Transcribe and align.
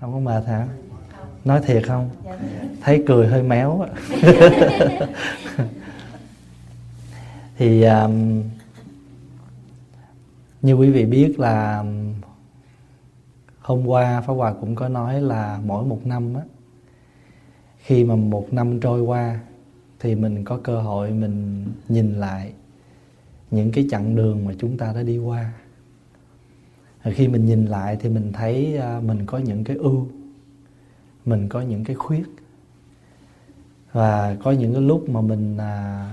không 0.00 0.12
có 0.12 0.18
mệt 0.18 0.46
hả 0.46 0.68
nói 1.44 1.60
thiệt 1.64 1.82
không? 1.86 2.10
Thấy 2.80 3.04
cười 3.06 3.26
hơi 3.26 3.42
méo 3.42 3.86
thì 7.56 7.82
um, 7.82 8.42
như 10.62 10.74
quý 10.74 10.90
vị 10.90 11.04
biết 11.04 11.40
là 11.40 11.78
um, 11.78 12.14
hôm 13.60 13.86
qua 13.86 14.20
Pháp 14.20 14.32
Hòa 14.32 14.54
cũng 14.60 14.74
có 14.74 14.88
nói 14.88 15.22
là 15.22 15.60
mỗi 15.64 15.84
một 15.84 16.06
năm 16.06 16.34
á 16.34 16.42
khi 17.78 18.04
mà 18.04 18.16
một 18.16 18.52
năm 18.52 18.80
trôi 18.80 19.00
qua 19.00 19.40
thì 20.00 20.14
mình 20.14 20.44
có 20.44 20.60
cơ 20.62 20.80
hội 20.80 21.10
mình 21.10 21.66
nhìn 21.88 22.20
lại 22.20 22.52
những 23.50 23.72
cái 23.72 23.86
chặng 23.90 24.16
đường 24.16 24.44
mà 24.44 24.52
chúng 24.58 24.76
ta 24.78 24.92
đã 24.92 25.02
đi 25.02 25.18
qua 25.18 25.52
khi 27.04 27.28
mình 27.28 27.46
nhìn 27.46 27.66
lại 27.66 27.96
thì 28.00 28.08
mình 28.08 28.32
thấy 28.32 28.76
à, 28.76 29.00
mình 29.00 29.26
có 29.26 29.38
những 29.38 29.64
cái 29.64 29.76
ưu 29.76 30.08
mình 31.28 31.48
có 31.48 31.60
những 31.60 31.84
cái 31.84 31.96
khuyết. 31.96 32.26
Và 33.92 34.36
có 34.42 34.50
những 34.50 34.72
cái 34.72 34.82
lúc 34.82 35.08
mà 35.08 35.20
mình 35.20 35.56
à, 35.56 36.10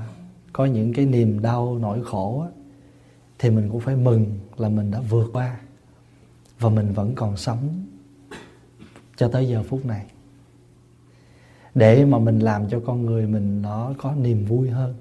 có 0.54 0.66
những 0.66 0.94
cái 0.94 1.06
niềm 1.06 1.42
đau 1.42 1.78
nỗi 1.80 2.04
khổ 2.04 2.42
á, 2.42 2.50
thì 3.40 3.50
mình 3.50 3.70
cũng 3.70 3.80
phải 3.82 3.96
mừng 3.96 4.26
là 4.58 4.70
mình 4.70 4.92
đã 4.92 5.02
vượt 5.10 5.30
qua. 5.34 5.60
Và 6.60 6.70
mình 6.70 6.94
vẫn 6.94 7.16
còn 7.16 7.38
sống 7.38 7.86
cho 9.16 9.28
tới 9.28 9.48
giờ 9.48 9.64
phút 9.64 9.86
này. 9.86 10.06
Để 11.76 12.06
mà 12.06 12.20
mình 12.20 12.40
làm 12.40 12.70
cho 12.70 12.80
con 12.86 13.06
người 13.06 13.28
mình 13.28 13.62
nó 13.62 13.94
có 13.98 14.16
niềm 14.16 14.46
vui 14.46 14.70
hơn. 14.70 14.96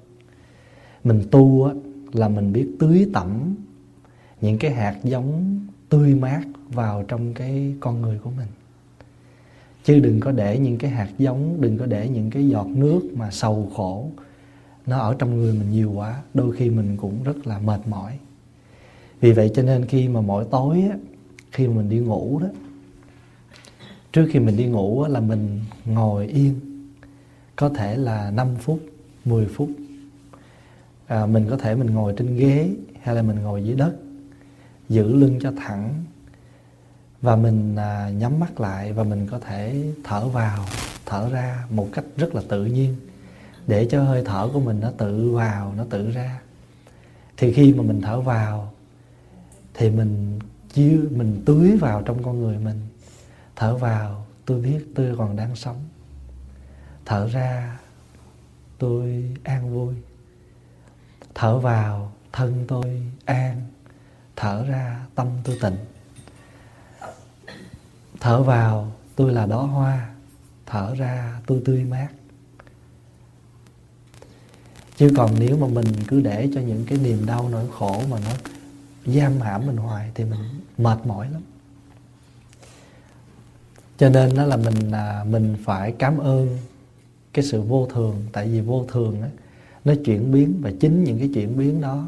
Mình 1.03 1.23
tu 1.31 1.63
á, 1.63 1.73
là 2.13 2.29
mình 2.29 2.53
biết 2.53 2.69
tưới 2.79 3.09
tẩm 3.13 3.55
những 4.41 4.57
cái 4.57 4.71
hạt 4.71 4.99
giống 5.03 5.59
tươi 5.95 6.15
mát 6.15 6.41
vào 6.69 7.03
trong 7.07 7.33
cái 7.33 7.75
con 7.79 8.01
người 8.01 8.19
của 8.19 8.29
mình. 8.37 8.47
Chứ 9.83 9.99
đừng 9.99 10.19
có 10.19 10.31
để 10.31 10.59
những 10.59 10.77
cái 10.77 10.91
hạt 10.91 11.09
giống 11.17 11.61
đừng 11.61 11.77
có 11.77 11.85
để 11.85 12.09
những 12.09 12.29
cái 12.29 12.47
giọt 12.47 12.67
nước 12.67 13.01
mà 13.13 13.31
sầu 13.31 13.71
khổ 13.75 14.09
nó 14.85 14.99
ở 14.99 15.15
trong 15.19 15.37
người 15.37 15.53
mình 15.53 15.71
nhiều 15.71 15.91
quá 15.91 16.21
đôi 16.33 16.55
khi 16.55 16.69
mình 16.69 16.97
cũng 16.97 17.23
rất 17.23 17.47
là 17.47 17.59
mệt 17.59 17.87
mỏi. 17.87 18.19
Vì 19.19 19.31
vậy 19.31 19.51
cho 19.55 19.63
nên 19.63 19.85
khi 19.85 20.07
mà 20.07 20.21
mỗi 20.21 20.45
tối 20.51 20.83
á, 20.91 20.97
khi 21.51 21.67
mà 21.67 21.73
mình 21.73 21.89
đi 21.89 21.99
ngủ 21.99 22.39
đó 22.39 22.47
trước 24.13 24.27
khi 24.31 24.39
mình 24.39 24.57
đi 24.57 24.65
ngủ 24.65 25.01
á, 25.01 25.09
là 25.09 25.19
mình 25.19 25.59
ngồi 25.85 26.27
yên 26.27 26.59
có 27.55 27.69
thể 27.69 27.97
là 27.97 28.31
5 28.31 28.47
phút 28.59 28.79
10 29.25 29.45
phút. 29.45 29.69
À, 31.07 31.25
mình 31.25 31.45
có 31.49 31.57
thể 31.57 31.75
mình 31.75 31.93
ngồi 31.93 32.13
trên 32.17 32.37
ghế 32.37 32.69
hay 33.01 33.15
là 33.15 33.21
mình 33.21 33.39
ngồi 33.43 33.63
dưới 33.63 33.75
đất 33.75 33.93
giữ 34.89 35.15
lưng 35.15 35.39
cho 35.41 35.51
thẳng 35.57 36.03
và 37.21 37.35
mình 37.35 37.75
à, 37.75 38.09
nhắm 38.09 38.39
mắt 38.39 38.59
lại 38.59 38.93
và 38.93 39.03
mình 39.03 39.27
có 39.31 39.39
thể 39.39 39.93
thở 40.03 40.27
vào 40.27 40.65
thở 41.05 41.29
ra 41.29 41.65
một 41.69 41.89
cách 41.93 42.05
rất 42.17 42.35
là 42.35 42.41
tự 42.49 42.65
nhiên 42.65 42.95
để 43.67 43.87
cho 43.91 44.03
hơi 44.03 44.23
thở 44.25 44.49
của 44.53 44.59
mình 44.59 44.79
nó 44.79 44.91
tự 44.97 45.31
vào 45.31 45.73
nó 45.77 45.85
tự 45.89 46.11
ra. 46.11 46.41
Thì 47.37 47.53
khi 47.53 47.73
mà 47.73 47.83
mình 47.83 48.01
thở 48.01 48.21
vào 48.21 48.73
thì 49.73 49.89
mình 49.89 50.39
chiêu 50.73 51.01
mình 51.11 51.43
tưới 51.45 51.77
vào 51.77 52.01
trong 52.01 52.23
con 52.23 52.41
người 52.41 52.57
mình. 52.57 52.81
Thở 53.55 53.77
vào 53.77 54.25
tôi 54.45 54.61
biết 54.61 54.85
tôi 54.95 55.15
còn 55.17 55.35
đang 55.35 55.55
sống. 55.55 55.83
Thở 57.05 57.27
ra 57.27 57.79
tôi 58.77 59.35
an 59.43 59.73
vui. 59.73 59.95
Thở 61.35 61.57
vào 61.57 62.11
thân 62.31 62.65
tôi 62.67 63.01
an 63.25 63.61
thở 64.35 64.65
ra 64.65 65.05
tâm 65.15 65.27
tôi 65.43 65.57
tịnh 65.61 65.77
thở 68.19 68.43
vào 68.43 68.91
tôi 69.15 69.33
là 69.33 69.45
đó 69.45 69.61
hoa. 69.61 70.09
Thở 70.65 70.95
ra 70.95 71.41
tôi 71.45 71.61
tươi 71.65 71.83
mát. 71.83 72.07
Chứ 74.97 75.11
còn 75.17 75.35
nếu 75.39 75.57
mà 75.57 75.67
mình 75.67 75.85
cứ 76.07 76.21
để 76.21 76.49
cho 76.55 76.61
những 76.61 76.85
cái 76.85 76.97
niềm 76.97 77.25
đau 77.25 77.49
nỗi 77.49 77.65
khổ 77.71 78.01
mà 78.09 78.17
nó 78.19 78.31
giam 79.05 79.39
hãm 79.39 79.67
mình 79.67 79.77
hoài 79.77 80.11
thì 80.15 80.23
mình 80.23 80.39
mệt 80.77 81.05
mỏi 81.05 81.29
lắm. 81.29 81.41
Cho 83.97 84.09
nên 84.09 84.35
đó 84.35 84.45
là 84.45 84.57
mình 84.57 84.91
à, 84.91 85.23
mình 85.29 85.55
phải 85.65 85.91
cảm 85.91 86.17
ơn 86.17 86.57
cái 87.33 87.45
sự 87.45 87.61
vô 87.61 87.87
thường. 87.93 88.25
Tại 88.31 88.47
vì 88.47 88.61
vô 88.61 88.85
thường 88.91 89.21
đó, 89.21 89.27
nó 89.85 89.93
chuyển 90.05 90.31
biến 90.31 90.59
và 90.61 90.71
chính 90.79 91.03
những 91.03 91.19
cái 91.19 91.29
chuyển 91.33 91.57
biến 91.57 91.81
đó 91.81 92.07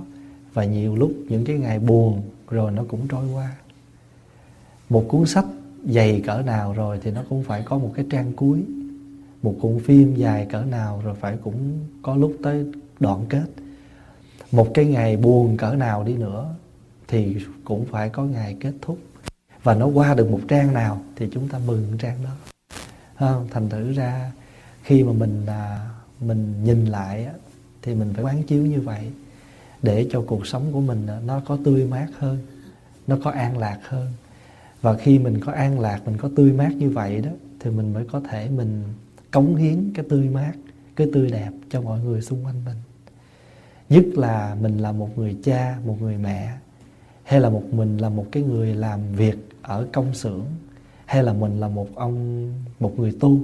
và 0.57 0.65
nhiều 0.65 0.95
lúc 0.95 1.11
những 1.29 1.45
cái 1.45 1.57
ngày 1.57 1.79
buồn 1.79 2.21
rồi 2.49 2.71
nó 2.71 2.83
cũng 2.87 3.07
trôi 3.07 3.27
qua. 3.33 3.55
Một 4.89 5.05
cuốn 5.07 5.25
sách 5.25 5.45
dày 5.85 6.21
cỡ 6.25 6.41
nào 6.41 6.73
rồi 6.73 6.99
thì 7.03 7.11
nó 7.11 7.23
cũng 7.29 7.43
phải 7.43 7.61
có 7.65 7.77
một 7.77 7.91
cái 7.95 8.05
trang 8.09 8.33
cuối. 8.35 8.63
Một 9.41 9.55
cuộn 9.61 9.79
phim 9.79 10.15
dài 10.15 10.47
cỡ 10.49 10.61
nào 10.61 11.01
rồi 11.05 11.15
phải 11.15 11.37
cũng 11.43 11.79
có 12.01 12.15
lúc 12.15 12.37
tới 12.43 12.65
đoạn 12.99 13.25
kết. 13.29 13.45
Một 14.51 14.67
cái 14.73 14.85
ngày 14.85 15.17
buồn 15.17 15.57
cỡ 15.57 15.75
nào 15.75 16.03
đi 16.03 16.13
nữa 16.13 16.55
thì 17.07 17.35
cũng 17.63 17.85
phải 17.85 18.09
có 18.09 18.23
ngày 18.23 18.57
kết 18.59 18.73
thúc. 18.81 18.97
Và 19.63 19.75
nó 19.75 19.85
qua 19.85 20.13
được 20.13 20.31
một 20.31 20.41
trang 20.47 20.73
nào 20.73 21.01
thì 21.15 21.29
chúng 21.31 21.49
ta 21.49 21.59
mừng 21.67 21.97
trang 21.99 22.17
đó. 22.23 22.31
Không? 23.19 23.47
thành 23.51 23.69
thử 23.69 23.93
ra 23.93 24.31
khi 24.83 25.03
mà 25.03 25.11
mình 25.11 25.45
à, 25.45 25.89
mình 26.19 26.63
nhìn 26.63 26.85
lại 26.85 27.27
thì 27.81 27.95
mình 27.95 28.13
phải 28.13 28.23
quán 28.23 28.43
chiếu 28.43 28.65
như 28.65 28.81
vậy 28.81 29.11
để 29.87 30.07
cho 30.11 30.21
cuộc 30.21 30.47
sống 30.47 30.63
của 30.71 30.81
mình 30.81 31.07
à, 31.07 31.19
nó 31.25 31.41
có 31.45 31.57
tươi 31.63 31.85
mát 31.85 32.07
hơn, 32.17 32.37
nó 33.07 33.17
có 33.23 33.31
an 33.31 33.57
lạc 33.57 33.79
hơn. 33.83 34.07
Và 34.81 34.97
khi 34.97 35.19
mình 35.19 35.39
có 35.39 35.51
an 35.51 35.79
lạc, 35.79 36.01
mình 36.05 36.17
có 36.17 36.29
tươi 36.35 36.51
mát 36.51 36.71
như 36.75 36.89
vậy 36.89 37.21
đó, 37.21 37.31
thì 37.59 37.69
mình 37.71 37.93
mới 37.93 38.05
có 38.11 38.21
thể 38.29 38.49
mình 38.49 38.83
cống 39.31 39.55
hiến 39.55 39.91
cái 39.95 40.05
tươi 40.09 40.29
mát, 40.29 40.53
cái 40.95 41.07
tươi 41.13 41.31
đẹp 41.31 41.51
cho 41.69 41.81
mọi 41.81 41.99
người 41.99 42.21
xung 42.21 42.45
quanh 42.45 42.65
mình. 42.65 42.77
Nhất 43.89 44.05
là 44.13 44.57
mình 44.61 44.77
là 44.77 44.91
một 44.91 45.17
người 45.17 45.37
cha, 45.43 45.77
một 45.85 45.97
người 46.01 46.17
mẹ, 46.17 46.57
hay 47.23 47.39
là 47.39 47.49
một 47.49 47.63
mình 47.71 47.97
là 47.97 48.09
một 48.09 48.25
cái 48.31 48.43
người 48.43 48.75
làm 48.75 48.99
việc 49.11 49.37
ở 49.61 49.87
công 49.93 50.13
xưởng, 50.13 50.45
hay 51.05 51.23
là 51.23 51.33
mình 51.33 51.59
là 51.59 51.67
một 51.67 51.87
ông, 51.95 52.49
một 52.79 52.99
người 52.99 53.13
tu, 53.19 53.39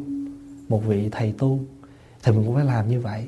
một 0.69 0.79
vị 0.85 1.09
thầy 1.11 1.33
tu, 1.37 1.59
thì 2.23 2.31
mình 2.31 2.45
cũng 2.45 2.55
phải 2.55 2.65
làm 2.65 2.89
như 2.89 3.01
vậy 3.01 3.27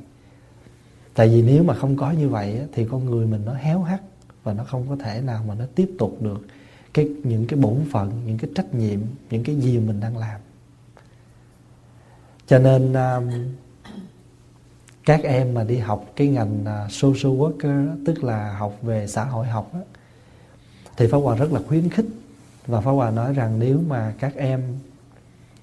tại 1.16 1.28
vì 1.28 1.42
nếu 1.42 1.64
mà 1.64 1.74
không 1.74 1.98
có 1.98 2.12
như 2.12 2.30
vậy 2.30 2.62
thì 2.74 2.86
con 2.92 3.06
người 3.06 3.28
mình 3.28 3.42
nó 3.46 3.54
héo 3.54 3.82
hắt 3.82 4.02
và 4.44 4.54
nó 4.54 4.64
không 4.64 4.86
có 4.90 4.96
thể 4.96 5.22
nào 5.22 5.44
mà 5.48 5.56
nó 5.56 5.66
tiếp 5.76 5.92
tục 6.00 6.18
được 6.22 6.48
cái 6.94 7.10
những 7.24 7.48
cái 7.48 7.60
bổn 7.60 7.86
phận 7.92 8.12
những 8.26 8.38
cái 8.38 8.50
trách 8.56 8.74
nhiệm 8.74 9.00
những 9.30 9.44
cái 9.44 9.56
gì 9.56 9.80
mình 9.80 10.00
đang 10.00 10.18
làm. 10.18 10.42
Cho 12.48 12.60
nên 12.60 12.94
um, 12.94 13.30
các 15.06 15.24
em 15.24 15.54
mà 15.54 15.64
đi 15.64 15.78
học 15.78 16.06
cái 16.16 16.28
ngành 16.28 16.66
à, 16.66 16.88
social 16.90 17.34
worker 17.34 18.06
tức 18.06 18.24
là 18.24 18.58
học 18.58 18.78
về 18.82 19.08
xã 19.08 19.24
hội 19.24 19.48
học 19.48 19.74
đó, 19.74 19.80
thì 20.98 21.08
Pháp 21.08 21.18
Hòa 21.18 21.36
rất 21.36 21.52
là 21.52 21.60
khuyến 21.68 21.90
khích. 21.90 22.06
Và 22.68 22.82
Pháp 22.82 22.92
Hòa 22.92 23.12
nói 23.12 23.34
rằng 23.34 23.60
nếu 23.60 23.82
mà 23.88 24.14
các 24.20 24.36
em 24.36 24.62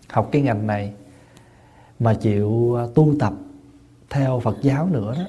học 0.08 0.28
cái 0.32 0.42
ngành 0.42 0.66
này 0.66 0.92
mà 1.98 2.14
chịu 2.14 2.76
à, 2.78 2.84
tu 2.94 3.14
tập 3.18 3.32
theo 4.10 4.40
Phật 4.40 4.56
giáo 4.62 4.88
nữa 4.88 5.14
đó 5.18 5.26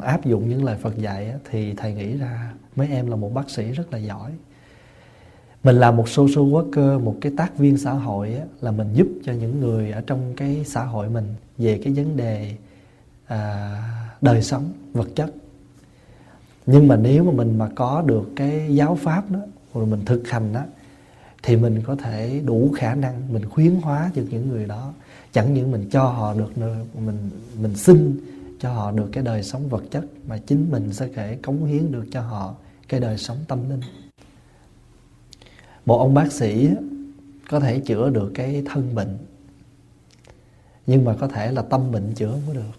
áp 0.00 0.24
dụng 0.24 0.48
những 0.48 0.64
lời 0.64 0.76
Phật 0.82 0.98
dạy 0.98 1.34
thì 1.50 1.74
thầy 1.74 1.94
nghĩ 1.94 2.16
ra 2.16 2.52
mấy 2.76 2.88
em 2.88 3.06
là 3.06 3.16
một 3.16 3.34
bác 3.34 3.50
sĩ 3.50 3.72
rất 3.72 3.92
là 3.92 3.98
giỏi. 3.98 4.32
Mình 5.64 5.76
là 5.76 5.90
một 5.90 6.08
social 6.08 6.44
worker 6.44 7.00
một 7.00 7.16
cái 7.20 7.32
tác 7.36 7.58
viên 7.58 7.78
xã 7.78 7.92
hội 7.92 8.34
á, 8.34 8.44
là 8.60 8.70
mình 8.70 8.88
giúp 8.92 9.06
cho 9.24 9.32
những 9.32 9.60
người 9.60 9.90
ở 9.90 10.00
trong 10.06 10.34
cái 10.36 10.64
xã 10.66 10.84
hội 10.84 11.08
mình 11.08 11.34
về 11.58 11.80
cái 11.84 11.92
vấn 11.92 12.16
đề 12.16 12.56
à, 13.26 13.82
đời 14.20 14.42
sống 14.42 14.72
vật 14.92 15.08
chất. 15.14 15.30
Nhưng 16.66 16.88
mà 16.88 16.96
nếu 16.96 17.24
mà 17.24 17.32
mình 17.32 17.58
mà 17.58 17.68
có 17.74 18.02
được 18.06 18.30
cái 18.36 18.74
giáo 18.74 18.94
pháp 18.94 19.30
đó 19.30 19.40
rồi 19.74 19.86
mình 19.86 20.04
thực 20.04 20.28
hành 20.28 20.52
đó 20.52 20.62
thì 21.42 21.56
mình 21.56 21.82
có 21.86 21.96
thể 21.96 22.40
đủ 22.44 22.70
khả 22.76 22.94
năng 22.94 23.32
mình 23.32 23.48
khuyến 23.48 23.74
hóa 23.74 24.10
được 24.14 24.26
những 24.30 24.48
người 24.48 24.66
đó. 24.66 24.92
Chẳng 25.32 25.54
những 25.54 25.70
mình 25.70 25.88
cho 25.90 26.04
họ 26.04 26.34
được 26.34 26.58
mình 26.94 27.30
mình 27.60 27.74
xin 27.74 28.20
cho 28.58 28.72
họ 28.72 28.90
được 28.90 29.08
cái 29.12 29.24
đời 29.24 29.42
sống 29.42 29.68
vật 29.68 29.84
chất 29.90 30.04
mà 30.26 30.38
chính 30.38 30.70
mình 30.70 30.92
sẽ 30.92 31.08
thể 31.08 31.36
cống 31.42 31.64
hiến 31.64 31.92
được 31.92 32.04
cho 32.12 32.20
họ 32.20 32.54
cái 32.88 33.00
đời 33.00 33.18
sống 33.18 33.38
tâm 33.48 33.70
linh. 33.70 33.80
Một 35.86 35.98
ông 35.98 36.14
bác 36.14 36.32
sĩ 36.32 36.68
có 37.50 37.60
thể 37.60 37.80
chữa 37.80 38.10
được 38.10 38.32
cái 38.34 38.62
thân 38.66 38.94
bệnh, 38.94 39.18
nhưng 40.86 41.04
mà 41.04 41.16
có 41.20 41.28
thể 41.28 41.52
là 41.52 41.62
tâm 41.62 41.92
bệnh 41.92 42.14
chữa 42.14 42.30
không 42.30 42.42
có 42.46 42.54
được. 42.54 42.78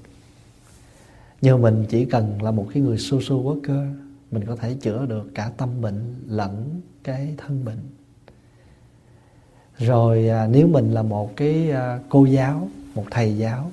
Như 1.42 1.58
mình 1.58 1.86
chỉ 1.90 2.06
cần 2.06 2.42
là 2.42 2.52
một 2.52 2.68
cái 2.74 2.84
người 2.84 2.98
social 2.98 3.40
worker, 3.40 3.94
mình 4.32 4.46
có 4.46 4.56
thể 4.56 4.74
chữa 4.74 5.06
được 5.06 5.30
cả 5.36 5.52
tâm 5.58 5.82
bệnh 5.82 6.16
lẫn 6.28 6.82
cái 7.04 7.34
thân 7.38 7.66
bệnh. 7.66 7.80
Rồi 9.78 10.30
à, 10.30 10.48
nếu 10.48 10.68
mình 10.68 10.94
là 10.94 11.02
một 11.02 11.36
cái 11.36 11.72
à, 11.72 12.00
cô 12.10 12.26
giáo, 12.26 12.70
một 12.96 13.06
thầy 13.12 13.38
giáo 13.38 13.72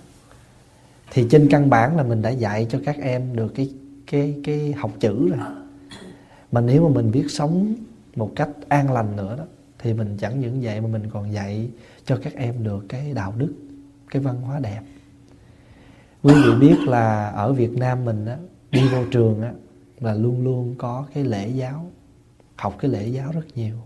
thì 1.11 1.27
trên 1.31 1.49
căn 1.51 1.71
bản 1.71 1.97
là 1.97 2.03
mình 2.03 2.23
đã 2.23 2.31
dạy 2.31 2.67
cho 2.71 2.81
các 2.85 2.97
em 3.03 3.37
được 3.37 3.55
cái 3.55 3.71
cái 4.07 4.41
cái 4.45 4.73
học 4.73 4.91
chữ 5.01 5.29
rồi. 5.29 5.39
Mà 6.53 6.61
nếu 6.61 6.89
mà 6.89 6.95
mình 6.95 7.11
biết 7.11 7.25
sống 7.29 7.75
một 8.17 8.33
cách 8.37 8.49
an 8.69 8.93
lành 8.93 9.17
nữa 9.17 9.35
đó 9.39 9.45
thì 9.79 9.95
mình 9.95 10.17
chẳng 10.21 10.41
những 10.41 10.61
vậy 10.61 10.81
mà 10.81 10.89
mình 10.89 11.03
còn 11.13 11.33
dạy 11.33 11.69
cho 12.05 12.19
các 12.23 12.35
em 12.35 12.65
được 12.65 12.85
cái 12.89 13.13
đạo 13.15 13.35
đức 13.39 13.53
cái 14.11 14.23
văn 14.23 14.41
hóa 14.41 14.59
đẹp. 14.59 14.81
Quý 16.23 16.35
vị 16.35 16.51
biết 16.61 16.77
là 16.87 17.29
ở 17.29 17.53
Việt 17.53 17.73
Nam 17.73 18.05
mình 18.05 18.27
á, 18.27 18.37
đi 18.71 18.89
vô 18.89 19.05
trường 19.11 19.43
á, 19.43 19.53
là 20.01 20.15
luôn 20.15 20.45
luôn 20.45 20.75
có 20.79 21.07
cái 21.15 21.25
lễ 21.25 21.49
giáo 21.49 21.91
học 22.57 22.77
cái 22.79 22.91
lễ 22.91 23.07
giáo 23.07 23.33
rất 23.33 23.45
nhiều. 23.55 23.77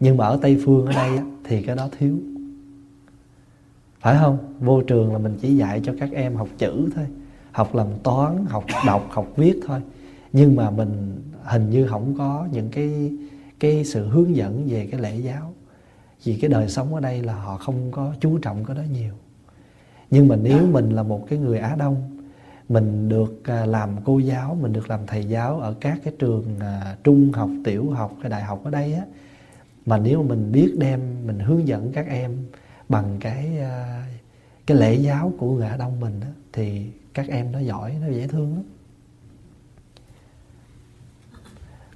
Nhưng 0.00 0.16
mà 0.16 0.26
ở 0.26 0.38
Tây 0.42 0.58
Phương 0.64 0.86
ở 0.86 0.92
đây 0.92 1.16
á, 1.16 1.24
thì 1.44 1.62
cái 1.62 1.76
đó 1.76 1.88
thiếu 1.98 2.18
phải 4.02 4.16
không? 4.20 4.38
Vô 4.60 4.82
trường 4.82 5.12
là 5.12 5.18
mình 5.18 5.38
chỉ 5.40 5.56
dạy 5.56 5.80
cho 5.84 5.94
các 6.00 6.12
em 6.12 6.34
học 6.36 6.48
chữ 6.58 6.90
thôi. 6.94 7.06
Học 7.52 7.74
làm 7.74 7.86
toán, 8.02 8.44
học 8.48 8.64
đọc, 8.86 9.06
học 9.10 9.26
viết 9.36 9.60
thôi. 9.66 9.80
Nhưng 10.32 10.56
mà 10.56 10.70
mình 10.70 11.22
hình 11.44 11.70
như 11.70 11.86
không 11.86 12.14
có 12.18 12.48
những 12.52 12.68
cái 12.70 13.12
cái 13.60 13.84
sự 13.84 14.08
hướng 14.08 14.36
dẫn 14.36 14.66
về 14.68 14.88
cái 14.90 15.00
lễ 15.00 15.16
giáo. 15.16 15.52
Vì 16.24 16.38
cái 16.40 16.50
đời 16.50 16.68
sống 16.68 16.94
ở 16.94 17.00
đây 17.00 17.22
là 17.22 17.34
họ 17.34 17.56
không 17.56 17.90
có 17.90 18.14
chú 18.20 18.38
trọng 18.38 18.64
cái 18.64 18.76
đó 18.76 18.82
nhiều. 18.92 19.14
Nhưng 20.10 20.28
mà 20.28 20.36
nếu 20.36 20.66
mình 20.66 20.90
là 20.90 21.02
một 21.02 21.26
cái 21.28 21.38
người 21.38 21.58
á 21.58 21.76
đông, 21.78 21.96
mình 22.68 23.08
được 23.08 23.42
à, 23.44 23.66
làm 23.66 23.90
cô 24.04 24.18
giáo, 24.18 24.58
mình 24.60 24.72
được 24.72 24.90
làm 24.90 25.00
thầy 25.06 25.24
giáo 25.24 25.60
ở 25.60 25.74
các 25.80 25.98
cái 26.04 26.14
trường 26.18 26.44
à, 26.60 26.96
trung 27.04 27.32
học, 27.32 27.50
tiểu 27.64 27.90
học 27.90 28.12
cái 28.22 28.30
đại 28.30 28.42
học 28.42 28.60
ở 28.64 28.70
đây 28.70 28.94
á, 28.94 29.02
mà 29.86 29.98
nếu 29.98 30.22
mà 30.22 30.28
mình 30.28 30.52
biết 30.52 30.74
đem, 30.78 31.00
mình 31.26 31.38
hướng 31.38 31.68
dẫn 31.68 31.92
các 31.92 32.06
em 32.08 32.36
bằng 32.92 33.16
cái 33.20 33.58
ờ, 33.58 34.02
cái 34.66 34.76
lễ 34.76 34.94
giáo 34.94 35.32
của 35.38 35.54
gã 35.54 35.76
đông 35.76 36.00
mình 36.00 36.20
đó 36.20 36.26
thì 36.52 36.86
các 37.14 37.28
em 37.28 37.52
nó 37.52 37.58
giỏi 37.58 37.94
nó 38.00 38.14
dễ 38.14 38.26
thương 38.26 38.54
lắm. 38.54 38.62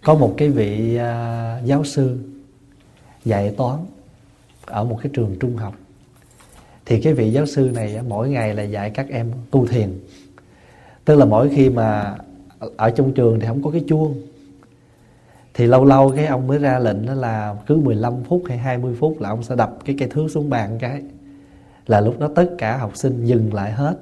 Có 0.03 0.15
một 0.15 0.35
cái 0.37 0.49
vị 0.49 0.95
uh, 0.97 1.67
giáo 1.67 1.85
sư 1.85 2.19
dạy 3.25 3.55
toán 3.57 3.79
ở 4.67 4.85
một 4.85 4.99
cái 5.03 5.11
trường 5.15 5.37
trung 5.41 5.57
học. 5.57 5.75
Thì 6.85 7.03
cái 7.03 7.15
vị 7.15 7.33
giáo 7.33 7.47
sư 7.47 7.71
này 7.75 7.99
mỗi 8.09 8.29
ngày 8.31 8.55
là 8.55 8.63
dạy 8.63 8.91
các 8.91 9.09
em 9.09 9.33
tu 9.51 9.67
thiền. 9.67 10.01
Tức 11.05 11.17
là 11.17 11.25
mỗi 11.25 11.49
khi 11.49 11.71
mà 11.71 12.17
ở 12.77 12.91
trong 12.91 13.13
trường 13.13 13.41
thì 13.41 13.47
không 13.47 13.63
có 13.63 13.71
cái 13.71 13.85
chuông 13.89 14.23
thì 15.57 15.67
lâu 15.67 15.85
lâu 15.85 16.13
cái 16.17 16.27
ông 16.27 16.47
mới 16.47 16.59
ra 16.59 16.79
lệnh 16.79 17.07
đó 17.07 17.15
là 17.15 17.57
cứ 17.67 17.77
15 17.77 18.15
phút 18.25 18.43
hay 18.49 18.59
20 18.59 18.97
phút 19.01 19.21
là 19.21 19.29
ông 19.29 19.43
sẽ 19.43 19.57
đập 19.57 19.79
cái 19.85 19.97
cây 19.99 20.09
thước 20.09 20.29
xuống 20.31 20.51
bàn 20.51 20.79
cái. 20.81 21.03
Là 21.87 22.01
lúc 22.01 22.19
đó 22.19 22.29
tất 22.35 22.51
cả 22.59 22.77
học 22.77 22.97
sinh 22.97 23.25
dừng 23.25 23.55
lại 23.55 23.73
hết. 23.73 23.99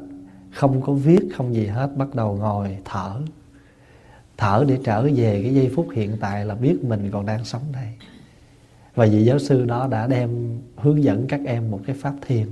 Không 0.53 0.83
có 0.83 0.93
viết, 0.93 1.21
không 1.37 1.55
gì 1.55 1.67
hết, 1.67 1.91
bắt 1.97 2.15
đầu 2.15 2.37
ngồi 2.37 2.79
thở. 2.85 3.21
Thở 4.37 4.65
để 4.69 4.79
trở 4.85 5.03
về 5.03 5.43
cái 5.43 5.55
giây 5.55 5.71
phút 5.77 5.89
hiện 5.93 6.17
tại 6.21 6.45
là 6.45 6.55
biết 6.55 6.85
mình 6.85 7.11
còn 7.13 7.27
đang 7.27 7.45
sống 7.45 7.63
đây. 7.73 7.89
Và 8.95 9.07
vị 9.07 9.25
giáo 9.25 9.39
sư 9.39 9.65
đó 9.65 9.89
đã 9.91 10.07
đem 10.07 10.59
hướng 10.77 11.03
dẫn 11.03 11.27
các 11.29 11.41
em 11.47 11.71
một 11.71 11.81
cái 11.87 11.97
pháp 12.01 12.15
thiền. 12.27 12.47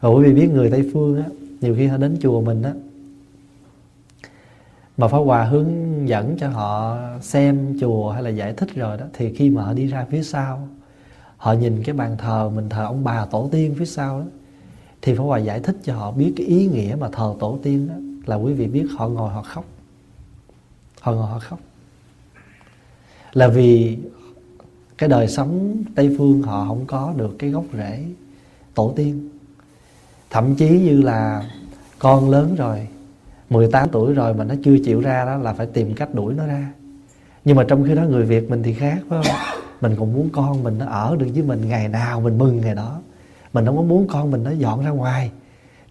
Và 0.00 0.08
quý 0.08 0.24
vị 0.24 0.32
biết 0.32 0.50
người 0.52 0.70
tây 0.70 0.90
phương 0.92 1.16
á, 1.16 1.24
nhiều 1.60 1.74
khi 1.78 1.86
họ 1.86 1.96
đến 1.96 2.16
chùa 2.20 2.40
mình 2.40 2.62
á, 2.62 2.72
mà 4.96 5.08
phá 5.08 5.18
Hòa 5.18 5.44
hướng 5.44 5.68
dẫn 6.12 6.36
cho 6.38 6.48
họ 6.48 6.98
xem 7.20 7.76
chùa 7.80 8.10
hay 8.10 8.22
là 8.22 8.30
giải 8.30 8.52
thích 8.52 8.74
rồi 8.74 8.96
đó, 8.96 9.04
Thì 9.12 9.34
khi 9.34 9.50
mà 9.50 9.62
họ 9.62 9.72
đi 9.72 9.86
ra 9.86 10.06
phía 10.10 10.22
sau, 10.22 10.68
Họ 11.36 11.52
nhìn 11.52 11.82
cái 11.82 11.94
bàn 11.94 12.16
thờ 12.18 12.50
mình 12.54 12.68
thờ 12.68 12.84
ông 12.84 13.04
bà 13.04 13.26
tổ 13.26 13.48
tiên 13.52 13.74
phía 13.78 13.84
sau 13.84 14.18
đó, 14.18 14.26
Thì 15.02 15.14
Pháp 15.14 15.22
Hòa 15.22 15.38
giải 15.38 15.60
thích 15.60 15.76
cho 15.84 15.96
họ 15.96 16.12
biết 16.12 16.32
cái 16.36 16.46
ý 16.46 16.66
nghĩa 16.66 16.96
mà 17.00 17.08
thờ 17.12 17.34
tổ 17.40 17.58
tiên 17.62 17.88
đó 17.88 17.94
Là 18.26 18.36
quý 18.36 18.52
vị 18.52 18.66
biết 18.66 18.86
họ 18.96 19.08
ngồi 19.08 19.30
họ 19.30 19.42
khóc. 19.42 19.64
Họ 21.00 21.12
ngồi 21.12 21.26
họ 21.26 21.38
khóc. 21.38 21.60
Là 23.32 23.48
vì 23.48 23.98
cái 24.98 25.08
đời 25.08 25.28
sống 25.28 25.84
Tây 25.94 26.14
Phương 26.18 26.42
họ 26.42 26.64
không 26.68 26.84
có 26.86 27.12
được 27.16 27.36
cái 27.38 27.50
gốc 27.50 27.64
rễ 27.72 28.04
tổ 28.74 28.92
tiên. 28.96 29.28
Thậm 30.30 30.54
chí 30.54 30.68
như 30.68 31.02
là 31.02 31.50
con 31.98 32.30
lớn 32.30 32.54
rồi 32.54 32.88
18 33.52 33.88
tuổi 33.92 34.14
rồi 34.14 34.34
mà 34.34 34.44
nó 34.44 34.54
chưa 34.64 34.76
chịu 34.84 35.00
ra 35.00 35.24
đó 35.24 35.36
là 35.36 35.52
phải 35.52 35.66
tìm 35.66 35.94
cách 35.94 36.14
đuổi 36.14 36.34
nó 36.34 36.46
ra. 36.46 36.72
Nhưng 37.44 37.56
mà 37.56 37.64
trong 37.68 37.84
khi 37.84 37.94
đó 37.94 38.02
người 38.02 38.24
Việt 38.24 38.50
mình 38.50 38.62
thì 38.62 38.74
khác, 38.74 38.98
phải 39.08 39.22
không? 39.24 39.36
Mình 39.80 39.96
còn 39.98 40.12
muốn 40.12 40.28
con 40.32 40.62
mình 40.62 40.78
nó 40.78 40.86
ở 40.86 41.16
được 41.18 41.26
với 41.34 41.42
mình 41.42 41.68
ngày 41.68 41.88
nào, 41.88 42.20
mình 42.20 42.38
mừng 42.38 42.60
ngày 42.60 42.74
đó. 42.74 43.00
Mình 43.52 43.66
không 43.66 43.76
có 43.76 43.82
muốn 43.82 44.06
con 44.08 44.30
mình 44.30 44.44
nó 44.44 44.50
dọn 44.50 44.84
ra 44.84 44.90
ngoài. 44.90 45.30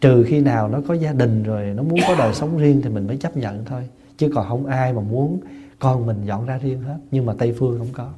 Trừ 0.01 0.23
khi 0.23 0.41
nào 0.41 0.67
nó 0.69 0.81
có 0.87 0.93
gia 0.93 1.13
đình 1.13 1.43
rồi 1.43 1.73
Nó 1.75 1.83
muốn 1.83 1.99
có 2.07 2.15
đời 2.17 2.33
sống 2.33 2.57
riêng 2.57 2.81
thì 2.81 2.89
mình 2.89 3.07
mới 3.07 3.17
chấp 3.17 3.37
nhận 3.37 3.65
thôi. 3.65 3.81
Chứ 4.17 4.31
còn 4.35 4.47
không 4.49 4.65
ai 4.65 4.93
mà 4.93 5.01
muốn 5.01 5.39
con 5.79 6.05
mình 6.05 6.17
dọn 6.25 6.45
ra 6.45 6.57
riêng 6.57 6.81
hết. 6.81 6.97
Nhưng 7.11 7.25
mà 7.25 7.33
Tây 7.37 7.55
Phương 7.59 7.77
không 7.77 7.87
có. 7.93 8.09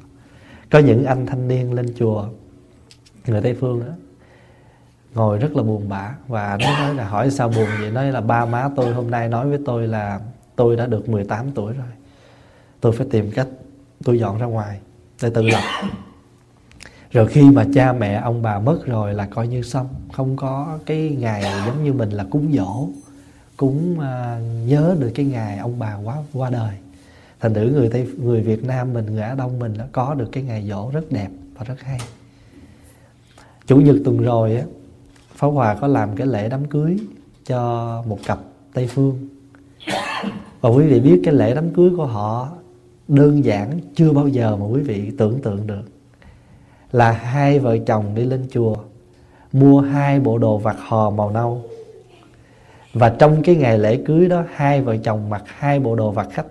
Có 0.71 0.79
những 0.79 1.05
anh 1.05 1.25
thanh 1.25 1.47
niên 1.47 1.73
lên 1.73 1.85
chùa, 1.99 2.27
Người 3.27 3.41
Tây 3.41 3.55
Phương 3.59 3.79
đó 3.79 3.93
ngồi 5.15 5.37
rất 5.37 5.55
là 5.55 5.63
buồn 5.63 5.89
bã. 5.89 6.15
Và 6.27 6.57
nó 6.61 6.79
nói 6.79 6.95
là 6.95 7.07
hỏi 7.07 7.31
sao 7.31 7.49
buồn 7.49 7.67
vậy? 7.79 7.91
Nói 7.91 8.11
là 8.11 8.21
ba 8.21 8.45
má 8.45 8.69
tôi 8.75 8.93
hôm 8.93 9.11
nay 9.11 9.27
nói 9.27 9.47
với 9.47 9.59
tôi 9.65 9.87
là 9.87 10.19
tôi 10.55 10.75
đã 10.75 10.85
được 10.85 11.09
18 11.09 11.51
tuổi 11.51 11.73
rồi. 11.73 11.87
Tôi 12.81 12.91
phải 12.91 13.07
tìm 13.11 13.31
cách 13.31 13.47
tôi 14.03 14.19
dọn 14.19 14.37
ra 14.39 14.45
ngoài 14.45 14.79
để 15.21 15.29
tự 15.29 15.41
lập. 15.41 15.63
Rồi 17.11 17.27
khi 17.27 17.41
mà 17.41 17.65
cha 17.73 17.93
mẹ 17.93 18.13
ông 18.13 18.41
bà 18.41 18.59
mất 18.59 18.85
rồi 18.85 19.13
là 19.13 19.25
coi 19.25 19.47
như 19.47 19.61
xong. 19.61 19.87
Không 20.13 20.37
có 20.37 20.79
cái 20.85 21.15
ngày 21.19 21.43
giống 21.65 21.83
như 21.83 21.93
mình 21.93 22.09
là 22.09 22.25
cúng 22.31 22.53
dỗ 22.57 22.87
cúng 23.57 23.95
uh, 23.97 24.67
nhớ 24.67 24.95
được 24.99 25.11
cái 25.15 25.25
ngày 25.25 25.57
ông 25.57 25.79
bà 25.79 25.95
quá 25.95 26.17
qua 26.33 26.49
đời. 26.49 26.75
Thành 27.39 27.53
thử 27.53 27.69
người 27.69 27.89
tây 27.89 28.07
người 28.17 28.41
việt 28.41 28.63
nam 28.63 28.93
mình 28.93 29.05
người 29.05 29.21
á 29.21 29.35
đông 29.35 29.59
mình 29.59 29.73
đã 29.77 29.87
có 29.91 30.13
được 30.13 30.29
cái 30.31 30.43
ngày 30.43 30.67
dỗ 30.69 30.91
rất 30.93 31.11
đẹp 31.11 31.29
và 31.53 31.65
rất 31.65 31.81
hay. 31.81 31.99
Chủ 33.67 33.77
nhật 33.77 33.95
tuần 34.05 34.17
rồi 34.17 34.55
á 34.55 34.63
Pháp 35.35 35.47
Hòa 35.47 35.75
có 35.75 35.87
làm 35.87 36.15
cái 36.15 36.27
lễ 36.27 36.49
đám 36.49 36.65
cưới 36.65 36.97
cho 37.45 38.03
một 38.07 38.19
cặp 38.25 38.39
Tây 38.73 38.87
Phương. 38.87 39.27
Và 40.61 40.69
quý 40.69 40.85
vị 40.85 40.99
biết 40.99 41.21
cái 41.23 41.33
lễ 41.33 41.55
đám 41.55 41.69
cưới 41.69 41.91
của 41.97 42.05
họ 42.05 42.49
đơn 43.07 43.45
giản, 43.45 43.79
chưa 43.95 44.11
bao 44.11 44.27
giờ 44.27 44.55
mà 44.55 44.65
quý 44.65 44.81
vị 44.81 45.11
tưởng 45.17 45.41
tượng 45.41 45.67
được. 45.67 45.83
Là 46.91 47.11
hai 47.11 47.59
vợ 47.59 47.77
chồng 47.77 48.15
đi 48.15 48.25
lên 48.25 48.47
chùa, 48.51 48.75
Mua 49.51 49.81
hai 49.81 50.19
bộ 50.19 50.37
đồ 50.37 50.57
vặt 50.57 50.75
hò 50.79 51.09
màu 51.09 51.31
nâu. 51.31 51.61
Và 52.93 53.09
trong 53.09 53.43
cái 53.43 53.55
ngày 53.55 53.79
lễ 53.79 53.99
cưới 54.05 54.29
đó, 54.29 54.43
Hai 54.53 54.81
vợ 54.81 54.97
chồng 54.97 55.29
mặc 55.29 55.43
hai 55.45 55.79
bộ 55.79 55.95
đồ 55.95 56.11
vặt 56.11 56.27
khách. 56.31 56.45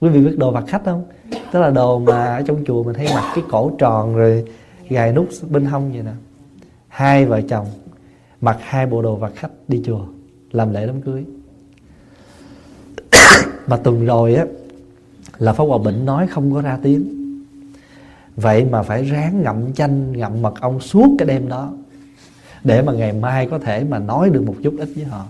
Quý 0.00 0.08
vị 0.08 0.24
biết 0.24 0.34
đồ 0.38 0.50
vặt 0.50 0.64
khách 0.66 0.82
không? 0.84 1.04
Tức 1.52 1.60
là 1.60 1.70
đồ 1.70 1.98
mà 1.98 2.24
ở 2.24 2.42
trong 2.42 2.64
chùa 2.66 2.82
mình 2.82 2.94
hay 2.94 3.08
mặc 3.14 3.32
cái 3.34 3.44
cổ 3.50 3.72
tròn 3.78 4.16
rồi 4.16 4.44
gài 4.88 5.12
nút 5.12 5.28
bên 5.50 5.64
hông 5.64 5.92
vậy 5.92 6.02
nè 6.02 6.12
hai 6.96 7.26
vợ 7.26 7.40
chồng 7.40 7.66
mặc 8.40 8.58
hai 8.60 8.86
bộ 8.86 9.02
đồ 9.02 9.16
và 9.16 9.30
khách 9.30 9.50
đi 9.68 9.82
chùa 9.84 10.06
làm 10.52 10.72
lễ 10.72 10.86
đám 10.86 11.00
cưới. 11.02 11.24
Mà 13.66 13.76
tuần 13.76 14.06
rồi 14.06 14.34
á 14.34 14.44
là 15.38 15.52
Pháp 15.52 15.64
Hòa 15.64 15.78
Bệnh 15.78 16.04
nói 16.06 16.26
không 16.26 16.54
có 16.54 16.62
ra 16.62 16.78
tiếng. 16.82 17.04
Vậy 18.36 18.64
mà 18.64 18.82
phải 18.82 19.04
ráng 19.04 19.42
ngậm 19.42 19.72
chanh 19.72 20.12
ngậm 20.12 20.42
mật 20.42 20.60
ong 20.60 20.80
suốt 20.80 21.16
cái 21.18 21.28
đêm 21.28 21.48
đó 21.48 21.72
Để 22.64 22.82
mà 22.82 22.92
ngày 22.92 23.12
mai 23.12 23.46
có 23.50 23.58
thể 23.58 23.84
mà 23.84 23.98
nói 23.98 24.30
được 24.30 24.42
một 24.46 24.56
chút 24.62 24.74
ít 24.78 24.88
với 24.94 25.04
họ. 25.04 25.26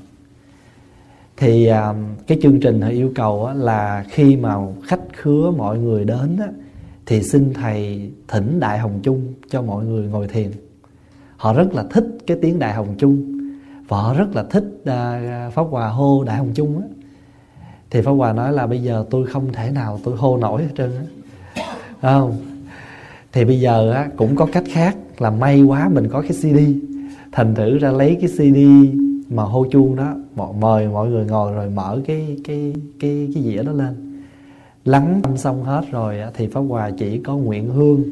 Thì 1.36 1.66
à, 1.66 1.94
cái 2.26 2.38
chương 2.42 2.60
trình 2.60 2.80
họ 2.80 2.88
yêu 2.88 3.12
cầu 3.14 3.50
là 3.54 4.04
khi 4.10 4.36
mà 4.36 4.56
khách 4.84 5.00
khứa 5.12 5.50
mọi 5.56 5.78
người 5.78 6.04
đến 6.04 6.36
á, 6.40 6.48
Thì 7.06 7.22
xin 7.22 7.54
Thầy 7.54 8.10
thỉnh 8.28 8.60
Đại 8.60 8.78
Hồng 8.78 9.00
Chung 9.02 9.32
cho 9.50 9.62
mọi 9.62 9.84
người 9.84 10.06
ngồi 10.06 10.28
thiền 10.28 10.50
họ 11.36 11.52
rất 11.52 11.74
là 11.74 11.84
thích 11.90 12.06
cái 12.26 12.36
tiếng 12.42 12.58
đại 12.58 12.74
hồng 12.74 12.94
chung. 12.98 13.32
Và 13.88 13.96
họ 13.96 14.14
rất 14.14 14.36
là 14.36 14.42
thích 14.42 14.64
uh, 14.80 15.54
pháp 15.54 15.62
hòa 15.70 15.88
hô 15.88 16.24
đại 16.24 16.36
hồng 16.36 16.52
chung 16.54 16.80
á. 16.80 16.86
Thì 17.90 18.02
pháp 18.02 18.10
hòa 18.12 18.32
nói 18.32 18.52
là 18.52 18.66
bây 18.66 18.82
giờ 18.82 19.04
tôi 19.10 19.26
không 19.26 19.52
thể 19.52 19.70
nào 19.70 20.00
tôi 20.04 20.16
hô 20.16 20.36
nổi 20.36 20.62
hết 20.62 20.68
trơn 20.76 20.90
á. 20.96 21.04
Không? 22.02 22.36
Thì 23.32 23.44
bây 23.44 23.60
giờ 23.60 23.92
á, 23.92 24.08
cũng 24.16 24.36
có 24.36 24.46
cách 24.52 24.64
khác 24.66 24.96
là 25.18 25.30
may 25.30 25.62
quá 25.62 25.88
mình 25.88 26.08
có 26.12 26.22
cái 26.22 26.30
cd 26.30 26.58
thành 27.32 27.54
thử 27.54 27.78
ra 27.78 27.90
lấy 27.90 28.18
cái 28.20 28.30
cd 28.30 28.58
mà 29.28 29.42
hô 29.42 29.66
chuông 29.70 29.96
đó 29.96 30.14
mời 30.60 30.88
mọi 30.88 31.08
người 31.08 31.24
ngồi 31.24 31.52
rồi 31.52 31.70
mở 31.70 32.00
cái 32.06 32.36
cái 32.44 32.74
cái 33.00 33.30
cái 33.34 33.42
dĩa 33.42 33.62
đó 33.62 33.72
lên. 33.72 34.22
Lắng 34.84 35.20
tâm 35.22 35.36
xong 35.36 35.64
hết 35.64 35.82
rồi 35.90 36.18
thì 36.34 36.46
pháp 36.46 36.60
hòa 36.60 36.90
chỉ 36.98 37.18
có 37.18 37.36
nguyện 37.36 37.70
hương 37.70 38.02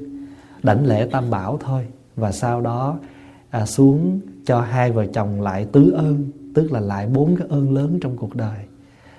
đảnh 0.62 0.86
lễ 0.86 1.08
tam 1.10 1.30
bảo 1.30 1.58
thôi. 1.64 1.86
Và 2.16 2.32
sau 2.32 2.60
đó 2.60 2.96
à, 3.54 3.66
xuống 3.66 4.20
cho 4.44 4.60
hai 4.60 4.92
vợ 4.92 5.06
chồng 5.06 5.42
lại 5.42 5.66
tứ 5.72 5.90
ơn 5.90 6.30
tức 6.54 6.72
là 6.72 6.80
lại 6.80 7.06
bốn 7.06 7.36
cái 7.36 7.46
ơn 7.50 7.74
lớn 7.74 7.98
trong 8.00 8.16
cuộc 8.16 8.36
đời. 8.36 8.58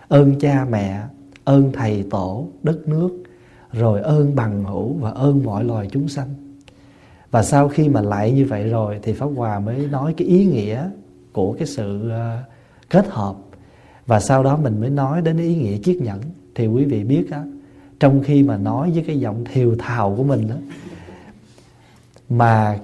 Ơn 0.08 0.40
cha 0.40 0.66
mẹ 0.70 1.02
ơn 1.44 1.72
thầy 1.72 2.06
tổ 2.10 2.48
đất 2.64 2.88
nước 2.88 3.24
rồi 3.72 4.02
ơn 4.02 4.36
bằng 4.36 4.64
hữu 4.64 4.94
và 4.94 5.12
ơn 5.12 5.44
mọi 5.44 5.64
loài 5.64 5.88
chúng 5.92 6.08
sanh. 6.08 6.28
Và 7.32 7.44
sau 7.44 7.68
khi 7.70 7.90
mà 7.90 8.02
lại 8.02 8.32
như 8.32 8.46
vậy 8.46 8.70
rồi 8.70 9.00
thì 9.04 9.14
pháp 9.14 9.26
hòa 9.36 9.60
mới 9.60 9.88
nói 9.88 10.14
cái 10.18 10.28
ý 10.28 10.46
nghĩa 10.46 10.90
của 11.34 11.54
cái 11.54 11.68
sự 11.68 12.10
à, 12.10 12.44
kết 12.90 13.08
hợp. 13.10 13.36
Và 14.06 14.20
sau 14.20 14.44
đó 14.44 14.58
mình 14.58 14.82
mới 14.82 14.90
nói 14.90 15.22
đến 15.22 15.38
ý 15.38 15.56
nghĩa 15.56 15.78
chiết 15.78 15.96
nhẫn. 15.96 16.20
Thì 16.56 16.68
quý 16.68 16.86
vị 16.86 17.04
biết 17.04 17.32
á 17.32 17.44
trong 18.00 18.24
khi 18.24 18.44
mà 18.44 18.58
nói 18.58 18.92
với 18.92 19.04
cái 19.08 19.20
giọng 19.20 19.44
thiều 19.54 19.76
thào 19.80 20.16
của 20.18 20.24
mình 20.24 20.48
đó 20.48 20.56
mà 22.30 22.80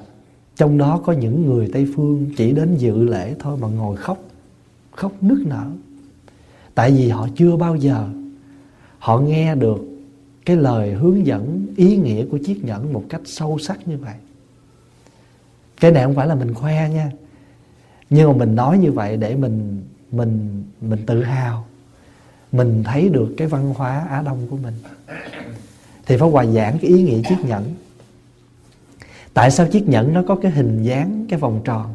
trong 0.55 0.77
đó 0.77 1.01
có 1.05 1.13
những 1.13 1.45
người 1.45 1.69
tây 1.73 1.87
phương 1.95 2.29
chỉ 2.37 2.51
đến 2.51 2.75
dự 2.77 3.03
lễ 3.03 3.35
thôi 3.39 3.57
mà 3.61 3.67
ngồi 3.67 3.97
khóc 3.97 4.17
khóc 4.91 5.11
nức 5.21 5.43
nở. 5.45 5.65
Tại 6.75 6.91
vì 6.91 7.09
họ 7.09 7.27
chưa 7.35 7.55
bao 7.55 7.75
giờ, 7.75 8.09
họ 8.99 9.19
nghe 9.19 9.55
được 9.55 9.87
cái 10.45 10.55
lời 10.55 10.93
hướng 10.93 11.25
dẫn, 11.25 11.65
ý 11.75 11.97
nghĩa 11.97 12.25
của 12.25 12.37
chiếc 12.37 12.63
nhẫn 12.63 12.93
một 12.93 13.03
cách 13.09 13.21
sâu 13.25 13.59
sắc 13.59 13.87
như 13.87 13.97
vậy. 13.97 14.15
Cái 15.79 15.91
này 15.91 16.03
không 16.03 16.15
phải 16.15 16.27
là 16.27 16.35
mình 16.35 16.53
khoe 16.53 16.89
nha, 16.89 17.11
nhưng 18.09 18.31
mà 18.31 18.37
mình 18.37 18.55
nói 18.55 18.77
như 18.77 18.91
vậy 18.91 19.17
để 19.17 19.35
mình 19.35 19.81
mình 20.11 20.63
mình 20.81 20.99
tự 21.05 21.23
hào. 21.23 21.65
Mình 22.51 22.83
thấy 22.83 23.09
được 23.09 23.33
cái 23.37 23.47
văn 23.47 23.73
hóa 23.77 23.99
á 24.09 24.21
đông 24.21 24.47
của 24.49 24.57
mình. 24.57 24.73
Thì 26.05 26.17
phải 26.17 26.29
hòa 26.29 26.45
giảng 26.45 26.77
cái 26.81 26.91
ý 26.91 27.03
nghĩa 27.03 27.21
chiếc 27.29 27.45
nhẫn 27.45 27.63
tại 29.33 29.51
sao 29.51 29.67
chiếc 29.67 29.89
nhẫn 29.89 30.13
nó 30.13 30.23
có 30.27 30.35
cái 30.35 30.51
hình 30.51 30.83
dáng, 30.83 31.25
cái 31.29 31.39
vòng 31.39 31.61
tròn? 31.63 31.93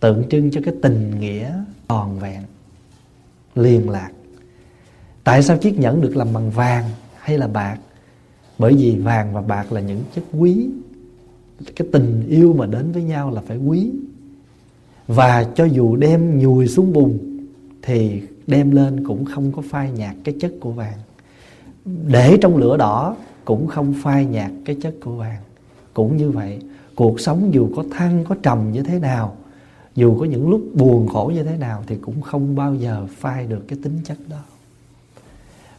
Tượng 0.00 0.24
trưng 0.30 0.50
cho 0.50 0.60
cái 0.64 0.74
tình 0.82 1.20
nghĩa 1.20 1.52
toàn 1.86 2.18
vẹn, 2.18 2.42
liên 3.54 3.90
lạc. 3.90 4.10
Tại 5.24 5.42
sao 5.42 5.56
chiếc 5.56 5.78
nhẫn 5.78 6.00
được 6.00 6.16
làm 6.16 6.32
bằng 6.32 6.50
vàng 6.50 6.84
hay 7.18 7.38
là 7.38 7.48
bạc? 7.48 7.78
Bởi 8.58 8.74
vì 8.74 8.96
vàng 8.96 9.34
và 9.34 9.40
bạc 9.40 9.72
là 9.72 9.80
những 9.80 10.02
chất 10.14 10.24
quý. 10.32 10.68
Cái 11.76 11.88
tình 11.92 12.26
yêu 12.28 12.52
mà 12.52 12.66
đến 12.66 12.92
với 12.92 13.02
nhau 13.02 13.30
là 13.30 13.42
phải 13.46 13.56
quý. 13.56 13.90
Và 15.06 15.44
cho 15.54 15.64
dù 15.64 15.96
đem 15.96 16.38
nhùi 16.38 16.68
xuống 16.68 16.92
bùn, 16.92 17.18
thì 17.82 18.22
đem 18.46 18.70
lên 18.70 19.06
cũng 19.06 19.24
không 19.24 19.52
có 19.52 19.62
phai 19.70 19.90
nhạt 19.90 20.16
cái 20.24 20.34
chất 20.40 20.52
của 20.60 20.70
vàng. 20.70 20.98
Để 21.84 22.38
trong 22.42 22.56
lửa 22.56 22.76
đỏ 22.76 23.16
cũng 23.44 23.66
không 23.66 23.94
phai 24.02 24.26
nhạt 24.26 24.50
cái 24.64 24.76
chất 24.82 24.94
của 25.00 25.16
vàng 25.16 25.40
cũng 25.94 26.16
như 26.16 26.30
vậy, 26.30 26.58
cuộc 26.94 27.20
sống 27.20 27.54
dù 27.54 27.68
có 27.76 27.84
thăng, 27.90 28.24
có 28.24 28.34
trầm 28.42 28.72
như 28.72 28.82
thế 28.82 28.98
nào, 28.98 29.36
dù 29.94 30.20
có 30.20 30.26
những 30.26 30.50
lúc 30.50 30.62
buồn 30.74 31.08
khổ 31.08 31.32
như 31.34 31.44
thế 31.44 31.56
nào 31.56 31.84
thì 31.86 31.96
cũng 31.96 32.20
không 32.20 32.56
bao 32.56 32.74
giờ 32.74 33.06
phai 33.16 33.46
được 33.46 33.64
cái 33.68 33.78
tính 33.82 34.00
chất 34.04 34.18
đó. 34.28 34.42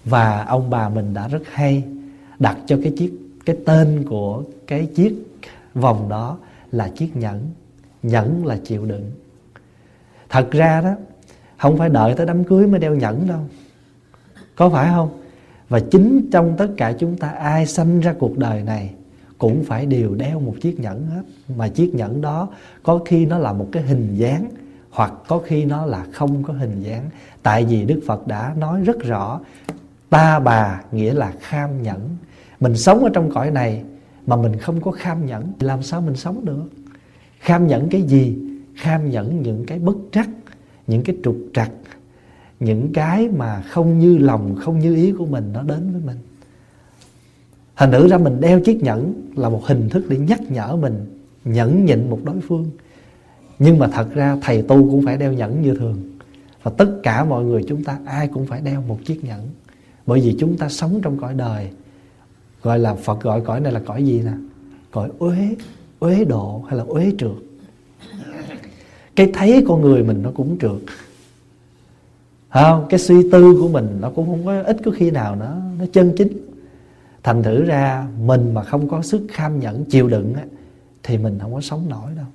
Và 0.05 0.43
ông 0.43 0.69
bà 0.69 0.89
mình 0.89 1.13
đã 1.13 1.27
rất 1.27 1.41
hay 1.45 1.83
đặt 2.39 2.57
cho 2.65 2.77
cái 2.83 2.93
chiếc, 2.97 3.13
cái 3.45 3.57
tên 3.65 4.05
của 4.09 4.43
cái 4.67 4.85
chiếc 4.85 5.13
vòng 5.73 6.09
đó 6.09 6.37
là 6.71 6.87
chiếc 6.87 7.15
nhẫn. 7.15 7.49
Nhẫn 8.03 8.45
là 8.45 8.57
chịu 8.63 8.85
đựng. 8.85 9.11
Thật 10.29 10.51
ra 10.51 10.81
đó, 10.81 10.93
không 11.57 11.77
phải 11.77 11.89
đợi 11.89 12.13
tới 12.15 12.25
đám 12.25 12.43
cưới 12.43 12.67
mới 12.67 12.79
đeo 12.79 12.95
nhẫn 12.95 13.27
đâu. 13.27 13.39
Có 14.55 14.69
phải 14.69 14.89
không? 14.89 15.09
Và 15.69 15.79
chính 15.79 16.29
trong 16.31 16.55
tất 16.57 16.67
cả 16.77 16.93
chúng 16.99 17.17
ta 17.17 17.29
ai 17.29 17.65
sanh 17.65 17.99
ra 17.99 18.13
cuộc 18.19 18.37
đời 18.37 18.63
này 18.63 18.93
cũng 19.41 19.63
phải 19.63 19.85
đều 19.85 20.15
đeo 20.15 20.39
một 20.39 20.55
chiếc 20.61 20.79
nhẫn 20.79 21.05
hết. 21.05 21.21
Mà 21.57 21.67
chiếc 21.67 21.95
nhẫn 21.95 22.21
đó 22.21 22.49
có 22.83 22.99
khi 23.05 23.25
nó 23.25 23.37
là 23.37 23.53
một 23.53 23.67
cái 23.71 23.83
hình 23.83 24.15
dáng, 24.15 24.49
hoặc 24.89 25.13
có 25.27 25.41
khi 25.45 25.65
nó 25.65 25.85
là 25.85 26.05
không 26.13 26.43
có 26.43 26.53
hình 26.53 26.81
dáng. 26.81 27.09
Tại 27.43 27.65
vì 27.65 27.85
đức 27.85 28.01
phật 28.07 28.27
đã 28.27 28.53
nói 28.57 28.81
rất 28.81 28.99
rõ, 28.99 29.39
ta 30.09 30.39
bà 30.39 30.81
nghĩa 30.91 31.13
là 31.13 31.33
kham 31.39 31.83
nhẫn. 31.83 31.99
Mình 32.59 32.77
sống 32.77 33.03
ở 33.03 33.09
trong 33.13 33.31
cõi 33.31 33.51
này 33.51 33.83
mà 34.27 34.35
mình 34.35 34.57
không 34.57 34.81
có 34.81 34.91
kham 34.91 35.25
nhẫn 35.25 35.53
thì 35.59 35.67
làm 35.67 35.83
sao 35.83 36.01
mình 36.01 36.15
sống 36.15 36.45
được? 36.45 36.69
Kham 37.39 37.67
nhẫn 37.67 37.89
cái 37.89 38.01
gì? 38.01 38.37
Kham 38.75 39.09
nhẫn 39.09 39.41
những 39.41 39.65
cái 39.65 39.79
bất 39.79 39.95
trắc, 40.11 40.29
những 40.87 41.03
cái 41.03 41.15
trục 41.23 41.37
trặc, 41.53 41.71
những 42.59 42.93
cái 42.93 43.27
mà 43.27 43.61
không 43.61 43.99
như 43.99 44.17
lòng, 44.17 44.55
không 44.55 44.79
như 44.79 44.95
ý 44.95 45.11
của 45.11 45.25
mình 45.25 45.49
nó 45.53 45.61
đến 45.61 45.91
với 45.91 46.01
mình 46.05 46.17
thành 47.81 47.91
thử 47.91 48.07
ra 48.07 48.17
mình 48.17 48.41
đeo 48.41 48.59
chiếc 48.59 48.83
nhẫn 48.83 49.13
là 49.35 49.49
một 49.49 49.65
hình 49.65 49.89
thức 49.89 50.05
để 50.09 50.17
nhắc 50.17 50.51
nhở 50.51 50.75
mình, 50.75 51.05
nhẫn 51.45 51.85
nhịn 51.85 52.09
một 52.09 52.19
đối 52.23 52.39
phương. 52.39 52.65
Nhưng 53.59 53.79
mà 53.79 53.87
thật 53.87 54.07
ra 54.13 54.37
thầy 54.41 54.61
tu 54.61 54.89
cũng 54.91 55.05
phải 55.05 55.17
đeo 55.17 55.33
nhẫn 55.33 55.61
như 55.61 55.75
thường. 55.75 55.97
Và 56.63 56.71
tất 56.77 56.87
cả 57.03 57.23
mọi 57.23 57.43
người 57.43 57.63
chúng 57.67 57.83
ta 57.83 57.99
ai 58.05 58.27
cũng 58.27 58.45
phải 58.45 58.61
đeo 58.61 58.81
một 58.81 58.99
chiếc 59.05 59.23
nhẫn. 59.23 59.49
Bởi 60.05 60.19
vì 60.19 60.35
chúng 60.39 60.57
ta 60.57 60.69
sống 60.69 60.99
trong 61.03 61.17
cõi 61.17 61.33
đời, 61.33 61.69
gọi 62.63 62.79
là 62.79 62.93
phật 62.93 63.21
gọi 63.21 63.41
cõi 63.41 63.59
này 63.59 63.71
là 63.71 63.81
cõi 63.85 64.03
gì 64.03 64.21
nè? 64.21 64.33
Cõi 64.91 65.09
uế 65.19 65.55
uế 65.99 66.25
độ 66.25 66.63
hay 66.67 66.77
là 66.77 66.83
uế 66.87 67.11
trượt? 67.17 67.31
Cái 69.15 69.31
thấy 69.33 69.65
con 69.67 69.81
người 69.81 70.03
mình 70.03 70.21
nó 70.23 70.31
cũng 70.35 70.57
trượt. 70.61 70.81
Không? 72.49 72.85
Cái 72.89 72.99
suy 72.99 73.29
tư 73.31 73.57
của 73.59 73.67
mình 73.67 73.97
nó 74.01 74.09
cũng 74.09 74.25
không 74.25 74.45
có 74.45 74.61
ít 74.61 74.77
có 74.85 74.91
khi 74.91 75.11
nào 75.11 75.35
nó 75.35 75.55
nó 75.79 75.85
chân 75.93 76.13
chính 76.17 76.50
thành 77.23 77.43
thử 77.43 77.63
ra 77.63 78.07
mình 78.19 78.53
mà 78.53 78.63
không 78.63 78.87
có 78.87 79.01
sức 79.01 79.21
kham 79.29 79.59
nhẫn 79.59 79.85
chịu 79.85 80.07
đựng 80.07 80.33
á, 80.33 80.43
thì 81.03 81.17
mình 81.17 81.39
không 81.39 81.53
có 81.53 81.61
sống 81.61 81.89
nổi 81.89 82.11
đâu. 82.15 82.25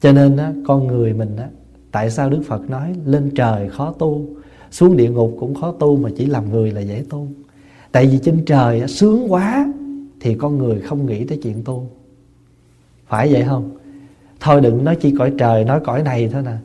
Cho 0.00 0.12
nên 0.12 0.36
á, 0.36 0.52
con 0.66 0.86
người 0.86 1.12
mình 1.12 1.36
á, 1.36 1.48
tại 1.92 2.10
sao 2.10 2.30
đức 2.30 2.42
phật 2.46 2.70
nói 2.70 2.94
lên 3.04 3.30
trời 3.34 3.68
khó 3.68 3.94
tu 3.98 4.26
xuống 4.70 4.96
địa 4.96 5.10
ngục 5.10 5.36
cũng 5.40 5.54
khó 5.54 5.72
tu 5.72 5.96
mà 5.96 6.10
chỉ 6.16 6.26
làm 6.26 6.50
người 6.50 6.70
là 6.70 6.80
dễ 6.80 7.04
tu? 7.10 7.28
Tại 7.92 8.06
vì 8.06 8.18
trên 8.18 8.44
trời 8.44 8.80
á, 8.80 8.86
sướng 8.86 9.32
quá 9.32 9.72
thì 10.20 10.34
con 10.34 10.58
người 10.58 10.80
không 10.80 11.06
nghĩ 11.06 11.24
tới 11.24 11.40
chuyện 11.42 11.64
tu. 11.64 11.90
Phải 13.06 13.32
vậy 13.32 13.44
không? 13.46 13.70
Thôi 14.40 14.60
đừng 14.60 14.84
nói 14.84 14.96
chi 14.96 15.14
cõi 15.18 15.32
trời 15.38 15.64
nói 15.64 15.80
cõi 15.84 16.02
này 16.02 16.28
thôi 16.32 16.42
nè. 16.46 16.56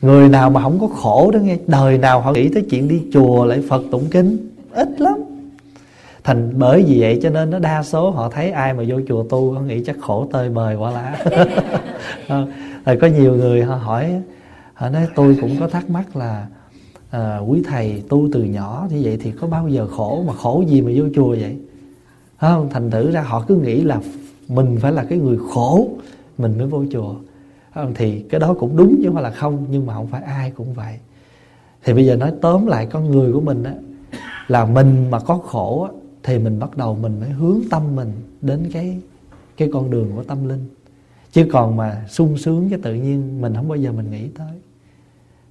Người 0.00 0.28
nào 0.28 0.50
mà 0.50 0.62
không 0.62 0.80
có 0.80 0.86
khổ 0.86 1.30
đó 1.30 1.38
nghe 1.38 1.58
đời 1.66 1.98
nào 1.98 2.20
họ 2.20 2.32
nghĩ 2.32 2.48
tới 2.48 2.66
chuyện 2.70 2.88
đi 2.88 3.02
chùa 3.12 3.44
lại 3.44 3.62
phật 3.68 3.82
tụng 3.90 4.04
kinh 4.10 4.55
ít 4.76 5.00
lắm. 5.00 5.14
Thành 6.24 6.52
bởi 6.54 6.82
vì 6.82 7.00
vậy 7.00 7.18
cho 7.22 7.30
nên 7.30 7.50
nó 7.50 7.58
đa 7.58 7.82
số 7.82 8.10
họ 8.10 8.30
thấy 8.30 8.50
ai 8.50 8.74
mà 8.74 8.84
vô 8.88 9.00
chùa 9.08 9.22
tu 9.22 9.52
họ 9.52 9.60
nghĩ 9.60 9.84
chắc 9.84 9.96
khổ 10.00 10.28
tơi 10.32 10.48
bời 10.48 10.76
quá 10.76 10.90
lá 10.90 11.24
rồi 12.84 12.96
có 13.00 13.06
nhiều 13.06 13.36
người 13.36 13.62
họ 13.62 13.74
hỏi 13.76 14.22
họ 14.74 14.88
nói 14.88 15.06
tôi 15.14 15.38
cũng 15.40 15.56
có 15.60 15.68
thắc 15.68 15.90
mắc 15.90 16.16
là 16.16 16.46
à, 17.10 17.38
quý 17.38 17.62
thầy 17.66 18.02
tu 18.08 18.28
từ 18.32 18.42
nhỏ 18.42 18.86
như 18.90 19.00
vậy 19.02 19.18
thì 19.22 19.32
có 19.32 19.46
bao 19.46 19.68
giờ 19.68 19.86
khổ 19.86 20.24
mà 20.26 20.32
khổ 20.32 20.64
gì 20.66 20.80
mà 20.80 20.92
vô 20.96 21.04
chùa 21.14 21.28
vậy? 21.28 21.56
Không? 22.40 22.68
Thành 22.70 22.90
thử 22.90 23.10
ra 23.10 23.22
họ 23.22 23.44
cứ 23.48 23.56
nghĩ 23.56 23.80
là 23.80 24.00
mình 24.48 24.78
phải 24.80 24.92
là 24.92 25.04
cái 25.04 25.18
người 25.18 25.38
khổ 25.50 25.88
mình 26.38 26.58
mới 26.58 26.66
vô 26.66 26.84
chùa. 26.92 27.14
Không? 27.74 27.92
thì 27.94 28.20
cái 28.20 28.40
đó 28.40 28.54
cũng 28.58 28.76
đúng 28.76 28.96
chứ 28.98 29.02
không 29.06 29.14
phải 29.14 29.22
là 29.22 29.30
không 29.30 29.66
nhưng 29.70 29.86
mà 29.86 29.94
không 29.94 30.06
phải 30.06 30.22
ai 30.22 30.50
cũng 30.50 30.74
vậy. 30.74 30.94
Thì 31.84 31.92
bây 31.92 32.06
giờ 32.06 32.16
nói 32.16 32.32
tóm 32.40 32.66
lại 32.66 32.86
con 32.86 33.10
người 33.10 33.32
của 33.32 33.40
mình 33.40 33.62
á 33.62 33.72
là 34.48 34.64
mình 34.64 35.10
mà 35.10 35.20
có 35.20 35.38
khổ 35.38 35.88
thì 36.22 36.38
mình 36.38 36.58
bắt 36.58 36.76
đầu 36.76 36.94
mình 36.94 37.16
phải 37.20 37.30
hướng 37.30 37.60
tâm 37.70 37.96
mình 37.96 38.12
đến 38.40 38.68
cái 38.72 38.98
cái 39.56 39.70
con 39.72 39.90
đường 39.90 40.12
của 40.16 40.22
tâm 40.22 40.48
linh. 40.48 40.68
Chứ 41.32 41.48
còn 41.52 41.76
mà 41.76 42.04
sung 42.08 42.38
sướng 42.38 42.70
cái 42.70 42.78
tự 42.82 42.94
nhiên 42.94 43.40
mình 43.40 43.54
không 43.54 43.68
bao 43.68 43.78
giờ 43.78 43.92
mình 43.92 44.10
nghĩ 44.10 44.28
tới. 44.28 44.60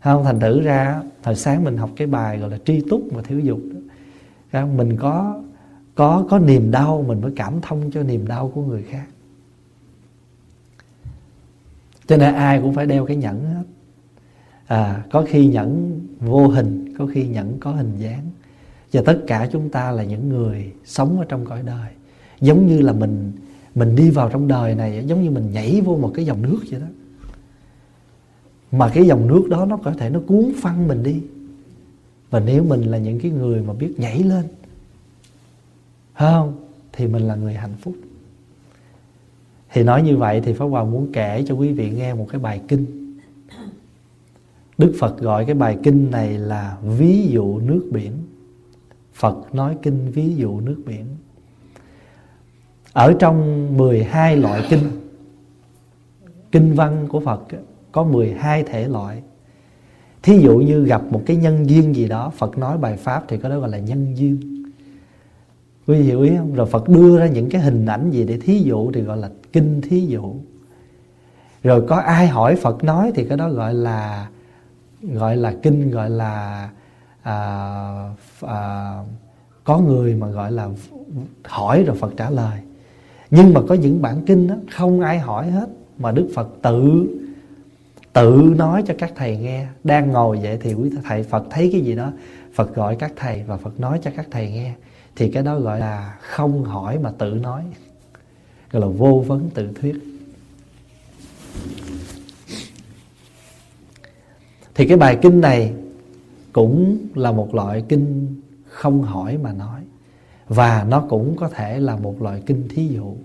Không 0.04 0.24
thành 0.24 0.40
thử 0.40 0.62
ra 0.62 1.02
thời 1.24 1.36
sáng 1.36 1.64
mình 1.64 1.78
học 1.78 1.90
cái 1.96 2.08
bài 2.08 2.38
gọi 2.38 2.50
là 2.50 2.58
tri 2.66 2.82
túc 2.90 3.14
mà 3.14 3.22
thiếu 3.22 3.40
dục 3.40 3.60
đó 4.52 4.66
mình 4.66 4.98
có 4.98 5.42
có 5.96 6.26
có 6.30 6.40
niềm 6.40 6.72
đau 6.72 7.06
mình 7.08 7.22
mới 7.22 7.32
cảm 7.36 7.62
thông 7.62 7.92
cho 7.92 8.04
niềm 8.04 8.28
đau 8.28 8.52
của 8.56 8.62
người 8.62 8.84
khác. 8.84 9.06
Cho 12.08 12.18
nên 12.18 12.34
ai 12.34 12.62
cũng 12.62 12.74
phải 12.74 12.86
đeo 12.86 13.06
cái 13.06 13.16
nhẫn 13.16 13.46
hết. 13.46 13.64
À, 14.68 15.04
có 15.12 15.26
khi 15.28 15.48
nhẫn 15.48 16.00
vô 16.20 16.48
hình 16.48 16.94
có 16.98 17.06
khi 17.06 17.28
nhẫn 17.28 17.60
có 17.60 17.72
hình 17.72 17.92
dáng 17.98 18.30
và 18.96 19.02
tất 19.06 19.20
cả 19.28 19.50
chúng 19.52 19.70
ta 19.70 19.92
là 19.92 20.04
những 20.04 20.30
người 20.30 20.72
sống 20.86 21.20
ở 21.20 21.26
trong 21.30 21.46
cõi 21.46 21.62
đời. 21.66 21.90
Giống 22.42 22.68
như 22.68 22.82
là 22.82 22.94
mình 22.94 23.32
mình 23.76 23.96
đi 23.96 24.10
vào 24.10 24.30
trong 24.30 24.48
đời 24.48 24.76
này, 24.76 25.04
giống 25.08 25.24
như 25.24 25.32
mình 25.32 25.52
nhảy 25.52 25.82
vô 25.82 25.98
một 25.98 26.12
cái 26.16 26.26
dòng 26.26 26.42
nước 26.42 26.60
vậy 26.72 26.80
đó. 26.80 26.88
Mà 28.72 28.92
cái 28.94 29.06
dòng 29.06 29.28
nước 29.28 29.48
đó 29.50 29.66
nó 29.66 29.78
có 29.78 29.94
thể 29.98 30.10
nó 30.10 30.20
cuốn 30.28 30.52
phăng 30.62 30.88
mình 30.88 31.04
đi. 31.04 31.22
Và 32.30 32.40
nếu 32.40 32.64
mình 32.64 32.82
là 32.82 32.98
những 32.98 33.20
cái 33.20 33.32
người 33.32 33.62
mà 33.62 33.74
biết 33.74 33.94
nhảy 33.98 34.24
lên 34.24 34.46
không? 36.18 36.56
Thì 36.94 37.08
mình 37.08 37.22
là 37.22 37.36
người 37.36 37.54
hạnh 37.54 37.76
phúc. 37.82 37.94
Thì 39.72 39.84
nói 39.84 40.04
như 40.04 40.18
vậy 40.18 40.42
thì 40.46 40.54
Pháp 40.54 40.66
Hòa 40.66 40.84
muốn 40.84 41.12
kể 41.14 41.44
cho 41.48 41.56
quý 41.56 41.72
vị 41.72 41.90
nghe 41.90 42.14
một 42.14 42.28
cái 42.30 42.40
bài 42.40 42.62
kinh. 42.68 42.86
Đức 44.78 44.94
Phật 45.00 45.20
gọi 45.20 45.46
cái 45.46 45.56
bài 45.56 45.78
kinh 45.84 46.12
này 46.12 46.30
là 46.38 46.78
ví 46.98 47.28
dụ 47.28 47.60
nước 47.60 47.90
biển. 47.92 48.12
Phật 49.16 49.56
nói 49.56 49.78
kinh 49.82 50.12
ví 50.12 50.36
dụ 50.36 50.60
nước 50.60 50.82
biển. 50.86 51.06
Ở 52.94 53.14
trong 53.20 53.68
12 53.78 54.38
loại 54.38 54.64
kinh 54.70 54.90
Kinh 56.52 56.74
văn 56.74 57.08
của 57.10 57.20
Phật 57.20 57.42
có 57.92 58.04
12 58.04 58.64
thể 58.64 58.88
loại. 58.88 59.22
Thí 60.24 60.40
dụ 60.40 60.58
như 60.58 60.86
gặp 60.86 61.02
một 61.10 61.22
cái 61.26 61.38
nhân 61.38 61.70
duyên 61.70 61.96
gì 61.96 62.08
đó, 62.08 62.32
Phật 62.38 62.58
nói 62.58 62.78
bài 62.78 62.98
Pháp 62.98 63.24
thì 63.28 63.38
có 63.38 63.50
đó 63.50 63.60
gọi 63.60 63.70
là 63.70 63.80
nhân 63.80 64.18
duyên. 64.18 64.64
Quý 65.88 66.00
vị 66.00 66.04
hiểu 66.04 66.22
ý 66.22 66.32
không? 66.38 66.56
Rồi 66.56 66.68
Phật 66.68 66.90
đưa 66.90 67.20
ra 67.20 67.28
những 67.28 67.50
cái 67.50 67.62
hình 67.62 67.86
ảnh 67.86 68.12
gì 68.12 68.24
để 68.24 68.38
thí 68.38 68.60
dụ 68.60 68.92
thì 68.92 69.02
gọi 69.02 69.18
là 69.18 69.30
kinh 69.54 69.82
thí 69.82 70.06
dụ. 70.06 70.36
Rồi 71.64 71.84
có 71.88 71.96
ai 71.96 72.28
hỏi 72.28 72.56
Phật 72.56 72.84
nói 72.84 73.12
thì 73.16 73.26
cái 73.26 73.38
đó 73.38 73.50
gọi 73.50 73.74
là 73.74 74.30
Gọi 75.14 75.38
là 75.38 75.54
kinh, 75.64 75.92
gọi 75.92 76.10
là 76.10 76.70
à, 77.26 78.10
à, 78.42 78.94
có 79.64 79.78
người 79.78 80.16
mà 80.16 80.28
gọi 80.28 80.52
là 80.52 80.70
hỏi 81.44 81.84
rồi 81.84 81.96
phật 81.96 82.14
trả 82.18 82.30
lời. 82.30 82.60
Nhưng 83.30 83.54
mà 83.54 83.62
có 83.68 83.76
những 83.76 84.02
bản 84.02 84.22
kinh 84.26 84.48
đó, 84.48 84.56
không 84.72 85.02
ai 85.02 85.20
hỏi 85.20 85.52
hết 85.52 85.70
mà 85.98 86.12
đức 86.12 86.30
phật 86.36 86.50
tự 86.62 87.08
tự 88.14 88.54
nói 88.58 88.84
cho 88.88 88.94
các 88.98 89.12
thầy 89.16 89.38
nghe. 89.38 89.68
Đang 89.84 90.12
ngồi 90.12 90.40
vậy 90.42 90.58
thì 90.62 90.74
quý 90.74 90.92
thầy 91.04 91.24
phật 91.24 91.44
thấy 91.50 91.70
cái 91.72 91.82
gì 91.82 91.96
đó 91.96 92.12
phật 92.54 92.76
gọi 92.76 92.96
các 92.96 93.14
thầy 93.16 93.44
và 93.44 93.58
phật 93.58 93.80
nói 93.80 94.00
cho 94.04 94.12
các 94.16 94.28
thầy 94.32 94.52
nghe. 94.52 94.74
Thì 95.16 95.32
cái 95.32 95.44
đó 95.44 95.60
gọi 95.60 95.80
là 95.80 96.18
không 96.22 96.64
hỏi 96.64 97.00
mà 97.00 97.12
tự 97.18 97.34
nói. 97.34 97.64
Gọi 98.72 98.82
là 98.82 98.88
vô 98.88 99.24
vấn 99.28 99.50
tự 99.50 99.70
thuyết. 99.82 99.96
Thì 104.76 104.88
cái 104.88 104.98
bài 104.98 105.20
kinh 105.22 105.42
này 105.42 105.74
cũng 106.56 106.98
là 107.16 107.32
một 107.32 107.56
loại 107.56 107.84
kinh 107.90 108.36
không 108.68 109.02
hỏi 109.02 109.38
mà 109.38 109.54
nói. 109.54 109.82
Và 110.48 110.86
nó 110.90 111.06
cũng 111.10 111.36
có 111.36 111.50
thể 111.50 111.80
là 111.80 111.96
một 111.96 112.22
loại 112.22 112.42
kinh 112.46 112.68
thí 112.70 112.88
dụ. 112.88 113.16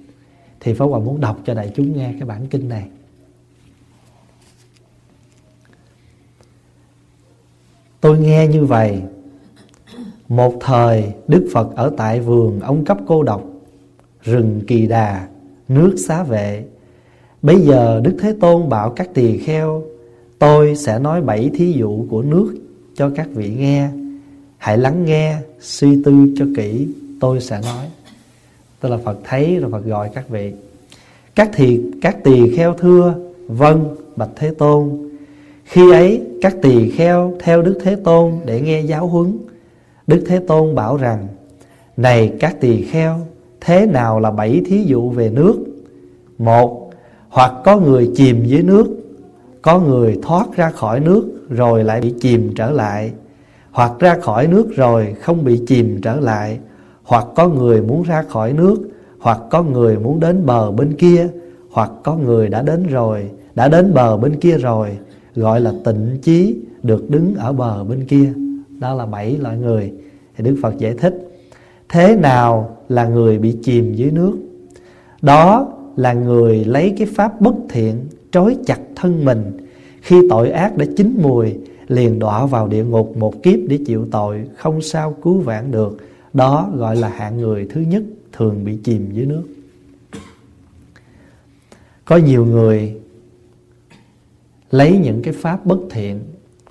Thì 0.60 0.74
Pháp 0.74 0.84
Hòa 0.84 0.98
muốn 0.98 1.20
đọc 1.20 1.38
cho 1.44 1.54
đại 1.54 1.72
chúng 1.74 1.96
nghe 1.96 2.12
cái 2.12 2.28
bản 2.28 2.46
kinh 2.46 2.68
này. 2.68 2.88
Tôi 8.00 8.18
nghe 8.18 8.46
như 8.46 8.64
vậy. 8.64 9.02
Một 10.28 10.54
thời, 10.60 11.12
Đức 11.28 11.48
Phật 11.52 11.76
ở 11.76 11.92
tại 11.96 12.20
vườn 12.20 12.60
ông 12.60 12.84
cấp 12.84 12.98
cô 13.06 13.22
độc. 13.22 13.44
Rừng 14.22 14.60
kỳ 14.66 14.86
đà, 14.86 15.28
Nước 15.68 15.96
xá 16.06 16.22
vệ. 16.22 16.64
Bây 17.42 17.60
giờ 17.60 18.00
Đức 18.04 18.16
Thế 18.20 18.34
Tôn 18.40 18.68
bảo 18.68 18.90
các 18.90 19.10
tỳ 19.14 19.38
kheo, 19.38 19.82
Tôi 20.38 20.76
sẽ 20.76 20.98
nói 20.98 21.22
bảy 21.22 21.50
thí 21.54 21.72
dụ 21.72 22.06
của 22.10 22.22
nước 22.22 22.54
cho 23.00 23.10
các 23.14 23.28
vị 23.34 23.54
nghe. 23.58 23.88
Hãy 24.58 24.78
lắng 24.78 25.04
nghe, 25.04 25.36
suy 25.60 26.02
tư 26.04 26.12
cho 26.36 26.46
kỹ 26.56 26.88
Tôi 27.20 27.40
sẽ 27.40 27.60
nói. 27.62 27.86
Tức 28.80 28.88
là 28.88 28.96
Phật 29.04 29.18
thấy 29.24 29.56
rồi 29.56 29.70
Phật 29.70 29.84
gọi 29.84 30.10
các 30.14 30.28
vị. 30.28 30.52
Các 31.34 31.50
thì 31.52 31.80
các 32.02 32.24
tỳ 32.24 32.56
kheo 32.56 32.74
thưa 32.74 33.14
Vâng, 33.46 33.96
bạch 34.16 34.28
Thế 34.36 34.50
Tôn. 34.58 35.10
Khi 35.64 35.92
ấy 35.92 36.22
các 36.42 36.56
tỳ 36.62 36.90
kheo 36.90 37.34
theo 37.40 37.62
Đức 37.62 37.78
Thế 37.82 37.96
Tôn 38.04 38.32
để 38.44 38.60
nghe 38.60 38.80
giáo 38.80 39.06
huấn. 39.06 39.38
Đức 40.06 40.24
Thế 40.28 40.38
Tôn 40.38 40.74
bảo 40.74 40.96
rằng 40.96 41.28
Này 41.96 42.32
các 42.40 42.60
tỳ 42.60 42.82
kheo 42.82 43.20
Thế 43.60 43.86
nào 43.86 44.20
là 44.20 44.30
bảy 44.30 44.62
thí 44.66 44.84
dụ 44.84 45.10
về 45.10 45.30
nước? 45.30 45.56
Một 46.38 46.90
Hoặc 47.28 47.52
có 47.64 47.76
người 47.76 48.10
chìm 48.14 48.44
dưới 48.44 48.62
nước 48.62 48.99
có 49.62 49.80
người 49.80 50.18
thoát 50.22 50.46
ra 50.56 50.70
khỏi 50.70 51.00
nước 51.00 51.46
Rồi 51.50 51.84
lại 51.84 52.00
bị 52.00 52.14
chìm 52.20 52.52
trở 52.56 52.70
lại. 52.70 53.12
Hoặc 53.70 53.92
ra 53.98 54.18
khỏi 54.22 54.46
nước 54.46 54.76
rồi 54.76 55.14
không 55.20 55.44
bị 55.44 55.60
chìm 55.66 56.00
trở 56.02 56.20
lại. 56.20 56.58
Hoặc 57.02 57.26
có 57.34 57.48
người 57.48 57.82
muốn 57.82 58.02
ra 58.02 58.22
khỏi 58.22 58.52
nước, 58.52 58.76
Hoặc 59.18 59.40
có 59.50 59.62
người 59.62 59.98
muốn 59.98 60.20
đến 60.20 60.46
bờ 60.46 60.70
bên 60.70 60.94
kia, 60.94 61.28
Hoặc 61.70 61.90
có 62.02 62.16
người 62.16 62.48
đã 62.48 62.62
đến 62.62 62.86
rồi, 62.86 63.30
Đã 63.54 63.68
đến 63.68 63.94
bờ 63.94 64.16
bên 64.16 64.40
kia 64.40 64.56
rồi, 64.56 64.98
Gọi 65.34 65.60
là 65.60 65.72
tịnh 65.84 66.18
chí, 66.22 66.56
Được 66.82 67.10
đứng 67.10 67.34
ở 67.34 67.52
bờ 67.52 67.84
bên 67.84 68.04
kia. 68.04 68.32
Đó 68.78 68.94
là 68.94 69.06
bảy 69.06 69.36
loại 69.36 69.56
người. 69.56 69.92
Thì 70.36 70.44
Đức 70.44 70.56
Phật 70.62 70.78
giải 70.78 70.94
thích, 70.94 71.30
Thế 71.88 72.16
nào 72.16 72.76
là 72.88 73.04
người 73.04 73.38
bị 73.38 73.56
chìm 73.62 73.94
dưới 73.94 74.10
nước? 74.10 74.36
Đó 75.22 75.68
là 75.96 76.12
người 76.12 76.64
lấy 76.64 76.94
cái 76.98 77.06
pháp 77.16 77.40
bất 77.40 77.54
thiện 77.68 77.96
Trói 78.32 78.56
chặt 78.66 78.80
thân 78.96 79.24
mình. 79.24 79.66
Khi 80.00 80.20
tội 80.30 80.50
ác 80.50 80.76
đã 80.76 80.86
chín 80.96 81.18
mùi, 81.22 81.54
Liền 81.88 82.18
đọa 82.18 82.46
vào 82.46 82.68
địa 82.68 82.84
ngục 82.84 83.16
một 83.16 83.42
kiếp 83.42 83.58
để 83.68 83.78
chịu 83.86 84.08
tội, 84.10 84.44
Không 84.56 84.82
sao 84.82 85.16
cứu 85.22 85.40
vãn 85.40 85.70
được. 85.70 85.98
Đó 86.32 86.70
gọi 86.74 86.96
là 86.96 87.08
hạng 87.08 87.40
người 87.40 87.66
thứ 87.70 87.80
nhất 87.80 88.02
Thường 88.32 88.64
bị 88.64 88.78
chìm 88.84 89.10
dưới 89.12 89.26
nước. 89.26 89.42
Có 92.04 92.16
nhiều 92.16 92.46
người 92.46 92.94
Lấy 94.70 94.98
những 94.98 95.22
cái 95.22 95.34
pháp 95.34 95.66
bất 95.66 95.78
thiện. 95.90 96.20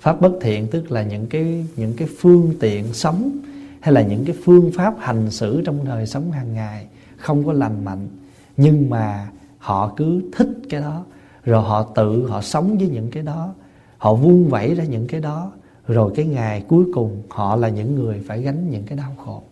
Pháp 0.00 0.20
bất 0.20 0.32
thiện 0.40 0.66
tức 0.66 0.92
là 0.92 1.02
những 1.02 1.26
cái 1.26 1.66
những 1.76 1.92
cái 1.96 2.08
phương 2.18 2.54
tiện 2.60 2.84
sống 2.92 3.38
hay 3.80 3.94
là 3.94 4.02
những 4.02 4.24
cái 4.24 4.36
phương 4.44 4.70
pháp 4.74 4.94
hành 4.98 5.30
xử 5.30 5.62
trong 5.64 5.84
đời 5.84 6.06
sống 6.06 6.32
hàng 6.32 6.54
ngày 6.54 6.86
không 7.16 7.46
có 7.46 7.52
lành 7.52 7.84
mạnh, 7.84 8.08
nhưng 8.56 8.90
mà 8.90 9.28
họ 9.58 9.94
cứ 9.96 10.22
thích 10.32 10.48
cái 10.68 10.80
đó 10.80 11.04
rồi 11.44 11.62
họ 11.62 11.82
tự, 11.82 12.26
họ 12.26 12.42
sống 12.42 12.78
với 12.78 12.88
những 12.88 13.10
cái 13.10 13.22
đó. 13.22 13.54
Họ 13.98 14.14
vung 14.14 14.48
vẩy 14.48 14.74
ra 14.74 14.84
những 14.84 15.06
cái 15.06 15.20
đó. 15.20 15.52
Rồi 15.86 16.12
cái 16.16 16.26
ngày 16.26 16.64
cuối 16.68 16.84
cùng, 16.94 17.22
họ 17.28 17.56
là 17.56 17.68
những 17.68 17.94
người 17.94 18.20
phải 18.26 18.42
gánh 18.42 18.70
những 18.70 18.82
cái 18.82 18.98
đau 18.98 19.14
khổ. 19.24 19.42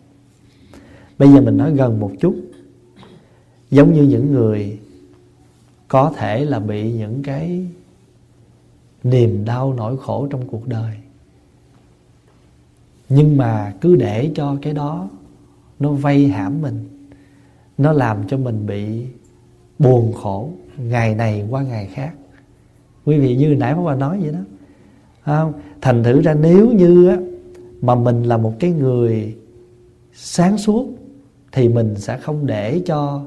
Bây 1.17 1.29
giờ 1.29 1.41
mình 1.41 1.57
nói 1.57 1.73
gần 1.73 1.99
một 1.99 2.11
chút. 2.19 2.35
Giống 3.71 3.93
như 3.93 4.03
những 4.03 4.31
người 4.31 4.79
có 5.87 6.13
thể 6.15 6.45
là 6.45 6.59
bị 6.59 6.91
những 6.91 7.23
cái 7.23 7.67
niềm 9.03 9.45
đau 9.45 9.73
nỗi 9.73 9.97
khổ 9.97 10.27
trong 10.29 10.47
cuộc 10.47 10.67
đời. 10.67 10.95
Nhưng 13.09 13.37
mà 13.37 13.73
cứ 13.81 13.95
để 13.95 14.31
cho 14.35 14.57
cái 14.61 14.73
đó 14.73 15.09
nó 15.79 15.91
vây 15.91 16.27
hãm 16.27 16.61
mình, 16.61 17.07
nó 17.77 17.91
làm 17.91 18.27
cho 18.27 18.37
mình 18.37 18.67
bị 18.67 19.05
buồn 19.79 20.13
khổ 20.13 20.49
ngày 20.79 21.15
này 21.15 21.47
qua 21.49 21.61
ngày 21.61 21.89
khác. 21.93 22.13
Quý 23.05 23.19
vị 23.19 23.35
như 23.35 23.55
nãy 23.55 23.73
Pháp 23.75 23.95
nói 23.95 24.19
vậy 24.21 24.31
đó. 24.31 24.39
Không? 25.25 25.53
thành 25.81 26.03
thử 26.03 26.21
ra 26.21 26.33
nếu 26.33 26.71
như 26.71 27.07
á, 27.07 27.17
mà 27.81 27.95
mình 27.95 28.23
là 28.23 28.37
một 28.37 28.53
cái 28.59 28.71
người 28.71 29.35
sáng 30.13 30.57
suốt 30.57 30.87
thì 31.51 31.69
mình 31.69 31.95
sẽ 31.95 32.17
không 32.17 32.45
để 32.45 32.81
cho 32.85 33.25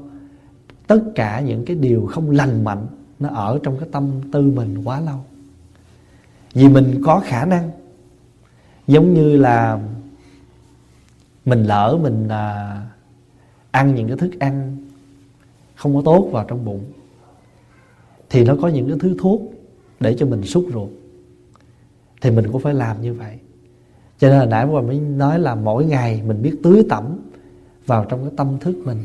tất 0.87 0.99
cả 1.15 1.39
những 1.39 1.65
cái 1.65 1.75
điều 1.75 2.05
không 2.05 2.31
lành 2.31 2.63
mạnh 2.63 2.87
nó 3.19 3.29
ở 3.29 3.59
trong 3.63 3.79
cái 3.79 3.89
tâm 3.91 4.21
tư 4.31 4.41
mình 4.41 4.81
quá 4.83 4.99
lâu. 4.99 5.19
Vì 6.53 6.69
mình 6.69 7.01
có 7.05 7.21
khả 7.25 7.45
năng. 7.45 7.71
Giống 8.87 9.13
như 9.13 9.37
là 9.37 9.79
mình 11.45 11.63
lỡ 11.63 11.99
mình 12.01 12.27
à, 12.27 12.81
ăn 13.71 13.95
những 13.95 14.07
cái 14.07 14.17
thức 14.17 14.39
ăn 14.39 14.77
không 15.75 15.95
có 15.95 16.01
tốt 16.05 16.29
vào 16.31 16.45
trong 16.47 16.65
bụng 16.65 16.83
thì 18.33 18.43
nó 18.43 18.55
có 18.61 18.67
những 18.67 18.87
cái 18.87 18.97
thứ 18.99 19.15
thuốc 19.19 19.41
để 19.99 20.15
cho 20.19 20.25
mình 20.25 20.43
xúc 20.43 20.65
ruột. 20.73 20.89
Thì 22.21 22.31
mình 22.31 22.51
cũng 22.51 22.61
phải 22.61 22.73
làm 22.73 23.01
như 23.01 23.13
vậy. 23.13 23.37
Cho 24.19 24.29
nên 24.29 24.39
là 24.39 24.45
nãy 24.45 24.65
qua 24.65 24.81
mới 24.81 24.99
nói 24.99 25.39
là 25.39 25.55
mỗi 25.55 25.85
ngày 25.85 26.21
mình 26.27 26.41
biết 26.41 26.55
tưới 26.63 26.85
tẩm 26.89 27.19
vào 27.85 28.05
trong 28.05 28.21
cái 28.23 28.31
tâm 28.37 28.57
thức 28.59 28.75
mình 28.85 28.97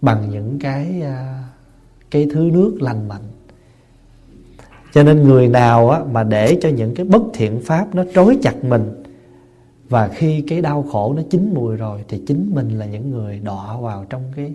bằng 0.00 0.30
những 0.30 0.58
cái 0.58 1.02
à, 1.02 1.44
cái 2.10 2.26
thứ 2.34 2.50
nước 2.52 2.76
lành 2.80 3.08
mạnh. 3.08 3.22
Cho 4.92 5.02
nên 5.02 5.22
người 5.22 5.48
nào 5.48 5.90
á, 5.90 6.00
mà 6.12 6.24
để 6.24 6.58
cho 6.62 6.68
những 6.68 6.94
cái 6.94 7.06
bất 7.06 7.22
thiện 7.34 7.60
pháp 7.60 7.94
nó 7.94 8.04
trói 8.14 8.38
chặt 8.42 8.64
mình 8.64 9.02
và 9.88 10.08
khi 10.08 10.44
cái 10.48 10.60
đau 10.60 10.82
khổ 10.82 11.14
nó 11.16 11.22
chín 11.30 11.50
mùi 11.54 11.76
rồi 11.76 12.04
thì 12.08 12.22
chính 12.26 12.50
mình 12.54 12.78
là 12.78 12.86
những 12.86 13.10
người 13.10 13.40
đọa 13.44 13.76
vào 13.80 14.06
trong 14.10 14.22
cái 14.36 14.54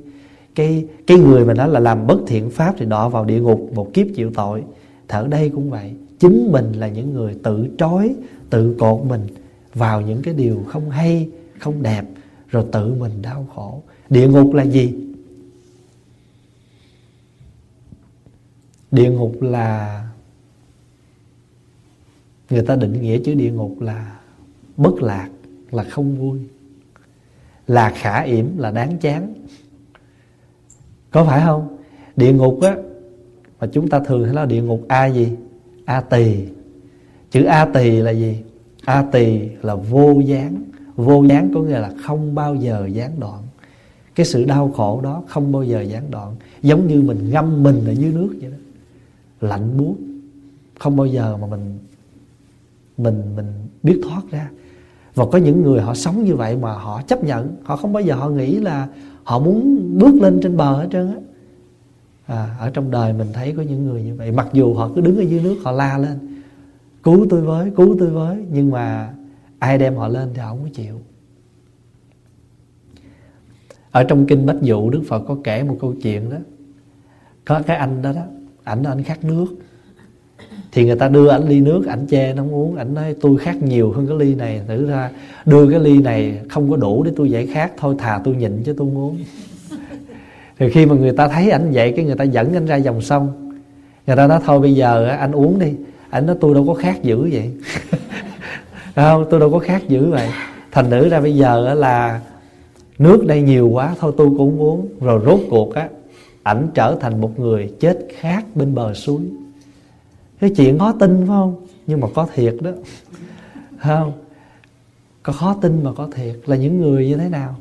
cái 0.57 0.85
cái 1.07 1.17
người 1.17 1.45
mà 1.45 1.53
nói 1.53 1.69
là 1.69 1.79
làm 1.79 2.07
bất 2.07 2.19
thiện 2.27 2.49
pháp 2.49 2.75
thì 2.77 2.85
đọa 2.85 3.09
vào 3.09 3.25
địa 3.25 3.39
ngục, 3.39 3.71
một 3.75 3.93
kiếp 3.93 4.07
chịu 4.15 4.31
tội. 4.35 4.63
Thở 5.07 5.27
đây 5.29 5.49
cũng 5.49 5.69
vậy. 5.69 5.93
Chính 6.19 6.51
mình 6.51 6.73
là 6.73 6.87
những 6.87 7.13
người 7.13 7.35
tự 7.43 7.67
trói, 7.77 8.15
tự 8.49 8.75
cột 8.79 9.05
mình 9.05 9.27
vào 9.73 10.01
những 10.01 10.21
cái 10.21 10.33
điều 10.33 10.63
không 10.67 10.89
hay, 10.89 11.29
không 11.59 11.83
đẹp, 11.83 12.03
rồi 12.47 12.65
tự 12.71 12.93
mình 12.93 13.21
đau 13.21 13.47
khổ. 13.55 13.81
Địa 14.09 14.27
ngục 14.27 14.53
là 14.53 14.63
gì? 14.63 14.93
Địa 18.91 19.11
ngục 19.11 19.41
là, 19.41 20.03
người 22.49 22.63
ta 22.63 22.75
định 22.75 23.01
nghĩa 23.01 23.19
chữ 23.19 23.33
địa 23.33 23.51
ngục 23.51 23.81
là 23.81 24.19
bất 24.77 25.01
lạc, 25.01 25.29
là 25.71 25.83
không 25.83 26.17
vui. 26.17 26.39
Là 27.67 27.93
khả 27.95 28.21
yểm, 28.21 28.57
là 28.57 28.71
đáng 28.71 28.97
chán 28.97 29.33
có 31.17 31.23
phải 31.23 31.41
không? 31.45 31.77
Địa 32.15 32.33
ngục 32.33 32.61
á, 32.61 32.75
mà 33.59 33.67
chúng 33.67 33.89
ta 33.89 33.99
thường 33.99 34.25
hay 34.25 34.33
là 34.33 34.45
địa 34.45 34.61
ngục 34.61 34.81
a 34.87 35.05
gì? 35.05 35.29
A 35.85 36.01
tỳ. 36.01 36.45
Chữ 37.31 37.43
a 37.43 37.65
tỳ 37.65 37.91
là 37.91 38.11
gì? 38.11 38.37
A 38.85 39.05
tỳ 39.11 39.39
là 39.61 39.75
vô 39.75 40.19
gián. 40.19 40.63
Vô 40.95 41.23
gián 41.23 41.51
có 41.53 41.59
nghĩa 41.61 41.79
là 41.79 41.91
không 42.03 42.35
bao 42.35 42.55
giờ 42.55 42.87
gián 42.91 43.19
đoạn. 43.19 43.43
Cái 44.15 44.25
sự 44.25 44.45
đau 44.45 44.71
khổ 44.75 45.01
đó 45.03 45.23
không 45.27 45.51
bao 45.51 45.63
giờ 45.63 45.81
gián 45.81 46.11
đoạn. 46.11 46.35
Giống 46.61 46.87
như 46.87 47.01
mình 47.01 47.29
ngâm 47.29 47.63
mình 47.63 47.85
ở 47.85 47.91
dưới 47.91 48.11
nước 48.13 48.35
vậy 48.41 48.51
đó. 48.51 48.57
Lạnh 49.47 49.77
buốt. 49.77 49.95
Không 50.79 50.95
bao 50.95 51.07
giờ 51.07 51.37
mà 51.37 51.47
mình 51.47 51.79
mình 52.97 53.21
mình 53.35 53.47
biết 53.83 54.01
thoát 54.03 54.21
ra. 54.31 54.49
Và 55.15 55.25
có 55.31 55.37
những 55.37 55.63
người 55.63 55.81
họ 55.81 55.93
sống 55.93 56.23
như 56.23 56.35
vậy 56.35 56.57
mà 56.57 56.73
họ 56.73 57.01
chấp 57.01 57.23
nhận. 57.23 57.55
Họ 57.63 57.75
không 57.75 57.93
bao 57.93 58.03
giờ 58.03 58.15
họ 58.15 58.29
nghĩ 58.29 58.55
là 58.55 58.87
họ 59.27 59.39
muốn 59.39 59.89
bước 59.99 60.21
lên 60.21 60.39
trên 60.43 60.57
bờ 60.57 60.81
hết 60.81 60.87
trơn 60.91 61.07
á. 61.07 61.15
À, 62.25 62.55
ở 62.59 62.69
trong 62.69 62.91
đời 62.91 63.13
mình 63.13 63.27
thấy 63.33 63.53
có 63.57 63.61
những 63.61 63.85
người 63.85 64.03
như 64.03 64.15
vậy. 64.15 64.31
Mặc 64.31 64.47
dù 64.53 64.73
họ 64.73 64.91
cứ 64.95 65.01
đứng 65.01 65.17
ở 65.17 65.21
dưới 65.21 65.41
nước 65.41 65.57
họ 65.63 65.71
la 65.71 65.97
lên 65.97 66.41
cứu 67.03 67.27
tôi 67.29 67.41
với 67.41 67.71
cứu 67.75 67.95
tôi 67.99 68.09
với. 68.09 68.45
Nhưng 68.51 68.71
mà 68.71 69.13
ai 69.59 69.77
đem 69.77 69.95
họ 69.95 70.07
lên 70.07 70.29
thì 70.33 70.41
họ 70.41 70.49
không 70.49 70.63
có 70.63 70.69
chịu. 70.73 71.01
Ở 73.91 74.03
trong 74.03 74.25
kinh 74.25 74.45
bách 74.45 74.61
dụ 74.61 74.89
đức 74.89 75.01
phật 75.07 75.23
có 75.27 75.37
kể 75.43 75.63
một 75.63 75.77
câu 75.81 75.93
chuyện 76.03 76.29
đó. 76.29 76.37
Có 77.45 77.61
cái 77.67 77.77
anh 77.77 78.01
đó 78.01 78.13
đó 78.13 78.23
ảnh 78.63 78.83
anh 78.83 79.03
khát 79.03 79.23
nước 79.23 79.45
thì 80.77 80.85
người 80.85 80.95
ta 80.95 81.07
đưa 81.07 81.27
ảnh 81.27 81.47
ly 81.47 81.61
nước, 81.61 81.87
ảnh 81.87 82.05
che 82.05 82.33
nó 82.33 82.43
không 82.43 82.55
uống. 82.55 82.75
Ảnh 82.75 82.93
nói, 82.93 83.15
tôi 83.21 83.37
khát 83.37 83.61
nhiều 83.61 83.91
hơn 83.91 84.07
cái 84.07 84.17
ly 84.17 84.35
này. 84.35 84.61
Thử 84.67 84.89
ra, 84.89 85.09
đưa 85.45 85.69
cái 85.71 85.79
ly 85.79 85.97
này 85.97 86.39
không 86.49 86.71
có 86.71 86.77
đủ 86.77 87.03
để 87.03 87.11
tôi 87.15 87.31
giải 87.31 87.47
khát, 87.47 87.71
thôi 87.77 87.95
thà 87.99 88.19
tôi 88.23 88.35
nhịn 88.35 88.63
chứ 88.65 88.73
tôi 88.77 88.87
muốn 88.87 88.97
uống. 88.97 89.17
Thì 90.59 90.69
khi 90.69 90.85
mà 90.85 90.95
người 90.95 91.11
ta 91.11 91.27
thấy 91.27 91.49
ảnh 91.49 91.71
vậy, 91.73 91.93
cái 91.95 92.05
người 92.05 92.15
ta 92.15 92.23
dẫn 92.23 92.53
anh 92.53 92.65
ra 92.65 92.75
dòng 92.75 93.01
sông. 93.01 93.51
Người 94.07 94.15
ta 94.15 94.27
nói, 94.27 94.39
thôi 94.45 94.59
bây 94.59 94.73
giờ 94.73 95.05
anh 95.05 95.31
uống 95.31 95.59
đi. 95.59 95.73
Ảnh 96.09 96.25
nói, 96.25 96.35
tôi 96.41 96.53
đâu 96.53 96.65
có 96.67 96.73
khát 96.73 97.03
dữ 97.03 97.29
vậy. 97.31 97.51
Không? 98.95 99.25
Tôi 99.29 99.39
đâu 99.39 99.51
có 99.51 99.59
khát 99.59 99.87
dữ 99.87 100.09
vậy. 100.11 100.27
Thành 100.71 100.89
nữ 100.89 101.09
ra 101.09 101.19
bây 101.19 101.35
giờ 101.35 101.73
là 101.73 102.21
nước 102.99 103.25
đây 103.27 103.41
nhiều 103.41 103.69
quá, 103.69 103.95
thôi 103.99 104.13
tôi 104.17 104.27
cũng 104.37 104.61
uống. 104.61 104.87
Rồi 105.01 105.21
rốt 105.25 105.39
cuộc 105.49 105.75
á, 105.75 105.89
ảnh 106.43 106.67
trở 106.73 106.95
thành 106.99 107.21
một 107.21 107.39
người 107.39 107.71
chết 107.79 107.97
khát 108.19 108.43
bên 108.55 108.75
bờ 108.75 108.93
suối 108.93 109.21
cái 110.39 110.49
chuyện 110.55 110.79
khó 110.79 110.91
tin 110.99 111.17
phải 111.17 111.27
không? 111.27 111.65
Nhưng 111.87 111.99
mà 111.99 112.07
có 112.15 112.27
thiệt 112.33 112.55
đó. 112.61 112.71
Không? 113.79 114.13
Có 115.23 115.33
khó 115.33 115.55
tin 115.61 115.83
mà 115.83 115.91
có 115.93 116.07
thiệt. 116.15 116.35
Là 116.45 116.55
những 116.55 116.81
người 116.81 117.07
như 117.07 117.17
thế 117.17 117.29
nào? 117.29 117.55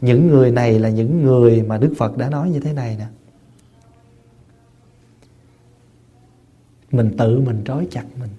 Những 0.00 0.26
người 0.26 0.50
này 0.50 0.78
là 0.78 0.88
những 0.88 1.22
người 1.22 1.62
mà 1.62 1.78
đức 1.78 1.94
phật 1.98 2.16
đã 2.16 2.30
nói 2.30 2.50
như 2.50 2.60
thế 2.60 2.72
này 2.72 2.96
nè. 2.98 3.06
Mình 6.92 7.16
tự 7.18 7.40
mình 7.40 7.62
trói 7.64 7.86
chặt 7.90 8.04
mình. 8.20 8.30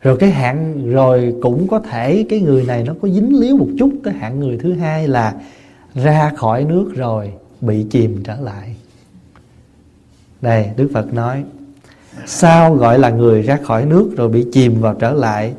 Rồi 0.00 0.16
cái 0.16 0.30
hạng, 0.30 0.90
rồi 0.90 1.34
cũng 1.42 1.68
có 1.68 1.80
thể 1.80 2.26
cái 2.28 2.40
người 2.40 2.64
này 2.64 2.84
nó 2.84 2.94
có 3.02 3.08
dính 3.08 3.40
líu 3.40 3.56
một 3.56 3.68
chút. 3.78 3.90
Tới 4.04 4.14
hạng 4.14 4.40
người 4.40 4.58
thứ 4.58 4.72
hai 4.72 5.08
là 5.08 5.40
ra 5.94 6.32
khỏi 6.36 6.64
nước 6.64 6.92
rồi 6.94 7.32
bị 7.60 7.86
chìm 7.90 8.22
trở 8.24 8.40
lại 8.40 8.76
đây, 10.44 10.70
đức 10.76 10.90
phật 10.94 11.14
nói, 11.14 11.44
sao 12.26 12.74
gọi 12.74 12.98
là 12.98 13.10
người 13.10 13.42
ra 13.42 13.58
khỏi 13.62 13.86
nước 13.86 14.10
rồi 14.16 14.28
bị 14.28 14.46
chìm 14.52 14.80
vào 14.80 14.94
trở 14.94 15.12
lại? 15.12 15.54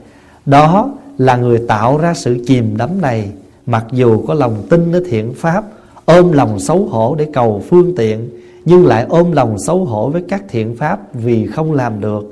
Đó 0.46 0.94
là 1.18 1.38
người 1.38 1.62
tạo 1.68 1.98
ra 1.98 2.14
sự 2.14 2.44
chìm 2.48 2.78
đắm 2.78 3.02
này. 3.02 3.32
Mặc 3.66 3.86
dù 3.92 4.26
có 4.28 4.34
lòng 4.34 4.68
tin 4.70 4.92
ở 4.92 5.04
thiện 5.10 5.34
pháp, 5.34 5.64
ôm 6.06 6.32
lòng 6.32 6.60
xấu 6.60 6.86
hổ 6.86 7.16
để 7.16 7.28
cầu 7.34 7.64
phương 7.70 7.96
tiện, 7.96 8.30
nhưng 8.66 8.86
lại 8.86 9.06
ôm 9.10 9.32
lòng 9.32 9.60
xấu 9.60 9.86
hổ 9.86 10.10
với 10.10 10.24
các 10.28 10.44
thiện 10.50 10.76
pháp 10.76 11.14
vì 11.14 11.48
không 11.48 11.74
làm 11.74 12.02
được. 12.02 12.30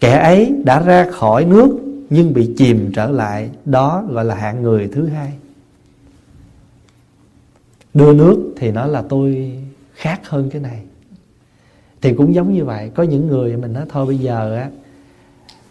Kẻ 0.00 0.18
ấy 0.18 0.52
đã 0.64 0.80
ra 0.80 1.10
khỏi 1.10 1.44
nước, 1.44 1.78
nhưng 2.10 2.32
bị 2.32 2.54
chìm 2.56 2.92
trở 2.94 3.10
lại. 3.10 3.50
Đó 3.64 4.04
gọi 4.10 4.24
là 4.24 4.34
hạng 4.34 4.62
người 4.62 4.88
thứ 4.92 5.06
hai. 5.06 5.32
Đưa 7.94 8.12
nước 8.12 8.52
thì 8.56 8.70
nói 8.70 8.88
là 8.88 9.02
tôi 9.08 9.52
khác 9.94 10.20
hơn 10.28 10.50
cái 10.50 10.60
này 10.62 10.78
thì 12.02 12.14
cũng 12.14 12.34
giống 12.34 12.52
như 12.52 12.64
vậy. 12.64 12.90
Có 12.94 13.02
những 13.02 13.26
người 13.26 13.56
mình 13.56 13.72
nói, 13.72 13.84
thôi 13.88 14.06
bây 14.06 14.18
giờ 14.18 14.56
á, 14.56 14.70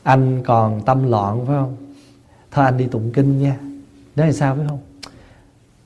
anh 0.03 0.43
còn 0.43 0.81
tâm 0.85 1.11
loạn, 1.11 1.45
phải 1.45 1.55
không? 1.55 1.75
Thôi 2.51 2.65
anh 2.65 2.77
đi 2.77 2.85
tụng 2.85 3.11
kinh 3.13 3.41
nha. 3.41 3.57
Đó 4.15 4.25
là 4.25 4.31
sao, 4.31 4.55
phải 4.55 4.65
không? 4.69 4.79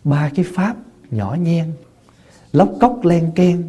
Ba 0.03 0.31
cái 0.35 0.45
pháp 0.55 0.75
nhỏ 1.11 1.37
nhen, 1.41 1.71
lóc 2.53 2.69
cốc 2.81 2.99
len 3.05 3.31
ken 3.35 3.63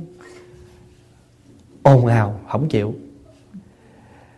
ồn 1.82 2.06
ào, 2.06 2.40
không 2.48 2.68
chịu. 2.68 2.94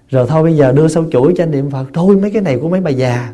Rồi 0.08 0.26
thôi 0.28 0.42
bây 0.42 0.56
giờ 0.56 0.72
đưa 0.72 0.88
sâu 0.88 1.04
chuỗi 1.12 1.34
cho 1.36 1.42
anh 1.44 1.50
niệm 1.50 1.70
phật. 1.70 1.86
Thôi 1.92 2.16
mấy 2.16 2.30
cái 2.30 2.42
này 2.42 2.58
của 2.58 2.68
mấy 2.68 2.80
bà 2.80 2.90
già. 2.90 3.32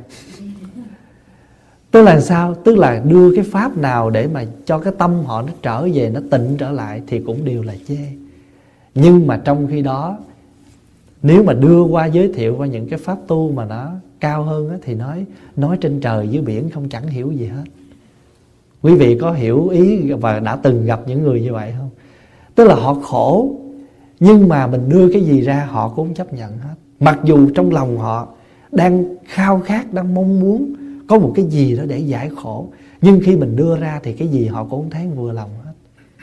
Tức 1.90 2.02
là 2.02 2.20
sao? 2.20 2.54
Tức 2.54 2.78
là 2.78 3.02
đưa 3.04 3.34
cái 3.36 3.44
pháp 3.44 3.76
nào 3.76 4.10
để 4.10 4.26
mà 4.26 4.44
cho 4.64 4.78
cái 4.78 4.92
tâm 4.98 5.24
họ 5.24 5.42
nó 5.42 5.52
trở 5.62 5.88
về, 5.94 6.10
nó 6.10 6.20
tịnh 6.30 6.56
trở 6.58 6.70
lại 6.70 7.02
thì 7.06 7.20
cũng 7.20 7.44
đều 7.44 7.62
là 7.62 7.74
chê 7.88 7.96
nhưng 8.94 9.26
mà 9.26 9.40
trong 9.44 9.66
khi 9.70 9.82
đó 9.82 10.18
nếu 11.22 11.42
mà 11.42 11.52
đưa 11.52 11.82
qua 11.82 12.06
giới 12.06 12.32
thiệu 12.32 12.54
qua 12.58 12.66
những 12.66 12.88
cái 12.88 12.98
pháp 12.98 13.18
tu 13.26 13.52
mà 13.52 13.64
nó 13.64 13.90
cao 14.20 14.42
hơn 14.42 14.70
á, 14.70 14.76
thì 14.82 14.94
nói 14.94 15.24
nói 15.56 15.78
trên 15.80 16.00
trời 16.00 16.28
dưới 16.28 16.42
biển 16.42 16.70
không 16.70 16.88
chẳng 16.88 17.06
hiểu 17.06 17.32
gì 17.32 17.46
hết. 17.46 17.64
Quý 18.82 18.94
vị 18.94 19.18
có 19.20 19.32
hiểu 19.32 19.68
ý 19.68 20.12
và 20.12 20.40
đã 20.40 20.56
từng 20.56 20.84
gặp 20.84 21.00
những 21.06 21.22
người 21.22 21.40
như 21.40 21.52
vậy 21.52 21.74
không? 21.78 21.90
Tức 22.54 22.64
là 22.64 22.74
họ 22.74 22.94
khổ 22.94 23.56
nhưng 24.20 24.48
mà 24.48 24.66
mình 24.66 24.88
đưa 24.88 25.12
cái 25.12 25.22
gì 25.22 25.40
ra 25.40 25.66
họ 25.70 25.88
cũng 25.88 26.14
chấp 26.14 26.32
nhận 26.32 26.58
hết. 26.58 26.74
Mặc 27.00 27.20
dù 27.24 27.50
trong 27.54 27.72
lòng 27.72 27.98
họ 27.98 28.28
đang 28.72 29.04
khao 29.24 29.60
khát 29.60 29.92
đang 29.92 30.14
mong 30.14 30.40
muốn 30.40 30.74
có 31.06 31.18
một 31.18 31.32
cái 31.36 31.44
gì 31.44 31.76
đó 31.76 31.82
để 31.86 31.98
giải 31.98 32.30
khổ 32.36 32.68
nhưng 33.00 33.20
khi 33.24 33.36
mình 33.36 33.56
đưa 33.56 33.76
ra 33.76 34.00
thì 34.02 34.12
cái 34.12 34.28
gì 34.28 34.46
họ 34.46 34.64
cũng 34.64 34.90
thấy 34.90 35.06
vừa 35.16 35.32
lòng 35.32 35.50
hết. 35.64 35.72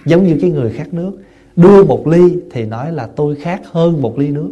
Giống 0.05 0.27
như 0.27 0.37
cái 0.41 0.49
người 0.49 0.73
khát 0.73 0.93
nước 0.93 1.17
đưa 1.61 1.83
một 1.83 2.07
ly 2.07 2.39
thì 2.51 2.65
nói 2.65 2.91
là 2.91 3.07
tôi 3.15 3.35
khác 3.35 3.61
hơn 3.65 4.01
một 4.01 4.19
ly 4.19 4.27
nước. 4.27 4.51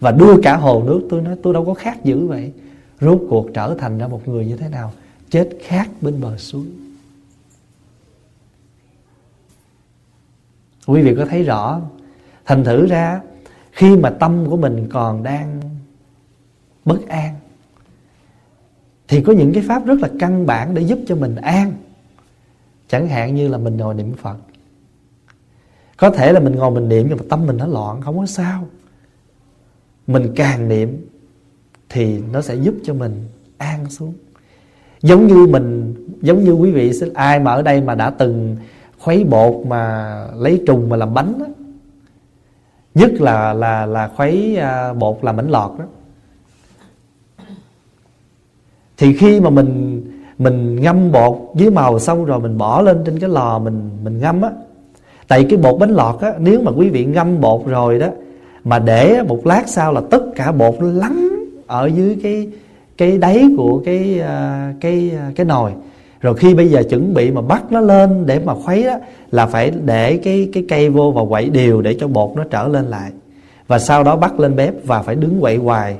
Và 0.00 0.10
đưa 0.10 0.40
cả 0.42 0.56
hồ 0.56 0.82
nước, 0.86 1.06
tôi 1.10 1.22
nói 1.22 1.36
tôi 1.42 1.54
đâu 1.54 1.64
có 1.64 1.74
khác 1.74 2.04
dữ 2.04 2.26
vậy. 2.26 2.52
Rốt 3.00 3.20
cuộc 3.28 3.46
trở 3.54 3.74
thành 3.78 3.98
ra 3.98 4.08
một 4.08 4.28
người 4.28 4.46
như 4.46 4.56
thế 4.56 4.68
nào? 4.68 4.92
Chết 5.30 5.48
khác 5.62 5.90
bên 6.00 6.20
bờ 6.20 6.36
suối. 6.36 6.66
Quý 10.86 11.02
vị 11.02 11.14
có 11.18 11.24
thấy 11.24 11.42
rõ 11.42 11.80
thành 12.44 12.64
thử 12.64 12.86
ra, 12.86 13.20
khi 13.72 13.96
mà 13.96 14.10
tâm 14.10 14.46
của 14.50 14.56
mình 14.56 14.88
còn 14.92 15.22
đang 15.22 15.60
bất 16.84 17.08
an, 17.08 17.34
thì 19.08 19.22
có 19.22 19.32
những 19.32 19.52
cái 19.52 19.62
pháp 19.68 19.86
rất 19.86 20.00
là 20.00 20.08
căn 20.20 20.46
bản 20.46 20.74
để 20.74 20.82
giúp 20.82 20.98
cho 21.06 21.16
mình 21.16 21.36
an. 21.36 21.72
Chẳng 22.88 23.08
hạn 23.08 23.34
như 23.34 23.48
là 23.48 23.58
mình 23.58 23.76
ngồi 23.76 23.94
niệm 23.94 24.14
phật 24.16 24.36
có 25.96 26.10
thể 26.10 26.32
là 26.32 26.40
mình 26.40 26.56
ngồi 26.56 26.70
mình 26.70 26.88
niệm 26.88 27.06
nhưng 27.08 27.18
mà 27.18 27.24
tâm 27.28 27.46
mình 27.46 27.56
nó 27.56 27.66
loạn, 27.66 28.00
không 28.00 28.18
có 28.18 28.26
sao. 28.26 28.66
Mình 30.06 30.32
càng 30.36 30.68
niệm 30.68 31.08
thì 31.88 32.18
nó 32.32 32.42
sẽ 32.42 32.54
giúp 32.54 32.74
cho 32.84 32.94
mình 32.94 33.28
an 33.58 33.90
xuống. 33.90 34.14
Giống 35.02 35.26
như 35.26 35.46
mình, 35.46 35.94
giống 36.22 36.44
như 36.44 36.52
quý 36.52 36.70
vị 36.70 36.92
ai 37.14 37.40
mà 37.40 37.52
ở 37.52 37.62
đây 37.62 37.80
mà 37.80 37.94
đã 37.94 38.10
từng 38.10 38.56
khuấy 38.98 39.24
bột 39.24 39.66
mà 39.66 40.14
lấy 40.36 40.62
trùng 40.66 40.88
mà 40.88 40.96
làm 40.96 41.14
bánh 41.14 41.38
đó 41.38 41.46
nhất 42.94 43.12
là 43.12 43.52
là 43.52 43.86
là 43.86 44.08
khuấy 44.08 44.56
à, 44.56 44.92
bột 44.92 45.18
làm 45.22 45.36
bánh 45.36 45.50
lọt 45.50 45.70
đó. 45.78 45.84
Thì 48.96 49.16
khi 49.16 49.40
mà 49.40 49.50
mình 49.50 50.02
mình 50.38 50.80
ngâm 50.80 51.12
bột 51.12 51.36
với 51.54 51.70
màu 51.70 51.98
xong 51.98 52.24
rồi 52.24 52.40
mình 52.40 52.58
bỏ 52.58 52.82
lên 52.82 53.02
trên 53.06 53.18
cái 53.18 53.30
lò 53.30 53.58
mình 53.58 53.90
mình 54.04 54.18
ngâm 54.18 54.42
á 54.42 54.50
tại 55.28 55.46
cái 55.50 55.58
bột 55.58 55.78
bánh 55.78 55.90
lọt 55.90 56.20
á, 56.20 56.32
nếu 56.38 56.60
mà 56.62 56.70
quý 56.76 56.88
vị 56.88 57.04
ngâm 57.04 57.40
bột 57.40 57.66
rồi 57.66 57.98
đó, 57.98 58.06
mà 58.64 58.78
để 58.78 59.22
một 59.22 59.46
lát 59.46 59.68
sau 59.68 59.92
là 59.92 60.00
tất 60.10 60.22
cả 60.36 60.52
bột 60.52 60.74
nó 60.80 60.86
lắng 60.86 61.28
ở 61.66 61.86
dưới 61.86 62.18
cái 62.22 62.48
cái 62.96 63.18
đáy 63.18 63.44
của 63.56 63.82
cái 63.84 64.20
à, 64.20 64.72
cái 64.80 65.10
à, 65.18 65.30
cái 65.36 65.46
nồi. 65.46 65.70
Rồi 66.20 66.34
khi 66.36 66.54
bây 66.54 66.70
giờ 66.70 66.82
chuẩn 66.90 67.14
bị 67.14 67.30
mà 67.30 67.40
bắt 67.40 67.72
nó 67.72 67.80
lên 67.80 68.26
để 68.26 68.40
mà 68.44 68.54
khuấy 68.54 68.84
đó 68.84 68.96
là 69.30 69.46
phải 69.46 69.72
để 69.84 70.16
cái 70.16 70.48
cái 70.52 70.64
cây 70.68 70.90
vô 70.90 71.10
và 71.10 71.22
quậy 71.28 71.50
đều 71.50 71.80
để 71.80 71.96
cho 72.00 72.08
bột 72.08 72.30
nó 72.36 72.44
trở 72.50 72.68
lên 72.68 72.84
lại. 72.84 73.10
Và 73.66 73.78
sau 73.78 74.04
đó 74.04 74.16
bắt 74.16 74.40
lên 74.40 74.56
bếp 74.56 74.74
và 74.84 75.02
phải 75.02 75.14
đứng 75.14 75.40
quậy 75.40 75.56
hoài. 75.56 75.96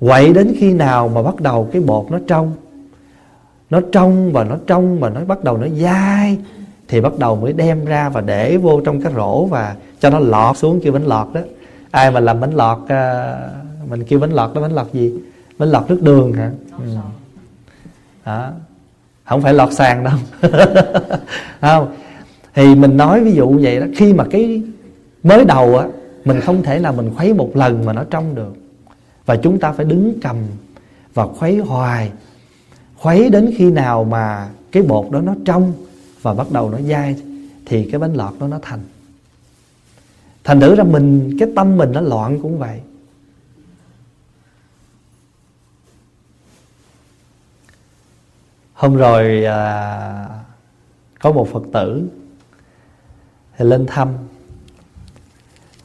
Quậy 0.00 0.32
đến 0.32 0.54
khi 0.58 0.72
nào 0.72 1.08
mà 1.14 1.22
bắt 1.22 1.40
đầu 1.40 1.68
cái 1.72 1.82
bột 1.82 2.06
nó 2.10 2.18
trong? 2.26 2.52
Nó 3.70 3.80
trong 3.92 4.32
và 4.32 4.44
nó 4.44 4.56
trong 4.66 5.00
và 5.00 5.08
nó 5.08 5.20
bắt 5.26 5.44
đầu 5.44 5.56
nó 5.56 5.66
dai 5.68 6.38
thì 6.92 7.00
bắt 7.00 7.18
đầu 7.18 7.36
mới 7.36 7.52
đem 7.52 7.84
ra 7.84 8.08
và 8.08 8.20
để 8.20 8.56
vô 8.56 8.80
trong 8.80 9.00
cái 9.00 9.12
rổ 9.16 9.44
và 9.44 9.76
cho 10.00 10.10
nó 10.10 10.18
lọt 10.18 10.56
xuống 10.56 10.80
kêu 10.82 10.92
bánh 10.92 11.04
lọt 11.04 11.28
đó. 11.34 11.40
Ai 11.90 12.10
mà 12.10 12.20
làm 12.20 12.40
bánh 12.40 12.54
lọt 12.54 12.78
à, 12.88 13.34
mình 13.88 14.04
kêu 14.04 14.18
bánh 14.18 14.32
lọt 14.32 14.54
đó 14.54 14.60
bánh 14.60 14.72
lọt 14.72 14.92
gì? 14.92 15.12
Bánh 15.58 15.68
lọt 15.68 15.90
nước 15.90 16.02
đường 16.02 16.32
hả? 16.32 16.50
Ừ. 16.78 16.84
đó. 18.24 18.50
Không 19.24 19.42
phải 19.42 19.54
lọt 19.54 19.72
sàn 19.72 20.04
đâu. 20.04 20.14
Không. 21.60 21.96
Thì 22.54 22.74
mình 22.74 22.96
nói 22.96 23.20
ví 23.20 23.32
dụ 23.32 23.58
vậy 23.62 23.80
đó 23.80 23.86
khi 23.96 24.12
mà 24.12 24.24
cái 24.30 24.62
mới 25.22 25.44
đầu 25.44 25.78
á 25.78 25.86
mình 26.24 26.40
không 26.40 26.62
thể 26.62 26.78
nào 26.78 26.92
mình 26.92 27.10
khuấy 27.16 27.34
một 27.34 27.56
lần 27.56 27.84
mà 27.84 27.92
nó 27.92 28.04
trong 28.10 28.34
được. 28.34 28.54
Và 29.26 29.36
chúng 29.36 29.58
ta 29.58 29.72
phải 29.72 29.84
đứng 29.84 30.18
cầm 30.22 30.36
và 31.14 31.26
khuấy 31.26 31.58
hoài. 31.58 32.12
Khuấy 32.96 33.30
đến 33.30 33.54
khi 33.56 33.70
nào 33.70 34.04
mà 34.04 34.48
cái 34.72 34.82
bột 34.82 35.10
đó 35.10 35.20
nó 35.20 35.34
trong 35.44 35.72
và 36.22 36.34
bắt 36.34 36.46
đầu 36.50 36.70
nó 36.70 36.80
dai 36.80 37.16
thì 37.66 37.90
cái 37.90 38.00
bánh 38.00 38.14
lọt 38.14 38.34
đó 38.38 38.48
nó 38.48 38.58
thành. 38.62 38.80
Thành 40.44 40.60
thử 40.60 40.74
ra 40.74 40.84
mình 40.84 41.36
cái 41.38 41.48
tâm 41.56 41.76
mình 41.76 41.92
nó 41.92 42.00
loạn 42.00 42.38
cũng 42.42 42.58
vậy. 42.58 42.80
Hôm 48.72 48.96
rồi 48.96 49.44
à, 49.44 50.28
có 51.20 51.32
một 51.32 51.48
phật 51.52 51.62
tử 51.72 52.08
thì 53.56 53.64
lên 53.64 53.86
thăm. 53.86 54.08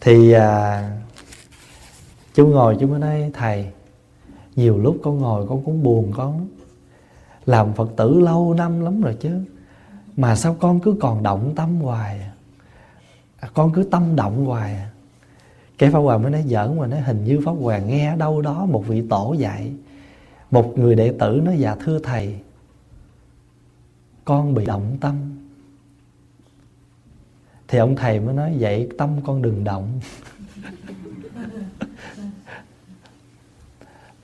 Thì 0.02 0.32
à, 0.32 0.84
chú 2.34 2.48
ngồi 2.48 2.78
chú 2.80 2.88
mới 2.88 3.00
nói 3.00 3.32
thầy 3.34 3.72
nhiều 4.56 4.78
lúc 4.78 4.98
con 5.04 5.18
ngồi 5.18 5.48
con 5.48 5.66
cũng 5.66 5.84
buồn 5.84 6.12
con 6.16 6.48
làm 7.46 7.74
phật 7.74 7.90
tử 7.96 8.20
lâu 8.20 8.54
năm 8.54 8.82
lắm 8.82 9.02
rồi 9.02 9.18
chứ 9.20 9.42
mà 10.18 10.36
sao 10.36 10.58
con 10.60 10.80
cứ 10.80 10.96
còn 11.00 11.24
động 11.24 11.54
tâm 11.56 11.82
hoài 11.82 12.20
à? 13.40 13.50
con 13.54 13.74
cứ 13.74 13.84
tâm 13.84 14.16
động 14.16 14.46
hoài 14.46 14.74
à? 14.74 14.90
cái 15.78 15.92
pháp 15.92 16.00
hoàng 16.00 16.22
mới 16.22 16.32
nói, 16.32 16.44
giỡn 16.48 16.78
mà 16.80 16.88
nói, 16.88 17.02
hình 17.02 17.24
như 17.24 17.40
pháp 17.46 17.52
hoàng 17.52 17.88
nghe 17.88 18.16
đâu 18.16 18.42
đó 18.42 18.66
một 18.66 18.84
vị 18.88 19.04
tổ 19.10 19.36
dạy 19.40 19.72
một 20.52 20.78
người 20.78 20.96
đệ 20.96 21.14
tử 21.20 21.42
nói 21.46 21.58
dạ 21.60 21.76
thưa 21.76 22.00
thầy, 22.00 22.36
con 24.26 24.54
bị 24.54 24.66
động 24.66 24.98
tâm 25.02 25.16
thì 27.68 27.78
ông 27.78 27.96
thầy 27.96 28.20
mới 28.20 28.36
nói, 28.36 28.56
vậy 28.60 28.90
tâm 28.98 29.10
con 29.26 29.42
đừng 29.42 29.64
động 29.64 30.00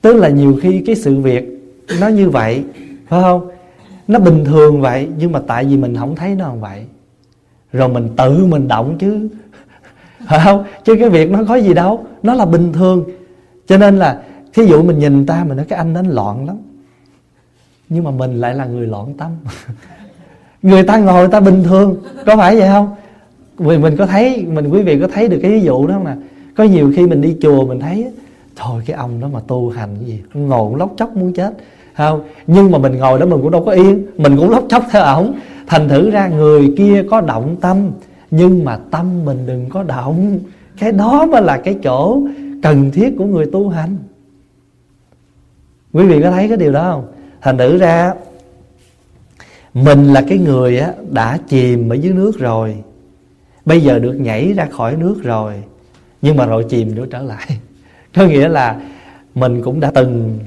tức 0.00 0.16
là 0.16 0.28
nhiều 0.28 0.58
khi 0.62 0.82
cái 0.86 0.96
sự 0.96 1.20
việc 1.20 1.44
nó 2.00 2.08
như 2.08 2.30
vậy, 2.30 2.64
phải 3.06 3.22
không 3.22 3.53
nó 4.08 4.18
bình 4.18 4.44
thường 4.44 4.80
vậy, 4.80 5.08
nhưng 5.18 5.32
mà 5.32 5.40
tại 5.46 5.64
vì 5.64 5.76
mình 5.76 5.96
không 5.96 6.16
thấy 6.16 6.34
nó 6.34 6.52
như 6.52 6.60
vậy. 6.60 6.86
Rồi 7.72 7.88
mình 7.88 8.08
tự 8.16 8.46
mình 8.46 8.68
động 8.68 8.96
chứ. 8.98 9.28
Phải 10.28 10.40
không? 10.44 10.64
Chứ 10.84 10.96
cái 11.00 11.08
việc 11.08 11.30
nó 11.30 11.44
có 11.48 11.54
gì 11.54 11.74
đâu. 11.74 12.06
Nó 12.22 12.34
là 12.34 12.46
bình 12.46 12.72
thường. 12.72 13.04
Cho 13.66 13.78
nên 13.78 13.98
là, 13.98 14.22
thí 14.54 14.66
dụ 14.66 14.82
mình 14.82 14.98
nhìn 14.98 15.26
ta, 15.26 15.44
mình 15.44 15.56
nói 15.56 15.66
cái 15.68 15.76
anh 15.76 15.92
nó 15.92 16.02
loạn 16.02 16.46
lắm. 16.46 16.56
Nhưng 17.88 18.04
mà 18.04 18.10
mình 18.10 18.40
lại 18.40 18.54
là 18.54 18.64
người 18.64 18.86
loạn 18.86 19.14
tâm. 19.18 19.30
Người 20.62 20.82
ta 20.82 20.98
ngồi, 20.98 21.20
người 21.20 21.32
ta 21.32 21.40
bình 21.40 21.62
thường. 21.64 21.96
Có 22.26 22.36
phải 22.36 22.56
vậy 22.56 22.68
không? 22.68 22.94
Vì 23.56 23.78
mình 23.78 23.96
có 23.96 24.06
thấy, 24.06 24.46
mình, 24.48 24.68
quý 24.68 24.82
vị 24.82 25.00
có 25.00 25.08
thấy 25.14 25.28
được 25.28 25.38
cái 25.42 25.50
ví 25.50 25.60
dụ 25.60 25.86
đó 25.86 25.94
không 25.94 26.04
nè? 26.04 26.16
Có 26.56 26.64
nhiều 26.64 26.92
khi 26.96 27.06
mình 27.06 27.20
đi 27.20 27.36
chùa 27.42 27.66
mình 27.66 27.80
thấy 27.80 28.12
thôi 28.56 28.82
cái 28.86 28.96
ông 28.96 29.20
đó 29.20 29.28
mà 29.32 29.40
tu 29.46 29.70
hành 29.70 29.96
cái 30.00 30.04
gì, 30.04 30.22
ngồi 30.34 30.78
lóc 30.78 30.94
chóc 30.96 31.16
muốn 31.16 31.32
chết 31.32 31.54
không 31.96 32.24
nhưng 32.46 32.70
mà 32.70 32.78
mình 32.78 32.98
ngồi 32.98 33.18
đó 33.18 33.26
mình 33.26 33.42
cũng 33.42 33.50
đâu 33.50 33.64
có 33.64 33.72
yên 33.72 34.06
mình 34.16 34.36
cũng 34.36 34.50
lóc 34.50 34.64
chóc 34.68 34.84
theo 34.90 35.02
ổng. 35.02 35.34
Thành 35.66 35.88
thử 35.88 36.10
ra 36.10 36.28
người 36.28 36.74
kia 36.76 37.04
có 37.10 37.20
động 37.20 37.56
tâm 37.60 37.90
nhưng 38.30 38.64
mà 38.64 38.78
tâm 38.90 39.24
mình 39.24 39.46
đừng 39.46 39.68
có 39.68 39.82
động. 39.82 40.38
Cái 40.78 40.92
đó 40.92 41.26
mới 41.26 41.42
là 41.42 41.56
cái 41.56 41.78
chỗ 41.82 42.22
cần 42.62 42.90
thiết 42.90 43.14
của 43.18 43.24
người 43.24 43.46
tu 43.46 43.68
hành. 43.68 43.96
Quý 45.92 46.06
vị 46.06 46.22
có 46.22 46.30
thấy 46.30 46.48
cái 46.48 46.56
điều 46.56 46.72
đó 46.72 46.92
không? 46.92 47.06
Thành 47.40 47.58
thử 47.58 47.78
ra 47.78 48.14
mình 49.74 50.12
là 50.12 50.24
cái 50.28 50.38
người 50.38 50.78
á, 50.78 50.92
đã 51.10 51.38
chìm 51.48 51.88
ở 51.88 51.94
dưới 51.94 52.12
nước 52.12 52.38
rồi. 52.38 52.76
Bây 53.64 53.80
giờ 53.80 53.98
được 53.98 54.12
nhảy 54.12 54.52
ra 54.52 54.66
khỏi 54.70 54.96
nước 54.96 55.16
rồi 55.22 55.54
nhưng 56.22 56.36
mà 56.36 56.46
rồi 56.46 56.64
chìm 56.68 56.94
nữa 56.94 57.06
trở 57.10 57.22
lại. 57.22 57.46
Có 58.14 58.26
nghĩa 58.26 58.48
là 58.48 58.80
mình 59.34 59.62
cũng 59.62 59.80
đã 59.80 59.90
từng 59.94 60.38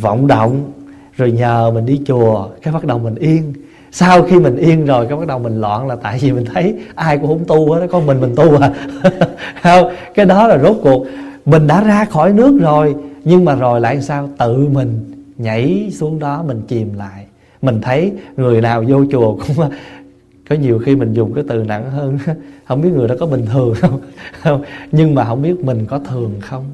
vọng 0.00 0.26
động 0.26 0.72
rồi 1.16 1.32
nhờ 1.32 1.70
mình 1.74 1.86
đi 1.86 2.00
chùa 2.06 2.48
cái 2.62 2.74
bắt 2.74 2.84
đầu 2.84 2.98
mình 2.98 3.14
yên. 3.14 3.52
Sau 3.90 4.22
khi 4.22 4.38
mình 4.38 4.56
yên 4.56 4.86
rồi 4.86 5.06
cái 5.06 5.18
bắt 5.18 5.26
đầu 5.26 5.38
mình 5.38 5.60
loạn 5.60 5.86
là 5.86 5.96
tại 5.96 6.18
vì 6.22 6.32
mình 6.32 6.44
thấy 6.44 6.74
ai 6.94 7.18
cũng 7.18 7.26
không 7.26 7.44
tu 7.46 7.72
hết 7.72 7.86
có 7.90 8.00
mình 8.00 8.20
mình 8.20 8.34
tu 8.36 8.56
à. 8.60 8.74
Không 9.62 9.92
cái 10.14 10.26
đó 10.26 10.48
là 10.48 10.58
rốt 10.58 10.76
cuộc. 10.82 11.06
Mình 11.44 11.66
đã 11.66 11.84
ra 11.84 12.04
khỏi 12.04 12.32
nước 12.32 12.58
rồi 12.60 12.94
nhưng 13.24 13.44
mà 13.44 13.54
rồi 13.54 13.80
lại 13.80 14.02
sao? 14.02 14.28
Tự 14.38 14.68
mình 14.72 15.04
nhảy 15.36 15.90
xuống 15.92 16.18
đó 16.18 16.44
mình 16.46 16.62
chìm 16.68 16.94
lại. 16.94 17.26
Mình 17.62 17.80
thấy 17.80 18.12
người 18.36 18.60
nào 18.60 18.84
vô 18.88 19.04
chùa 19.10 19.36
cũng 19.36 19.70
có 20.48 20.56
nhiều 20.56 20.78
khi 20.78 20.96
mình 20.96 21.12
dùng 21.12 21.34
cái 21.34 21.44
từ 21.48 21.64
nặng 21.64 21.90
hơn. 21.90 22.18
Không 22.64 22.82
biết 22.82 22.90
người 22.94 23.08
đó 23.08 23.14
có 23.20 23.26
bình 23.26 23.46
thường 23.52 23.74
không, 23.74 24.00
không 24.42 24.62
nhưng 24.92 25.14
mà 25.14 25.24
không 25.24 25.42
biết 25.42 25.64
mình 25.64 25.86
có 25.86 25.98
thường 25.98 26.32
không? 26.40 26.64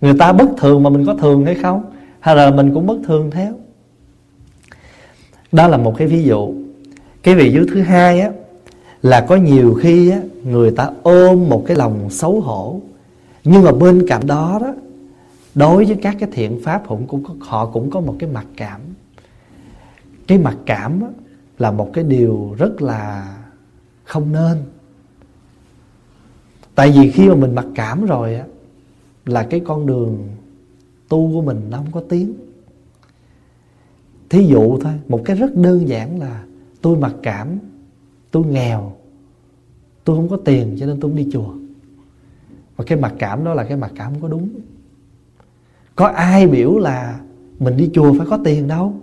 Người 0.00 0.14
ta 0.18 0.32
bất 0.32 0.48
thường 0.58 0.82
mà 0.82 0.90
mình 0.90 1.06
có 1.06 1.14
thường 1.14 1.44
hay 1.44 1.54
không? 1.54 1.82
Hay 2.22 2.36
là 2.36 2.50
mình 2.50 2.74
cũng 2.74 2.86
bất 2.86 2.98
thường 3.04 3.30
theo? 3.30 3.54
Đó 5.52 5.68
là 5.68 5.76
một 5.76 5.94
cái 5.96 6.08
ví 6.08 6.22
dụ. 6.22 6.54
Cái 7.22 7.34
ví 7.34 7.52
dụ 7.52 7.66
thứ 7.74 7.80
hai 7.80 8.20
á 8.20 8.30
là 9.02 9.20
có 9.20 9.36
nhiều 9.36 9.78
khi 9.80 10.10
á 10.10 10.20
người 10.44 10.70
ta 10.70 10.90
ôm 11.02 11.48
một 11.48 11.64
cái 11.66 11.76
lòng 11.76 12.10
xấu 12.10 12.40
hổ. 12.40 12.80
Nhưng 13.44 13.62
mà 13.62 13.72
bên 13.72 14.06
cạnh 14.08 14.26
đó 14.26 14.58
đó 14.62 14.74
đối 15.54 15.84
với 15.84 15.96
các 16.02 16.16
cái 16.20 16.28
thiện 16.32 16.60
pháp 16.64 16.82
cũng 16.88 17.06
cũng 17.06 17.24
có, 17.24 17.34
họ 17.40 17.66
cũng 17.66 17.90
có 17.90 18.00
một 18.00 18.16
cái 18.18 18.30
mặc 18.30 18.46
cảm. 18.56 18.80
Cái 20.26 20.38
mặc 20.38 20.56
cảm 20.66 21.00
á, 21.00 21.08
là 21.58 21.70
một 21.70 21.90
cái 21.92 22.04
điều 22.04 22.54
rất 22.58 22.82
là 22.82 23.34
không 24.04 24.32
nên. 24.32 24.62
Tại 26.74 26.90
vì 26.90 27.10
khi 27.10 27.28
mà 27.28 27.34
mình 27.34 27.54
mặc 27.54 27.66
cảm 27.74 28.04
rồi 28.04 28.34
á 28.34 28.44
là 29.26 29.46
cái 29.50 29.60
con 29.60 29.86
đường 29.86 30.28
tu 31.12 31.32
của 31.32 31.42
mình 31.42 31.60
nó 31.70 31.78
không 31.78 31.92
có 31.92 32.02
tiếng. 32.08 32.34
Thí 34.28 34.46
dụ 34.46 34.78
thôi, 34.78 34.92
một 35.08 35.22
cái 35.24 35.36
rất 35.36 35.56
đơn 35.56 35.88
giản 35.88 36.18
là 36.18 36.44
tôi 36.82 36.96
mặc 36.96 37.14
cảm, 37.22 37.58
tôi 38.30 38.44
nghèo, 38.46 38.92
tôi 40.04 40.16
không 40.16 40.28
có 40.28 40.36
tiền 40.36 40.76
cho 40.80 40.86
nên 40.86 41.00
tôi 41.00 41.10
không 41.10 41.18
đi 41.18 41.28
chùa. 41.32 41.54
Và 42.76 42.84
cái 42.84 42.98
mặc 42.98 43.14
cảm 43.18 43.44
đó 43.44 43.54
là 43.54 43.64
cái 43.64 43.76
mặc 43.76 43.92
cảm 43.96 44.12
không 44.12 44.22
có 44.22 44.28
đúng. 44.28 44.48
Có 45.96 46.06
ai 46.06 46.46
biểu 46.46 46.78
là 46.78 47.20
mình 47.58 47.76
đi 47.76 47.90
chùa 47.94 48.14
phải 48.18 48.26
có 48.30 48.38
tiền 48.44 48.68
đâu? 48.68 48.94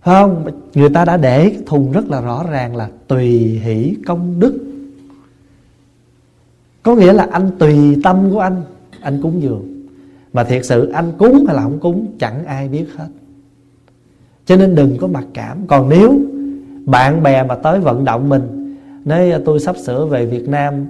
Không, 0.00 0.46
người 0.74 0.90
ta 0.90 1.04
đã 1.04 1.16
để 1.16 1.50
cái 1.50 1.62
thùng 1.66 1.92
rất 1.92 2.08
là 2.08 2.20
rõ 2.20 2.44
ràng 2.50 2.76
là 2.76 2.90
tùy 3.08 3.28
hỷ 3.64 3.96
công 4.06 4.40
đức. 4.40 4.58
Có 6.82 6.96
nghĩa 6.96 7.12
là 7.12 7.28
anh 7.30 7.50
tùy 7.58 7.96
tâm 8.04 8.30
của 8.30 8.40
anh 8.40 8.62
anh 9.00 9.22
cúng 9.22 9.42
dường 9.42 9.79
mà 10.32 10.44
thiệt 10.44 10.64
sự 10.64 10.88
anh 10.88 11.12
cúng 11.18 11.44
hay 11.46 11.56
là 11.56 11.62
không 11.62 11.80
cúng, 11.80 12.06
chẳng 12.18 12.44
ai 12.44 12.68
biết 12.68 12.86
hết. 12.96 13.08
Cho 14.44 14.56
nên 14.56 14.74
đừng 14.74 14.96
có 15.00 15.06
mặc 15.06 15.24
cảm. 15.34 15.66
Còn 15.66 15.88
nếu 15.88 16.20
bạn 16.84 17.22
bè 17.22 17.42
mà 17.42 17.54
tới 17.54 17.80
vận 17.80 18.04
động 18.04 18.28
mình, 18.28 18.76
nói 19.04 19.30
à, 19.30 19.38
tôi 19.44 19.60
sắp 19.60 19.76
sửa 19.76 20.06
về 20.06 20.26
việt 20.26 20.48
nam, 20.48 20.86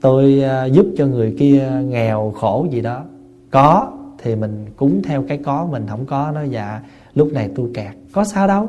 tôi 0.00 0.42
à, 0.42 0.64
giúp 0.64 0.86
cho 0.96 1.06
người 1.06 1.34
kia 1.38 1.70
nghèo 1.84 2.32
khổ 2.36 2.66
gì 2.70 2.80
đó. 2.80 3.02
Có 3.50 3.92
thì 4.18 4.36
mình 4.36 4.66
cúng 4.76 5.02
theo 5.04 5.24
cái 5.28 5.38
có, 5.38 5.68
mình 5.70 5.86
không 5.88 6.06
có 6.06 6.32
nó 6.34 6.42
dạ 6.42 6.80
lúc 7.14 7.32
này 7.32 7.50
tôi 7.54 7.70
kẹt. 7.74 7.92
Có 8.12 8.24
sao 8.24 8.48
đâu. 8.48 8.68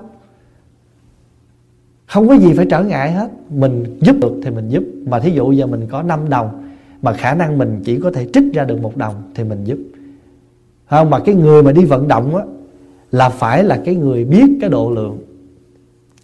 Không 2.07 2.27
có 2.27 2.37
gì 2.37 2.53
phải 2.53 2.65
trở 2.69 2.83
ngại 2.83 3.11
hết. 3.11 3.29
Mình 3.49 3.99
giúp 3.99 4.15
được 4.21 4.33
thì 4.43 4.51
mình 4.51 4.69
giúp. 4.69 4.83
Mà 5.05 5.19
thí 5.19 5.31
dụ 5.31 5.51
giờ 5.51 5.67
mình 5.67 5.87
có 5.91 6.01
5 6.01 6.29
đồng, 6.29 6.69
mà 7.01 7.13
khả 7.13 7.35
năng 7.35 7.57
mình 7.57 7.81
chỉ 7.83 7.99
có 7.99 8.11
thể 8.11 8.27
trích 8.33 8.53
ra 8.53 8.63
được 8.63 8.81
một 8.81 8.97
đồng 8.97 9.15
thì 9.35 9.43
mình 9.43 9.63
giúp 9.63 9.77
không, 10.89 11.09
mà 11.09 11.19
cái 11.19 11.35
người 11.35 11.63
mà 11.63 11.71
đi 11.71 11.85
vận 11.85 12.07
động 12.07 12.35
á, 12.35 12.43
là 13.11 13.29
phải 13.29 13.63
là 13.63 13.81
cái 13.85 13.95
người 13.95 14.25
biết 14.25 14.45
cái 14.61 14.69
độ 14.69 14.91
lượng. 14.91 15.17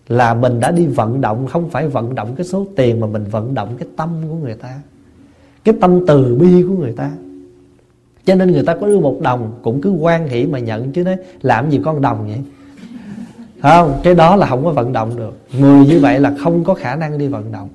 Là 0.07 0.33
mình 0.33 0.59
đã 0.59 0.71
đi 0.71 0.85
vận 0.85 1.21
động, 1.21 1.47
không 1.47 1.69
phải 1.69 1.87
vận 1.87 2.15
động 2.15 2.33
cái 2.35 2.45
số 2.45 2.67
tiền 2.75 2.99
mà 2.99 3.07
mình 3.07 3.23
vận 3.31 3.53
động 3.53 3.75
cái 3.79 3.87
tâm 3.95 4.09
của 4.29 4.35
người 4.35 4.53
ta, 4.53 4.79
cái 5.63 5.75
tâm 5.81 6.05
từ 6.07 6.35
bi 6.35 6.63
của 6.67 6.73
người 6.73 6.91
ta. 6.91 7.11
Cho 8.25 8.35
nên 8.35 8.51
người 8.51 8.63
ta 8.63 8.75
có 8.75 8.87
đưa 8.87 8.99
một 8.99 9.21
đồng, 9.21 9.51
cũng 9.61 9.81
cứ 9.81 9.91
quan 9.91 10.27
hỷ 10.27 10.45
mà 10.45 10.59
nhận 10.59 10.91
chứ 10.91 11.03
nói 11.03 11.17
làm 11.41 11.69
gì 11.69 11.79
con 11.85 12.01
đồng 12.01 12.27
vậy? 12.27 12.41
Không, 13.61 13.93
cái 14.03 14.15
đó 14.15 14.35
là 14.35 14.47
không 14.47 14.63
có 14.63 14.71
vận 14.71 14.93
động 14.93 15.11
được. 15.17 15.37
Người 15.59 15.85
như 15.85 15.99
vậy 15.99 16.19
là 16.19 16.35
không 16.39 16.63
có 16.63 16.73
khả 16.73 16.95
năng 16.95 17.17
đi 17.17 17.27
vận 17.27 17.51
động. 17.51 17.69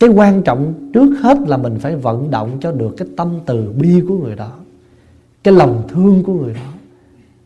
Cái 0.00 0.10
quan 0.10 0.42
trọng 0.42 0.74
trước 0.92 1.14
hết 1.20 1.38
là 1.46 1.56
mình 1.56 1.76
phải 1.80 1.96
vận 1.96 2.30
động 2.30 2.50
cho 2.60 2.72
được 2.72 2.94
cái 2.96 3.08
tâm 3.16 3.28
từ 3.46 3.72
bi 3.80 4.02
của 4.08 4.14
người 4.18 4.36
đó 4.36 4.52
cái 5.44 5.54
lòng 5.54 5.82
thương 5.88 6.22
của 6.26 6.32
người 6.32 6.54
đó. 6.54 6.60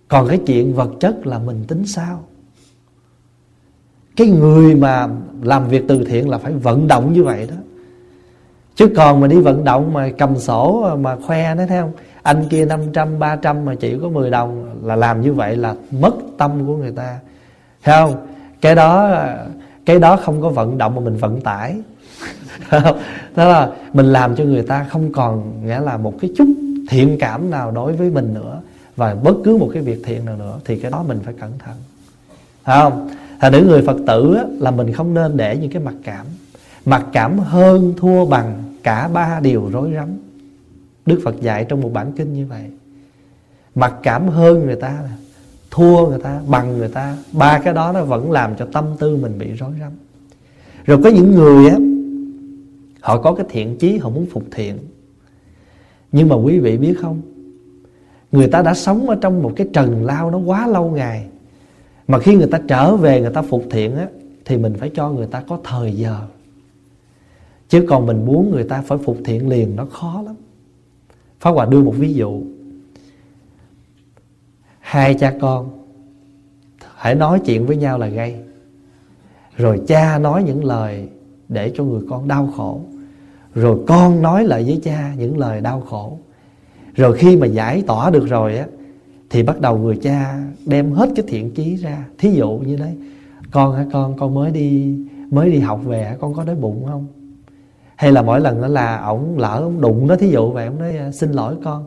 Còn 0.08 0.28
cái 0.28 0.40
chuyện 0.46 0.74
vật 0.74 0.90
chất 1.00 1.26
là 1.26 1.38
mình 1.38 1.64
tính 1.68 1.86
sao? 1.86 2.20
Cái 4.16 4.28
người 4.28 4.74
mà 4.74 5.08
làm 5.42 5.68
việc 5.68 5.84
từ 5.88 6.04
thiện 6.04 6.28
là 6.28 6.38
phải 6.38 6.52
vận 6.52 6.88
động 6.88 7.12
như 7.12 7.24
vậy 7.24 7.46
đó. 7.50 7.56
Chứ 8.74 8.88
còn 8.96 9.20
mà 9.20 9.26
đi 9.26 9.36
vận 9.36 9.64
động 9.64 9.92
mà 9.92 10.10
cầm 10.18 10.38
sổ 10.38 10.96
mà 11.00 11.16
khoe 11.16 11.54
nó 11.54 11.66
thấy 11.66 11.80
không? 11.80 11.92
Anh 12.22 12.44
kia 12.50 12.64
500, 12.64 13.18
300 13.18 13.64
mà 13.64 13.74
chỉ 13.74 13.98
có 14.02 14.08
10 14.08 14.30
đồng 14.30 14.80
là 14.86 14.96
làm 14.96 15.20
như 15.20 15.32
vậy 15.32 15.56
là 15.56 15.74
mất 15.90 16.14
tâm 16.38 16.66
của 16.66 16.76
người 16.76 16.92
ta. 16.92 17.18
Thấy 17.82 17.94
không? 17.94 18.26
Cái 18.60 18.74
đó 18.74 19.18
cái 19.86 19.98
đó 19.98 20.16
không 20.16 20.40
có 20.40 20.48
vận 20.48 20.78
động 20.78 20.94
mà 20.94 21.00
mình 21.00 21.16
vận 21.16 21.40
tải. 21.40 21.76
Đó 23.36 23.44
là 23.44 23.70
mình 23.92 24.06
làm 24.06 24.36
cho 24.36 24.44
người 24.44 24.62
ta 24.62 24.86
không 24.90 25.12
còn 25.12 25.66
nghĩa 25.66 25.80
là 25.80 25.96
một 25.96 26.14
cái 26.20 26.30
chút 26.36 26.48
thiện 26.88 27.16
cảm 27.20 27.50
nào 27.50 27.70
đối 27.70 27.92
với 27.92 28.10
mình 28.10 28.34
nữa 28.34 28.60
Và 28.96 29.14
bất 29.14 29.34
cứ 29.44 29.56
một 29.56 29.70
cái 29.74 29.82
việc 29.82 30.02
thiện 30.04 30.24
nào 30.24 30.36
nữa 30.36 30.60
Thì 30.64 30.78
cái 30.78 30.90
đó 30.90 31.04
mình 31.08 31.20
phải 31.24 31.34
cẩn 31.40 31.58
thận. 31.58 31.74
Thấy 32.64 32.78
không? 32.82 33.08
Thành 33.40 33.52
những 33.52 33.66
người 33.66 33.82
Phật 33.82 33.96
tử 34.06 34.34
á, 34.34 34.44
là 34.58 34.70
mình 34.70 34.92
không 34.92 35.14
nên 35.14 35.36
để 35.36 35.56
những 35.56 35.70
cái 35.70 35.82
mặc 35.82 35.94
cảm. 36.04 36.26
Mặc 36.84 37.06
cảm 37.12 37.38
hơn 37.38 37.94
thua 37.96 38.26
bằng 38.26 38.62
cả 38.82 39.08
ba 39.08 39.40
điều 39.40 39.70
rối 39.72 39.92
rắm. 39.94 40.08
Đức 41.06 41.20
Phật 41.24 41.40
dạy 41.40 41.64
trong 41.68 41.80
một 41.80 41.92
bản 41.92 42.12
kinh 42.12 42.32
như 42.32 42.46
vậy. 42.46 42.64
Mặc 43.74 43.94
cảm 44.02 44.28
hơn 44.28 44.66
người 44.66 44.76
ta 44.76 44.98
Thua 45.70 46.06
người 46.08 46.18
ta, 46.18 46.40
bằng 46.46 46.78
người 46.78 46.88
ta 46.88 47.16
Ba 47.32 47.58
cái 47.58 47.74
đó 47.74 47.92
nó 47.92 48.04
vẫn 48.04 48.30
làm 48.30 48.56
cho 48.56 48.66
tâm 48.72 48.84
tư 48.98 49.16
mình 49.16 49.38
bị 49.38 49.52
rối 49.52 49.70
rắm. 49.80 49.92
Rồi 50.84 50.98
có 51.04 51.10
những 51.10 51.34
người 51.34 51.68
á 51.70 51.76
Họ 53.00 53.22
có 53.22 53.34
cái 53.34 53.46
thiện 53.48 53.78
chí 53.78 53.98
Họ 53.98 54.10
muốn 54.10 54.26
phục 54.32 54.44
thiện. 54.50 54.78
Nhưng 56.12 56.28
mà 56.28 56.36
quý 56.36 56.58
vị 56.58 56.76
biết 56.76 56.94
không? 57.00 57.20
Người 58.32 58.48
ta 58.48 58.62
đã 58.62 58.74
sống 58.74 59.08
ở 59.08 59.16
trong 59.20 59.42
một 59.42 59.52
cái 59.56 59.66
trần 59.72 60.04
lao 60.04 60.30
Nó 60.30 60.38
quá 60.38 60.66
lâu 60.66 60.90
ngày. 60.90 61.26
Mà 62.08 62.18
khi 62.18 62.34
người 62.34 62.46
ta 62.46 62.60
trở 62.68 62.96
về, 62.96 63.20
người 63.20 63.32
ta 63.34 63.42
phục 63.42 63.64
thiện 63.70 63.96
á, 63.96 64.08
thì 64.44 64.56
mình 64.56 64.74
phải 64.78 64.90
cho 64.94 65.10
người 65.10 65.26
ta 65.26 65.42
có 65.48 65.58
thời 65.64 65.92
giờ. 65.92 66.20
Chứ 67.68 67.84
còn 67.88 68.06
mình 68.06 68.26
muốn 68.26 68.50
người 68.50 68.64
ta 68.64 68.82
phải 68.82 68.98
phục 68.98 69.18
thiện 69.24 69.48
liền, 69.48 69.76
nó 69.76 69.84
khó 69.84 70.22
lắm. 70.26 70.34
Pháp 71.40 71.50
Hòa 71.50 71.66
đưa 71.66 71.82
một 71.82 71.94
ví 71.96 72.14
dụ. 72.14 72.42
Hai 74.80 75.14
cha 75.14 75.34
con, 75.40 75.78
Hãy 76.98 77.14
nói 77.14 77.40
chuyện 77.44 77.66
với 77.66 77.76
nhau 77.76 77.98
là 77.98 78.06
gây 78.06 78.36
Rồi 79.56 79.80
cha 79.88 80.18
nói 80.18 80.42
những 80.42 80.64
lời 80.64 81.08
Để 81.48 81.72
cho 81.74 81.84
người 81.84 82.02
con 82.10 82.28
đau 82.28 82.52
khổ. 82.56 82.80
Rồi 83.60 83.78
con 83.86 84.22
nói 84.22 84.44
lại 84.44 84.64
với 84.64 84.80
cha 84.82 85.14
Những 85.16 85.38
lời 85.38 85.60
đau 85.60 85.80
khổ. 85.80 86.18
Rồi 86.94 87.16
khi 87.16 87.36
mà 87.36 87.46
giải 87.46 87.82
tỏa 87.86 88.10
được 88.10 88.26
rồi 88.26 88.58
á 88.58 88.66
Thì 89.30 89.42
bắt 89.42 89.60
đầu 89.60 89.78
người 89.78 89.98
cha 90.02 90.40
Đem 90.66 90.92
hết 90.92 91.08
cái 91.16 91.24
thiện 91.28 91.54
chí 91.54 91.76
ra. 91.76 92.04
Thí 92.18 92.30
dụ 92.30 92.50
như 92.50 92.76
đấy 92.76 92.96
Con 93.50 93.76
hả 93.76 93.86
con? 93.92 94.16
Con 94.18 94.34
mới 94.34 94.50
đi 94.50 94.96
mới 95.30 95.50
đi 95.50 95.58
học 95.58 95.80
về 95.84 96.16
Con 96.20 96.34
có 96.34 96.44
đói 96.44 96.56
bụng 96.56 96.84
không? 96.86 97.06
Hay 97.98 98.12
là 98.12 98.22
mỗi 98.22 98.40
lần 98.40 98.60
đó 98.60 98.68
là 98.68 98.96
ổng 98.96 99.38
lỡ 99.38 99.60
ổng 99.62 99.80
đụng 99.80 100.06
nó 100.06 100.16
thí 100.16 100.28
dụ 100.28 100.50
vậy 100.50 100.66
ổng 100.66 100.78
nói 100.78 100.96
à, 100.96 101.12
xin 101.12 101.32
lỗi 101.32 101.54
con. 101.64 101.84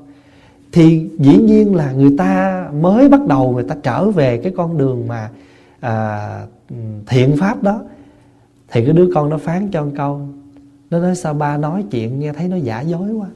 Thì 0.71 1.09
dĩ 1.19 1.37
nhiên 1.37 1.75
là 1.75 1.91
người 1.91 2.15
ta 2.17 2.65
mới 2.81 3.09
bắt 3.09 3.27
đầu 3.27 3.51
người 3.51 3.63
ta 3.63 3.75
trở 3.83 4.11
về 4.11 4.37
cái 4.37 4.53
con 4.57 4.77
đường 4.77 5.07
mà 5.07 5.29
à, 5.79 6.45
thiện 7.07 7.37
pháp 7.37 7.63
đó. 7.63 7.81
Thì 8.71 8.85
cái 8.85 8.93
đứa 8.93 9.09
con 9.15 9.29
nó 9.29 9.37
phán 9.37 9.71
cho 9.71 9.83
một 9.83 9.91
câu 9.97 10.21
nó 10.91 10.99
nói, 10.99 11.15
sao 11.15 11.33
ba 11.33 11.57
nói 11.57 11.85
chuyện 11.91 12.19
nghe 12.19 12.33
thấy 12.33 12.47
nó 12.47 12.55
giả 12.55 12.81
dối 12.81 13.11
quá? 13.11 13.27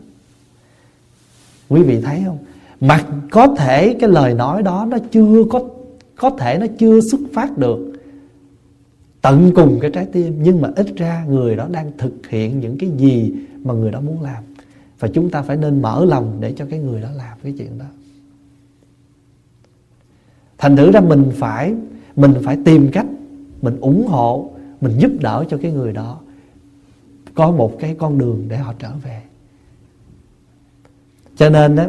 Quý 1.69 1.83
vị 1.83 2.01
thấy 2.01 2.23
không? 2.25 2.37
Mặc 2.81 3.05
có 3.31 3.47
thể 3.57 3.95
cái 3.99 4.09
lời 4.09 4.33
nói 4.33 4.63
đó 4.63 4.87
nó 4.89 4.97
chưa 5.11 5.43
có 5.49 5.61
có 6.15 6.29
thể 6.29 6.57
nó 6.57 6.65
chưa 6.77 6.99
xuất 7.11 7.21
phát 7.33 7.57
được 7.57 7.93
tận 9.21 9.51
cùng 9.55 9.79
cái 9.81 9.91
trái 9.91 10.05
tim, 10.11 10.43
nhưng 10.43 10.61
mà 10.61 10.69
ít 10.75 10.87
ra 10.95 11.25
người 11.27 11.55
đó 11.55 11.67
đang 11.71 11.91
thực 11.97 12.27
hiện 12.29 12.59
những 12.59 12.77
cái 12.77 12.89
gì 12.97 13.33
mà 13.63 13.73
người 13.73 13.91
đó 13.91 14.01
muốn 14.01 14.21
làm. 14.21 14.43
Và 14.99 15.07
chúng 15.07 15.29
ta 15.29 15.41
phải 15.41 15.57
nên 15.57 15.81
mở 15.81 16.05
lòng 16.05 16.37
để 16.39 16.53
cho 16.57 16.65
cái 16.69 16.79
người 16.79 17.01
đó 17.01 17.09
làm 17.15 17.37
cái 17.43 17.53
chuyện 17.57 17.77
đó. 17.77 17.85
Thành 20.57 20.75
thử 20.75 20.91
ra 20.91 20.99
mình 20.99 21.31
phải 21.35 21.73
mình 22.15 22.33
phải 22.43 22.57
tìm 22.65 22.89
cách, 22.91 23.05
mình 23.61 23.79
ủng 23.79 24.07
hộ, 24.07 24.51
mình 24.81 24.97
giúp 24.99 25.11
đỡ 25.19 25.45
cho 25.49 25.57
cái 25.61 25.71
người 25.71 25.93
đó 25.93 26.19
có 27.35 27.51
một 27.51 27.77
cái 27.79 27.95
con 27.99 28.17
đường 28.17 28.45
để 28.47 28.57
họ 28.57 28.73
trở 28.79 28.91
về. 29.03 29.21
Cho 31.37 31.49
nên 31.49 31.75
đó 31.75 31.85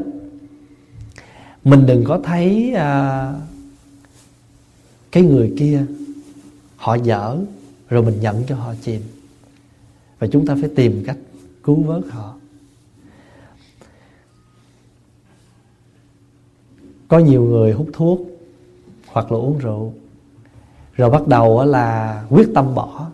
mình 1.65 1.87
đừng 1.87 2.05
có 2.05 2.21
thấy 2.25 2.75
à, 2.75 3.33
cái 5.13 5.23
người 5.23 5.55
kia 5.59 5.85
họ 6.77 6.95
dở 6.95 7.39
rồi 7.89 8.03
mình 8.03 8.21
nhận 8.21 8.45
cho 8.49 8.57
họ 8.57 8.75
chìm. 8.83 9.03
Và 10.19 10.27
chúng 10.33 10.47
ta 10.47 10.57
phải 10.61 10.71
tìm 10.77 11.03
cách 11.07 11.17
cứu 11.63 11.83
vớt 11.83 12.03
họ. 12.09 12.35
Có 17.09 17.19
nhiều 17.19 17.43
người 17.43 17.73
hút 17.73 17.89
thuốc 17.93 18.21
hoặc 19.07 19.33
là 19.33 19.39
uống 19.39 19.59
rượu 19.59 19.93
rồi 20.95 21.11
bắt 21.11 21.27
đầu 21.29 21.65
là 21.65 22.25
quyết 22.31 22.49
tâm 22.55 22.75
bỏ 22.75 23.11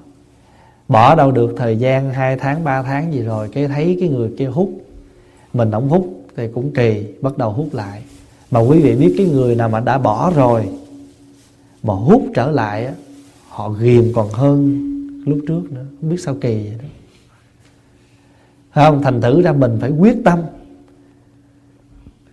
bỏ 0.89 1.15
đâu 1.15 1.31
được 1.31 1.55
thời 1.57 1.77
gian 1.77 2.11
2 2.11 2.37
tháng 2.37 2.65
3 2.65 2.83
tháng 2.83 3.13
gì 3.13 3.23
rồi, 3.23 3.49
cái 3.53 3.69
thấy 3.69 3.97
cái 4.01 4.09
người 4.09 4.31
kia 4.39 4.47
hút, 4.47 4.71
mình 5.53 5.71
không 5.71 5.89
hút 5.89 6.25
thì 6.37 6.49
cũng 6.49 6.73
kỳ, 6.75 7.07
bắt 7.21 7.39
đầu 7.39 7.51
hút 7.51 7.69
lại. 7.73 8.03
Mà 8.51 8.61
quý 8.61 8.81
vị 8.81 8.97
biết 8.97 9.15
cái 9.19 9.27
người 9.27 9.55
nào 9.55 9.69
mà 9.69 9.81
đã 9.81 9.99
bỏ 9.99 10.33
rồi, 10.37 10.69
mà 11.83 11.95
hút 11.95 12.23
trở 12.35 12.51
lại 12.51 12.89
họ 13.49 13.69
ghiềm 13.69 14.05
còn 14.15 14.29
hơn 14.29 14.89
lúc 15.27 15.39
trước 15.49 15.73
nữa, 15.73 15.85
không 16.01 16.11
biết 16.11 16.21
sao 16.21 16.37
kỳ 16.41 16.55
vậy 16.55 16.75
đó. 16.83 16.89
Không? 18.75 19.03
Thành 19.03 19.21
thử 19.21 19.43
ra 19.43 19.53
mình 19.53 19.79
phải 19.81 19.91
quyết 19.91 20.17
tâm. 20.25 20.39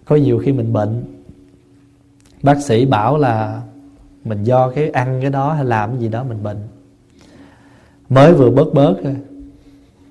Có 0.06 0.16
nhiều 0.16 0.40
khi 0.40 0.52
mình 0.52 0.74
bệnh, 0.74 1.04
bác 2.44 2.62
sĩ 2.62 2.86
bảo 2.86 3.18
là 3.18 3.62
mình 4.26 4.44
do 4.44 4.72
cái 4.72 4.90
ăn 4.90 5.20
cái 5.22 5.30
đó 5.30 5.54
hay 5.54 5.66
làm 5.66 5.90
cái 5.92 6.00
gì 6.00 6.10
đó 6.10 6.24
mình 6.24 6.44
bệnh 6.44 6.58
mới 8.10 8.34
vừa 8.34 8.50
bớt 8.50 8.74
bớt 8.74 8.96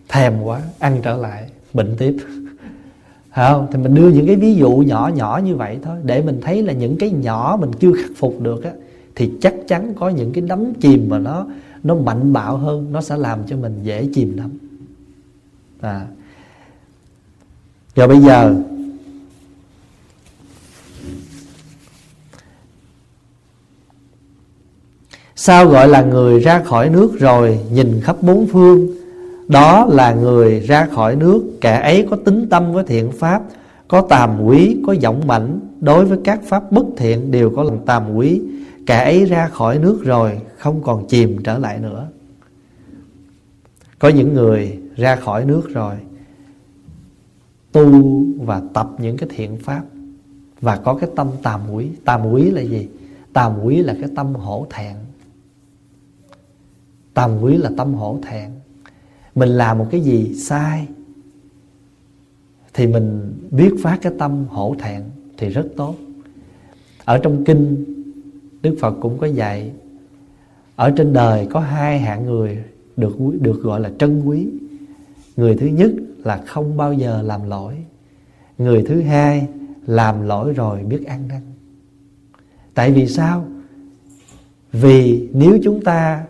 thèm 0.09 0.43
quá, 0.43 0.63
ăn 0.79 1.01
trở 1.03 1.17
lại, 1.17 1.51
bệnh 1.75 1.95
tiếp. 1.99 2.17
Không? 3.35 3.67
Thì 3.73 3.79
mình 3.79 3.95
đưa 3.95 4.09
những 4.09 4.27
cái 4.27 4.37
ví 4.37 4.55
dụ 4.55 4.71
nhỏ 4.71 5.11
nhỏ 5.15 5.41
như 5.45 5.57
vậy 5.57 5.79
thôi, 5.83 5.99
để 6.05 6.23
mình 6.23 6.41
thấy 6.43 6.63
là 6.63 6.73
những 6.73 6.97
cái 6.99 7.11
nhỏ 7.11 7.57
mình 7.61 7.71
chưa 7.81 7.93
khắc 7.93 8.11
phục 8.17 8.41
được 8.41 8.65
á, 8.65 8.73
thì 9.15 9.31
chắc 9.41 9.55
chắn 9.69 9.95
có 9.95 10.09
những 10.09 10.33
cái 10.33 10.45
đắm 10.49 10.75
chìm 10.75 11.09
mà 11.09 11.19
nó 11.19 11.47
nó 11.85 11.95
mạnh 11.95 12.33
bạo 12.33 12.57
hơn, 12.57 12.93
nó 12.93 13.01
sẽ 13.01 13.17
làm 13.17 13.39
cho 13.47 13.57
mình 13.57 13.79
dễ 13.83 14.09
chìm 14.15 14.37
đắm. 14.37 14.51
À. 15.81 16.07
Rồi 17.97 18.09
bây 18.09 18.21
giờ 18.21 18.55
sao 25.41 25.69
gọi 25.69 25.89
là 25.89 26.03
người 26.03 26.41
ra 26.41 26.63
khỏi 26.63 26.89
nước 26.89 27.19
rồi 27.19 27.61
nhìn 27.73 28.01
khắp 28.03 28.17
bốn 28.23 28.47
phương? 28.47 28.89
Đó 29.49 29.87
là 29.91 30.15
người 30.15 30.61
ra 30.61 30.87
khỏi 30.95 31.17
nước, 31.17 31.45
kẻ 31.61 31.81
ấy 31.81 32.07
có 32.11 32.17
tính 32.25 32.49
tâm 32.51 32.73
với 32.73 32.85
thiện 32.85 33.13
pháp, 33.13 33.43
có 33.89 34.01
tàm 34.01 34.45
quý, 34.45 34.77
có 34.87 34.93
giọng 34.93 35.27
mạnh 35.27 35.61
đối 35.81 36.05
với 36.05 36.19
các 36.25 36.41
pháp 36.45 36.73
bất 36.73 36.87
thiện 36.97 37.31
đều 37.31 37.51
có 37.57 37.63
lòng 37.63 37.87
tàm 37.87 38.15
quý, 38.15 38.41
Kẻ 38.89 39.05
ấy 39.05 39.25
ra 39.25 39.49
khỏi 39.49 39.79
nước 39.79 40.01
rồi 40.05 40.41
Không 40.59 40.83
còn 40.83 41.07
chìm 41.09 41.43
trở 41.45 41.59
lại 41.59 41.79
nữa. 41.79 42.09
Có 43.99 44.09
những 44.09 44.35
người 44.35 44.79
ra 44.97 45.17
khỏi 45.17 45.45
nước 45.45 45.63
rồi 45.69 45.95
Tu 47.73 48.25
và 48.45 48.63
tập 48.75 48.91
những 48.99 49.17
cái 49.17 49.29
thiện 49.37 49.57
pháp 49.57 49.83
Và 50.61 50.77
có 50.77 50.95
cái 50.95 51.11
tâm 51.17 51.29
tàm 51.43 51.61
quý. 51.73 51.89
Tàm 52.05 52.33
quý 52.33 52.51
là 52.51 52.61
gì? 52.61 52.89
Tàm 53.33 53.53
quý 53.65 53.77
là 53.77 53.95
cái 54.01 54.11
tâm 54.17 54.35
hổ 54.35 54.67
thẹn. 54.71 54.97
Tàm 57.19 57.43
quý 57.43 57.57
là 57.57 57.71
tâm 57.77 57.95
hổ 57.95 58.19
thẹn. 58.23 58.51
Mình 59.35 59.49
làm 59.49 59.79
một 59.79 59.87
cái 59.91 60.01
gì 60.01 60.35
sai, 60.35 60.89
Thì 62.75 62.87
mình 62.87 63.35
biết 63.51 63.75
phát 63.83 63.99
cái 64.03 64.13
tâm 64.19 64.45
hổ 64.49 64.75
thẹn 64.79 65.03
Thì 65.37 65.49
rất 65.49 65.67
tốt. 65.77 65.95
Ở 67.05 67.19
trong 67.19 67.45
kinh, 67.45 67.85
Đức 68.63 68.77
Phật 68.81 68.95
cũng 69.01 69.19
có 69.19 69.27
dạy, 69.27 69.73
Ở 70.77 70.91
trên 70.97 71.13
đời 71.13 71.47
có 71.51 71.61
hai 71.61 71.99
hạng 71.99 72.27
người 72.27 72.65
Được 72.97 73.17
được 73.41 73.63
gọi 73.63 73.81
là 73.81 73.91
trân 73.99 74.23
quý. 74.25 74.49
Người 75.37 75.57
thứ 75.57 75.67
nhất 75.67 75.91
là 76.25 76.43
không 76.47 76.77
bao 76.77 76.93
giờ 76.93 77.23
làm 77.23 77.49
lỗi, 77.49 77.75
Người 78.59 78.85
thứ 78.89 79.01
hai 79.01 79.47
làm 79.87 80.23
lỗi 80.23 80.53
rồi 80.53 80.83
biết 80.83 81.07
ăn 81.07 81.29
năn. 81.29 81.41
Tại 82.75 82.93
vì 82.93 83.07
sao? 83.07 83.49
Vì 84.73 85.29
nếu 85.33 85.59
chúng 85.63 85.85
ta 85.85 86.25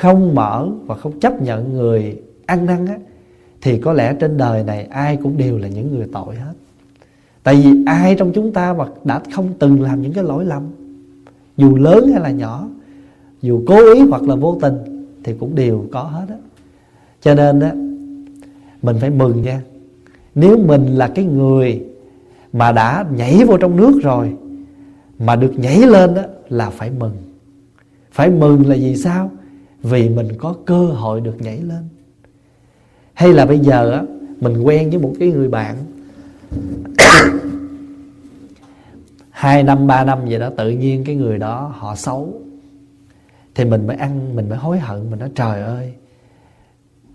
không 0.00 0.34
mở 0.34 0.68
và 0.86 0.94
không 0.94 1.20
chấp 1.20 1.42
nhận 1.42 1.72
người 1.72 2.20
ăn 2.46 2.66
năn 2.66 2.86
á, 2.86 2.98
Thì 3.60 3.78
có 3.78 3.92
lẽ 3.92 4.14
trên 4.20 4.36
đời 4.36 4.64
này 4.64 4.84
ai 4.84 5.16
cũng 5.16 5.36
đều 5.36 5.58
là 5.58 5.68
những 5.68 5.96
người 5.96 6.06
tội 6.12 6.34
hết. 6.36 6.52
Tại 7.42 7.54
vì 7.54 7.84
ai 7.86 8.14
trong 8.14 8.32
chúng 8.32 8.52
ta 8.52 8.72
mà 8.72 8.84
đã 9.04 9.20
không 9.34 9.48
từng 9.58 9.82
làm 9.82 10.02
những 10.02 10.12
cái 10.12 10.24
lỗi 10.24 10.44
lầm, 10.44 10.62
dù 11.56 11.76
lớn 11.76 12.08
hay 12.12 12.20
là 12.20 12.30
nhỏ, 12.30 12.68
dù 13.42 13.62
cố 13.66 13.94
ý 13.94 14.00
hoặc 14.00 14.22
là 14.22 14.34
vô 14.34 14.58
tình, 14.62 15.06
thì 15.24 15.34
cũng 15.40 15.54
đều 15.54 15.86
có 15.92 16.02
hết 16.02 16.26
á. 16.28 16.36
Cho 17.22 17.34
nên 17.34 17.60
á, 17.60 17.72
mình 18.82 18.96
phải 19.00 19.10
mừng 19.10 19.42
nha. 19.42 19.60
Nếu 20.34 20.58
mình 20.58 20.86
là 20.86 21.08
cái 21.08 21.24
người 21.24 21.84
mà 22.52 22.72
đã 22.72 23.06
nhảy 23.16 23.44
vô 23.44 23.56
trong 23.56 23.76
nước 23.76 24.00
rồi, 24.02 24.36
mà 25.18 25.36
được 25.36 25.52
nhảy 25.56 25.78
lên 25.78 26.14
đó 26.14 26.22
là 26.48 26.70
phải 26.70 26.90
mừng. 26.90 27.16
Phải 28.12 28.30
mừng 28.30 28.68
là 28.68 28.76
vì 28.76 28.96
sao? 28.96 29.30
Vì 29.84 30.08
mình 30.08 30.28
có 30.38 30.54
cơ 30.66 30.86
hội 30.86 31.20
được 31.20 31.40
nhảy 31.40 31.60
lên. 31.60 31.88
Hay 33.14 33.32
là 33.32 33.46
bây 33.46 33.58
giờ 33.58 33.90
á 33.90 34.02
mình 34.40 34.62
quen 34.62 34.90
với 34.90 34.98
một 34.98 35.12
cái 35.18 35.28
người 35.28 35.48
bạn 35.48 35.76
hai 39.30 39.62
năm 39.62 39.86
ba 39.86 40.04
năm 40.04 40.18
vậy 40.28 40.38
đó 40.38 40.50
tự 40.56 40.70
nhiên 40.70 41.04
cái 41.04 41.14
người 41.14 41.38
đó 41.38 41.72
họ 41.74 41.96
xấu. 41.96 42.40
Thì 43.54 43.64
mình 43.64 43.86
mới 43.86 43.96
ăn 43.96 44.36
mình 44.36 44.48
mới 44.48 44.58
hối 44.58 44.78
hận 44.78 45.10
mình 45.10 45.18
nói 45.18 45.30
trời 45.34 45.62
ơi 45.62 45.94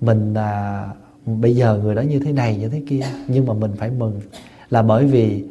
mình 0.02 0.34
à, 0.34 0.86
bây 1.26 1.56
giờ 1.56 1.80
người 1.84 1.96
đó 1.96 2.02
như 2.02 2.20
thế 2.20 2.32
này 2.32 2.58
như 2.58 2.70
thế 2.70 2.82
kia 2.88 3.06
nhưng 3.28 3.46
mà 3.46 3.54
mình 3.54 3.72
phải 3.78 3.90
mừng 3.90 4.22
là 4.70 4.82
bởi 4.82 5.06
vì 5.06 5.44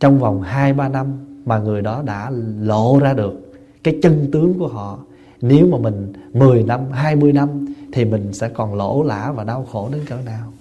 trong 0.00 0.18
vòng 0.18 0.42
hai 0.42 0.72
ba 0.72 0.88
năm 0.88 1.06
mà 1.44 1.58
người 1.58 1.82
đó 1.82 2.02
đã 2.06 2.30
lộ 2.60 2.98
ra 2.98 3.14
được 3.14 3.52
cái 3.82 3.98
chân 4.02 4.28
tướng 4.32 4.58
của 4.58 4.68
họ 4.68 4.98
nếu 5.40 5.66
mà 5.66 5.78
mình 5.78 6.12
10 6.32 6.62
năm, 6.62 6.80
20 6.92 7.32
năm 7.32 7.48
thì 7.92 8.04
mình 8.04 8.32
sẽ 8.32 8.48
còn 8.48 8.74
lỗ 8.74 9.02
lã 9.02 9.32
và 9.32 9.44
đau 9.44 9.66
khổ 9.72 9.88
đến 9.92 10.00
cỡ 10.06 10.16
nào. 10.26 10.52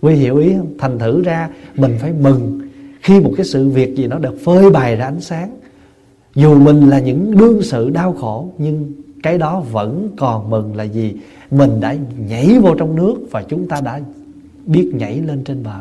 Quý 0.00 0.14
hiểu 0.14 0.36
ý 0.36 0.54
không? 0.56 0.74
Thành 0.78 0.98
thử 0.98 1.22
ra 1.22 1.48
mình 1.76 1.96
phải 2.00 2.12
mừng 2.12 2.60
khi 3.02 3.20
một 3.20 3.32
cái 3.36 3.46
sự 3.46 3.68
việc 3.68 3.94
gì 3.96 4.06
nó 4.06 4.18
được 4.18 4.38
phơi 4.44 4.70
bày 4.70 4.96
ra 4.96 5.04
ánh 5.04 5.20
sáng 5.20 5.56
dù 6.34 6.58
mình 6.58 6.88
là 6.88 7.00
những 7.00 7.38
đương 7.38 7.62
sự 7.62 7.90
đau 7.90 8.12
khổ 8.12 8.52
nhưng 8.58 8.92
cái 9.22 9.38
đó 9.38 9.60
vẫn 9.60 10.08
còn 10.16 10.50
mừng 10.50 10.76
là 10.76 10.84
gì 10.84 11.16
mình 11.50 11.80
đã 11.80 11.96
nhảy 12.28 12.58
vô 12.58 12.74
trong 12.74 12.96
nước 12.96 13.14
và 13.30 13.42
chúng 13.42 13.68
ta 13.68 13.80
đã 13.80 14.00
biết 14.66 14.90
nhảy 14.94 15.20
lên 15.20 15.44
trên 15.44 15.62
bờ 15.62 15.80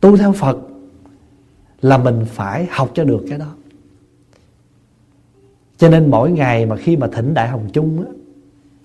tu 0.00 0.16
theo 0.16 0.32
phật 0.32 0.58
là 1.82 1.98
mình 1.98 2.24
phải 2.26 2.66
học 2.70 2.90
cho 2.94 3.04
được 3.04 3.24
cái 3.28 3.38
đó 3.38 3.54
cho 5.78 5.88
nên 5.88 6.10
mỗi 6.10 6.32
ngày 6.32 6.66
mà 6.66 6.76
khi 6.76 6.96
mà 6.96 7.08
thỉnh 7.12 7.34
đại 7.34 7.48
hồng 7.48 7.68
chung 7.72 8.04
á 8.06 8.12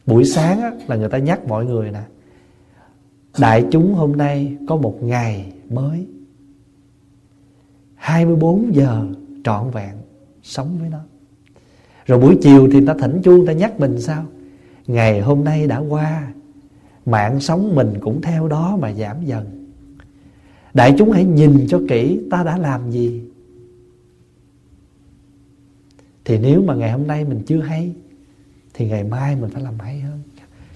buổi 0.05 0.25
sáng 0.25 0.61
á, 0.61 0.71
là 0.87 0.95
người 0.95 1.09
ta 1.09 1.17
nhắc 1.17 1.47
mọi 1.47 1.65
người 1.65 1.91
nè 1.91 2.01
đại 3.39 3.65
chúng 3.71 3.93
hôm 3.93 4.17
nay 4.17 4.57
có 4.67 4.75
một 4.75 5.03
ngày 5.03 5.53
mới. 5.69 6.07
24 7.95 8.75
giờ 8.75 9.05
trọn 9.43 9.71
vẹn 9.71 9.95
sống 10.43 10.77
với 10.79 10.89
nó. 10.89 10.99
Rồi 12.05 12.19
buổi 12.19 12.37
chiều 12.41 12.69
thì 12.71 12.85
ta 12.85 12.95
thỉnh 12.99 13.21
chuông 13.23 13.45
ta 13.45 13.53
nhắc 13.53 13.79
mình 13.79 14.01
sao? 14.01 14.25
Ngày 14.87 15.21
hôm 15.21 15.43
nay 15.43 15.67
đã 15.67 15.77
qua 15.77 16.33
mạng 17.05 17.39
sống 17.39 17.75
mình 17.75 17.93
cũng 18.01 18.21
theo 18.21 18.47
đó 18.47 18.77
mà 18.81 18.93
giảm 18.93 19.25
dần. 19.25 19.67
Đại 20.73 20.95
chúng 20.97 21.11
hãy 21.11 21.25
nhìn 21.25 21.65
cho 21.67 21.81
kỹ 21.89 22.19
ta 22.31 22.43
đã 22.43 22.57
làm 22.57 22.91
gì 22.91 23.22
thì 26.25 26.37
nếu 26.37 26.61
mà 26.61 26.75
ngày 26.75 26.91
hôm 26.91 27.07
nay 27.07 27.25
mình 27.25 27.41
chưa 27.45 27.61
hay, 27.61 27.91
thì 28.73 28.87
ngày 28.87 29.03
mai 29.03 29.35
mình 29.35 29.49
phải 29.49 29.63
làm 29.63 29.73
hay 29.79 29.99
hơn. 29.99 30.19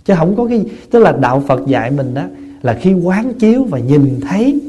Chứ 0.06 0.14
không 0.18 0.36
có 0.36 0.45
cái, 0.45 0.66
tức 0.91 1.00
là 1.00 1.12
đạo 1.12 1.43
phật 1.48 1.68
dạy 1.68 1.91
mình 1.91 2.14
đó 2.14 2.24
là 2.62 2.78
khi 2.82 2.93
quán 2.93 3.34
chiếu 3.34 3.64
và 3.64 3.80
nhìn 3.80 4.20
thấy, 4.22 4.62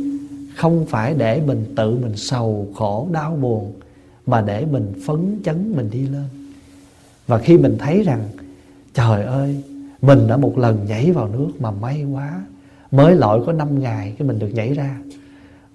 không 0.57 0.87
phải 0.89 1.15
để 1.15 1.43
mình 1.47 1.65
tự 1.77 1.91
mình 1.91 2.17
sầu 2.17 2.69
khổ, 2.75 3.09
đau 3.13 3.37
buồn, 3.37 3.73
mà 4.27 4.41
để 4.41 4.65
mình 4.65 4.93
phấn 5.07 5.41
chấn 5.45 5.73
mình 5.77 5.91
đi 5.91 6.03
lên. 6.03 6.25
Và 7.27 7.39
khi 7.39 7.59
mình 7.59 7.77
thấy 7.79 8.03
rằng, 8.03 8.23
trời 8.95 9.25
ơi, 9.25 9.63
mình 10.03 10.27
đã 10.29 10.37
một 10.37 10.59
lần 10.59 10.87
nhảy 10.89 11.13
vào 11.13 11.29
nước 11.29 11.49
mà 11.61 11.71
may 11.71 12.05
quá, 12.05 12.43
mới 12.91 13.15
lội 13.15 13.47
có 13.47 13.53
5 13.53 13.81
ngày 13.81 14.15
cái 14.19 14.29
mình 14.29 14.39
được 14.39 14.49
nhảy 14.49 14.75
ra. 14.75 14.99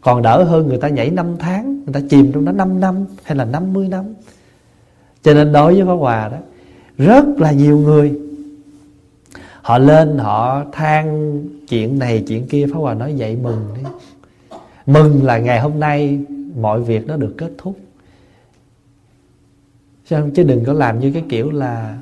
Còn 0.01 0.22
đỡ 0.22 0.43
hơn 0.43 0.68
người 0.68 0.78
ta 0.78 0.89
nhảy 0.89 1.10
5 1.10 1.36
tháng, 1.39 1.76
người 1.76 1.93
ta 1.93 2.01
chìm 2.10 2.32
trong 2.32 2.45
đó 2.45 2.51
5 2.51 2.80
năm 2.80 3.06
hay 3.24 3.38
là 3.38 3.45
50 3.45 3.88
năm 3.88 4.06
cho 5.24 5.34
nên 5.34 5.51
đối 5.51 5.74
với 5.74 5.86
Pháp 5.86 5.93
Hòa 5.93 6.30
đó, 6.30 6.38
rất 6.97 7.26
là 7.38 7.51
nhiều 7.51 7.80
người, 7.80 8.19
họ 9.61 9.78
lên, 9.78 10.17
họ 10.17 10.65
than 10.71 11.39
chuyện 11.67 11.99
này, 11.99 12.24
chuyện 12.28 12.47
kia. 12.47 12.65
Pháp 12.74 12.80
Hòa 12.80 12.93
nói 12.93 13.15
vậy, 13.17 13.36
mừng 13.36 13.67
đi. 13.78 13.84
Mừng 14.86 15.24
là 15.24 15.38
ngày 15.38 15.59
hôm 15.59 15.80
nay 15.80 16.19
mọi 16.59 16.82
việc 16.82 17.07
nó 17.07 17.17
được 17.17 17.34
kết 17.38 17.51
thúc. 17.57 17.80
Sao 20.05 20.30
chứ 20.36 20.43
đừng 20.43 20.65
có 20.65 20.74
làm 20.74 20.99
như 20.99 21.11
cái 21.11 21.24
kiểu 21.30 21.51
là, 21.51 21.97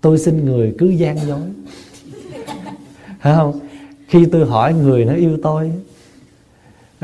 tôi 0.00 0.18
xin 0.18 0.44
người 0.44 0.74
cứ 0.78 0.86
gian 0.86 1.18
dối. 1.18 1.40
Phải 3.20 3.34
không? 3.36 3.60
Khi 4.08 4.26
tôi 4.26 4.46
hỏi 4.46 4.74
người 4.74 5.04
nó 5.04 5.14
yêu 5.14 5.38
tôi 5.42 5.72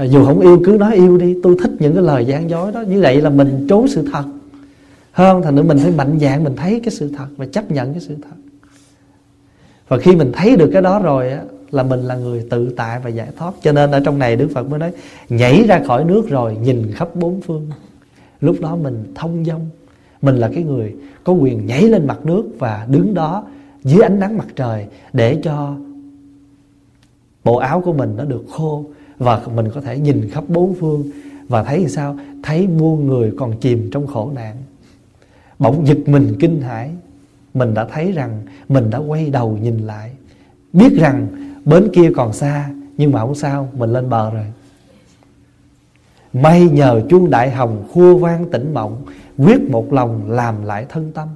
à, 0.01 0.05
dù 0.05 0.25
không 0.25 0.41
yêu 0.41 0.61
cứ 0.65 0.77
nói 0.81 0.95
yêu 0.95 1.19
đi. 1.19 1.37
Tôi 1.43 1.57
thích 1.63 1.71
những 1.79 1.95
cái 1.95 2.03
lời 2.03 2.25
gian 2.25 2.51
dối 2.51 2.73
đó. 2.73 2.81
Như 2.81 3.01
vậy 3.01 3.21
là 3.21 3.31
mình 3.31 3.67
trốn 3.69 3.89
sự 3.89 4.09
thật. 4.13 4.25
Hơn 5.13 5.43
thành 5.43 5.55
nữa 5.55 5.63
mình 5.63 5.79
phải 5.79 5.93
mạnh 5.93 6.19
dạn 6.21 6.45
mình 6.45 6.57
thấy 6.57 6.81
cái 6.85 6.91
sự 6.91 7.11
thật 7.17 7.27
và 7.37 7.47
chấp 7.47 7.71
nhận 7.71 7.93
cái 7.93 8.01
sự 8.01 8.17
thật. 8.23 8.37
Và 9.89 9.99
khi 9.99 10.17
mình 10.17 10.33
thấy 10.33 10.57
được 10.57 10.71
cái 10.73 10.83
đó 10.83 10.99
rồi 10.99 11.31
á 11.31 11.43
là 11.71 11.83
mình 11.83 12.01
là 12.01 12.17
người 12.17 12.47
tự 12.51 12.71
tại 12.77 13.01
và 13.05 13.11
giải 13.11 13.29
thoát. 13.37 13.55
Cho 13.63 13.73
nên 13.73 13.91
ở 13.91 14.01
trong 14.01 14.19
này 14.19 14.37
đức 14.37 14.49
phật 14.55 14.71
mới 14.71 14.79
nói 14.79 14.93
nhảy 15.29 15.65
ra 15.69 15.83
khỏi 15.87 16.05
nước 16.05 16.29
rồi 16.29 16.57
nhìn 16.63 16.93
khắp 16.95 17.09
bốn 17.15 17.41
phương. 17.41 17.71
Lúc 18.41 18.57
đó 18.61 18.77
mình 18.77 19.05
thông 19.15 19.45
dong. 19.45 19.67
Mình 20.23 20.37
là 20.37 20.51
cái 20.55 20.63
người 20.63 20.95
có 21.25 21.33
quyền 21.33 21.67
nhảy 21.67 21.83
lên 21.83 22.07
mặt 22.07 22.27
nước 22.27 22.45
và 22.59 22.87
đứng 22.91 23.15
đó 23.15 23.45
dưới 23.85 24.03
ánh 24.03 24.21
nắng 24.21 24.39
mặt 24.39 24.47
trời 24.57 24.87
để 25.13 25.41
cho 25.43 25.75
bộ 27.45 27.57
áo 27.57 27.81
của 27.81 27.93
mình 27.93 28.15
nó 28.17 28.25
được 28.25 28.45
khô 28.51 28.85
và 29.21 29.41
mình 29.55 29.69
có 29.75 29.81
thể 29.81 29.99
nhìn 29.99 30.29
khắp 30.31 30.45
bốn 30.49 30.75
phương 30.75 31.11
và 31.49 31.65
thấy 31.65 31.89
sao? 31.89 32.17
Thấy 32.43 32.67
muôn 32.67 33.07
người 33.07 33.33
còn 33.39 33.61
chìm 33.61 33.91
trong 33.93 34.07
khổ 34.07 34.31
nạn. 34.35 34.57
Bỗng 35.59 35.87
giật 35.87 35.99
mình 36.07 36.37
kinh 36.41 36.61
hãi. 36.61 36.91
Mình 37.55 37.75
đã 37.75 37.85
thấy 37.85 38.13
rằng 38.13 38.43
mình 38.69 38.91
đã 38.91 38.99
quay 38.99 39.31
đầu 39.31 39.59
nhìn 39.63 39.79
lại. 39.79 40.11
Biết 40.73 40.93
rằng 40.99 41.27
bến 41.65 41.89
kia 41.93 42.11
còn 42.17 42.33
xa, 42.33 42.71
nhưng 42.97 43.13
mà 43.13 43.21
không 43.21 43.35
sao, 43.35 43.69
mình 43.77 43.93
lên 43.93 44.09
bờ 44.09 44.31
rồi. 44.31 44.47
May 46.33 46.69
nhờ 46.69 47.03
chuông 47.09 47.31
đại 47.31 47.51
hồng 47.51 47.89
khua 47.93 48.17
vang 48.17 48.51
tỉnh 48.51 48.75
mộng, 48.75 49.03
quyết 49.39 49.71
một 49.71 49.93
lòng 49.93 50.31
làm 50.31 50.65
lại 50.65 50.87
thân 50.89 51.13
tâm. 51.13 51.29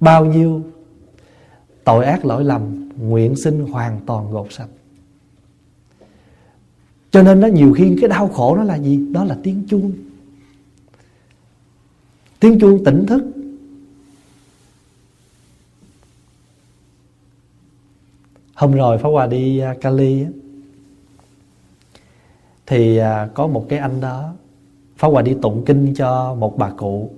Bao 0.00 0.24
nhiêu 0.24 0.62
tội 1.84 2.04
ác 2.04 2.24
lỗi 2.24 2.44
lầm, 2.44 2.90
nguyện 2.96 3.36
sinh 3.36 3.66
hoàn 3.66 4.00
toàn 4.06 4.30
gột 4.30 4.46
sạch 4.50 4.68
cho 7.14 7.22
nên 7.22 7.40
nó 7.40 7.46
nhiều 7.46 7.72
khi 7.72 7.96
cái 8.00 8.08
đau 8.08 8.28
khổ 8.28 8.56
nó 8.56 8.64
là 8.64 8.78
gì? 8.78 9.06
Đó 9.12 9.24
là 9.24 9.36
tiếng 9.42 9.62
chuông. 9.68 9.92
Tiếng 12.40 12.60
chuông 12.60 12.84
tỉnh 12.84 13.06
thức. 13.06 13.22
Hôm 18.54 18.72
rồi 18.72 18.98
Pháp 18.98 19.08
Hòa 19.08 19.26
đi 19.26 19.58
à, 19.58 19.74
Cali 19.80 20.24
Cali 20.24 20.26
thì 22.66 22.96
à, 22.96 23.28
có 23.34 23.46
một 23.46 23.66
cái 23.68 23.78
anh 23.78 24.00
đó. 24.00 24.32
Pháp 24.96 25.08
Hòa 25.08 25.22
đi 25.22 25.36
tụng 25.42 25.62
kinh 25.66 25.94
cho 25.94 26.34
một 26.34 26.58
bà 26.58 26.70
cụ. 26.70 27.10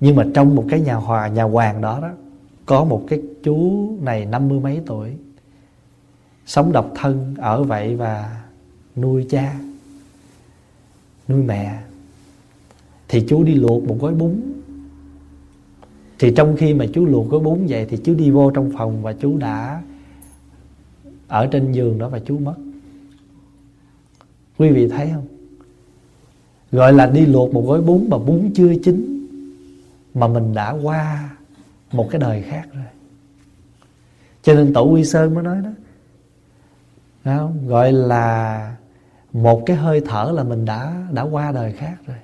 Nhưng 0.00 0.16
mà 0.16 0.26
trong 0.34 0.54
một 0.54 0.64
cái 0.70 0.80
nhà 0.80 0.94
hòa, 0.94 1.28
nhà 1.28 1.42
hoàng 1.42 1.80
đó 1.80 1.98
đó, 2.02 2.10
có 2.66 2.84
một 2.84 3.04
cái 3.08 3.22
chú 3.42 3.88
này 4.00 4.24
năm 4.24 4.48
mươi 4.48 4.60
mấy 4.60 4.80
tuổi, 4.86 5.12
sống 6.46 6.72
độc 6.72 6.92
thân 6.94 7.34
ở 7.38 7.62
vậy 7.62 7.96
và 7.96 8.35
nuôi 8.96 9.26
cha, 9.30 9.58
nuôi 11.28 11.42
mẹ, 11.42 11.82
thì 13.08 13.24
chú 13.28 13.44
đi 13.44 13.54
luộc 13.54 13.84
một 13.84 13.96
gói 14.00 14.14
bún. 14.14 14.40
Thì 16.18 16.32
trong 16.36 16.56
khi 16.56 16.74
mà 16.74 16.86
chú 16.94 17.06
luộc 17.06 17.30
gói 17.30 17.40
bún 17.40 17.66
vậy 17.68 17.86
thì 17.88 17.96
chú 18.04 18.14
đi 18.14 18.30
vô 18.30 18.50
trong 18.50 18.72
phòng 18.78 19.02
và 19.02 19.12
chú 19.12 19.38
đã 19.38 19.82
ở 21.28 21.46
trên 21.46 21.72
giường 21.72 21.98
đó 21.98 22.08
và 22.08 22.18
chú 22.18 22.38
mất. 22.38 22.54
Quý 24.58 24.68
vị 24.70 24.88
thấy 24.88 25.10
không? 25.14 25.26
Gọi 26.72 26.92
là 26.92 27.06
đi 27.06 27.26
luộc 27.26 27.54
một 27.54 27.64
gói 27.66 27.80
bún 27.80 28.06
mà 28.10 28.18
bún 28.18 28.50
chưa 28.54 28.74
chín 28.84 29.26
mà 30.14 30.28
mình 30.28 30.54
đã 30.54 30.70
qua 30.70 31.36
một 31.92 32.08
cái 32.10 32.20
đời 32.20 32.42
khác 32.42 32.68
rồi. 32.74 32.84
Cho 34.42 34.54
nên 34.54 34.72
tổ 34.72 34.84
quy 34.84 35.04
sơn 35.04 35.34
mới 35.34 35.44
nói 35.44 35.60
đó. 35.64 35.70
Không? 37.24 37.68
gọi 37.68 37.92
là 37.92 38.75
một 39.42 39.62
cái 39.66 39.76
hơi 39.76 40.00
thở 40.00 40.32
là 40.34 40.44
mình 40.44 40.64
đã 40.64 40.94
đã 41.12 41.22
qua 41.22 41.52
đời 41.52 41.72
khác 41.72 41.96
rồi. 42.06 42.16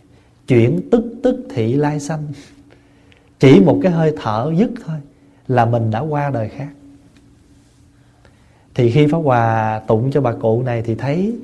Chuyển 0.48 0.80
tức 0.90 1.04
tức 1.22 1.46
thị 1.54 1.74
lai 1.74 2.00
sanh. 2.00 2.26
Chỉ 3.40 3.60
một 3.60 3.80
cái 3.82 3.92
hơi 3.92 4.14
thở 4.22 4.52
dứt 4.58 4.70
thôi 4.86 4.96
là 5.48 5.66
mình 5.66 5.90
đã 5.90 6.00
qua 6.00 6.30
đời 6.30 6.48
khác. 6.48 6.68
Thì 8.74 8.90
khi 8.90 9.06
Pháp 9.06 9.18
Hòa 9.18 9.80
tụng 9.86 10.10
cho 10.10 10.20
bà 10.20 10.32
cụ 10.32 10.62
này 10.62 10.82
thì 10.82 10.94
thấy 10.94 11.36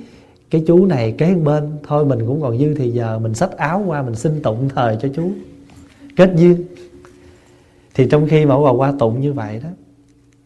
cái 0.50 0.64
chú 0.66 0.86
này 0.86 1.14
kế 1.18 1.34
bên, 1.34 1.72
thôi 1.82 2.04
mình 2.04 2.26
cũng 2.26 2.42
còn 2.42 2.58
dư 2.58 2.74
thì 2.74 2.90
giờ 2.90 3.18
mình 3.18 3.34
xách 3.34 3.56
áo 3.56 3.82
qua 3.86 4.02
mình 4.02 4.14
xin 4.14 4.42
tụng 4.42 4.68
thời 4.74 4.98
cho 5.02 5.08
chú. 5.16 5.32
Kết 6.16 6.30
duyên. 6.36 6.64
Thì 7.94 8.08
trong 8.10 8.28
khi 8.28 8.46
mà 8.46 8.54
Hòa 8.54 8.70
qua 8.70 8.92
tụng 8.98 9.20
như 9.20 9.32
vậy 9.32 9.60
đó, 9.64 9.70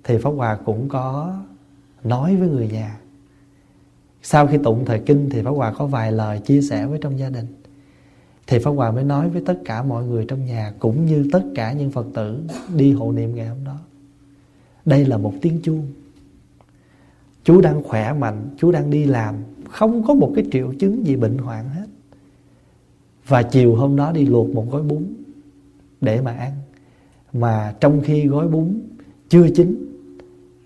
thì 0.05 0.19
Pháp 0.19 0.31
Hòa 0.31 0.59
cũng 0.65 0.89
có 0.89 1.35
nói 2.05 2.37
với 2.37 2.49
người 2.49 2.69
nhà 2.69 2.97
sau 4.23 4.47
khi 4.47 4.59
tụng 4.65 4.85
thời 4.85 4.99
kinh 4.99 5.31
thì 5.31 5.43
Pháp 5.43 5.51
Hòa 5.51 5.73
có 5.73 5.87
vài 5.87 6.13
lời 6.13 6.39
chia 6.39 6.61
sẻ 6.61 6.87
với 6.87 6.99
trong 7.03 7.19
gia 7.19 7.31
đình. 7.31 7.47
Thì 8.47 8.59
Pháp 8.59 8.71
Hòa 8.71 8.91
mới 8.91 9.05
nói 9.05 9.29
với 9.29 9.43
tất 9.47 9.59
cả 9.65 9.83
mọi 9.83 10.05
người 10.05 10.25
trong 10.29 10.47
nhà, 10.47 10.73
cũng 10.79 11.07
như 11.07 11.29
tất 11.33 11.43
cả 11.55 11.73
những 11.73 11.91
Phật 11.91 12.07
tử 12.15 12.41
đi 12.77 12.93
hộ 12.93 13.13
niệm 13.13 13.35
ngày 13.35 13.47
hôm 13.47 13.65
đó. 13.65 13.79
Đây 14.85 15.05
là 15.05 15.17
một 15.19 15.35
tiếng 15.41 15.61
chuông. 15.63 15.87
Chú 17.45 17.61
đang 17.61 17.83
khỏe 17.83 18.13
mạnh, 18.13 18.49
chú 18.59 18.73
đang 18.73 18.91
đi 18.91 19.05
làm, 19.05 19.35
không 19.71 20.03
có 20.07 20.15
một 20.15 20.33
cái 20.35 20.45
triệu 20.53 20.73
chứng 20.79 21.07
gì 21.07 21.17
bệnh 21.17 21.39
hoạn 21.39 21.69
hết. 21.69 21.87
Và 23.27 23.43
chiều 23.43 23.75
hôm 23.75 23.97
đó 23.97 24.13
đi 24.13 24.27
luộc 24.27 24.49
một 24.49 24.71
gói 24.71 24.83
bún 24.83 25.05
để 26.01 26.21
mà 26.21 26.33
ăn. 26.33 26.53
Mà 27.33 27.75
trong 27.81 28.01
khi 28.05 28.27
gói 28.27 28.49
bún 28.49 28.81
chưa 29.29 29.49
chín 29.49 29.87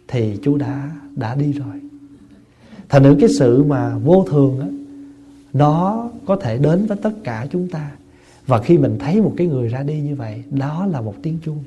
thì 0.09 0.39
chú 0.43 0.57
đã 0.57 0.97
đã 1.17 1.35
đi 1.35 1.53
rồi 1.53 1.81
thành 2.89 3.03
nữ 3.03 3.16
cái 3.20 3.28
sự 3.28 3.62
mà 3.62 3.99
vô 3.99 4.24
thường 4.30 4.61
á 4.61 4.66
nó 5.53 6.09
có 6.26 6.37
thể 6.37 6.59
đến 6.59 6.87
với 6.87 6.97
tất 7.03 7.12
cả 7.24 7.47
chúng 7.51 7.68
ta. 7.68 7.91
Và 8.47 8.62
khi 8.62 8.78
mình 8.78 8.99
thấy 8.99 9.20
một 9.20 9.34
cái 9.37 9.47
người 9.47 9.68
ra 9.68 9.82
đi 9.82 10.01
như 10.01 10.14
vậy 10.14 10.43
đó 10.51 10.87
là 10.87 11.01
một 11.01 11.14
tiếng 11.22 11.39
chuông. 11.45 11.64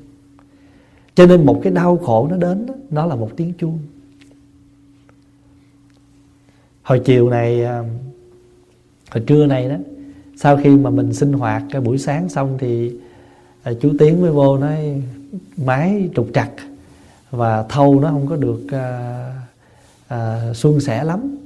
Cho 1.14 1.26
nên 1.26 1.46
một 1.46 1.60
cái 1.62 1.72
đau 1.72 1.96
khổ 1.96 2.28
nó 2.30 2.36
đến 2.36 2.66
đó, 2.66 2.74
nó 2.90 3.06
là 3.06 3.14
một 3.14 3.30
tiếng 3.36 3.52
chuông. 3.58 3.78
Hồi 6.82 7.00
chiều 7.04 7.30
này 7.30 7.64
à, 7.64 7.84
hồi 9.10 9.24
trưa 9.26 9.46
này 9.46 9.68
đó 9.68 9.76
sau 10.36 10.56
khi 10.56 10.70
mà 10.70 10.90
mình 10.90 11.14
sinh 11.14 11.32
hoạt 11.32 11.62
cái 11.70 11.80
buổi 11.80 11.98
sáng 11.98 12.28
xong 12.28 12.56
thì 12.58 12.92
à, 13.62 13.72
chú 13.80 13.92
tiến 13.98 14.22
mới 14.22 14.30
vô 14.30 14.58
nói 14.58 15.02
máy 15.56 16.08
trục 16.14 16.28
trặc 16.34 16.50
và 17.30 17.62
thâu 17.68 18.00
nó 18.00 18.10
không 18.10 18.26
có 18.26 18.36
được 18.36 18.66
à, 18.72 19.39
à, 20.10 20.40
suôn 20.54 20.80
sẻ 20.80 21.04
lắm. 21.04 21.36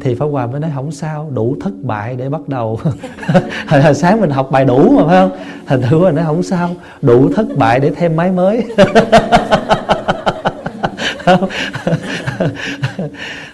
Thì 0.00 0.14
Pháp 0.14 0.26
Hòa 0.26 0.46
mới 0.46 0.60
nói 0.60 0.70
không 0.74 0.92
sao 0.92 1.30
đủ 1.34 1.56
thất 1.60 1.72
bại 1.82 2.16
để 2.16 2.28
bắt 2.28 2.48
đầu. 2.48 2.80
Hồi 3.68 3.94
sáng 3.94 4.20
mình 4.20 4.30
học 4.30 4.48
bài 4.50 4.64
đủ 4.64 4.90
mà 4.90 5.06
phải 5.06 5.16
không? 5.16 5.38
Thành 5.66 5.82
thử 5.82 6.04
là 6.04 6.10
nói 6.10 6.24
không 6.24 6.42
sao 6.42 6.70
đủ 7.02 7.32
thất 7.36 7.46
bại 7.56 7.80
để 7.80 7.90
thêm 7.90 8.16
máy 8.16 8.32
mới. 8.32 8.64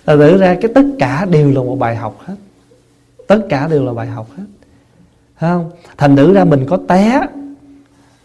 Thành 0.07 0.19
thử 0.19 0.39
ra 0.39 0.57
cái 0.61 0.71
tất 0.75 0.85
cả 0.99 1.27
đều 1.31 1.51
là 1.51 1.61
một 1.61 1.77
bài 1.79 1.97
học 1.97 2.21
hết. 2.25 2.37
Tất 3.27 3.41
cả 3.49 3.69
đều 3.69 3.85
là 3.85 3.93
bài 3.93 4.07
học 4.07 4.29
hết. 4.37 4.45
Phải 5.39 5.51
không? 5.51 5.71
Thành 5.97 6.17
thử 6.17 6.35
ra 6.35 6.45
mình 6.45 6.67
có 6.69 6.79
té 6.89 7.21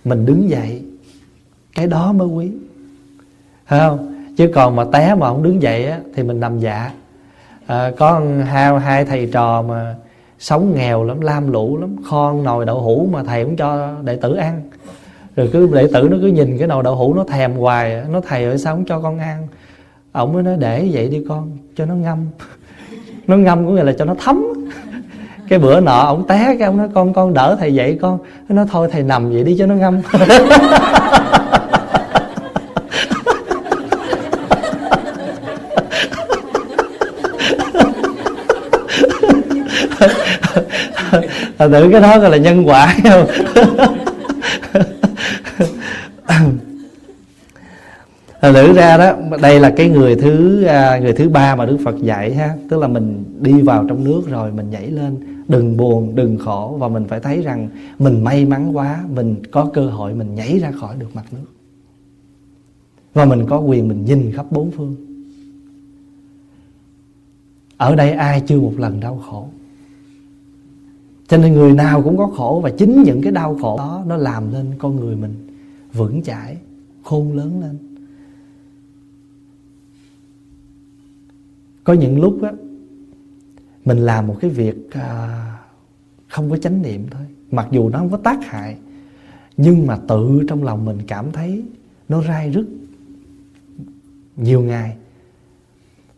mình 0.06 0.26
đứng 0.26 0.50
dậy. 0.50 0.84
Cái 1.76 1.88
đó 1.88 2.12
mới 2.12 2.28
quý. 2.28 2.52
Phải 3.66 3.80
không? 3.80 4.19
Chứ 4.40 4.48
còn 4.54 4.76
mà 4.76 4.84
té 4.92 5.16
mà 5.16 5.28
không 5.28 5.44
đứng 5.44 5.62
dậy 5.62 5.86
á, 5.86 6.00
thì 6.16 6.24
mình 6.24 6.40
nằm 6.40 6.60
dạ. 6.60 6.92
À, 7.68 7.92
có 7.98 8.22
hai, 8.46 8.80
hai 8.80 9.06
thầy 9.06 9.30
trò 9.32 9.62
mà 9.62 9.96
sống 10.40 10.76
nghèo 10.76 11.04
lắm 11.04 11.22
lam 11.22 11.52
lũ 11.52 11.78
lắm 11.82 11.96
kho 12.06 12.34
nồi 12.34 12.66
đậu 12.66 12.82
hũ 12.82 13.08
mà 13.12 13.24
thầy 13.24 13.46
cũng 13.46 13.56
cho 13.56 13.90
đệ 14.04 14.16
tử 14.16 14.36
ăn. 14.36 14.62
Rồi 15.36 15.50
cứ 15.54 15.70
đệ 15.74 15.88
tử 15.94 16.08
nó 16.12 16.18
cứ 16.22 16.28
nhìn 16.28 16.58
cái 16.58 16.68
nồi 16.68 16.84
đậu 16.84 16.96
hũ 16.96 17.14
nó 17.14 17.24
thèm 17.24 17.54
hoài 17.54 18.04
nó 18.10 18.22
thầy 18.22 18.44
ơi 18.44 18.58
sao 18.58 18.76
không 18.76 18.86
cho 18.86 19.00
con 19.02 19.20
ăn? 19.20 19.48
Ổng 20.12 20.34
mới 20.34 20.44
nói 20.44 20.56
để 20.60 20.90
vậy 20.92 21.08
đi 21.10 21.26
con 21.30 21.58
cho 21.76 21.86
nó 21.86 21.94
ngâm. 21.94 22.26
Nó 23.28 23.38
ngâm 23.38 23.66
có 23.66 23.72
nghĩa 23.72 23.84
là 23.84 23.94
cho 24.00 24.06
nó 24.06 24.16
thấm. 24.24 24.46
Cái 25.50 25.60
bữa 25.60 25.80
nọ 25.80 26.00
ổng 26.00 26.28
té 26.28 26.56
cái 26.60 26.66
ông 26.66 26.78
nói 26.78 26.88
con 26.94 27.14
con 27.14 27.34
đỡ 27.34 27.58
thầy 27.60 27.74
dậy 27.74 27.98
con. 28.02 28.20
Nó 28.50 28.56
nói 28.56 28.66
thôi 28.72 28.90
thầy 28.92 29.04
nằm 29.04 29.30
vậy 29.30 29.44
đi 29.44 29.56
cho 29.60 29.66
nó 29.66 29.76
ngâm. 29.76 30.02
Thật 41.60 41.70
tử 41.72 41.90
cái 41.92 42.02
đó 42.02 42.20
gọi 42.20 42.32
là 42.32 42.38
nhân 42.38 42.68
quả. 42.68 42.98
Không 46.26 46.58
Thật 48.42 48.52
tử 48.54 48.74
ra 48.74 48.98
đó 48.98 49.14
Đây 49.42 49.60
là 49.60 49.70
cái 49.70 49.90
người 49.90 50.16
thứ 50.16 50.64
à, 50.64 51.00
người 51.00 51.14
thứ 51.14 51.30
ba 51.30 51.56
mà 51.56 51.66
Đức 51.66 51.78
Phật 51.86 51.98
dạy 52.02 52.34
ha. 52.34 52.56
Tức 52.70 52.80
là 52.80 52.88
mình 52.88 53.24
đi 53.40 53.62
vào 53.62 53.86
trong 53.90 54.04
nước 54.04 54.22
rồi 54.30 54.52
Mình 54.52 54.70
nhảy 54.70 54.92
lên. 54.92 55.16
Đừng 55.48 55.78
buồn, 55.78 56.16
đừng 56.16 56.38
khổ. 56.38 56.78
Và 56.80 56.88
mình 56.88 57.06
phải 57.08 57.20
thấy 57.20 57.42
rằng 57.42 57.70
Mình 58.00 58.24
may 58.24 58.46
mắn 58.46 58.78
quá 58.78 59.04
Mình 59.16 59.36
có 59.52 59.70
cơ 59.74 59.86
hội 59.86 60.14
mình 60.14 60.36
nhảy 60.36 60.60
ra 60.60 60.72
khỏi 60.72 60.96
được 61.00 61.16
mặt 61.16 61.26
nước. 61.32 61.46
Và 63.14 63.26
mình 63.26 63.46
có 63.50 63.60
quyền 63.60 63.88
mình 63.88 64.06
nhìn 64.06 64.32
khắp 64.36 64.46
bốn 64.52 64.72
phương. 64.72 64.96
Ở 67.78 67.96
đây 67.96 68.12
ai 68.12 68.42
chưa 68.48 68.60
một 68.60 68.74
lần 68.78 69.00
đau 69.00 69.22
khổ? 69.30 69.48
Cho 71.30 71.38
nên 71.38 71.54
người 71.54 71.74
nào 71.74 72.02
cũng 72.02 72.18
có 72.18 72.28
khổ 72.28 72.60
và 72.64 72.70
chính 72.70 73.04
những 73.04 73.22
cái 73.22 73.32
đau 73.32 73.58
khổ 73.62 73.78
đó 73.78 74.04
nó 74.08 74.18
làm 74.18 74.54
nên 74.54 74.66
con 74.78 74.96
người 74.96 75.16
mình 75.16 75.34
vững 75.94 76.24
chãi 76.24 76.58
khôn 77.04 77.34
lớn 77.34 77.62
lên. 77.62 77.78
Có 81.84 81.94
những 81.94 82.20
lúc 82.20 82.42
á 82.42 82.52
mình 83.86 83.98
làm 83.98 84.28
một 84.28 84.38
cái 84.42 84.52
việc 84.52 84.92
à, 84.92 85.46
không 86.28 86.50
có 86.50 86.58
chánh 86.58 86.82
niệm 86.82 87.08
thôi. 87.12 87.24
Mặc 87.52 87.68
dù 87.72 87.90
nó 87.90 88.00
không 88.00 88.10
có 88.10 88.18
tác 88.18 88.46
hại 88.46 88.78
nhưng 89.58 89.88
mà 89.88 89.98
tự 90.08 90.42
trong 90.48 90.64
lòng 90.64 90.86
mình 90.86 90.98
cảm 91.08 91.32
thấy 91.32 91.64
nó 92.10 92.24
rai 92.24 92.52
rứt 92.52 92.66
nhiều 94.36 94.62
ngày 94.62 94.98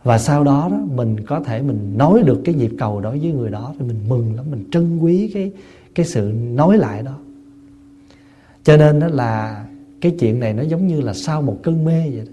và 0.03 0.17
sau 0.17 0.43
đó 0.43 0.67
đó, 0.71 0.77
mình 0.95 1.25
có 1.25 1.39
thể 1.39 1.61
mình 1.61 1.93
nói 1.97 2.23
được 2.25 2.41
cái 2.45 2.55
nhịp 2.55 2.71
cầu 2.77 3.01
đó 3.01 3.09
với 3.09 3.31
người 3.31 3.49
đó, 3.49 3.73
thì 3.79 3.85
mình 3.85 3.99
mừng 4.07 4.35
lắm, 4.35 4.45
mình 4.51 4.63
trân 4.71 4.99
quý 4.99 5.31
cái 5.33 5.51
cái 5.95 6.05
sự 6.05 6.31
nói 6.35 6.77
lại 6.77 7.03
đó. 7.03 7.17
Cho 8.63 8.77
nên 8.77 8.99
đó 8.99 9.07
là 9.07 9.65
cái 10.01 10.15
chuyện 10.19 10.39
này 10.39 10.53
nó 10.53 10.63
giống 10.63 10.87
như 10.87 11.01
là 11.01 11.13
sau 11.13 11.41
một 11.41 11.57
cơn 11.63 11.85
mê 11.85 12.09
vậy 12.09 12.25
đó. 12.25 12.31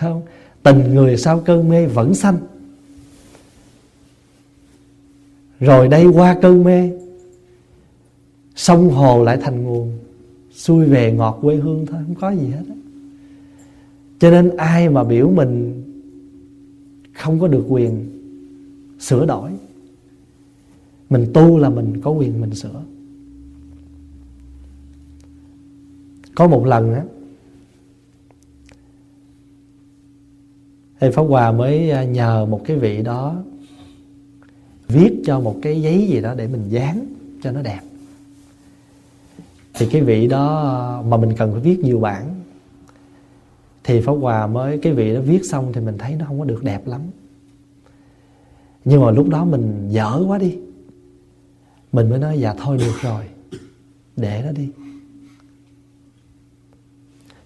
Không? 0.00 0.22
Tình 0.62 0.94
người 0.94 1.16
sau 1.16 1.40
cơn 1.40 1.68
mê 1.68 1.86
vẫn 1.86 2.14
xanh 2.14 2.36
rồi 5.60 5.88
đây 5.88 6.06
qua 6.06 6.36
cơn 6.42 6.64
mê, 6.64 6.90
sông 8.56 8.90
hồ 8.90 9.24
lại 9.24 9.38
thành 9.42 9.62
nguồn, 9.62 9.98
xuôi 10.52 10.84
về 10.84 11.12
ngọt 11.12 11.38
quê 11.42 11.56
hương 11.56 11.86
thôi, 11.86 12.00
không 12.06 12.14
có 12.14 12.30
gì 12.30 12.48
hết 12.48 12.62
đó. 12.68 12.74
cho 14.18 14.30
nên 14.30 14.56
ai 14.56 14.88
mà 14.88 15.04
biểu 15.04 15.30
mình 15.30 15.82
không 17.18 17.40
có 17.40 17.48
được 17.48 17.64
quyền 17.68 18.06
sửa 18.98 19.26
đổi. 19.26 19.50
Mình 21.10 21.30
tu 21.34 21.58
là 21.58 21.68
mình 21.68 22.00
có 22.00 22.10
quyền 22.10 22.40
mình 22.40 22.54
sửa. 22.54 22.82
Có 26.34 26.48
một 26.48 26.66
lần 26.66 26.94
á, 26.94 27.04
thầy 31.00 31.12
pháp 31.12 31.22
hòa 31.22 31.52
mới 31.52 31.90
à, 31.90 32.04
nhờ 32.04 32.46
một 32.46 32.60
cái 32.64 32.76
vị 32.76 33.02
đó 33.02 33.42
viết 34.88 35.22
cho 35.24 35.40
một 35.40 35.56
cái 35.62 35.82
giấy 35.82 36.06
gì 36.08 36.20
đó 36.20 36.34
để 36.34 36.48
mình 36.48 36.68
dán 36.68 37.06
cho 37.42 37.52
nó 37.52 37.62
đẹp. 37.62 37.80
Thì 39.74 39.86
cái 39.90 40.02
vị 40.02 40.26
đó 40.26 40.62
à, 40.62 41.08
mà 41.08 41.16
mình 41.16 41.34
cần 41.36 41.52
phải 41.52 41.60
viết 41.60 41.78
nhiều 41.78 42.00
bản 42.00 42.37
thì 43.88 44.00
Pháp 44.00 44.12
Hòa 44.12 44.46
mới, 44.46 44.78
cái 44.78 44.92
vị 44.92 45.14
đó 45.14 45.20
viết 45.20 45.44
xong 45.44 45.72
thì 45.72 45.80
mình 45.80 45.98
thấy 45.98 46.16
nó 46.16 46.24
không 46.26 46.38
có 46.38 46.44
được 46.44 46.64
đẹp 46.64 46.86
lắm. 46.86 47.00
Nhưng 48.84 49.00
mà 49.00 49.10
lúc 49.10 49.28
đó 49.28 49.44
mình 49.44 49.88
dở 49.90 50.24
quá 50.26 50.38
đi. 50.38 50.58
Mình 51.92 52.10
mới 52.10 52.18
nói 52.18 52.38
dạ 52.38 52.54
thôi, 52.58 52.78
được 52.78 52.92
rồi. 53.02 53.24
Để 54.16 54.42
nó 54.46 54.52
đi. 54.52 54.68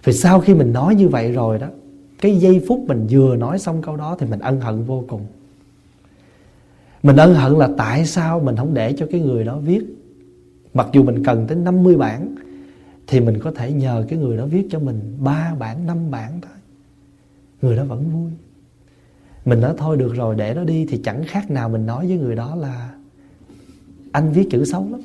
Vì 0.05 0.12
sau 0.12 0.40
khi 0.40 0.55
mình 0.55 0.72
nói 0.72 0.95
như 0.95 1.09
vậy 1.09 1.32
rồi 1.32 1.59
đó, 1.59 1.66
cái 2.20 2.36
giây 2.36 2.64
phút 2.68 2.84
mình 2.86 3.07
vừa 3.11 3.36
nói 3.36 3.59
xong 3.59 3.82
câu 3.82 3.97
đó 3.97 4.16
thì 4.18 4.26
mình 4.26 4.40
ân 4.40 4.61
hận 4.61 4.84
vô 4.84 5.05
cùng. 5.09 5.26
Mình 7.03 7.16
ân 7.16 7.34
hận 7.34 7.53
là 7.53 7.68
tại 7.76 8.07
sao 8.07 8.40
mình 8.40 8.57
không 8.57 8.74
để 8.74 8.95
cho 8.99 9.07
cái 9.11 9.20
người 9.20 9.45
đó 9.45 9.59
viết. 9.59 9.80
Mặc 10.74 10.86
dù 10.93 11.03
mình 11.03 11.24
cần 11.24 11.47
tới 11.47 11.57
50 11.57 11.97
bản 11.97 12.34
thì 13.07 13.20
mình 13.20 13.38
có 13.38 13.50
thể 13.50 13.72
nhờ 13.72 14.05
cái 14.09 14.18
người 14.18 14.36
đó 14.36 14.46
viết 14.46 14.66
cho 14.70 14.78
mình 14.78 15.16
ba 15.20 15.55
bản 15.59 15.86
năm 15.86 16.11
bản 16.11 16.40
thôi. 16.40 16.53
Người 17.62 17.76
đó 17.76 17.84
vẫn 17.84 18.11
vui. 18.11 18.30
Mình 19.44 19.61
nói 19.61 19.74
thôi 19.78 19.96
được 19.96 20.14
rồi 20.14 20.34
để 20.34 20.55
nó 20.55 20.64
đi. 20.64 20.86
Thì 20.88 21.00
chẳng 21.05 21.24
khác 21.26 21.50
nào 21.50 21.68
mình 21.68 21.86
nói 21.86 22.07
với 22.07 22.16
người 22.16 22.34
đó 22.34 22.55
là 22.55 22.90
anh 24.12 24.32
viết 24.32 24.48
chữ 24.50 24.64
xấu 24.64 24.88
lắm. 24.90 25.00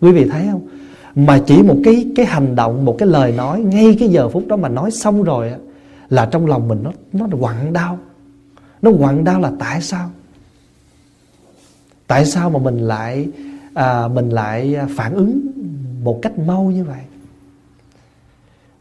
Quý 0.00 0.12
vị 0.12 0.28
thấy 0.30 0.46
không? 0.50 0.68
Mà 1.14 1.42
chỉ 1.46 1.62
một 1.62 1.76
cái 1.84 2.10
cái 2.16 2.26
hành 2.26 2.54
động 2.54 2.84
một 2.84 2.96
cái 2.98 3.08
lời 3.08 3.32
nói 3.32 3.60
ngay 3.60 3.96
cái 3.98 4.08
giờ 4.08 4.28
phút 4.28 4.46
đó 4.46 4.56
mà 4.56 4.68
nói 4.68 4.90
xong 4.90 5.22
rồi 5.22 5.52
là 6.08 6.26
trong 6.26 6.46
lòng 6.46 6.68
mình 6.68 6.82
nó 6.82 6.92
nó 7.12 7.36
quặn 7.40 7.72
đau. 7.72 7.98
Nó 8.82 8.90
quặn 8.98 9.24
đau 9.24 9.40
là 9.40 9.52
tại 9.58 9.82
sao? 9.82 10.10
Tại 12.06 12.26
sao 12.26 12.50
mà 12.50 12.58
mình 12.58 12.78
lại 12.78 13.28
à, 13.74 14.08
mình 14.08 14.30
lại 14.30 14.76
phản 14.96 15.12
ứng 15.12 15.40
một 16.02 16.18
cách 16.22 16.38
mau 16.38 16.70
như 16.70 16.84
vậy. 16.84 17.02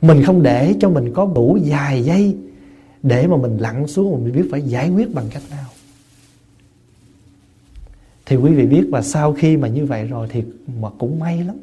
Mình 0.02 0.24
không 0.24 0.44
để 0.44 0.76
cho 0.80 0.90
mình 0.90 1.14
có 1.14 1.32
đủ 1.36 1.58
dài 1.62 2.04
giây 2.04 2.38
để 3.04 3.28
mà 3.28 3.38
mình 3.38 3.58
lặn 3.58 3.88
xuống 3.88 4.24
mình 4.24 4.34
biết 4.34 4.48
phải 4.52 4.62
giải 4.62 4.90
quyết 4.90 5.14
bằng 5.14 5.26
cách 5.32 5.44
nào. 5.50 5.66
Thì 8.26 8.36
quý 8.36 8.52
vị 8.52 8.66
biết 8.66 8.88
và 8.92 9.02
sau 9.02 9.34
khi 9.34 9.58
mà 9.58 9.68
như 9.68 9.86
vậy 9.86 10.08
rồi 10.08 10.28
thì 10.32 10.44
mà 10.82 10.90
cũng 10.98 11.20
may 11.20 11.44
lắm. 11.44 11.56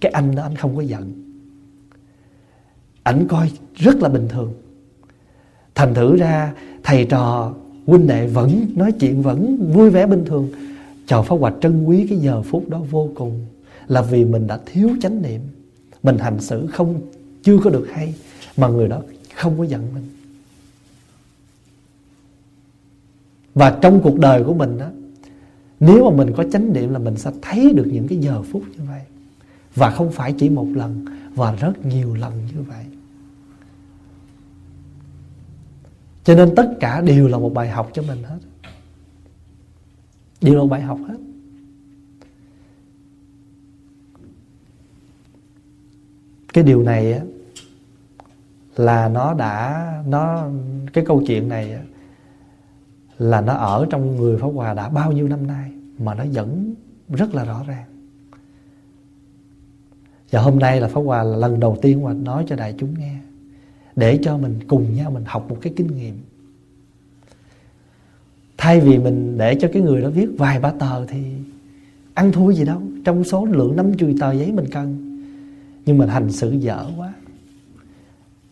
Cái 0.00 0.12
anh 0.12 0.34
đó 0.34 0.42
anh 0.42 0.56
không 0.56 0.76
có 0.76 0.82
giận. 0.82 1.12
Ảnh 3.02 3.26
coi 3.28 3.50
rất 3.74 3.96
là 3.96 4.08
bình 4.08 4.28
thường. 4.28 4.52
Thành 5.74 5.94
thử 5.94 6.16
ra 6.16 6.54
thầy 6.82 7.04
trò 7.04 7.54
huynh 7.86 8.06
đệ 8.06 8.26
vẫn 8.26 8.66
nói 8.74 8.92
chuyện 8.92 9.22
vẫn 9.22 9.70
vui 9.72 9.90
vẻ 9.90 10.06
bình 10.06 10.24
thường. 10.24 10.48
Chào 11.06 11.22
pháp 11.22 11.36
hoạch 11.36 11.54
trân 11.62 11.84
quý 11.84 12.06
cái 12.08 12.18
giờ 12.18 12.42
phút 12.42 12.68
đó 12.68 12.80
vô 12.90 13.10
cùng 13.14 13.46
là 13.90 14.02
vì 14.02 14.24
mình 14.24 14.46
đã 14.46 14.60
thiếu 14.66 14.90
chánh 15.02 15.22
niệm. 15.22 15.40
Mình 16.02 16.18
hành 16.18 16.40
xử 16.40 16.66
không, 16.66 17.00
chưa 17.42 17.58
có 17.58 17.70
được 17.70 17.86
hay, 17.92 18.14
mà 18.56 18.68
người 18.68 18.88
đó 18.88 19.02
không 19.34 19.58
có 19.58 19.64
giận 19.64 19.88
mình. 19.94 20.08
Và 23.54 23.78
trong 23.82 24.00
cuộc 24.02 24.18
đời 24.18 24.44
của 24.44 24.54
mình 24.54 24.78
đó 24.78 24.86
nếu 25.80 26.10
mà 26.10 26.16
mình 26.16 26.34
có 26.36 26.44
chánh 26.52 26.72
niệm 26.72 26.92
là 26.92 26.98
mình 26.98 27.16
sẽ 27.16 27.30
thấy 27.42 27.72
được 27.72 27.88
những 27.92 28.08
cái 28.08 28.18
giờ 28.18 28.42
phút 28.42 28.62
như 28.78 28.84
vậy. 28.88 29.00
Và 29.74 29.90
không 29.90 30.12
phải 30.12 30.34
chỉ 30.38 30.48
một 30.48 30.66
lần, 30.74 31.04
và 31.34 31.52
rất 31.52 31.86
nhiều 31.86 32.14
lần 32.14 32.32
như 32.54 32.62
vậy. 32.62 32.84
Cho 36.24 36.34
nên 36.34 36.54
tất 36.54 36.70
cả 36.80 37.00
đều 37.00 37.28
là 37.28 37.38
một 37.38 37.54
bài 37.54 37.68
học 37.68 37.90
cho 37.92 38.02
mình 38.02 38.22
hết. 38.22 38.38
Đều 40.40 40.54
là 40.54 40.60
một 40.60 40.68
bài 40.68 40.80
học 40.80 40.98
hết. 41.08 41.16
Cái 46.52 46.64
điều 46.64 46.82
này 46.82 47.12
á 47.12 47.20
là 48.76 49.08
nó 49.08 49.34
đã 49.34 49.86
nó 50.06 50.48
cái 50.92 51.04
câu 51.06 51.22
chuyện 51.26 51.48
này 51.48 51.72
á, 51.72 51.82
là 53.18 53.40
nó 53.40 53.52
ở 53.52 53.86
trong 53.90 54.16
người 54.16 54.38
Pháp 54.38 54.48
Hòa 54.54 54.74
đã 54.74 54.88
bao 54.88 55.12
nhiêu 55.12 55.28
năm 55.28 55.46
nay 55.46 55.70
mà 55.98 56.14
nó 56.14 56.24
vẫn 56.32 56.74
rất 57.08 57.34
là 57.34 57.44
rõ 57.44 57.64
ràng. 57.68 57.84
Và 60.30 60.40
hôm 60.40 60.58
nay 60.58 60.80
là 60.80 60.88
Pháp 60.88 61.00
Hòa 61.00 61.22
là 61.22 61.36
lần 61.36 61.60
đầu 61.60 61.76
tiên 61.82 62.00
Hòa 62.00 62.12
nói 62.12 62.44
cho 62.48 62.56
đại 62.56 62.74
chúng 62.78 62.94
nghe 62.98 63.16
để 63.96 64.18
cho 64.22 64.38
mình 64.38 64.58
cùng 64.68 64.94
nhau 64.94 65.10
mình 65.10 65.24
học 65.26 65.46
một 65.48 65.56
cái 65.60 65.72
kinh 65.76 65.96
nghiệm. 65.96 66.18
Thay 68.58 68.80
vì 68.80 68.98
mình 68.98 69.38
để 69.38 69.54
cho 69.60 69.68
cái 69.72 69.82
người 69.82 70.00
đó 70.00 70.10
viết 70.10 70.28
vài 70.38 70.60
ba 70.60 70.70
tờ 70.70 71.06
thì 71.06 71.22
ăn 72.14 72.32
thua 72.32 72.50
gì 72.50 72.64
đâu 72.64 72.82
trong 73.04 73.24
số 73.24 73.44
lượng 73.44 73.76
năm 73.76 73.96
chùi 73.98 74.16
tờ 74.20 74.32
giấy 74.32 74.52
mình 74.52 74.66
cần 74.72 75.09
nhưng 75.86 75.98
mình 75.98 76.08
hành 76.08 76.32
xử 76.32 76.50
dở 76.50 76.86
quá. 76.96 77.14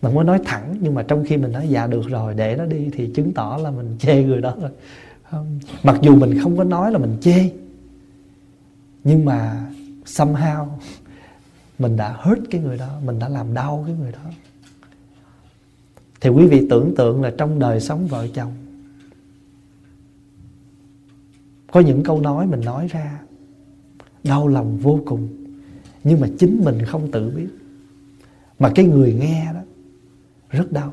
Mình 0.02 0.14
mới 0.14 0.24
nói 0.24 0.40
thẳng, 0.44 0.76
nhưng 0.80 0.94
mà 0.94 1.02
trong 1.02 1.24
khi 1.24 1.36
mình 1.36 1.52
nói 1.52 1.68
dạ 1.68 1.86
được 1.86 2.08
rồi, 2.08 2.34
để 2.34 2.56
nó 2.56 2.64
đi, 2.64 2.90
thì 2.92 3.10
chứng 3.14 3.34
tỏ 3.34 3.58
là 3.62 3.70
mình 3.70 3.96
chê 3.98 4.24
người 4.24 4.40
đó 4.40 4.54
rồi. 4.60 4.70
Không. 5.30 5.60
mặc 5.82 5.98
dù 6.02 6.16
mình 6.16 6.38
không 6.42 6.56
có 6.56 6.64
nói 6.64 6.92
là 6.92 6.98
mình 6.98 7.16
chê, 7.20 7.50
nhưng 9.04 9.24
mà 9.24 9.66
somehow 10.04 10.66
mình 11.78 11.96
đã 11.96 12.16
hurt 12.22 12.38
cái 12.50 12.60
người 12.60 12.78
đó, 12.78 12.88
mình 13.04 13.18
đã 13.18 13.28
làm 13.28 13.54
đau 13.54 13.84
cái 13.86 13.96
người 13.96 14.12
đó. 14.12 14.30
Thì 16.20 16.30
quý 16.30 16.46
vị 16.46 16.66
tưởng 16.70 16.94
tượng 16.96 17.22
là 17.22 17.32
trong 17.38 17.58
đời 17.58 17.80
sống 17.80 18.06
vợ 18.06 18.28
chồng, 18.34 18.52
có 21.72 21.80
những 21.80 22.02
câu 22.02 22.20
nói 22.20 22.46
mình 22.46 22.60
nói 22.60 22.88
ra, 22.88 23.20
đau 24.24 24.48
lòng 24.48 24.78
vô 24.78 25.00
cùng 25.06 25.28
nhưng 26.04 26.20
mà 26.20 26.28
chính 26.38 26.64
mình 26.64 26.84
không 26.84 27.10
tự 27.10 27.30
biết. 27.30 27.48
Mà 28.58 28.72
cái 28.74 28.84
người 28.84 29.14
nghe 29.14 29.52
đó, 29.54 29.60
rất 30.50 30.72
đau. 30.72 30.92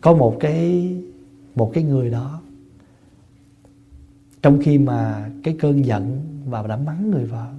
Có 0.00 0.12
một 0.12 0.36
cái 0.40 0.96
một 1.54 1.70
cái 1.74 1.84
người 1.84 2.10
đó, 2.10 2.42
trong 4.42 4.60
khi 4.62 4.78
mà 4.78 5.30
cái 5.42 5.56
cơn 5.60 5.86
giận 5.86 6.22
bà 6.50 6.66
đã 6.66 6.76
mắng 6.76 7.10
người 7.10 7.24
vợ, 7.24 7.52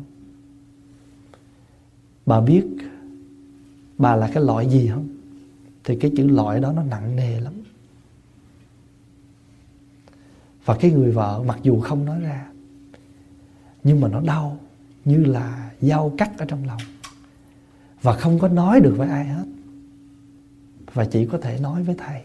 bà 2.26 2.42
biết 2.42 2.66
bà 3.98 4.16
là 4.16 4.30
cái 4.34 4.44
loại 4.44 4.70
gì 4.70 4.88
không? 4.88 5.08
Thì 5.84 5.98
cái 6.00 6.12
chữ 6.18 6.28
loại 6.28 6.60
đó 6.60 6.72
nó 6.72 6.84
nặng 6.84 7.16
nề 7.16 7.40
lắm. 7.40 7.54
Và 10.66 10.78
cái 10.80 10.92
người 10.92 11.12
vợ, 11.12 11.44
mặc 11.48 11.60
dù 11.64 11.80
không 11.80 12.06
nói 12.06 12.22
ra 12.22 12.53
nhưng 13.84 14.02
mà 14.02 14.08
nó 14.08 14.22
đau, 14.22 14.58
như 15.06 15.18
là 15.18 15.72
dao 15.82 16.14
cắt 16.18 16.38
ở 16.38 16.46
trong 16.46 16.66
lòng. 16.66 16.82
Và 18.02 18.14
không 18.14 18.40
có 18.40 18.48
nói 18.48 18.80
được 18.80 18.96
với 18.98 19.10
ai 19.10 19.26
hết. 19.26 19.46
Và 20.94 21.06
chỉ 21.06 21.26
có 21.26 21.38
thể 21.38 21.60
nói 21.60 21.84
với 21.84 21.96
thầy. 21.98 22.22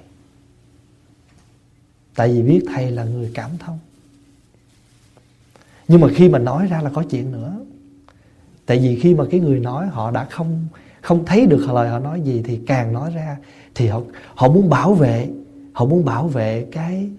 Tại 2.14 2.28
vì 2.28 2.42
biết 2.42 2.64
thầy 2.66 2.90
là 2.90 3.04
người 3.04 3.30
cảm 3.34 3.50
thông. 3.58 3.78
Nhưng 5.88 6.00
mà 6.00 6.08
khi 6.14 6.28
mà 6.28 6.38
nói 6.38 6.66
ra 6.66 6.82
là 6.82 6.90
có 6.90 7.02
chuyện 7.10 7.32
nữa. 7.32 7.60
Tại 8.66 8.78
vì 8.78 9.00
khi 9.00 9.14
mà 9.14 9.24
cái 9.30 9.40
người 9.40 9.60
nói, 9.60 9.86
họ 9.86 10.10
đã 10.10 10.24
không 10.24 10.66
không 11.00 11.24
thấy 11.24 11.46
được 11.46 11.66
lời 11.72 11.88
họ 11.88 11.98
nói 11.98 12.20
gì, 12.20 12.42
thì 12.44 12.60
càng 12.66 12.92
nói 12.92 13.12
ra, 13.14 13.36
thì 13.74 13.86
họ 13.86 14.00
họ 14.34 14.48
muốn 14.48 14.68
bảo 14.68 14.94
vệ, 14.94 15.30
họ 15.72 15.86
muốn 15.86 16.04
bảo 16.04 16.28
vệ 16.28 16.66
cái 16.72 17.10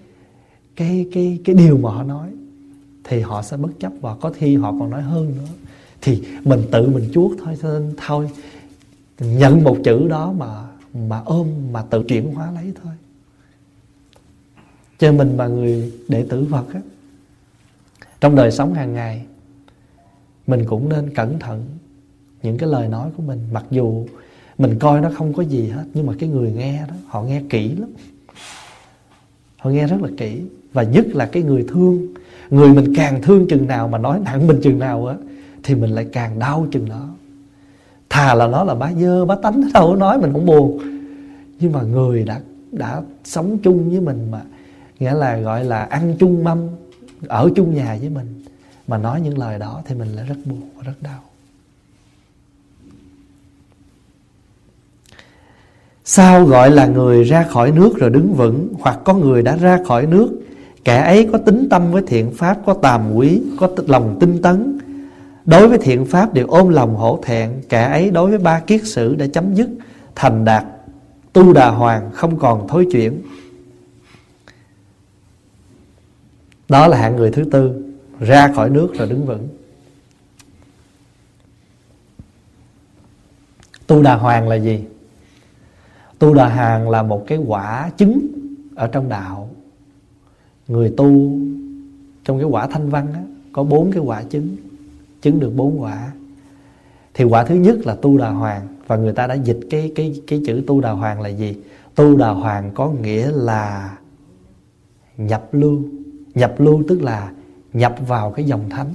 cái 0.76 1.08
cái 1.14 1.40
cái 1.46 1.56
điều 1.56 1.78
mà 1.78 1.90
họ 1.90 2.04
nói 2.04 2.30
thì 3.10 3.20
họ 3.20 3.42
sẽ 3.42 3.58
bất 3.58 3.70
chấp 3.80 3.92
và 4.02 4.16
có 4.16 4.32
khi 4.32 4.56
họ 4.56 4.76
còn 4.80 4.90
nói 4.90 5.02
hơn 5.02 5.34
nữa. 5.38 5.54
Thì 6.02 6.24
mình 6.44 6.64
tự 6.72 6.90
mình 6.90 7.10
chuốt 7.14 7.38
thôi 7.44 7.58
nên 7.64 7.94
thôi, 8.06 8.30
nhận 9.20 9.64
một 9.64 9.78
chữ 9.84 10.08
đó 10.08 10.34
mà 10.38 10.64
mà 10.94 11.22
ôm, 11.26 11.48
mà 11.72 11.82
tự 11.82 12.04
chuyển 12.04 12.34
hóa 12.34 12.52
lấy 12.52 12.74
thôi. 12.84 12.94
Cho 15.00 15.12
mình 15.12 15.38
mà 15.38 15.48
người 15.48 15.94
đệ 16.08 16.26
tử 16.30 16.48
Phật 16.52 16.74
á, 16.74 16.82
trong 18.22 18.36
đời 18.36 18.52
sống 18.52 18.74
hàng 18.74 18.94
ngày, 18.94 19.26
mình 20.48 20.66
cũng 20.66 20.90
nên 20.90 21.14
cẩn 21.16 21.40
thận 21.40 21.66
những 22.44 22.58
cái 22.58 22.70
lời 22.70 22.88
nói 22.88 23.10
của 23.18 23.24
mình. 23.24 23.40
Mặc 23.52 23.66
dù 23.72 24.08
mình 24.58 24.80
coi 24.80 25.02
nó 25.02 25.12
không 25.16 25.34
có 25.34 25.44
gì 25.44 25.68
hết, 25.68 25.86
nhưng 25.94 26.06
mà 26.06 26.14
cái 26.20 26.30
người 26.30 26.52
nghe 26.52 26.86
đó, 26.88 26.96
họ 27.08 27.24
nghe 27.24 27.42
kỹ 27.50 27.76
lắm. 27.76 27.90
Họ 29.58 29.70
nghe 29.70 29.88
rất 29.88 30.02
là 30.02 30.10
kỹ, 30.18 30.42
và 30.74 30.84
nhất 30.84 31.06
là 31.08 31.26
cái 31.26 31.44
người 31.44 31.66
thương 31.68 32.08
người 32.50 32.74
mình 32.74 32.96
càng 32.96 33.22
thương 33.22 33.48
chừng 33.48 33.68
nào 33.68 33.88
mà 33.88 33.98
nói 33.98 34.20
nặng 34.20 34.48
mình 34.48 34.60
chừng 34.64 34.80
nào 34.80 35.06
á, 35.06 35.16
thì 35.64 35.76
mình 35.76 35.90
lại 35.90 36.08
càng 36.14 36.40
đau 36.40 36.68
chừng 36.72 36.90
đó. 36.90 37.10
Thà 38.10 38.34
là 38.34 38.48
nó 38.48 38.64
là 38.64 38.76
bá 38.76 38.92
dơ, 38.94 39.26
bá 39.26 39.36
tánh, 39.36 39.62
đâu 39.74 39.96
nói 39.96 40.18
mình 40.18 40.34
không 40.34 40.46
buồn. 40.46 40.80
Nhưng 41.60 41.72
mà 41.72 41.82
người 41.82 42.24
đã 42.24 42.42
đã 42.72 43.02
sống 43.24 43.58
chung 43.58 43.90
với 43.90 44.00
mình 44.00 44.32
mà, 44.32 44.42
nghĩa 45.00 45.14
là 45.14 45.38
gọi 45.38 45.64
là 45.64 45.84
ăn 45.84 46.16
chung 46.20 46.44
mâm, 46.44 46.68
ở 47.28 47.50
chung 47.56 47.76
nhà 47.76 47.98
với 48.00 48.10
mình, 48.10 48.44
mà 48.88 48.98
nói 48.98 49.22
những 49.22 49.38
lời 49.38 49.60
đó 49.60 49.82
thì 49.86 49.96
mình 49.96 50.08
lại 50.08 50.26
rất 50.26 50.36
buồn 50.46 50.62
và 50.76 50.84
rất 50.86 50.94
đau. 51.02 51.20
Sao 56.06 56.46
gọi 56.46 56.72
là 56.72 56.88
người 56.88 57.24
ra 57.24 57.44
khỏi 57.44 57.72
nước 57.72 57.98
rồi 57.98 58.10
đứng 58.10 58.34
vững, 58.34 58.74
Hoặc 58.80 59.00
có 59.06 59.14
người 59.14 59.42
đã 59.42 59.56
ra 59.56 59.80
khỏi 59.88 60.06
nước 60.06 60.42
Kẻ 60.90 61.02
ấy 61.02 61.30
có 61.32 61.38
tính 61.38 61.68
tâm 61.70 61.92
với 61.92 62.04
thiện 62.08 62.32
pháp 62.32 62.58
Có 62.66 62.74
tàm 62.74 63.16
quý, 63.16 63.42
có 63.58 63.70
lòng 63.88 64.18
tinh 64.20 64.42
tấn. 64.42 64.78
Đối 65.46 65.68
với 65.68 65.78
thiện 65.78 66.06
pháp 66.06 66.34
đều 66.34 66.48
ôm 66.48 66.70
lòng 66.70 66.96
hổ 66.96 67.20
thẹn 67.24 67.62
Kẻ 67.70 67.84
ấy 67.84 68.12
đối 68.12 68.30
với 68.30 68.40
ba 68.40 68.60
kiết 68.60 68.82
sử 68.84 69.16
đã 69.16 69.28
chấm 69.34 69.54
dứt 69.54 69.70
Thành 70.16 70.46
đạt 70.46 70.66
Tu 71.34 71.54
đà 71.54 71.70
hoàng 71.70 72.12
không 72.14 72.40
còn 72.40 72.68
thối 72.68 72.88
chuyển. 72.92 73.22
Đó 76.70 76.88
là 76.88 76.98
hạng 76.98 77.16
người 77.16 77.32
thứ 77.32 77.44
tư 77.52 77.84
Ra 78.20 78.52
khỏi 78.56 78.70
nước 78.70 78.94
rồi 78.94 79.10
đứng 79.10 79.26
vững. 79.26 79.48
Tu 83.88 84.04
đà 84.04 84.16
hoàng 84.16 84.48
là 84.48 84.56
gì? 84.56 84.84
Tu 86.20 86.34
đà 86.34 86.50
hoàng 86.56 86.90
là 86.90 87.04
một 87.04 87.24
cái 87.28 87.38
quả 87.38 87.92
chứng 87.98 88.28
Ở 88.76 88.88
trong 88.88 89.10
đạo. 89.10 89.49
Người 90.70 90.94
tu 90.98 91.40
Trong 92.24 92.40
cái 92.40 92.48
quả 92.50 92.68
thanh 92.68 92.90
văn 92.90 93.08
á, 93.14 93.22
Có 93.52 93.64
bốn 93.64 93.92
cái 93.92 94.04
quả 94.04 94.24
chứng 94.24 94.56
Chứng 95.22 95.40
được 95.40 95.52
bốn 95.56 95.82
quả. 95.82 96.12
Thì 97.14 97.24
quả 97.24 97.44
thứ 97.44 97.56
nhất 97.56 97.78
là 97.86 97.96
tu 97.96 98.18
đà 98.18 98.30
hoàng 98.30 98.68
Và 98.88 98.96
người 98.96 99.14
ta 99.14 99.28
đã 99.28 99.34
dịch 99.34 99.60
cái 99.70 99.92
cái 99.96 100.22
cái 100.28 100.42
chữ 100.46 100.64
tu 100.68 100.82
đà 100.82 100.92
hoàng 100.92 101.22
là 101.22 101.30
gì? 101.30 101.56
Tu 101.96 102.18
đà 102.18 102.30
hoàng 102.30 102.72
có 102.74 102.92
nghĩa 103.02 103.32
là 103.32 103.98
Nhập 105.18 105.50
lưu. 105.52 105.82
Nhập 106.36 106.56
lưu 106.58 106.84
tức 106.88 107.02
là 107.02 107.32
nhập 107.74 107.96
vào 108.08 108.32
cái 108.32 108.46
dòng 108.46 108.70
thánh. 108.70 108.94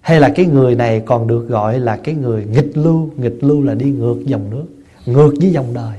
Hay 0.00 0.20
là 0.20 0.28
cái 0.28 0.46
người 0.46 0.74
này 0.74 1.00
còn 1.00 1.26
được 1.26 1.48
gọi 1.48 1.80
là 1.80 1.96
cái 1.96 2.14
người 2.14 2.46
nghịch 2.52 2.76
lưu. 2.76 3.10
Nghịch 3.16 3.44
lưu 3.44 3.62
là 3.62 3.74
đi 3.74 3.90
ngược 3.90 4.22
dòng 4.24 4.50
nước 4.50 4.64
Ngược 5.06 5.34
với 5.40 5.50
dòng 5.50 5.74
đời. 5.74 5.98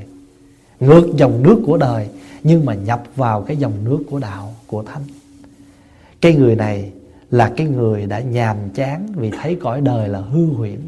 Ngược 0.79 1.07
dòng 1.17 1.43
nước 1.43 1.61
của 1.65 1.77
đời. 1.77 2.07
Nhưng 2.43 2.65
mà 2.65 2.73
nhập 2.73 3.03
vào 3.15 3.41
cái 3.41 3.57
dòng 3.57 3.83
nước 3.83 4.03
của 4.09 4.19
đạo, 4.19 4.53
Của 4.67 4.83
thánh. 4.83 5.03
Cái 6.21 6.35
người 6.35 6.55
này 6.55 6.91
là 7.31 7.53
cái 7.57 7.67
người 7.67 8.05
đã 8.05 8.19
nhàm 8.19 8.57
chán 8.73 9.07
Vì 9.15 9.31
thấy 9.31 9.57
cõi 9.61 9.81
đời 9.81 10.09
là 10.09 10.19
hư 10.19 10.45
huyễn. 10.45 10.79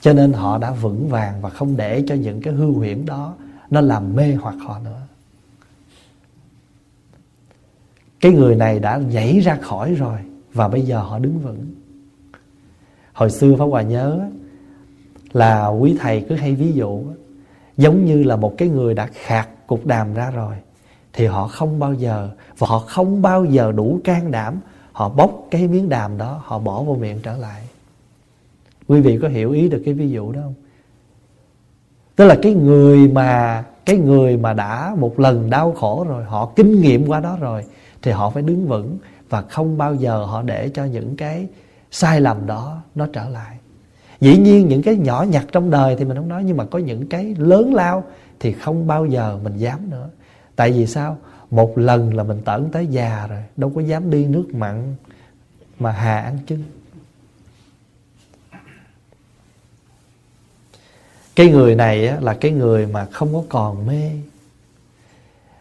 Cho 0.00 0.12
nên 0.12 0.32
họ 0.32 0.58
đã 0.58 0.70
vững 0.70 1.08
vàng 1.08 1.40
Và 1.40 1.50
không 1.50 1.76
để 1.76 2.04
cho 2.06 2.14
những 2.14 2.42
cái 2.42 2.54
hư 2.54 2.70
huyễn 2.70 3.06
đó 3.06 3.34
Nó 3.70 3.80
làm 3.80 4.14
mê 4.14 4.34
hoặc 4.34 4.54
họ 4.58 4.78
nữa. 4.78 5.00
Cái 8.20 8.32
người 8.32 8.56
này 8.56 8.78
đã 8.78 8.96
nhảy 8.96 9.40
ra 9.40 9.58
khỏi 9.62 9.94
rồi 9.94 10.18
Và 10.52 10.68
bây 10.68 10.82
giờ 10.82 11.00
họ 11.00 11.18
đứng 11.18 11.38
vững. 11.38 11.74
Hồi 13.12 13.30
xưa 13.30 13.56
Pháp 13.58 13.64
Hòa 13.64 13.82
nhớ 13.82 14.20
Là 15.32 15.66
quý 15.66 15.96
thầy 16.00 16.26
cứ 16.28 16.34
hay 16.34 16.54
ví 16.54 16.72
dụ, 16.72 17.04
Giống 17.76 18.04
như 18.04 18.22
là 18.22 18.36
một 18.36 18.54
cái 18.58 18.68
người 18.68 18.94
đã 18.94 19.08
khạc 19.12 19.48
cục 19.66 19.86
đàm 19.86 20.14
ra 20.14 20.30
rồi, 20.30 20.54
Thì 21.12 21.26
họ 21.26 21.48
không 21.48 21.78
bao 21.78 21.94
giờ, 21.94 22.30
Và 22.58 22.66
họ 22.70 22.78
không 22.78 23.22
bao 23.22 23.44
giờ 23.44 23.72
đủ 23.72 24.00
can 24.04 24.30
đảm, 24.30 24.60
Họ 24.92 25.08
bóc 25.08 25.46
cái 25.50 25.68
miếng 25.68 25.88
đàm 25.88 26.18
đó, 26.18 26.40
Họ 26.44 26.58
bỏ 26.58 26.82
vô 26.82 26.94
miệng 26.94 27.18
trở 27.22 27.36
lại. 27.36 27.62
Quý 28.88 29.00
vị 29.00 29.18
có 29.22 29.28
hiểu 29.28 29.52
ý 29.52 29.68
được 29.68 29.82
cái 29.84 29.94
ví 29.94 30.10
dụ 30.10 30.32
đó 30.32 30.40
không? 30.42 30.54
Tức 32.16 32.26
là 32.26 32.36
cái 32.42 32.54
người 32.54 33.08
mà, 33.08 33.64
Cái 33.84 33.96
người 33.96 34.36
mà 34.36 34.52
đã 34.52 34.94
một 34.98 35.20
lần 35.20 35.50
đau 35.50 35.72
khổ 35.72 36.06
rồi, 36.08 36.24
Họ 36.24 36.52
kinh 36.56 36.80
nghiệm 36.80 37.06
qua 37.06 37.20
đó 37.20 37.36
rồi, 37.40 37.64
Thì 38.02 38.10
họ 38.10 38.30
phải 38.30 38.42
đứng 38.42 38.66
vững, 38.66 38.98
Và 39.28 39.42
không 39.42 39.78
bao 39.78 39.94
giờ 39.94 40.24
họ 40.24 40.42
để 40.42 40.68
cho 40.68 40.84
những 40.84 41.16
cái 41.16 41.46
Sai 41.90 42.20
lầm 42.20 42.46
đó 42.46 42.82
nó 42.94 43.06
trở 43.12 43.28
lại. 43.28 43.56
Dĩ 44.20 44.38
nhiên 44.38 44.68
những 44.68 44.82
cái 44.82 44.96
nhỏ 44.96 45.24
nhặt 45.30 45.44
trong 45.52 45.70
đời 45.70 45.96
thì 45.96 46.04
mình 46.04 46.16
không 46.16 46.28
nói, 46.28 46.44
Nhưng 46.44 46.56
mà 46.56 46.64
có 46.64 46.78
những 46.78 47.06
cái 47.06 47.34
lớn 47.38 47.74
lao 47.74 48.04
thì 48.40 48.52
không 48.52 48.86
bao 48.86 49.06
giờ 49.06 49.38
mình 49.42 49.56
dám 49.56 49.90
nữa. 49.90 50.08
Tại 50.56 50.72
vì 50.72 50.86
sao? 50.86 51.18
Một 51.50 51.78
lần 51.78 52.14
là 52.14 52.22
mình 52.22 52.40
tởn 52.44 52.68
tới 52.72 52.86
già 52.86 53.26
rồi 53.26 53.42
Đâu 53.56 53.72
có 53.74 53.80
dám 53.80 54.10
đi 54.10 54.24
nước 54.24 54.54
mặn 54.54 54.94
Mà 55.78 55.92
hà 55.92 56.20
ăn 56.20 56.38
chứ? 56.46 56.58
cái 61.36 61.48
người 61.48 61.74
này 61.74 62.08
á, 62.08 62.16
là 62.20 62.34
cái 62.34 62.52
người 62.52 62.86
mà 62.86 63.04
không 63.04 63.34
có 63.34 63.42
còn 63.48 63.86
mê. 63.86 64.10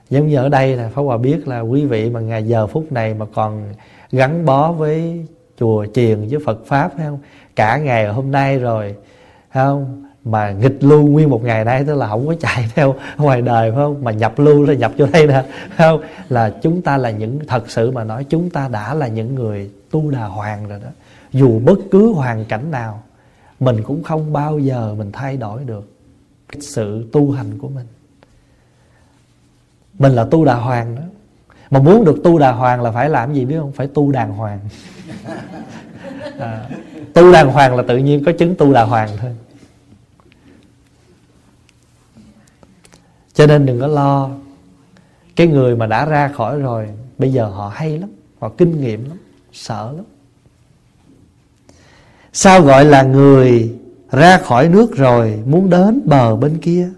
Giống 0.09 0.27
như 0.27 0.37
ở 0.37 0.49
đây 0.49 0.75
là 0.75 0.89
Pháp 0.89 1.01
Hòa 1.01 1.17
biết 1.17 1.47
là 1.47 1.59
quý 1.59 1.85
vị 1.85 2.09
mà 2.09 2.19
ngày 2.19 2.47
giờ 2.47 2.67
phút 2.67 2.91
này 2.91 3.13
mà 3.13 3.25
còn 3.33 3.73
gắn 4.11 4.45
bó 4.45 4.71
với 4.71 5.25
chùa 5.59 5.85
chiền 5.93 6.27
với 6.29 6.39
Phật 6.45 6.65
pháp 6.65 6.91
phải 6.97 7.05
không? 7.05 7.19
Cả 7.55 7.77
ngày 7.77 8.07
hôm 8.07 8.31
nay 8.31 8.59
rồi 8.59 8.95
phải 9.51 9.65
không? 9.65 10.05
Mà 10.25 10.51
nghịch 10.51 10.83
lưu 10.83 11.07
nguyên 11.07 11.29
một 11.29 11.43
ngày 11.43 11.65
nay 11.65 11.83
tức 11.87 11.95
là 11.95 12.07
không 12.07 12.27
có 12.27 12.35
chạy 12.39 12.69
theo 12.75 12.95
ngoài 13.17 13.41
đời 13.41 13.71
phải 13.71 13.77
không? 13.77 14.03
Mà 14.03 14.11
nhập 14.11 14.39
lưu 14.39 14.63
là 14.63 14.73
nhập 14.73 14.91
vô 14.97 15.05
đây 15.13 15.27
nè 15.27 15.43
phải 15.75 15.87
không? 15.87 16.01
Là 16.29 16.53
chúng 16.61 16.81
ta 16.81 16.97
là 16.97 17.09
những 17.09 17.39
thật 17.47 17.69
sự 17.69 17.91
mà 17.91 18.03
nói 18.03 18.25
chúng 18.29 18.49
ta 18.49 18.67
đã 18.67 18.93
là 18.93 19.07
những 19.07 19.35
người 19.35 19.71
tu 19.91 20.11
đà 20.11 20.25
hoàng 20.25 20.67
rồi 20.67 20.79
đó. 20.83 20.89
Dù 21.31 21.59
bất 21.59 21.79
cứ 21.91 22.13
hoàn 22.13 22.45
cảnh 22.45 22.71
nào 22.71 23.03
mình 23.59 23.83
cũng 23.83 24.03
không 24.03 24.33
bao 24.33 24.59
giờ 24.59 24.95
mình 24.97 25.11
thay 25.11 25.37
đổi 25.37 25.63
được 25.63 25.91
sự 26.59 27.09
tu 27.11 27.31
hành 27.31 27.57
của 27.57 27.67
mình. 27.67 27.85
Mình 29.99 30.11
là 30.11 30.25
tu 30.31 30.45
đà 30.45 30.55
hoàng 30.55 30.95
đó. 30.95 31.01
Mà 31.71 31.79
muốn 31.79 32.05
được 32.05 32.17
tu 32.23 32.39
đà 32.39 32.51
hoàng 32.51 32.81
là 32.81 32.91
phải 32.91 33.09
làm 33.09 33.33
gì 33.33 33.45
biết 33.45 33.55
không? 33.59 33.71
Phải 33.71 33.87
tu 33.87 34.11
đàng 34.11 34.31
hoàng. 34.31 34.59
À, 36.39 36.69
tu 37.13 37.31
đàng 37.31 37.51
hoàng 37.51 37.75
là 37.75 37.83
tự 37.87 37.97
nhiên 37.97 38.23
có 38.25 38.31
chứng 38.31 38.55
tu 38.55 38.73
đà 38.73 38.83
hoàng 38.83 39.09
thôi. 39.21 39.31
Cho 43.35 43.47
nên 43.47 43.65
đừng 43.65 43.79
có 43.79 43.87
lo. 43.87 44.29
Cái 45.35 45.47
người 45.47 45.75
mà 45.75 45.85
đã 45.85 46.05
ra 46.05 46.27
khỏi 46.27 46.59
rồi, 46.59 46.87
bây 47.17 47.33
giờ 47.33 47.45
họ 47.45 47.71
hay 47.75 47.99
lắm, 47.99 48.09
họ 48.39 48.51
kinh 48.57 48.81
nghiệm 48.81 49.09
lắm, 49.09 49.17
sợ 49.53 49.91
lắm. 49.95 50.05
Sao 52.33 52.61
gọi 52.61 52.85
là 52.85 53.03
người 53.03 53.75
ra 54.11 54.37
khỏi 54.37 54.69
nước 54.69 54.95
rồi 54.95 55.39
muốn 55.45 55.69
đến 55.69 56.01
bờ 56.05 56.35
bên 56.35 56.57
kia? 56.57 56.89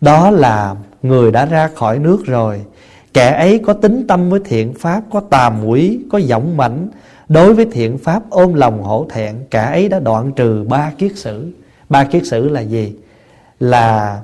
Đó 0.00 0.30
là 0.30 0.74
người 1.02 1.32
đã 1.32 1.46
ra 1.46 1.68
khỏi 1.74 1.98
nước 1.98 2.26
rồi. 2.26 2.64
Kẻ 3.14 3.30
ấy 3.30 3.58
có 3.66 3.72
tính 3.72 4.06
tâm 4.08 4.30
với 4.30 4.40
thiện 4.44 4.74
pháp, 4.74 5.02
có 5.12 5.20
tàm 5.20 5.64
quỷ, 5.66 6.00
có 6.10 6.18
giọng 6.18 6.56
mảnh. 6.56 6.88
Đối 7.28 7.54
với 7.54 7.66
thiện 7.72 7.98
pháp, 7.98 8.22
ôm 8.30 8.54
lòng 8.54 8.82
hổ 8.82 9.06
thẹn 9.10 9.36
cả 9.50 9.64
ấy 9.64 9.88
đã 9.88 10.00
đoạn 10.00 10.32
trừ 10.32 10.64
ba 10.68 10.92
kiết 10.98 11.12
sử. 11.16 11.52
Ba 11.88 12.04
kiết 12.04 12.26
sử 12.26 12.48
là 12.48 12.60
gì? 12.60 12.94
Là 13.60 14.20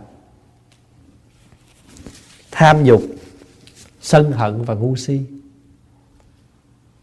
tham 2.57 2.85
dục, 2.85 3.03
sân 4.01 4.33
hận 4.33 4.63
và 4.63 4.75
ngu 4.75 4.97
si. 4.97 5.21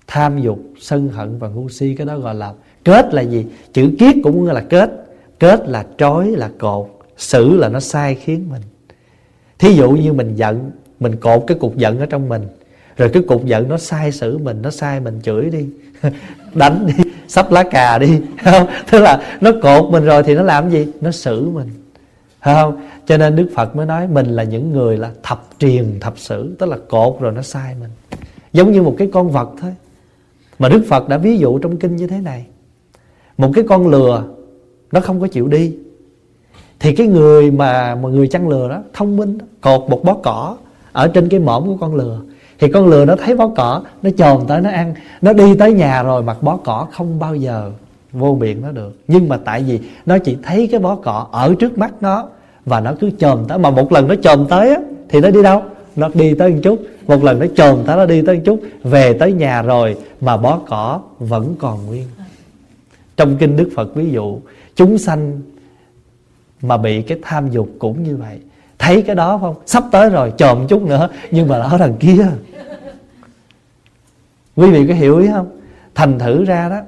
Tham 0.07 0.41
dục, 0.41 0.59
sân 0.79 1.09
hận 1.09 1.39
và 1.39 1.47
ngu 1.47 1.69
si, 1.69 1.95
cái 1.95 2.07
đó 2.07 2.17
gọi 2.17 2.35
là 2.35 2.53
kết 2.83 3.13
là 3.13 3.21
gì? 3.21 3.45
Chữ 3.73 3.91
kiết 3.99 4.15
cũng 4.23 4.45
là 4.45 4.61
kết. 4.69 4.91
Kết 5.39 5.59
là 5.67 5.85
trói, 5.97 6.31
là 6.31 6.49
cột. 6.59 6.99
Xử 7.17 7.57
là 7.57 7.69
nó 7.69 7.79
sai 7.79 8.15
khiến 8.15 8.47
mình. 8.51 8.61
Thí 9.59 9.73
dụ 9.73 9.91
như 9.91 10.13
mình 10.13 10.35
giận, 10.35 10.71
mình 10.99 11.15
cột 11.15 11.43
cái 11.47 11.57
cục 11.57 11.77
giận 11.77 11.99
ở 11.99 12.05
trong 12.05 12.29
mình. 12.29 12.47
Rồi 12.97 13.09
cái 13.13 13.23
cục 13.27 13.45
giận 13.45 13.69
nó 13.69 13.77
sai 13.77 14.11
xử 14.11 14.37
mình, 14.37 14.61
nó 14.61 14.69
sai 14.69 14.99
mình 14.99 15.19
chửi 15.23 15.49
đi. 15.49 15.69
Đánh 16.53 16.87
đi, 16.87 17.03
sắp 17.27 17.51
lá 17.51 17.63
cà 17.63 17.97
đi. 17.97 18.21
Không? 18.43 18.67
Tức 18.91 18.99
là 18.99 19.37
nó 19.41 19.51
cột 19.61 19.91
mình 19.91 20.05
rồi 20.05 20.23
thì 20.23 20.35
nó 20.35 20.43
làm 20.43 20.69
gì? 20.69 20.87
Nó 21.01 21.11
xử 21.11 21.49
mình 21.49 21.69
không? 22.43 22.81
Cho 23.05 23.17
nên 23.17 23.35
đức 23.35 23.49
phật 23.55 23.75
mới 23.75 23.85
nói 23.85 24.07
mình 24.07 24.25
là 24.25 24.43
những 24.43 24.71
người 24.71 24.97
là 24.97 25.11
thập 25.23 25.43
truyền 25.59 25.99
thập 25.99 26.17
sử, 26.17 26.55
tức 26.59 26.65
là 26.65 26.77
cột 26.89 27.17
rồi 27.19 27.31
nó 27.31 27.41
sai 27.41 27.75
mình. 27.79 27.89
Giống 28.53 28.71
như 28.71 28.81
một 28.81 28.95
cái 28.97 29.09
con 29.13 29.29
vật 29.29 29.49
thôi. 29.61 29.71
Mà 30.59 30.69
đức 30.69 30.85
phật 30.89 31.09
đã 31.09 31.17
ví 31.17 31.37
dụ 31.37 31.59
trong 31.59 31.77
kinh 31.77 31.95
như 31.95 32.07
thế 32.07 32.19
này. 32.21 32.45
Một 33.37 33.51
cái 33.55 33.63
con 33.69 33.87
lừa, 33.87 34.23
nó 34.91 34.99
không 34.99 35.21
có 35.21 35.27
chịu 35.27 35.47
đi. 35.47 35.75
Thì 36.79 36.95
cái 36.95 37.07
người 37.07 37.51
mà 37.51 37.95
mà 37.95 38.09
người 38.09 38.27
chăn 38.27 38.49
lừa 38.49 38.69
đó, 38.69 38.81
thông 38.93 39.17
minh 39.17 39.37
cột 39.61 39.89
một 39.89 40.03
bó 40.03 40.13
cỏ 40.13 40.57
ở 40.91 41.07
trên 41.07 41.29
cái 41.29 41.39
mõm 41.39 41.65
của 41.65 41.77
con 41.81 41.95
lừa. 41.95 42.21
Thì 42.59 42.71
con 42.71 42.87
lừa 42.87 43.05
nó 43.05 43.15
thấy 43.15 43.35
bó 43.35 43.47
cỏ, 43.47 43.83
nó 44.01 44.09
chồm 44.17 44.47
tới, 44.47 44.61
nó 44.61 44.69
ăn, 44.69 44.93
nó 45.21 45.33
đi 45.33 45.55
tới 45.55 45.73
nhà 45.73 46.03
rồi, 46.03 46.23
mặc 46.23 46.37
bó 46.41 46.57
cỏ 46.57 46.87
không 46.91 47.19
bao 47.19 47.35
giờ 47.35 47.71
vô 48.13 48.37
biện 48.39 48.61
nó 48.61 48.71
được. 48.71 48.97
Nhưng 49.07 49.29
mà 49.29 49.37
tại 49.37 49.63
vì 49.63 49.79
nó 50.05 50.17
chỉ 50.17 50.37
thấy 50.43 50.67
cái 50.71 50.79
bó 50.79 50.95
cỏ 50.95 51.27
ở 51.31 51.55
trước 51.59 51.77
mắt 51.77 51.93
nó 52.01 52.27
và 52.65 52.79
nó 52.79 52.93
cứ 52.99 53.09
chồm 53.19 53.45
tới. 53.47 53.57
Mà 53.57 53.69
một 53.69 53.91
lần 53.91 54.07
nó 54.07 54.15
chồm 54.15 54.45
tới 54.49 54.69
á, 54.69 54.81
thì 55.09 55.21
nó 55.21 55.29
đi 55.29 55.43
đâu? 55.43 55.63
Nó 55.95 56.09
đi 56.13 56.33
tới 56.33 56.51
một 56.51 56.59
chút. 56.63 56.85
Một 57.07 57.23
lần 57.23 57.39
nó 57.39 57.45
chồm 57.55 57.83
tới 57.85 57.95
nó 57.95 58.05
đi 58.05 58.21
tới 58.21 58.35
một 58.35 58.41
chút. 58.45 58.61
Về 58.83 59.13
tới 59.13 59.33
nhà 59.33 59.61
rồi 59.61 59.97
mà 60.21 60.37
bó 60.37 60.59
cỏ 60.67 61.01
vẫn 61.19 61.55
còn 61.59 61.85
nguyên. 61.85 62.07
Trong 63.17 63.37
kinh 63.37 63.57
đức 63.57 63.69
phật 63.75 63.95
ví 63.95 64.11
dụ 64.11 64.39
chúng 64.75 64.97
sanh 64.97 65.41
mà 66.61 66.77
bị 66.77 67.01
cái 67.01 67.17
tham 67.21 67.49
dục 67.51 67.69
cũng 67.79 68.03
như 68.03 68.17
vậy. 68.17 68.39
Thấy 68.79 69.01
cái 69.01 69.15
đó 69.15 69.37
không? 69.37 69.55
Sắp 69.65 69.83
tới 69.91 70.09
rồi 70.09 70.33
chồm 70.37 70.67
chút 70.67 70.81
nữa. 70.83 71.09
Nhưng 71.31 71.47
mà 71.47 71.59
ở 71.59 71.77
đằng 71.77 71.95
kia. 71.97 72.27
Quý 74.55 74.71
vị 74.71 74.87
có 74.87 74.93
hiểu 74.93 75.17
ý 75.17 75.27
không? 75.31 75.59
Thành 75.95 76.19
thử 76.19 76.45
ra 76.45 76.69
đó 76.69 76.79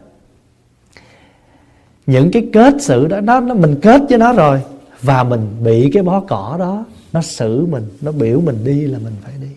những 2.08 2.32
cái 2.32 2.50
kết 2.54 2.74
xử 2.80 3.08
đó 3.08 3.22
nó, 3.22 3.40
nó 3.40 3.54
mình 3.54 3.80
kết 3.82 4.02
với 4.10 4.18
nó 4.18 4.34
rồi. 4.34 4.62
Và 5.02 5.24
mình 5.24 5.48
bị 5.64 5.90
cái 5.94 6.04
bó 6.04 6.20
cỏ 6.20 6.56
đó 6.60 6.86
nó 7.14 7.22
xử 7.22 7.66
mình 7.66 7.88
nó 8.02 8.12
biểu 8.12 8.42
mình 8.42 8.64
đi 8.64 8.82
là 8.82 9.00
mình 9.00 9.14
phải 9.24 9.34
đi. 9.42 9.48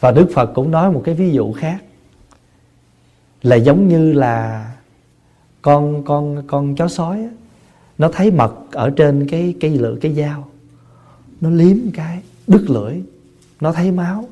Và 0.00 0.10
đức 0.10 0.30
phật 0.34 0.46
cũng 0.54 0.70
nói 0.70 0.92
một 0.92 1.02
cái 1.04 1.14
ví 1.14 1.30
dụ 1.30 1.52
khác. 1.52 1.82
Là 3.42 3.56
giống 3.56 3.88
như 3.88 4.12
là 4.12 4.66
con 5.62 6.04
con 6.04 6.42
con 6.46 6.74
chó 6.74 6.88
sói 6.88 7.16
á, 7.16 7.30
nó 7.98 8.08
thấy 8.08 8.30
mật 8.30 8.54
ở 8.72 8.90
trên 8.90 9.26
cái 9.30 9.54
cây 9.60 9.70
lưỡi 9.70 9.96
cái 10.00 10.14
dao. 10.14 10.48
Nó 11.40 11.50
liếm 11.50 11.76
cái 11.94 12.22
đứt 12.46 12.64
lưỡi. 12.70 13.02
Nó 13.60 13.72
thấy 13.72 13.92
máu. 13.92 14.28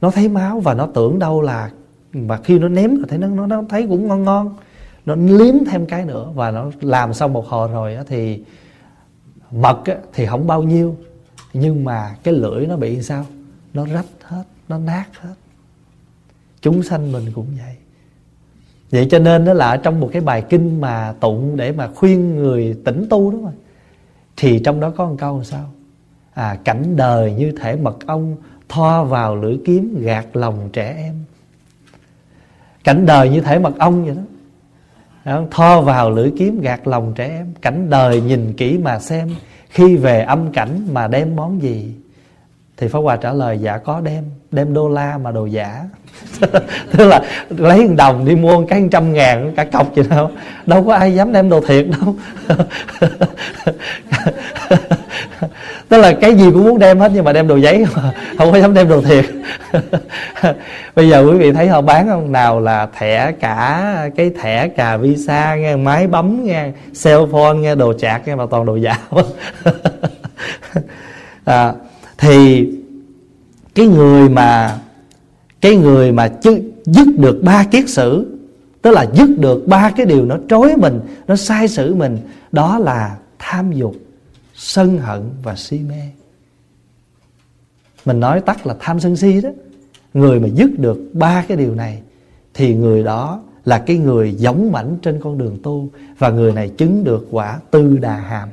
Nó 0.00 0.10
thấy 0.10 0.28
máu 0.28 0.60
và 0.60 0.74
nó 0.74 0.88
tưởng 0.94 1.18
đâu 1.18 1.42
là 1.42 1.70
và 2.26 2.36
khi 2.36 2.58
nó 2.58 2.68
ném 2.68 3.02
thấy 3.08 3.18
nó 3.18 3.46
nó 3.46 3.62
thấy 3.68 3.86
cũng 3.88 4.08
ngon 4.08 4.24
ngon 4.24 4.54
nó 5.06 5.14
liếm 5.14 5.54
thêm 5.70 5.86
cái 5.86 6.04
nữa 6.04 6.30
và 6.34 6.50
nó 6.50 6.70
làm 6.80 7.14
xong 7.14 7.32
một 7.32 7.46
hồi 7.46 7.68
rồi 7.72 7.94
á, 7.94 8.02
thì 8.06 8.42
mật 9.50 9.84
á, 9.84 9.94
thì 10.12 10.26
không 10.26 10.46
bao 10.46 10.62
nhiêu. 10.62 10.96
Nhưng 11.52 11.84
mà 11.84 12.16
cái 12.22 12.34
lưỡi 12.34 12.66
nó 12.66 12.76
bị 12.76 13.02
sao? 13.02 13.26
Nó 13.74 13.86
rách 13.86 14.06
hết 14.22 14.44
nó 14.68 14.78
nát 14.78 15.06
hết. 15.20 15.34
Chúng 16.60 16.82
sanh 16.82 17.12
mình 17.12 17.24
cũng 17.34 17.46
vậy. 17.64 17.76
Vậy 18.90 19.06
cho 19.10 19.18
nên 19.18 19.44
nó 19.44 19.52
là 19.52 19.76
trong 19.76 20.00
một 20.00 20.10
cái 20.12 20.22
bài 20.22 20.42
kinh 20.48 20.80
mà 20.80 21.14
tụng 21.20 21.56
để 21.56 21.72
mà 21.72 21.88
khuyên 21.94 22.36
người 22.36 22.76
tỉnh 22.84 23.06
tu 23.10 23.30
đúng 23.30 23.44
không 23.44 23.56
thì 24.36 24.58
trong 24.58 24.80
đó 24.80 24.90
có 24.96 25.08
một 25.08 25.16
câu 25.18 25.44
sao? 25.44 25.70
À 26.34 26.58
cảnh 26.64 26.96
đời 26.96 27.32
như 27.32 27.52
thể 27.60 27.76
mật 27.76 27.96
ong 28.06 28.36
thoa 28.68 29.02
vào 29.02 29.36
lưỡi 29.36 29.58
kiếm 29.64 30.00
gạt 30.00 30.36
lòng 30.36 30.68
trẻ 30.72 30.94
em 30.96 31.14
cảnh 32.88 33.06
đời 33.06 33.28
như 33.28 33.40
thể 33.40 33.58
mật 33.58 33.78
ong 33.78 34.04
vậy 34.04 34.14
đó. 35.24 35.42
Thoa 35.50 35.80
vào 35.80 36.10
lưỡi 36.10 36.32
kiếm 36.38 36.60
gạt 36.60 36.86
lòng 36.86 37.12
trẻ 37.16 37.28
em. 37.28 37.46
Cảnh 37.62 37.90
đời 37.90 38.20
nhìn 38.20 38.52
kỹ 38.56 38.78
mà 38.78 38.98
xem. 38.98 39.28
Khi 39.68 39.96
về 39.96 40.22
âm 40.22 40.52
cảnh 40.52 40.86
mà 40.92 41.08
đem 41.08 41.36
món 41.36 41.62
gì? 41.62 41.92
Thì 42.76 42.88
Pháp 42.88 42.98
Hòa 42.98 43.16
trả 43.16 43.32
lời 43.32 43.58
Dạ 43.58 43.78
có 43.78 44.00
đem. 44.00 44.24
Đem 44.50 44.74
đô 44.74 44.88
la 44.88 45.18
mà 45.18 45.30
đồ 45.30 45.46
giả. 45.46 45.84
Tức 46.96 47.06
là 47.06 47.20
lấy 47.48 47.88
một 47.88 47.94
đồng 47.98 48.24
đi 48.24 48.36
mua 48.36 48.66
cái 48.66 48.88
trăm 48.90 49.12
ngàn, 49.12 49.52
Cả 49.56 49.64
cọc 49.64 49.94
vậy 49.94 50.06
đâu 50.10 50.30
Đâu 50.66 50.84
có 50.84 50.94
ai 50.94 51.14
dám 51.14 51.32
đem 51.32 51.50
đồ 51.50 51.60
thiệt 51.60 51.86
đâu. 51.98 52.14
tức 55.88 55.98
là 55.98 56.12
cái 56.12 56.34
gì 56.34 56.44
cũng 56.44 56.64
muốn 56.64 56.78
đem 56.78 56.98
hết 56.98 57.10
nhưng 57.14 57.24
mà 57.24 57.32
đem 57.32 57.48
đồ 57.48 57.56
giấy 57.56 57.86
mà 57.96 58.12
không 58.38 58.52
có 58.52 58.60
dám 58.60 58.74
đem 58.74 58.88
đồ 58.88 59.00
thiệt. 59.02 59.24
Bây 60.94 61.08
giờ 61.08 61.26
quý 61.30 61.38
vị 61.38 61.52
thấy 61.52 61.68
họ 61.68 61.80
bán 61.80 62.08
không? 62.08 62.32
Nào 62.32 62.60
là 62.60 62.88
thẻ 62.98 63.32
cả 63.40 64.10
cái 64.16 64.30
thẻ 64.40 64.68
cà 64.68 64.96
visa 64.96 65.56
nghe 65.56 65.76
máy 65.76 66.06
bấm 66.06 66.44
nghe 66.44 66.70
cell 67.04 67.20
phone 67.32 67.54
nghe 67.54 67.74
đồ 67.74 67.92
chạc 67.92 68.28
nghe 68.28 68.34
mà 68.34 68.46
toàn 68.50 68.66
đồ 68.66 68.76
giả 68.76 68.98
à, 71.44 71.72
thì 72.18 72.66
cái 73.74 73.86
người 73.86 74.28
mà 74.28 74.78
cái 75.60 75.76
người 75.76 76.12
mà 76.12 76.28
chứ 76.28 76.60
dứt 76.84 77.06
được 77.16 77.40
ba 77.42 77.64
kiết 77.70 77.88
sử 77.88 78.38
tức 78.82 78.90
là 78.90 79.06
dứt 79.12 79.28
được 79.38 79.66
ba 79.66 79.90
cái 79.96 80.06
điều 80.06 80.24
nó 80.24 80.36
trói 80.48 80.76
mình 80.76 81.00
nó 81.26 81.36
sai 81.36 81.68
sử 81.68 81.94
mình 81.94 82.18
đó 82.52 82.78
là 82.78 83.16
tham 83.38 83.72
dục 83.72 83.94
sân 84.58 84.98
hận 84.98 85.30
và 85.42 85.56
si 85.56 85.78
mê. 85.78 86.02
Mình 88.04 88.20
nói 88.20 88.40
tắt 88.40 88.66
là 88.66 88.76
tham 88.80 89.00
sân 89.00 89.16
si 89.16 89.40
đó. 89.40 89.50
Người 90.14 90.40
mà 90.40 90.48
dứt 90.48 90.70
được 90.78 91.10
ba 91.12 91.44
cái 91.48 91.56
điều 91.56 91.74
này 91.74 92.02
thì 92.54 92.74
người 92.74 93.02
đó 93.02 93.42
là 93.64 93.78
cái 93.78 93.96
người 93.96 94.34
giống 94.34 94.72
mảnh 94.72 94.98
trên 95.02 95.20
con 95.20 95.38
đường 95.38 95.58
tu 95.62 95.88
và 96.18 96.30
người 96.30 96.52
này 96.52 96.68
chứng 96.68 97.04
được 97.04 97.26
quả 97.30 97.60
tư 97.70 97.98
đà 98.00 98.16
hàm. 98.16 98.48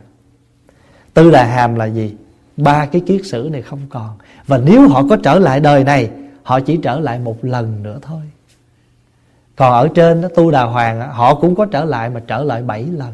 Tư 1.13 1.31
đà 1.31 1.45
hàm 1.45 1.75
là 1.75 1.85
gì? 1.85 2.15
Ba 2.57 2.85
cái 2.85 3.01
kiết 3.05 3.21
sử 3.25 3.49
này 3.51 3.61
không 3.61 3.81
còn. 3.89 4.17
Và 4.47 4.57
nếu 4.57 4.87
họ 4.87 5.03
có 5.09 5.17
trở 5.23 5.39
lại 5.39 5.59
đời 5.59 5.83
này 5.83 6.09
họ 6.43 6.59
chỉ 6.59 6.77
trở 6.77 6.99
lại 6.99 7.19
một 7.19 7.45
lần 7.45 7.83
nữa 7.83 7.99
thôi. 8.01 8.21
Còn 9.55 9.73
ở 9.73 9.87
trên 9.95 10.21
đó, 10.21 10.29
tu 10.35 10.51
đà 10.51 10.63
hoàng 10.63 11.11
họ 11.11 11.35
cũng 11.35 11.55
có 11.55 11.65
trở 11.65 11.85
lại 11.85 12.09
mà 12.09 12.21
trở 12.27 12.43
lại 12.43 12.61
bảy 12.61 12.83
lần 12.83 13.13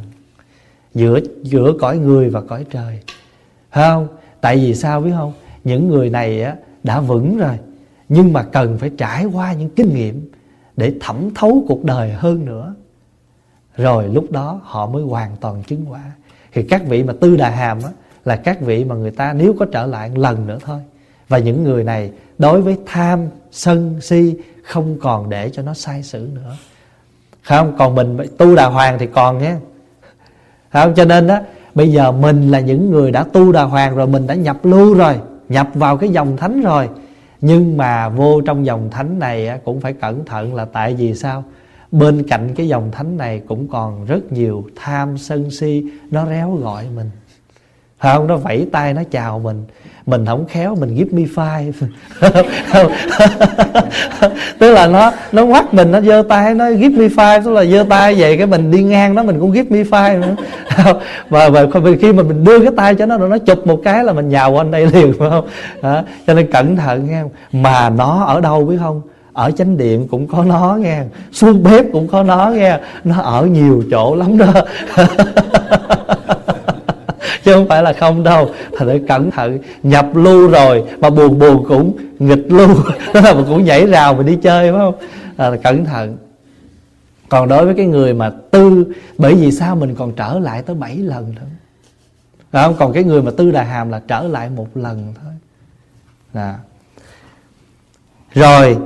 giữa 0.94 1.20
giữa 1.44 1.74
cõi 1.80 1.98
người 1.98 2.30
và 2.30 2.42
cõi 2.42 2.66
trời. 2.72 3.00
Thấy 3.72 3.84
không? 3.90 4.08
Tại 4.42 4.58
vì 4.58 4.76
sao 4.76 5.02
biết 5.02 5.12
không? 5.16 5.34
Những 5.64 5.88
người 5.88 6.10
này 6.10 6.44
á, 6.44 6.56
đã 6.84 7.00
vững 7.00 7.38
rồi 7.38 7.58
nhưng 8.10 8.34
mà 8.34 8.44
cần 8.44 8.78
phải 8.78 8.92
trải 8.98 9.26
qua 9.26 9.54
những 9.54 9.70
kinh 9.70 9.96
nghiệm 9.96 10.32
để 10.78 10.94
thẩm 11.02 11.30
thấu 11.36 11.64
cuộc 11.68 11.84
đời 11.84 12.12
hơn 12.12 12.46
nữa. 12.46 12.76
Rồi 13.78 14.08
lúc 14.08 14.32
đó 14.32 14.60
họ 14.64 14.88
mới 14.88 15.04
hoàn 15.04 15.36
toàn 15.42 15.64
chứng 15.64 15.86
quả. 15.90 16.12
Thì 16.54 16.64
các 16.64 16.82
vị 16.88 17.04
mà 17.04 17.14
tư 17.22 17.38
đà 17.38 17.50
hàm 17.50 17.80
á, 17.84 17.90
là 18.26 18.36
các 18.36 18.62
vị 18.62 18.84
mà 18.84 18.96
người 18.96 19.12
ta 19.12 19.34
nếu 19.34 19.56
có 19.60 19.66
trở 19.72 19.86
lại 19.86 20.10
một 20.10 20.18
lần 20.18 20.48
nữa 20.48 20.58
thôi. 20.66 20.80
Và 21.30 21.38
những 21.38 21.64
người 21.64 21.84
này 21.84 22.12
đối 22.38 22.62
với 22.62 22.78
tham 22.86 23.28
sân 23.52 24.02
si 24.02 24.36
không 24.64 24.98
còn 25.02 25.30
để 25.30 25.50
cho 25.50 25.62
nó 25.62 25.74
sai 25.74 26.04
sử 26.04 26.30
nữa. 26.34 26.56
Không? 27.44 27.76
Còn 27.78 27.96
mình 27.96 28.18
tu 28.38 28.56
đà 28.56 28.66
hoàng 28.66 28.98
thì 29.00 29.08
còn 29.08 29.40
nhé 29.40 29.56
không? 30.74 30.94
Cho 30.96 31.06
nên 31.06 31.28
đó 31.28 31.40
bây 31.76 31.92
giờ 31.92 32.12
mình 32.12 32.52
là 32.52 32.60
những 32.60 32.92
người 32.92 33.12
đã 33.12 33.24
tu 33.24 33.52
đà 33.52 33.64
hoàng 33.64 33.96
rồi, 33.96 34.08
mình 34.08 34.28
đã 34.28 34.36
nhập 34.36 34.58
lưu 34.64 34.94
rồi, 34.94 35.16
nhập 35.50 35.68
vào 35.74 35.98
cái 35.98 36.10
dòng 36.10 36.38
thánh 36.38 36.62
rồi. 36.62 36.90
Nhưng 37.42 37.78
mà 37.78 38.10
vô 38.10 38.42
trong 38.42 38.66
dòng 38.66 38.90
thánh 38.92 39.20
này 39.20 39.60
cũng 39.64 39.82
phải 39.82 39.94
cẩn 39.94 40.26
thận 40.26 40.56
là 40.56 40.66
tại 40.66 40.94
vì 40.94 41.16
sao? 41.16 41.44
Bên 41.92 42.24
cạnh 42.28 42.50
cái 42.56 42.68
dòng 42.68 42.92
thánh 42.92 43.18
này 43.18 43.42
cũng 43.48 43.68
còn 43.68 44.06
rất 44.06 44.32
nhiều 44.32 44.66
tham 44.76 45.18
sân 45.18 45.52
si, 45.52 45.84
nó 46.12 46.26
réo 46.26 46.56
gọi 46.56 46.86
mình 46.96 47.10
không 48.02 48.28
nó 48.28 48.38
vẫy 48.38 48.68
tay 48.72 48.94
nó 48.94 49.02
chào 49.12 49.40
mình. 49.40 49.66
Mình 50.06 50.26
không 50.26 50.46
khéo 50.50 50.76
mình 50.76 50.98
give 50.98 51.12
me 51.12 51.24
five. 51.36 51.72
Tức 54.60 54.72
là 54.72 54.88
nó 54.88 55.12
nó 55.32 55.46
quắt 55.46 55.74
mình 55.74 55.92
nó 55.92 56.02
giơ 56.02 56.24
tay 56.30 56.54
nó 56.54 56.72
give 56.72 56.98
me 56.98 57.08
five. 57.08 57.44
Tức 57.44 57.52
là 57.52 57.66
giơ 57.66 57.86
tay 57.90 58.16
vậy 58.18 58.38
cái 58.38 58.48
mình 58.48 58.72
đi 58.72 58.84
ngang 58.84 59.16
nó 59.16 59.24
mình 59.24 59.40
cũng 59.40 59.52
give 59.52 59.70
me 59.70 59.84
five 59.84 60.20
nữa. 60.20 60.36
Và, 61.30 61.50
và 61.50 61.66
khi 62.02 62.14
mà 62.14 62.24
mình 62.24 62.44
đưa 62.44 62.60
cái 62.60 62.72
tay 62.78 62.96
cho 62.96 63.06
nó 63.06 63.18
nó 63.18 63.38
chụp 63.38 63.68
một 63.68 63.82
cái 63.84 64.04
là 64.04 64.14
mình 64.14 64.30
nhào 64.30 64.52
quanh 64.52 64.72
đây 64.72 64.86
liền 64.86 65.14
phải 65.20 65.30
không? 65.30 65.48
Đó. 65.82 66.02
cho 66.28 66.34
nên 66.34 66.52
cẩn 66.52 66.76
thận 66.76 67.08
nghe. 67.10 67.24
Mà 67.52 67.90
nó 67.90 68.24
ở 68.24 68.42
đâu 68.42 68.66
biết 68.66 68.78
không? 68.80 69.02
Ở 69.34 69.52
chánh 69.52 69.78
điện 69.78 70.08
cũng 70.12 70.28
có 70.28 70.44
nó 70.44 70.78
nghe. 70.80 71.02
Xuống 71.32 71.64
bếp 71.64 71.86
cũng 71.94 72.08
có 72.08 72.24
nó 72.24 72.50
nghe. 72.50 72.78
Nó 73.04 73.22
ở 73.22 73.46
nhiều 73.46 73.84
chỗ 73.92 74.16
lắm 74.16 74.38
đó. 74.38 74.54
chứ 77.44 77.54
không 77.54 77.68
phải 77.68 77.84
là 77.84 77.94
không 77.94 78.24
đâu. 78.24 78.50
Thành 78.78 78.88
thử 78.88 79.00
cẩn 79.08 79.32
thận 79.32 79.60
nhập 79.84 80.06
lưu 80.14 80.48
rồi 80.48 80.84
mà 81.00 81.10
buồn 81.10 81.40
buồn 81.40 81.66
cũng 81.68 81.98
nghịch 82.20 82.46
lưu. 82.52 82.76
Đó 83.14 83.22
là 83.22 83.34
mình 83.34 83.46
cũng 83.48 83.66
nhảy 83.66 83.86
rào 83.86 84.14
mình 84.14 84.26
đi 84.26 84.38
chơi 84.42 84.72
phải 84.72 84.80
không? 84.80 84.96
À, 85.38 85.50
là 85.50 85.58
cẩn 85.58 85.86
thận. 85.86 86.18
Còn 87.30 87.48
đối 87.48 87.66
với 87.66 87.74
cái 87.76 87.86
người 87.86 88.14
mà 88.14 88.32
tư 88.52 88.86
bởi 89.18 89.36
vì 89.36 89.52
sao 89.52 89.76
mình 89.76 89.96
còn 89.96 90.14
trở 90.16 90.40
lại 90.40 90.62
tới 90.62 90.76
bảy 90.76 90.98
lần 90.98 91.36
nữa? 91.36 91.48
Phải 92.52 92.64
không? 92.64 92.76
Còn 92.80 92.94
cái 92.94 93.04
người 93.04 93.22
mà 93.22 93.32
tư 93.38 93.52
đà 93.52 93.64
hàm 93.64 93.90
là 93.90 94.02
trở 94.08 94.22
lại 94.22 94.50
một 94.50 94.68
lần 94.78 95.14
thôi. 95.24 95.34
Đó. 96.34 96.54
rồi 98.34 98.78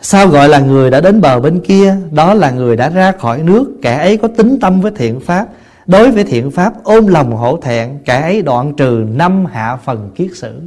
Sao 0.00 0.28
gọi 0.28 0.48
là 0.48 0.58
người 0.58 0.90
đã 0.90 1.00
đến 1.00 1.20
bờ 1.20 1.40
bên 1.40 1.60
kia? 1.60 1.96
Đó 2.10 2.34
là 2.34 2.50
người 2.50 2.76
đã 2.76 2.88
ra 2.88 3.12
khỏi 3.12 3.42
nước 3.42 3.72
Kẻ 3.82 3.96
ấy 3.96 4.16
có 4.16 4.28
tính 4.28 4.58
tâm 4.60 4.80
với 4.80 4.92
thiện 4.96 5.20
pháp. 5.20 5.48
Đối 5.86 6.10
với 6.10 6.24
thiện 6.24 6.50
pháp, 6.50 6.84
ôm 6.84 7.06
lòng 7.06 7.32
hổ 7.32 7.56
thẹn, 7.56 7.98
Kẻ 8.04 8.20
ấy 8.20 8.42
đoạn 8.42 8.74
trừ 8.76 9.06
năm 9.14 9.46
hạ 9.46 9.76
phần 9.76 10.10
kiết 10.14 10.30
sử. 10.34 10.62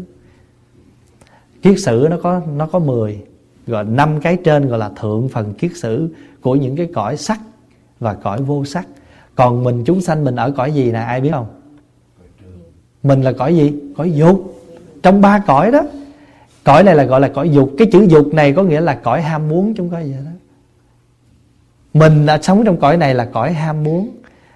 Kiết 1.62 1.80
sử 1.80 2.08
nó 2.10 2.18
có 2.24 2.42
nó 2.56 2.66
có 2.66 2.80
10 2.80 3.22
Gọi 3.68 3.86
năm 3.86 4.22
cái 4.22 4.38
trên 4.44 4.68
gọi 4.68 4.80
là 4.80 4.90
thượng 4.90 5.30
phần 5.30 5.54
kiết 5.54 5.72
sử 5.76 6.10
Của 6.42 6.56
những 6.56 6.76
cái 6.76 6.90
cõi 6.94 7.18
sắc 7.18 7.40
Và 8.00 8.14
cõi 8.14 8.42
vô 8.42 8.66
sắc. 8.66 8.88
Còn 9.36 9.64
mình, 9.64 9.84
chúng 9.86 10.02
sanh 10.02 10.24
mình 10.24 10.36
ở 10.36 10.52
cõi 10.52 10.72
gì 10.72 10.92
nè, 10.92 11.00
ai 11.00 11.22
biết 11.22 11.30
không? 11.32 11.48
Mình 13.04 13.22
là 13.22 13.32
cõi 13.32 13.56
gì? 13.56 13.74
Cõi 13.98 14.12
dục. 14.12 14.56
Trong 15.04 15.22
ba 15.22 15.40
cõi 15.48 15.72
đó, 15.72 15.82
Cõi 16.64 16.84
này 16.84 16.96
là 16.96 17.04
gọi 17.04 17.22
là 17.22 17.28
cõi 17.28 17.50
dục. 17.50 17.72
Cái 17.78 17.88
chữ 17.92 18.06
dục 18.10 18.34
này 18.34 18.54
có 18.54 18.64
nghĩa 18.64 18.82
là 18.82 18.94
cõi 18.94 19.22
ham 19.22 19.50
muốn, 19.50 19.74
chúng 19.78 19.90
có 19.90 20.00
gì 20.00 20.14
đó. 20.14 20.32
Mình 21.94 22.26
đã 22.26 22.40
sống 22.42 22.64
trong 22.66 22.78
cõi 22.78 22.98
này 22.98 23.16
là 23.16 23.26
cõi 23.26 23.54
ham 23.54 23.84
muốn 23.84 24.10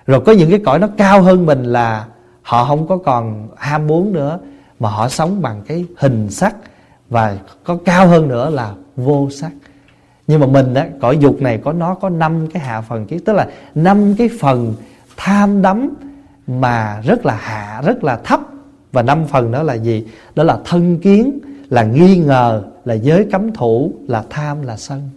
rồi 0.07 0.21
có 0.25 0.31
những 0.31 0.49
cái 0.49 0.59
cõi 0.65 0.79
nó 0.79 0.87
cao 0.97 1.21
hơn 1.21 1.45
mình 1.45 1.63
là 1.63 2.05
họ 2.41 2.65
không 2.65 2.87
có 2.87 2.97
còn 2.97 3.47
ham 3.57 3.87
muốn 3.87 4.13
nữa, 4.13 4.39
mà 4.79 4.89
họ 4.89 5.09
sống 5.09 5.41
bằng 5.41 5.61
cái 5.67 5.85
hình 5.97 6.29
sắc 6.29 6.55
và 7.09 7.37
có 7.63 7.77
cao 7.85 8.07
hơn 8.07 8.27
nữa 8.27 8.49
là 8.49 8.73
vô 8.95 9.29
sắc. 9.29 9.51
Nhưng 10.27 10.39
mà 10.39 10.47
mình 10.47 10.73
á, 10.73 10.87
cõi 11.01 11.17
dục 11.17 11.41
này 11.41 11.57
có, 11.63 11.73
nó 11.73 11.93
có 11.93 12.09
năm 12.09 12.47
cái 12.47 12.63
hạ 12.63 12.81
phần 12.81 13.05
kiến 13.05 13.19
tức 13.25 13.33
là 13.33 13.47
năm 13.75 14.15
cái 14.15 14.29
phần 14.39 14.75
tham 15.17 15.61
đắm 15.61 15.89
mà 16.47 17.01
rất 17.03 17.25
là 17.25 17.35
hạ, 17.35 17.81
rất 17.85 18.03
là 18.03 18.15
thấp. 18.15 18.39
Và 18.91 19.01
năm 19.01 19.25
phần 19.27 19.51
đó 19.51 19.63
là 19.63 19.73
gì? 19.73 20.07
Đó 20.35 20.43
là 20.43 20.59
thân 20.65 20.99
kiến, 20.99 21.39
là 21.69 21.83
nghi 21.83 22.17
ngờ, 22.17 22.63
là 22.85 22.93
giới 22.93 23.27
cấm 23.31 23.53
thủ, 23.53 23.93
là 24.07 24.23
tham, 24.29 24.61
là 24.61 24.77
sân. 24.77 25.09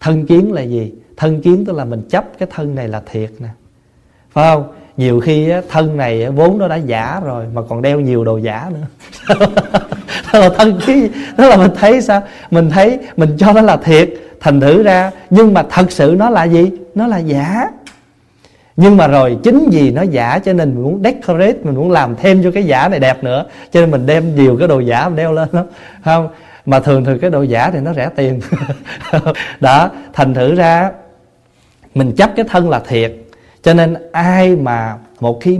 Thân 0.00 0.26
kiến 0.26 0.52
là 0.52 0.62
gì? 0.62 0.92
Thân 1.16 1.40
kiến 1.40 1.64
tức 1.64 1.76
là 1.76 1.84
mình 1.84 2.02
chấp 2.10 2.24
cái 2.38 2.48
thân 2.54 2.74
này 2.74 2.88
là 2.88 3.02
thiệt 3.12 3.30
nè. 3.38 3.48
Phải 4.30 4.54
không? 4.54 4.72
Nhiều 4.96 5.20
khi 5.20 5.52
thân 5.70 5.96
này 5.96 6.30
vốn 6.30 6.58
nó 6.58 6.68
đã 6.68 6.76
giả 6.76 7.20
rồi, 7.24 7.46
mà 7.54 7.62
còn 7.68 7.82
đeo 7.82 8.00
nhiều 8.00 8.24
đồ 8.24 8.38
giả 8.38 8.70
nữa. 8.70 8.86
Đó 10.32 10.38
là 10.38 10.48
thân 10.58 10.80
kiến 10.86 11.12
đó 11.38 11.48
là 11.48 11.56
mình 11.56 11.70
thấy 11.76 12.02
sao? 12.02 12.22
Mình 12.50 12.70
thấy 12.70 12.98
mình 13.16 13.36
cho 13.38 13.52
nó 13.52 13.60
là 13.60 13.76
thiệt, 13.76 14.10
thành 14.40 14.60
thử 14.60 14.82
ra, 14.82 15.10
nhưng 15.30 15.54
mà 15.54 15.64
thật 15.70 15.92
sự 15.92 16.14
nó 16.18 16.30
là 16.30 16.44
gì? 16.44 16.70
Nó 16.94 17.06
là 17.06 17.18
giả. 17.18 17.68
Nhưng 18.76 18.96
mà 18.96 19.06
rồi 19.06 19.38
chính 19.42 19.68
vì 19.72 19.90
nó 19.90 20.02
giả 20.02 20.38
cho 20.38 20.52
nên 20.52 20.74
mình 20.74 20.82
muốn 20.82 21.02
decorate, 21.04 21.58
mình 21.62 21.74
muốn 21.74 21.90
làm 21.90 22.16
thêm 22.16 22.42
cho 22.42 22.50
cái 22.50 22.64
giả 22.64 22.88
này 22.88 23.00
đẹp 23.00 23.24
nữa. 23.24 23.44
Cho 23.70 23.80
nên 23.80 23.90
mình 23.90 24.06
đem 24.06 24.34
nhiều 24.34 24.56
cái 24.58 24.68
đồ 24.68 24.80
giả 24.80 25.08
mình 25.08 25.16
đeo 25.16 25.32
lên 25.32 25.48
đó 25.52 25.64
không? 26.04 26.28
Mà 26.66 26.80
thường 26.80 27.04
thường 27.04 27.18
cái 27.18 27.30
đồ 27.30 27.42
giả 27.42 27.70
thì 27.70 27.80
nó 27.80 27.94
rẻ 27.94 28.08
tiền. 28.16 28.40
Đó, 29.60 29.90
thành 30.12 30.34
thử 30.34 30.54
ra 30.54 30.90
mình 31.96 32.12
chấp 32.16 32.30
cái 32.36 32.44
thân 32.48 32.68
là 32.68 32.78
thiệt. 32.88 33.14
Cho 33.62 33.74
nên 33.74 33.94
ai 34.12 34.56
mà 34.56 34.98
một 35.20 35.38
khi 35.40 35.58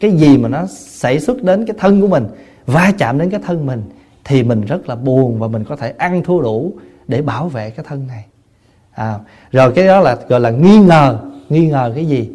cái 0.00 0.10
gì 0.10 0.38
mà 0.38 0.48
nó 0.48 0.66
xảy 0.68 1.20
xuất 1.20 1.42
đến 1.42 1.66
cái 1.66 1.76
thân 1.78 2.00
của 2.00 2.08
mình 2.08 2.26
va 2.66 2.92
chạm 2.98 3.18
đến 3.18 3.30
cái 3.30 3.40
thân 3.46 3.66
mình 3.66 3.82
thì 4.24 4.42
mình 4.42 4.60
rất 4.60 4.88
là 4.88 4.96
buồn 4.96 5.38
và 5.38 5.48
mình 5.48 5.64
có 5.64 5.76
thể 5.76 5.94
ăn 5.98 6.22
thua 6.22 6.42
đủ 6.42 6.72
để 7.08 7.22
bảo 7.22 7.48
vệ 7.48 7.70
cái 7.70 7.84
thân 7.88 8.06
này. 8.06 8.24
À, 8.94 9.18
rồi 9.52 9.72
cái 9.72 9.86
đó 9.86 10.00
là 10.00 10.16
gọi 10.28 10.40
là 10.40 10.50
nghi 10.50 10.78
ngờ. 10.78 11.18
Nghi 11.48 11.66
ngờ 11.66 11.92
cái 11.94 12.06
gì? 12.06 12.30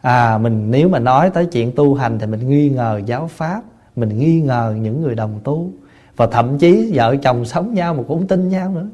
À 0.00 0.38
mình 0.38 0.70
nếu 0.70 0.88
mà 0.88 0.98
nói 0.98 1.30
tới 1.30 1.46
chuyện 1.46 1.72
tu 1.72 1.94
hành 1.94 2.18
thì 2.18 2.26
mình 2.26 2.48
nghi 2.48 2.68
ngờ 2.68 3.00
giáo 3.06 3.28
pháp 3.32 3.62
mình 3.96 4.18
nghi 4.18 4.40
ngờ 4.40 4.74
những 4.80 5.02
người 5.02 5.14
đồng 5.14 5.40
tu 5.44 5.70
và 6.16 6.26
thậm 6.26 6.58
chí 6.58 6.90
vợ 6.94 7.16
chồng 7.16 7.44
sống 7.44 7.74
nhau 7.74 7.94
mà 7.94 8.02
cũng 8.08 8.26
tin 8.26 8.48
nhau 8.48 8.70
nữa. 8.70 8.88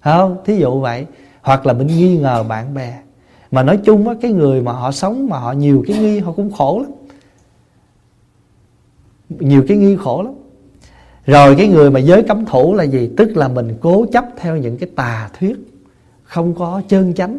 Không? 0.00 0.36
Thí 0.44 0.56
dụ 0.56 0.80
vậy 0.80 1.06
hoặc 1.46 1.66
là 1.66 1.72
mình 1.72 1.86
nghi 1.86 2.16
ngờ 2.16 2.44
bạn 2.48 2.74
bè. 2.74 2.98
Mà 3.50 3.62
nói 3.62 3.78
chung 3.84 4.08
á, 4.08 4.14
cái 4.20 4.32
người 4.32 4.62
mà 4.62 4.72
họ 4.72 4.92
sống 4.92 5.28
mà 5.28 5.38
họ 5.38 5.52
nhiều 5.52 5.84
cái 5.86 5.98
nghi, 5.98 6.18
họ 6.18 6.32
cũng 6.32 6.50
khổ 6.50 6.82
lắm. 6.82 6.92
Nhiều 9.28 9.64
cái 9.68 9.76
nghi 9.76 9.96
khổ 9.96 10.22
lắm. 10.22 10.34
Rồi 11.26 11.54
cái 11.58 11.68
người 11.68 11.90
mà 11.90 12.00
giới 12.00 12.22
cấm 12.22 12.44
thủ 12.44 12.74
là 12.74 12.84
gì? 12.84 13.10
Tức 13.16 13.36
là 13.36 13.48
mình 13.48 13.76
cố 13.80 14.06
chấp 14.12 14.24
theo 14.36 14.56
những 14.56 14.76
cái 14.76 14.88
tà 14.96 15.30
thuyết 15.38 15.56
không 16.24 16.54
có 16.54 16.82
chân 16.88 17.14
chánh. 17.14 17.38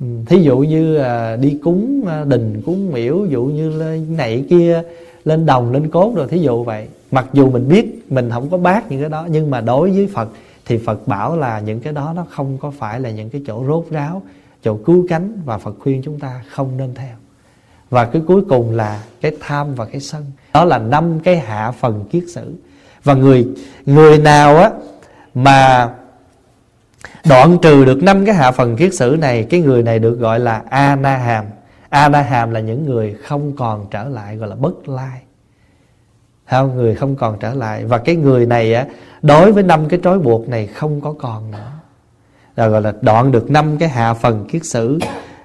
Ừ, 0.00 0.06
thí 0.26 0.42
dụ 0.42 0.58
như 0.58 0.96
à, 0.96 1.36
đi 1.36 1.58
cúng 1.62 2.04
à, 2.06 2.24
đình, 2.24 2.62
cúng 2.66 2.92
miễu 2.92 3.26
dụ 3.26 3.44
như 3.44 3.70
lên 3.70 4.16
này 4.16 4.44
kia, 4.50 4.82
lên 5.24 5.46
đồng, 5.46 5.72
lên 5.72 5.90
cốt 5.90 6.12
rồi, 6.16 6.28
thí 6.28 6.38
dụ 6.38 6.64
vậy. 6.64 6.88
Mặc 7.10 7.26
dù 7.32 7.50
mình 7.50 7.68
biết 7.68 8.12
mình 8.12 8.30
không 8.30 8.50
có 8.50 8.58
bác 8.58 8.90
những 8.90 9.00
cái 9.00 9.10
đó, 9.10 9.26
nhưng 9.30 9.50
mà 9.50 9.60
đối 9.60 9.90
với 9.90 10.06
phật 10.06 10.28
thì 10.66 10.78
phật 10.78 11.08
bảo 11.08 11.36
là 11.36 11.60
những 11.60 11.80
cái 11.80 11.92
đó 11.92 12.12
nó 12.16 12.26
không 12.30 12.58
có 12.58 12.70
phải 12.70 13.00
là 13.00 13.10
những 13.10 13.30
cái 13.30 13.42
chỗ 13.46 13.64
rốt 13.66 13.84
ráo, 13.90 14.22
chỗ 14.62 14.78
cứu 14.86 15.06
cánh 15.08 15.42
và 15.44 15.58
phật 15.58 15.74
khuyên 15.78 16.02
chúng 16.04 16.20
ta 16.20 16.44
không 16.50 16.76
nên 16.76 16.94
theo. 16.94 17.16
Và 17.90 18.04
cái 18.04 18.22
cuối 18.26 18.42
cùng 18.48 18.70
là 18.70 19.02
cái 19.20 19.36
tham 19.40 19.74
và 19.74 19.84
cái 19.84 20.00
sân. 20.00 20.24
Đó 20.52 20.64
là 20.64 20.78
năm 20.78 21.20
cái 21.20 21.36
hạ 21.38 21.70
phần 21.70 22.04
kiết 22.10 22.24
sử. 22.28 22.54
Và 23.04 23.14
người 23.14 23.48
người 23.86 24.18
nào 24.18 24.56
á 24.56 24.70
mà 25.34 25.90
đoạn 27.28 27.58
trừ 27.62 27.84
được 27.84 28.02
năm 28.02 28.26
cái 28.26 28.34
hạ 28.34 28.50
phần 28.50 28.76
kiết 28.76 28.94
sử 28.94 29.16
này, 29.20 29.46
cái 29.50 29.60
người 29.60 29.82
này 29.82 29.98
được 29.98 30.18
gọi 30.18 30.40
là 30.40 30.62
a 30.70 30.96
na 30.96 31.16
hàm 31.16 31.44
a 31.88 32.08
na 32.08 32.22
hàm 32.22 32.50
là 32.50 32.60
những 32.60 32.86
người 32.86 33.14
không 33.24 33.56
còn 33.56 33.86
trở 33.90 34.08
lại, 34.08 34.36
gọi 34.36 34.48
là 34.48 34.56
bất 34.56 34.88
lai 34.88 35.20
không 36.46 36.76
người 36.76 36.94
không 36.94 37.16
còn 37.16 37.38
trở 37.40 37.54
lại. 37.54 37.84
Và 37.84 37.98
cái 37.98 38.16
người 38.16 38.46
này 38.46 38.74
á, 38.74 38.86
đối 39.22 39.52
với 39.52 39.62
năm 39.62 39.88
cái 39.88 40.00
trói 40.02 40.18
buộc 40.18 40.48
này 40.48 40.66
không 40.66 41.00
có 41.00 41.14
còn 41.18 41.50
nữa. 41.50 41.72
Là 42.56 42.68
gọi 42.68 42.82
là 42.82 42.92
đoạn 43.00 43.32
được 43.32 43.50
năm 43.50 43.76
cái 43.78 43.88
hạ 43.88 44.14
phần 44.14 44.46
kiết 44.48 44.64
sử. 44.64 44.98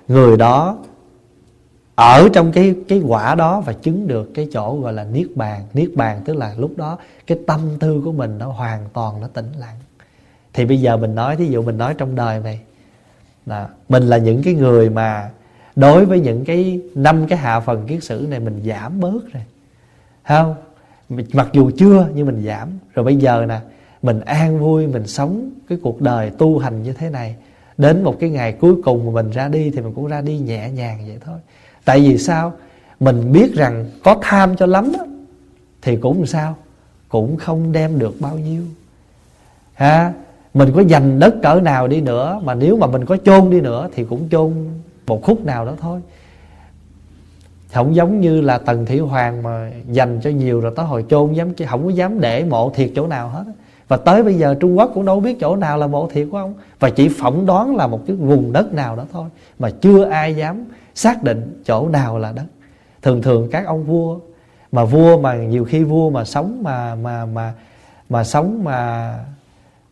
Người 0.07 0.37
đó 0.37 0.77
ở 1.95 2.29
trong 2.33 2.51
cái 2.51 2.75
cái 2.87 3.01
quả 3.07 3.35
đó 3.35 3.61
và 3.61 3.73
chứng 3.73 4.07
được 4.07 4.31
cái 4.35 4.47
chỗ 4.53 4.79
gọi 4.81 4.93
là 4.93 5.03
niết 5.03 5.27
bàn. 5.35 5.61
Niết 5.73 5.89
bàn 5.95 6.21
tức 6.25 6.35
là 6.35 6.53
lúc 6.57 6.71
đó 6.77 6.97
cái 7.27 7.39
tâm 7.47 7.59
tư 7.79 8.01
của 8.05 8.11
mình 8.11 8.37
nó 8.37 8.51
hoàn 8.51 8.79
toàn 8.93 9.21
nó 9.21 9.27
tĩnh 9.27 9.51
lặng. 9.59 9.75
Thì 10.53 10.65
bây 10.65 10.81
giờ 10.81 10.97
mình 10.97 11.15
nói, 11.15 11.35
thí 11.35 11.45
dụ 11.45 11.61
mình 11.61 11.77
nói 11.77 11.93
trong 11.97 12.15
đời 12.15 12.39
này, 12.39 12.59
là 13.45 13.67
mình 13.89 14.03
là 14.03 14.17
những 14.17 14.43
cái 14.43 14.53
người 14.53 14.89
mà 14.89 15.29
đối 15.75 16.05
với 16.05 16.19
những 16.19 16.45
cái 16.45 16.81
năm 16.95 17.27
cái 17.27 17.39
hạ 17.39 17.59
phần 17.59 17.87
kiết 17.87 18.03
sử 18.03 18.27
này 18.29 18.39
mình 18.39 18.63
giảm 18.65 18.99
bớt 18.99 19.33
rồi. 19.33 19.43
Không? 20.27 20.55
Mặc 21.33 21.49
dù 21.53 21.71
chưa 21.77 22.07
nhưng 22.13 22.25
mình 22.25 22.43
giảm. 22.45 22.69
Rồi 22.93 23.05
bây 23.05 23.15
giờ 23.15 23.45
nè 23.49 23.59
mình 24.01 24.21
an 24.21 24.59
vui 24.59 24.87
mình 24.87 25.07
sống 25.07 25.49
cái 25.69 25.77
cuộc 25.83 26.01
đời 26.01 26.29
tu 26.29 26.59
hành 26.59 26.83
như 26.83 26.93
thế 26.93 27.09
này. 27.09 27.35
Đến 27.77 28.03
một 28.03 28.17
cái 28.19 28.29
ngày 28.29 28.51
cuối 28.51 28.75
cùng 28.83 29.05
mà 29.05 29.11
mình 29.11 29.31
ra 29.31 29.47
đi 29.47 29.71
thì 29.71 29.81
mình 29.81 29.93
cũng 29.93 30.07
ra 30.07 30.21
đi 30.21 30.37
nhẹ 30.37 30.69
nhàng 30.69 30.97
vậy 31.07 31.17
thôi. 31.25 31.39
Tại 31.85 31.99
vì 31.99 32.17
sao? 32.17 32.53
Mình 32.99 33.31
biết 33.31 33.53
rằng 33.53 33.85
có 34.03 34.17
tham 34.21 34.55
cho 34.55 34.65
lắm 34.65 34.91
đó, 34.91 35.05
thì 35.81 35.95
cũng 35.95 36.25
sao? 36.25 36.55
Cũng 37.09 37.37
không 37.37 37.71
đem 37.71 37.99
được 37.99 38.15
bao 38.19 38.37
nhiêu. 38.37 38.63
Ha? 39.73 40.13
Mình 40.53 40.71
có 40.75 40.81
dành 40.81 41.19
đất 41.19 41.35
cỡ 41.43 41.59
nào 41.63 41.87
đi 41.87 42.01
nữa 42.01 42.41
mà 42.43 42.53
nếu 42.53 42.77
mà 42.77 42.87
mình 42.87 43.05
có 43.05 43.17
chôn 43.17 43.49
đi 43.49 43.61
nữa 43.61 43.89
thì 43.95 44.03
cũng 44.03 44.29
chôn 44.29 44.53
một 45.07 45.23
khúc 45.23 45.45
nào 45.45 45.65
đó 45.65 45.73
thôi 45.81 46.01
không 47.73 47.95
giống 47.95 48.21
như 48.21 48.41
là 48.41 48.57
tần 48.57 48.85
thủy 48.85 48.99
hoàng 48.99 49.43
mà 49.43 49.71
dành 49.87 50.19
cho 50.23 50.29
nhiều 50.29 50.59
rồi 50.59 50.73
tới 50.75 50.85
hồi 50.85 51.05
chôn 51.09 51.33
dám 51.33 51.49
không 51.67 51.83
có 51.83 51.89
dám 51.89 52.19
để 52.19 52.43
mộ 52.43 52.69
thiệt 52.69 52.91
chỗ 52.95 53.07
nào 53.07 53.29
hết 53.29 53.43
và 53.91 53.97
tới 53.97 54.23
bây 54.23 54.33
giờ 54.33 54.55
Trung 54.59 54.77
Quốc 54.77 54.91
cũng 54.93 55.05
đâu 55.05 55.19
biết 55.19 55.37
chỗ 55.39 55.55
nào 55.55 55.77
là 55.77 55.87
mộ 55.87 56.07
thiệt 56.07 56.27
của 56.31 56.37
ông. 56.37 56.53
Và 56.79 56.89
chỉ 56.89 57.09
phỏng 57.09 57.45
đoán 57.45 57.75
là 57.75 57.87
một 57.87 58.01
cái 58.07 58.15
vùng 58.15 58.53
đất 58.53 58.73
nào 58.73 58.95
đó 58.95 59.05
thôi 59.11 59.29
mà 59.59 59.69
chưa 59.81 60.05
ai 60.05 60.35
dám 60.35 60.65
xác 60.95 61.23
định 61.23 61.61
chỗ 61.65 61.89
nào 61.89 62.19
là 62.19 62.31
đất. 62.31 62.45
Thường 63.01 63.21
thường 63.21 63.49
các 63.51 63.65
ông 63.65 63.83
vua 63.83 64.19
mà 64.71 64.85
vua 64.85 65.21
mà 65.21 65.35
nhiều 65.35 65.65
khi 65.65 65.83
vua 65.83 66.09
mà 66.09 66.25
sống 66.25 66.63
mà 66.63 66.95
mà 66.95 67.25
mà 67.25 67.53
mà 68.09 68.23
sống 68.23 68.63
mà 68.63 69.13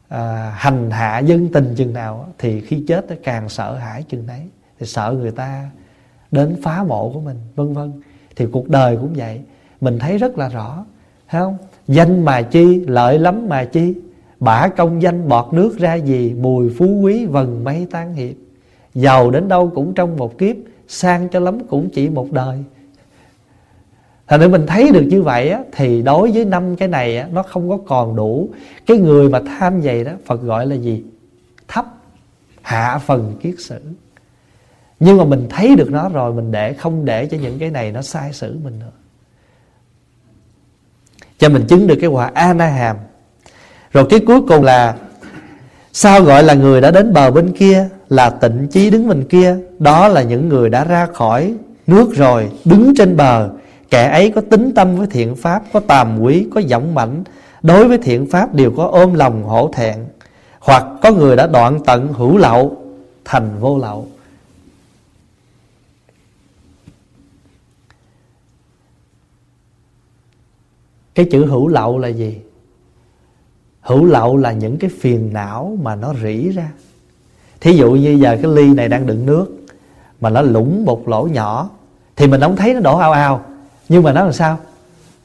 à, 0.09 0.53
hành 0.57 0.91
hạ 0.91 1.19
dân 1.19 1.49
tình 1.53 1.73
chừng 1.75 1.93
nào 1.93 2.27
thì 2.37 2.61
khi 2.61 2.85
chết 2.87 3.09
nó 3.09 3.15
càng 3.23 3.49
sợ 3.49 3.75
hãi 3.75 4.03
chừng 4.03 4.27
đấy. 4.27 4.41
Thì 4.79 4.85
sợ 4.85 5.15
người 5.19 5.31
ta 5.31 5.69
đến 6.31 6.55
phá 6.61 6.83
mộ 6.83 7.11
của 7.13 7.19
mình 7.19 7.37
vân 7.55 7.73
vân. 7.73 7.91
Thì 8.35 8.45
cuộc 8.51 8.69
đời 8.69 8.97
cũng 9.01 9.13
vậy. 9.15 9.41
Mình 9.81 9.99
thấy 9.99 10.17
rất 10.17 10.37
là 10.37 10.49
rõ 10.49 10.85
thấy 11.29 11.41
không? 11.41 11.57
Danh 11.87 12.25
mà 12.25 12.41
chi 12.41 12.85
lợi 12.87 13.19
lắm 13.19 13.49
mà 13.49 13.65
chi. 13.65 13.93
Bả 14.39 14.67
công 14.67 15.01
danh 15.01 15.27
bọt 15.29 15.53
nước 15.53 15.77
ra 15.77 15.95
gì 15.95 16.33
mùi 16.33 16.69
phú 16.77 16.85
quý 17.03 17.25
vần 17.25 17.63
mây 17.63 17.87
tan 17.91 18.13
hiệp. 18.13 18.35
Giàu 18.93 19.31
đến 19.31 19.47
đâu 19.47 19.71
cũng 19.75 19.93
trong 19.93 20.17
một 20.17 20.37
kiếp 20.37 20.55
sang 20.87 21.29
cho 21.29 21.39
lắm 21.39 21.59
cũng 21.69 21.89
chỉ 21.89 22.09
một 22.09 22.31
đời. 22.31 22.63
Thành 24.27 24.39
ra 24.39 24.47
mình 24.47 24.65
thấy 24.67 24.91
được 24.91 25.05
như 25.09 25.21
vậy 25.21 25.49
á, 25.49 25.63
Thì 25.71 26.01
đối 26.01 26.31
với 26.31 26.45
năm 26.45 26.75
cái 26.75 26.87
này 26.87 27.17
á, 27.17 27.27
Nó 27.31 27.43
không 27.43 27.69
có 27.69 27.77
còn 27.87 28.15
đủ. 28.15 28.49
Cái 28.85 28.97
người 28.97 29.29
mà 29.29 29.41
tham 29.45 29.81
vậy 29.81 30.03
đó 30.03 30.11
Phật 30.25 30.41
gọi 30.41 30.67
là 30.67 30.75
gì? 30.75 31.03
Thấp 31.67 31.85
Hạ 32.61 32.97
phần 32.97 33.35
kiết 33.41 33.55
sử. 33.59 33.79
Nhưng 34.99 35.17
mà 35.17 35.25
mình 35.25 35.47
thấy 35.49 35.75
được 35.75 35.91
nó 35.91 36.09
rồi 36.09 36.33
Mình 36.33 36.51
để 36.51 36.73
không 36.73 37.05
để 37.05 37.25
cho 37.25 37.37
những 37.37 37.59
cái 37.59 37.69
này 37.69 37.91
Nó 37.91 38.01
sai 38.01 38.33
sử 38.33 38.57
mình 38.63 38.79
nữa. 38.79 38.91
Cho 41.39 41.49
mình 41.49 41.65
chứng 41.67 41.87
được 41.87 41.95
cái 42.01 42.09
quả 42.09 42.31
A-na 42.33 42.67
hàm 42.67 42.97
Rồi 43.91 44.05
cái 44.09 44.19
cuối 44.27 44.41
cùng 44.47 44.63
là 44.63 44.95
Sao 45.93 46.21
gọi 46.21 46.43
là 46.43 46.53
người 46.53 46.81
đã 46.81 46.91
đến 46.91 47.13
bờ 47.13 47.31
bên 47.31 47.51
kia 47.51 47.89
Là 48.09 48.29
tịnh 48.29 48.67
chí 48.71 48.89
đứng 48.89 49.07
bên 49.07 49.23
kia? 49.23 49.57
Đó 49.79 50.07
là 50.07 50.21
những 50.21 50.49
người 50.49 50.69
đã 50.69 50.83
ra 50.83 51.05
khỏi 51.05 51.53
nước 51.87 52.15
rồi 52.15 52.51
Đứng 52.65 52.93
trên 52.97 53.17
bờ. 53.17 53.49
Kẻ 53.89 54.09
ấy 54.09 54.31
có 54.31 54.41
tính 54.41 54.71
tâm 54.75 54.95
với 54.95 55.07
thiện 55.11 55.35
pháp 55.35 55.63
Có 55.73 55.79
tàm 55.79 56.19
quý, 56.19 56.47
có 56.53 56.59
giọng 56.59 56.95
mạnh 56.95 57.23
Đối 57.61 57.87
với 57.87 57.97
thiện 57.97 58.27
pháp 58.31 58.53
đều 58.53 58.71
có 58.77 58.85
ôm 58.85 59.13
lòng 59.13 59.43
hổ 59.43 59.71
thẹn. 59.73 59.95
Hoặc 60.59 60.83
có 61.01 61.11
người 61.11 61.35
đã 61.35 61.47
đoạn 61.47 61.79
tận 61.85 62.13
hữu 62.13 62.37
lậu 62.37 62.77
Thành 63.25 63.59
vô 63.59 63.77
lậu. 63.77 64.07
Cái 71.19 71.27
chữ 71.31 71.45
hữu 71.45 71.67
lậu 71.67 71.97
là 71.97 72.07
gì? 72.07 72.41
Hữu 73.81 74.05
lậu 74.05 74.37
là 74.37 74.51
những 74.51 74.77
cái 74.77 74.89
phiền 74.99 75.29
não 75.33 75.77
mà 75.81 75.95
nó 75.95 76.13
rỉ 76.23 76.49
ra. 76.49 76.71
Thí 77.61 77.73
dụ 77.73 77.91
như 77.91 78.11
giờ 78.11 78.37
cái 78.41 78.51
ly 78.51 78.73
này 78.73 78.87
đang 78.87 79.05
đựng 79.05 79.25
nước 79.25 79.65
Mà 80.21 80.29
nó 80.29 80.41
lũng 80.41 80.85
một 80.85 81.07
lỗ 81.07 81.23
nhỏ 81.23 81.69
Thì 82.15 82.27
mình 82.27 82.41
không 82.41 82.55
thấy 82.55 82.73
nó 82.73 82.79
đổ 82.79 82.97
ao 82.97 83.11
ao 83.11 83.41
nhưng 83.89 84.03
mà 84.03 84.13
nó 84.13 84.23
làm 84.23 84.33
sao? 84.33 84.57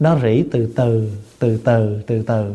Nó 0.00 0.18
rỉ 0.22 0.44
từ 0.52 0.72
từ 0.76 1.10
từ 1.38 1.56
từ 1.64 2.02
từ 2.06 2.22
từ. 2.22 2.54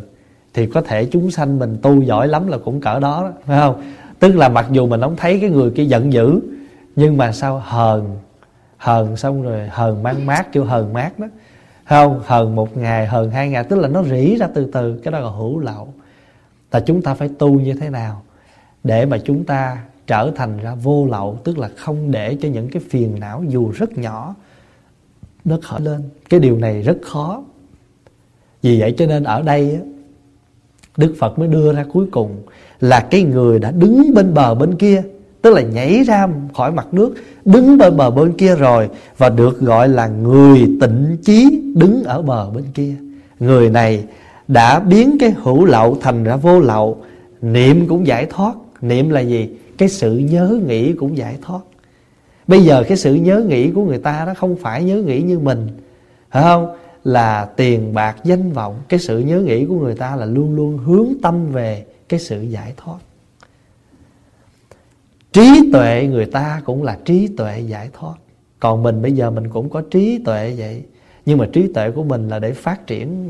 Thì 0.54 0.66
có 0.66 0.82
thể 0.82 1.06
chúng 1.06 1.32
sanh 1.32 1.60
mình 1.60 1.78
tu 1.82 2.02
giỏi 2.02 2.28
lắm 2.28 2.48
là 2.48 2.58
cũng 2.58 2.82
cỡ 2.82 3.00
đó, 3.00 3.24
đó 3.24 3.32
phải 3.46 3.60
không? 3.60 3.82
Tức 4.20 4.36
là 4.36 4.50
mặc 4.50 4.68
dù 4.72 4.88
mình 4.88 5.02
không 5.02 5.16
thấy 5.16 5.40
cái 5.40 5.50
người 5.50 5.72
kia 5.72 5.84
giận 5.84 6.14
dữ 6.14 6.40
nhưng 6.96 7.18
mà 7.18 7.32
sao 7.32 7.62
hờn 7.66 8.18
hờn 8.78 9.18
xong 9.18 9.42
rồi 9.42 9.68
hờn 9.70 10.04
mang 10.04 10.26
mát 10.26 10.52
kêu 10.52 10.64
hờn 10.64 10.94
mát 10.94 11.20
đó 11.20 11.28
không 11.90 12.22
hờn 12.26 12.56
một 12.56 12.78
ngày 12.78 13.08
hờn 13.08 13.32
hai 13.32 13.50
ngày. 13.50 13.64
Tức 13.64 13.80
là 13.80 13.88
nó 13.88 14.04
rỉ 14.04 14.36
ra 14.36 14.48
từ 14.54 14.70
từ, 14.72 15.00
cái 15.04 15.12
đó 15.12 15.20
là 15.20 15.30
hữu 15.30 15.60
lậu. 15.60 15.94
Là 16.72 16.80
chúng 16.80 17.02
ta 17.02 17.14
phải 17.14 17.30
tu 17.40 17.60
như 17.60 17.74
thế 17.74 17.90
nào 17.90 18.22
để 18.84 19.06
mà 19.06 19.18
chúng 19.18 19.44
ta 19.44 19.84
trở 20.08 20.32
thành 20.36 20.58
ra 20.58 20.76
vô 20.76 21.06
lậu? 21.06 21.40
Tức 21.44 21.58
là 21.58 21.70
không 21.76 22.12
để 22.12 22.38
cho 22.42 22.50
những 22.50 22.70
cái 22.70 22.84
phiền 22.90 23.20
não 23.20 23.44
dù 23.48 23.72
rất 23.72 23.98
nhỏ, 23.98 24.36
nó 25.46 25.58
khởi 25.64 25.82
lên. 25.82 26.10
Cái 26.30 26.40
điều 26.40 26.58
này 26.58 26.82
rất 26.82 26.98
khó. 27.02 27.44
Vì 28.62 28.80
vậy 28.80 28.96
cho 28.98 29.06
nên 29.06 29.24
ở 29.24 29.42
đây 29.42 29.80
Đức 30.98 31.16
Phật 31.20 31.40
mới 31.40 31.48
đưa 31.48 31.74
ra 31.74 31.86
cuối 31.94 32.08
cùng 32.12 32.42
Là 32.80 33.08
cái 33.12 33.24
người 33.24 33.60
đã 33.60 33.72
đứng 33.72 34.14
bên 34.14 34.34
bờ 34.34 34.56
bên 34.56 34.76
kia 34.76 35.04
Tức 35.42 35.54
là 35.54 35.62
nhảy 35.62 36.04
ra 36.04 36.28
khỏi 36.54 36.72
mặt 36.72 36.88
nước, 36.94 37.16
Đứng 37.46 37.78
bên 37.78 37.98
bờ 37.98 38.12
bên 38.12 38.34
kia 38.34 38.56
rồi, 38.56 38.90
Và 39.18 39.30
được 39.30 39.60
gọi 39.60 39.90
là 39.90 40.08
người 40.08 40.60
tịnh 40.82 41.18
chí 41.24 41.62
Đứng 41.76 42.04
ở 42.04 42.22
bờ 42.22 42.50
bên 42.50 42.64
kia. 42.74 42.94
Người 43.40 43.70
này 43.70 44.04
đã 44.48 44.80
biến 44.80 45.18
cái 45.20 45.34
hữu 45.44 45.66
lậu 45.66 45.98
thành 46.02 46.24
ra 46.24 46.36
vô 46.36 46.60
lậu. 46.60 46.98
Niệm 47.42 47.88
cũng 47.88 48.08
giải 48.08 48.26
thoát. 48.26 48.56
Niệm 48.82 49.10
là 49.10 49.20
gì? 49.20 49.50
Cái 49.78 49.90
sự 49.90 50.18
nhớ 50.18 50.60
nghĩ 50.68 50.94
cũng 50.94 51.18
giải 51.18 51.38
thoát. 51.42 51.60
Bây 52.48 52.64
giờ 52.64 52.84
cái 52.88 52.98
sự 52.98 53.14
nhớ 53.14 53.44
nghĩ 53.48 53.72
của 53.72 53.84
người 53.84 53.98
ta 53.98 54.24
đó 54.26 54.34
không 54.38 54.56
phải 54.56 54.84
nhớ 54.84 54.96
nghĩ 54.96 55.22
như 55.22 55.40
mình, 55.40 55.68
Phải 56.32 56.44
không? 56.44 56.76
Là 57.04 57.46
tiền 57.46 57.94
bạc 57.94 58.16
danh 58.24 58.52
vọng. 58.52 58.76
Cái 58.90 59.00
sự 59.00 59.20
nhớ 59.20 59.40
nghĩ 59.40 59.66
của 59.66 59.80
người 59.80 59.96
ta 59.96 60.16
là 60.16 60.26
luôn 60.26 60.56
luôn 60.56 60.78
hướng 60.78 61.08
tâm 61.22 61.52
về 61.52 61.86
cái 62.10 62.20
sự 62.20 62.42
giải 62.42 62.74
thoát. 62.78 62.98
Trí 65.34 65.72
tuệ 65.72 66.08
người 66.12 66.26
ta 66.26 66.62
cũng 66.66 66.84
là 66.84 66.98
trí 67.06 67.28
tuệ 67.28 67.60
giải 67.60 67.90
thoát. 67.94 68.14
Còn 68.60 68.84
mình 68.84 69.02
bây 69.02 69.12
giờ 69.12 69.32
mình 69.32 69.50
cũng 69.50 69.70
có 69.70 69.82
trí 69.92 70.20
tuệ 70.26 70.54
vậy. 70.58 70.84
Nhưng 71.26 71.38
mà 71.38 71.48
trí 71.54 71.68
tuệ 71.74 71.92
của 71.92 72.04
mình 72.04 72.30
là 72.30 72.40
để 72.40 72.54
phát 72.54 72.88
triển 72.88 73.28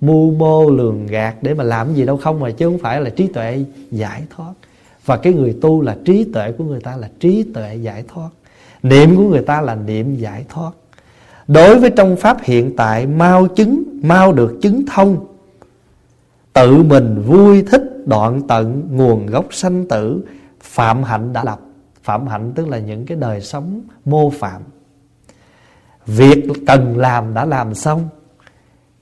mưu 0.00 0.30
mô 0.30 0.70
lường 0.70 1.06
gạt 1.06 1.36
Để 1.42 1.54
mà 1.54 1.64
làm 1.64 1.94
gì 1.94 2.04
đâu 2.06 2.16
không 2.16 2.40
mà 2.40 2.50
Chứ 2.50 2.66
không 2.66 2.78
phải 2.78 3.00
là 3.00 3.10
trí 3.10 3.26
tuệ 3.26 3.64
giải 3.90 4.22
thoát. 4.36 4.52
Và 5.04 5.16
cái 5.16 5.32
người 5.32 5.56
tu 5.60 5.82
là 5.82 5.96
trí 6.04 6.24
tuệ 6.24 6.52
của 6.52 6.64
người 6.64 6.80
ta 6.80 6.96
là 6.96 7.10
trí 7.20 7.44
tuệ 7.54 7.76
giải 7.76 8.04
thoát. 8.14 8.28
Niệm 8.82 9.16
của 9.16 9.28
người 9.28 9.42
ta 9.42 9.60
là 9.60 9.74
niệm 9.74 10.16
giải 10.16 10.44
thoát. 10.48 10.70
Đối 11.48 11.78
với 11.78 11.90
trong 11.90 12.16
Pháp 12.16 12.36
hiện 12.42 12.76
tại 12.76 13.06
Mau 13.06 13.46
chứng, 13.46 13.84
mau 14.02 14.32
được 14.32 14.58
chứng 14.62 14.86
thông. 14.86 15.26
Tự 16.52 16.82
mình 16.82 17.22
vui 17.26 17.62
thích 17.62 17.82
đoạn 18.06 18.40
tận 18.48 18.88
Nguồn 18.90 19.26
gốc 19.26 19.46
sanh 19.50 19.84
tử 19.88 20.22
Phạm 20.74 21.02
hạnh 21.02 21.32
đã 21.32 21.44
lập. 21.44 21.60
Phạm 22.02 22.26
hạnh 22.26 22.52
tức 22.54 22.68
là 22.68 22.78
những 22.78 23.06
cái 23.06 23.16
đời 23.16 23.40
sống 23.40 23.82
mô 24.04 24.30
phạm. 24.30 24.62
Việc 26.06 26.44
cần 26.66 26.98
làm 26.98 27.34
đã 27.34 27.44
làm 27.44 27.74
xong, 27.74 28.08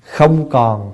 Không 0.00 0.50
còn 0.50 0.92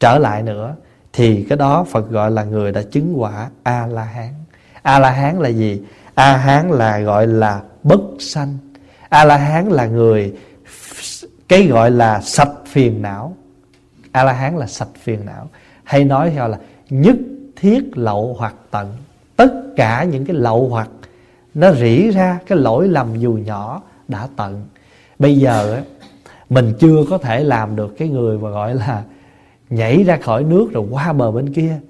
trở 0.00 0.18
lại 0.18 0.42
nữa, 0.42 0.74
Thì 1.12 1.46
cái 1.48 1.58
đó 1.58 1.84
Phật 1.84 2.10
gọi 2.10 2.30
là 2.30 2.44
người 2.44 2.72
đã 2.72 2.82
chứng 2.82 3.20
quả 3.20 3.50
A-la-hán. 3.62 4.34
A-la-hán 4.82 5.38
là 5.38 5.48
gì? 5.48 5.82
a 6.18 6.36
hán 6.36 6.70
là 6.70 6.98
gọi 6.98 7.26
là 7.26 7.62
bất 7.82 8.00
sanh. 8.18 8.58
A 9.08 9.24
la 9.24 9.36
hán 9.36 9.68
là 9.68 9.86
người 9.86 10.34
cái 11.48 11.66
gọi 11.66 11.90
là 11.90 12.20
sạch 12.20 12.52
phiền 12.66 13.02
não. 13.02 13.36
A 14.12 14.24
la 14.24 14.32
hán 14.32 14.56
là 14.56 14.66
sạch 14.66 14.88
phiền 15.02 15.26
não. 15.26 15.48
Hay 15.84 16.04
nói 16.04 16.30
theo 16.30 16.48
là 16.48 16.58
nhất 16.90 17.16
thiết 17.60 17.98
lậu 17.98 18.36
hoặc 18.38 18.54
tận. 18.70 18.92
Tất 19.36 19.52
cả 19.76 20.04
những 20.04 20.24
cái 20.24 20.36
lậu 20.36 20.68
hoặc, 20.68 20.88
nó 21.54 21.72
rỉ 21.72 22.10
ra 22.10 22.38
cái 22.46 22.58
lỗi 22.58 22.88
lầm 22.88 23.18
dù 23.18 23.32
nhỏ 23.32 23.82
đã 24.08 24.28
tận. 24.36 24.62
Bây 25.18 25.36
giờ 25.36 25.82
mình 26.50 26.72
chưa 26.78 27.04
có 27.10 27.18
thể 27.18 27.44
làm 27.44 27.76
được 27.76 27.94
cái 27.98 28.08
người 28.08 28.38
mà 28.38 28.50
gọi 28.50 28.74
là 28.74 29.04
nhảy 29.70 30.02
ra 30.02 30.16
khỏi 30.16 30.44
nước 30.44 30.68
rồi 30.72 30.86
qua 30.90 31.12
bờ 31.12 31.30
bên 31.30 31.54
kia. 31.54 31.80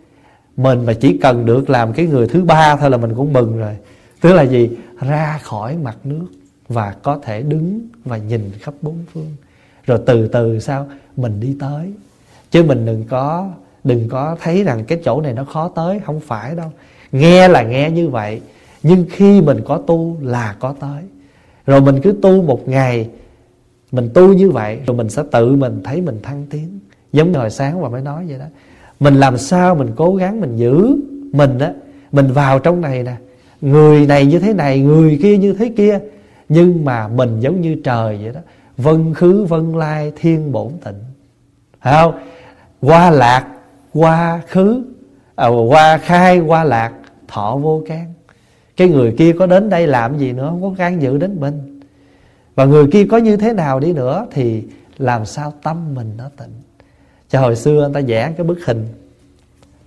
Mình 0.56 0.86
mà 0.86 0.92
chỉ 0.92 1.18
cần 1.18 1.46
được 1.46 1.70
làm 1.70 1.92
cái 1.92 2.06
người 2.06 2.28
thứ 2.28 2.44
ba 2.44 2.76
thôi 2.76 2.90
là 2.90 2.96
mình 2.96 3.14
cũng 3.14 3.32
mừng 3.32 3.58
rồi. 3.58 3.76
Tức 4.20 4.32
là 4.32 4.42
gì? 4.42 4.70
Ra 5.00 5.38
khỏi 5.42 5.76
mặt 5.76 5.96
nước 6.04 6.26
Và 6.68 6.94
có 7.02 7.18
thể 7.22 7.42
đứng 7.42 7.88
và 8.04 8.16
nhìn 8.16 8.50
khắp 8.60 8.74
bốn 8.82 9.04
phương. 9.12 9.36
Rồi 9.86 10.00
từ 10.06 10.28
từ 10.28 10.60
sao? 10.60 10.86
Mình 11.16 11.40
đi 11.40 11.56
tới. 11.60 11.92
Chứ 12.50 12.62
mình 12.62 12.86
đừng 12.86 13.04
có 13.08 13.50
đừng 13.84 14.08
có 14.08 14.36
thấy 14.42 14.64
rằng 14.64 14.84
cái 14.84 15.00
chỗ 15.04 15.20
này 15.20 15.32
nó 15.32 15.44
khó 15.44 15.68
tới, 15.68 16.00
không 16.06 16.20
phải 16.20 16.54
đâu. 16.54 16.72
Nghe 17.12 17.48
là 17.48 17.62
nghe 17.62 17.90
như 17.90 18.08
vậy, 18.08 18.40
nhưng 18.82 19.04
khi 19.10 19.40
mình 19.40 19.60
có 19.64 19.82
tu 19.86 20.16
là 20.22 20.56
có 20.58 20.74
tới. 20.80 21.02
Rồi 21.66 21.80
mình 21.80 22.00
cứ 22.02 22.18
tu 22.22 22.42
một 22.42 22.68
ngày, 22.68 23.08
mình 23.92 24.08
tu 24.14 24.32
như 24.32 24.50
vậy, 24.50 24.78
rồi 24.86 24.96
mình 24.96 25.08
sẽ 25.08 25.22
tự 25.32 25.56
mình 25.56 25.80
thấy 25.84 26.00
mình 26.00 26.18
thăng 26.22 26.46
tiến. 26.50 26.78
Giống 27.12 27.32
như 27.32 27.38
hồi 27.38 27.50
sáng 27.50 27.80
và 27.80 27.88
mới 27.88 28.02
nói 28.02 28.24
vậy 28.28 28.38
đó. 28.38 28.44
Mình 29.00 29.14
làm 29.14 29.38
sao 29.38 29.74
mình 29.74 29.90
cố 29.96 30.14
gắng 30.14 30.40
mình 30.40 30.56
giữ 30.56 30.96
mình 31.32 31.58
á, 31.58 31.72
mình 32.12 32.32
vào 32.32 32.58
trong 32.58 32.80
này 32.80 33.02
nè. 33.02 33.16
Người 33.60 34.06
này 34.06 34.26
như 34.26 34.38
thế 34.38 34.52
này, 34.52 34.80
người 34.80 35.18
kia 35.22 35.38
như 35.38 35.52
thế 35.52 35.72
kia. 35.76 35.98
Nhưng 36.48 36.84
mà 36.84 37.08
mình 37.08 37.40
giống 37.40 37.60
như 37.60 37.76
trời 37.84 38.18
vậy 38.22 38.32
đó. 38.34 38.40
Vân 38.76 39.14
khứ 39.14 39.44
vân 39.44 39.72
lai 39.72 40.12
thiên 40.20 40.52
bổn 40.52 40.72
tịnh. 40.84 40.94
Phải 41.80 41.94
không? 42.02 42.14
Qua 42.80 43.10
lạc 43.10 43.46
qua 43.98 44.40
khứ 44.48 44.82
à, 45.36 45.46
qua 45.46 45.98
khai 45.98 46.38
qua 46.38 46.64
lạc 46.64 46.92
thọ 47.28 47.56
vô 47.56 47.82
can. 47.86 48.12
Cái 48.76 48.88
người 48.88 49.14
kia 49.18 49.32
có 49.38 49.46
đến 49.46 49.70
đây 49.70 49.86
làm 49.86 50.18
gì 50.18 50.32
nữa 50.32 50.48
không 50.50 50.62
có 50.62 50.74
can 50.78 51.02
dự 51.02 51.18
đến 51.18 51.36
mình 51.40 51.80
và 52.54 52.64
người 52.64 52.86
kia 52.92 53.06
có 53.10 53.16
như 53.16 53.36
thế 53.36 53.52
nào 53.52 53.80
đi 53.80 53.92
nữa 53.92 54.26
thì 54.30 54.64
làm 54.98 55.26
sao 55.26 55.52
tâm 55.62 55.94
mình 55.94 56.12
nó 56.16 56.30
tịnh. 56.36 56.52
Cho 57.28 57.40
hồi 57.40 57.56
xưa 57.56 57.72
người 57.72 57.90
ta 57.94 58.00
vẽ 58.00 58.32
cái 58.36 58.46
bức 58.46 58.58
hình 58.66 58.88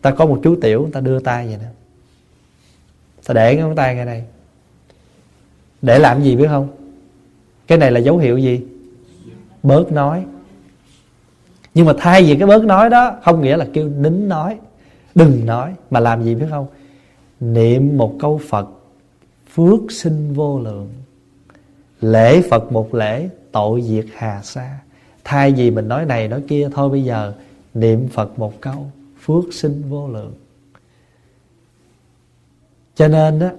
ta 0.01 0.11
có 0.11 0.25
một 0.25 0.39
chú 0.43 0.55
tiểu 0.61 0.81
người 0.81 0.91
ta 0.91 0.99
đưa 0.99 1.19
tay 1.19 1.47
vậy 1.47 1.57
nè. 1.61 1.67
Ta 3.27 3.33
để 3.33 3.55
cái 3.55 3.63
ngón 3.63 3.75
tay 3.75 3.95
ngay 3.95 4.05
đây. 4.05 4.23
Để 5.81 5.99
làm 5.99 6.23
gì 6.23 6.35
biết 6.35 6.47
không? 6.47 6.67
Cái 7.67 7.77
này 7.77 7.91
là 7.91 7.99
dấu 7.99 8.17
hiệu 8.17 8.37
gì? 8.37 8.61
Bớt 9.63 9.91
nói 9.91 10.25
nhưng 11.73 11.85
mà 11.85 11.93
thay 11.97 12.23
vì 12.23 12.35
cái 12.35 12.47
bớt 12.47 12.63
nói 12.63 12.89
đó, 12.89 13.17
không 13.23 13.41
nghĩa 13.41 13.57
là 13.57 13.67
kêu 13.73 13.89
nín 13.89 14.29
nói, 14.29 14.57
đừng 15.15 15.45
nói, 15.45 15.73
mà 15.89 15.99
làm 15.99 16.23
gì 16.23 16.35
biết 16.35 16.45
không? 16.49 16.67
Niệm 17.39 17.97
một 17.97 18.15
câu 18.19 18.41
phật, 18.49 18.69
phước 19.53 19.91
sinh 19.91 20.33
vô 20.33 20.59
lượng. 20.59 20.89
Lễ 22.01 22.41
phật 22.49 22.71
một 22.71 22.95
lễ, 22.95 23.29
tội 23.51 23.81
diệt 23.81 24.05
hà 24.15 24.41
sa. 24.43 24.79
Thay 25.23 25.51
vì 25.51 25.71
mình 25.71 25.87
nói 25.87 26.05
này, 26.05 26.27
nói 26.27 26.41
kia, 26.47 26.69
thôi 26.73 26.89
bây 26.89 27.03
giờ, 27.03 27.33
niệm 27.73 28.07
phật 28.07 28.39
một 28.39 28.61
câu, 28.61 28.91
phước 29.21 29.53
sinh 29.53 29.83
vô 29.89 30.07
lượng. 30.07 30.33
Cho 32.95 33.07
nên 33.07 33.39
đó 33.39 33.49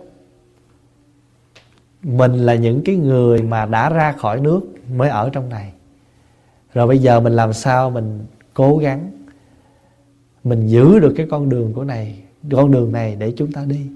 mình 2.03 2.35
là 2.35 2.55
những 2.55 2.83
cái 2.85 2.97
người 2.97 3.43
mà 3.43 3.67
đã 3.67 3.91
ra 3.91 4.13
khỏi 4.13 4.41
nước 4.41 4.61
mới 4.95 5.09
ở 5.09 5.31
trong 5.33 5.49
này 5.49 5.73
rồi 6.75 6.87
bây 6.87 6.99
giờ 6.99 7.21
mình 7.21 7.33
làm 7.33 7.53
sao 7.53 7.91
mình 7.91 8.21
cố 8.55 8.77
gắng, 8.77 9.11
mình 10.45 10.67
giữ 10.67 10.99
được 10.99 11.15
cái 11.17 11.27
con 11.31 11.49
đường 11.49 11.73
của 11.73 11.85
này, 11.85 12.19
con 12.51 12.71
đường 12.71 12.93
này 12.93 13.17
để 13.19 13.33
chúng 13.37 13.53
ta 13.53 13.65
đi. 13.65 13.87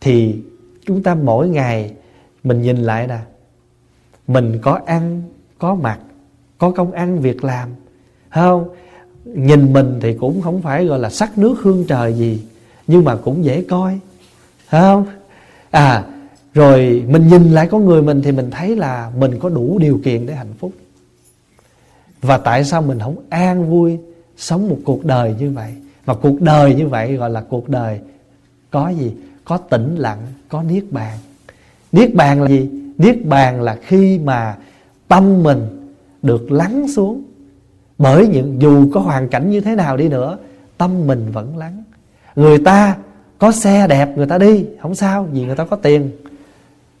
Thì 0.00 0.36
chúng 0.86 1.02
ta 1.02 1.14
mỗi 1.14 1.48
ngày 1.48 1.92
mình 2.44 2.62
nhìn 2.62 2.76
lại 2.76 3.06
nè, 3.06 3.18
mình 4.26 4.58
có 4.62 4.80
ăn, 4.86 5.22
có 5.58 5.74
mặc, 5.74 5.98
có 6.58 6.70
công 6.70 6.92
ăn, 6.92 7.20
việc 7.20 7.44
làm 7.44 7.68
không? 8.30 8.68
Nhìn 9.24 9.72
mình 9.72 9.98
thì 10.00 10.14
cũng 10.14 10.42
không 10.42 10.62
phải 10.62 10.86
gọi 10.86 10.98
là 10.98 11.10
sắc 11.10 11.38
nước 11.38 11.54
hương 11.62 11.84
trời 11.88 12.12
gì, 12.12 12.44
nhưng 12.86 13.04
mà 13.04 13.16
cũng 13.16 13.44
dễ 13.44 13.64
coi 13.68 13.98
không? 14.70 15.06
À 15.70 16.04
rồi 16.54 17.04
mình 17.08 17.28
nhìn 17.28 17.52
lại 17.52 17.68
con 17.70 17.84
người 17.84 18.02
mình 18.02 18.22
thì 18.22 18.32
mình 18.32 18.50
thấy 18.50 18.76
là 18.76 19.12
mình 19.18 19.38
có 19.38 19.48
đủ 19.48 19.78
điều 19.78 20.00
kiện 20.04 20.26
để 20.26 20.34
hạnh 20.34 20.52
phúc 20.58 20.72
và 22.24 22.38
tại 22.38 22.64
sao 22.64 22.82
mình 22.82 22.98
không 22.98 23.16
an 23.28 23.70
vui 23.70 23.98
sống 24.36 24.68
một 24.68 24.78
cuộc 24.84 25.04
đời 25.04 25.34
như 25.38 25.50
vậy? 25.50 25.72
Mà 26.06 26.14
cuộc 26.14 26.40
đời 26.40 26.74
như 26.74 26.88
vậy 26.88 27.16
gọi 27.16 27.30
là 27.30 27.40
cuộc 27.40 27.68
đời 27.68 28.00
có 28.70 28.88
gì? 28.88 29.14
Có 29.44 29.56
tĩnh 29.56 29.96
lặng, 29.96 30.18
có 30.48 30.62
niết 30.62 30.84
bàn. 30.90 31.18
Niết 31.92 32.14
bàn 32.14 32.42
là 32.42 32.48
gì? 32.48 32.70
Niết 32.98 33.24
bàn 33.24 33.62
là 33.62 33.76
khi 33.86 34.18
mà 34.18 34.56
tâm 35.08 35.42
mình 35.42 35.60
được 36.22 36.52
lắng 36.52 36.88
xuống. 36.88 37.22
Bởi 37.98 38.28
những, 38.28 38.62
dù 38.62 38.90
có 38.94 39.00
hoàn 39.00 39.28
cảnh 39.28 39.50
như 39.50 39.60
thế 39.60 39.74
nào 39.74 39.96
đi 39.96 40.08
nữa, 40.08 40.38
tâm 40.78 41.06
mình 41.06 41.26
vẫn 41.32 41.56
lắng. 41.56 41.82
Người 42.36 42.58
ta 42.58 42.96
có 43.38 43.52
xe 43.52 43.86
đẹp, 43.86 44.16
người 44.16 44.26
ta 44.26 44.38
đi, 44.38 44.66
không 44.82 44.94
sao, 44.94 45.28
vì 45.32 45.44
người 45.44 45.56
ta 45.56 45.64
có 45.64 45.76
tiền 45.76 46.10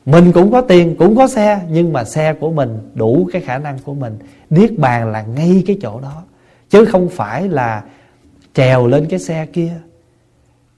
mình 0.06 0.32
cũng 0.32 0.52
có 0.52 0.60
tiền 0.60 0.96
cũng 0.98 1.16
có 1.16 1.28
xe 1.28 1.60
nhưng 1.70 1.92
mà 1.92 2.04
xe 2.04 2.32
của 2.32 2.50
mình 2.50 2.78
đủ 2.94 3.28
cái 3.32 3.42
khả 3.42 3.58
năng 3.58 3.78
của 3.78 3.94
mình. 3.94 4.18
Niết 4.50 4.78
bàn 4.78 5.12
là 5.12 5.22
ngay 5.22 5.62
cái 5.66 5.78
chỗ 5.82 6.00
đó 6.00 6.22
chứ 6.70 6.84
không 6.84 7.08
phải 7.08 7.48
là 7.48 7.82
trèo 8.54 8.86
lên 8.86 9.06
cái 9.10 9.18
xe 9.18 9.46
kia. 9.46 9.72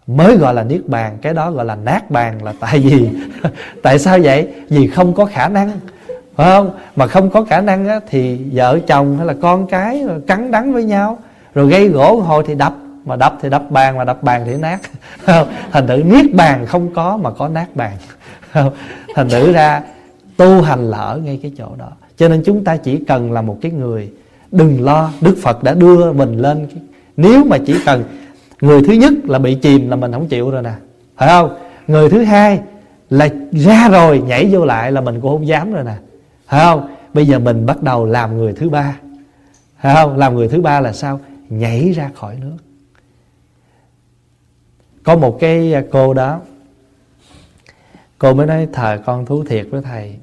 Mới 0.06 0.36
gọi 0.36 0.54
là 0.54 0.62
niết 0.62 0.88
bàn 0.88 1.18
cái 1.22 1.34
đó 1.34 1.50
gọi 1.50 1.64
là 1.64 1.76
nát 1.76 2.10
bàn 2.10 2.44
là 2.44 2.52
tại 2.60 2.78
vì 2.78 3.08
tại 3.82 3.98
sao 3.98 4.18
vậy? 4.22 4.48
Vì 4.68 4.86
không 4.86 5.14
có 5.14 5.24
khả 5.24 5.48
năng 5.48 5.70
phải 6.36 6.50
không? 6.50 6.70
Mà 6.96 7.06
không 7.06 7.30
có 7.30 7.44
khả 7.44 7.60
năng 7.60 7.88
á, 7.88 8.00
thì 8.08 8.40
vợ 8.52 8.78
chồng 8.86 9.16
hay 9.16 9.26
là 9.26 9.34
con 9.42 9.66
cái 9.66 10.04
cắn 10.26 10.50
đắng 10.50 10.72
với 10.72 10.84
nhau 10.84 11.18
rồi 11.54 11.68
gây 11.68 11.88
gỗ 11.88 12.20
hồi 12.20 12.44
thì 12.46 12.54
đập 12.54 12.74
mà 13.04 13.16
đập 13.16 13.38
thì 13.42 13.50
đập 13.50 13.70
bàn 13.70 13.96
mà 13.96 14.04
đập 14.04 14.22
bàn 14.22 14.42
thì 14.46 14.56
nát. 14.56 14.78
Thành 15.72 15.86
thử 15.86 15.96
niết 15.96 16.34
bàn 16.34 16.66
không 16.66 16.94
có 16.94 17.16
mà 17.16 17.30
có 17.30 17.48
nát 17.48 17.66
bàn 17.74 17.92
thành 19.14 19.28
thử 19.28 19.52
ra, 19.52 19.82
tu 20.36 20.62
hành 20.62 20.90
là 20.90 20.98
ở 20.98 21.18
ngay 21.18 21.38
cái 21.42 21.52
chỗ 21.58 21.68
đó. 21.78 21.88
Cho 22.16 22.28
nên 22.28 22.42
chúng 22.44 22.64
ta 22.64 22.76
chỉ 22.76 23.04
cần 23.04 23.32
là 23.32 23.42
một 23.42 23.58
cái 23.62 23.72
người 23.72 24.12
đừng 24.52 24.84
lo, 24.84 25.10
đức 25.20 25.36
phật 25.42 25.62
đã 25.62 25.74
đưa 25.74 26.12
mình 26.12 26.38
lên 26.38 26.66
nếu 27.16 27.44
mà 27.44 27.58
chỉ 27.66 27.74
cần 27.86 28.04
người 28.60 28.82
thứ 28.82 28.92
nhất 28.92 29.12
là 29.24 29.38
bị 29.38 29.54
chìm 29.54 29.90
là 29.90 29.96
mình 29.96 30.12
không 30.12 30.28
chịu 30.28 30.50
rồi 30.50 30.62
nè. 30.62 30.72
Phải 31.16 31.28
không? 31.28 31.58
Người 31.86 32.10
thứ 32.10 32.22
hai 32.22 32.60
là 33.10 33.28
ra 33.52 33.88
rồi, 33.88 34.22
nhảy 34.26 34.48
vô 34.50 34.64
lại 34.64 34.92
là 34.92 35.00
mình 35.00 35.20
cũng 35.20 35.30
không 35.30 35.46
dám 35.46 35.72
rồi 35.72 35.84
nè. 35.84 35.94
Phải 36.46 36.64
không? 36.64 36.88
Bây 37.14 37.26
giờ 37.26 37.38
mình 37.38 37.66
bắt 37.66 37.82
đầu 37.82 38.06
làm 38.06 38.36
người 38.36 38.52
thứ 38.52 38.68
ba. 38.68 38.96
Phải 39.80 39.94
không? 39.94 40.16
Làm 40.16 40.34
người 40.34 40.48
thứ 40.48 40.60
ba 40.60 40.80
là 40.80 40.92
sao? 40.92 41.20
Nhảy 41.48 41.92
ra 41.92 42.10
khỏi 42.14 42.36
nước. 42.40 42.56
Có 45.02 45.16
một 45.16 45.38
cái 45.40 45.74
cô 45.90 46.14
đó 46.14 46.40
cô 48.18 48.34
mới 48.34 48.46
nói 48.46 48.68
thời 48.72 48.98
con 48.98 49.26
thú 49.26 49.44
thiệt 49.44 49.66
với 49.70 49.82
thầy. 49.82 50.16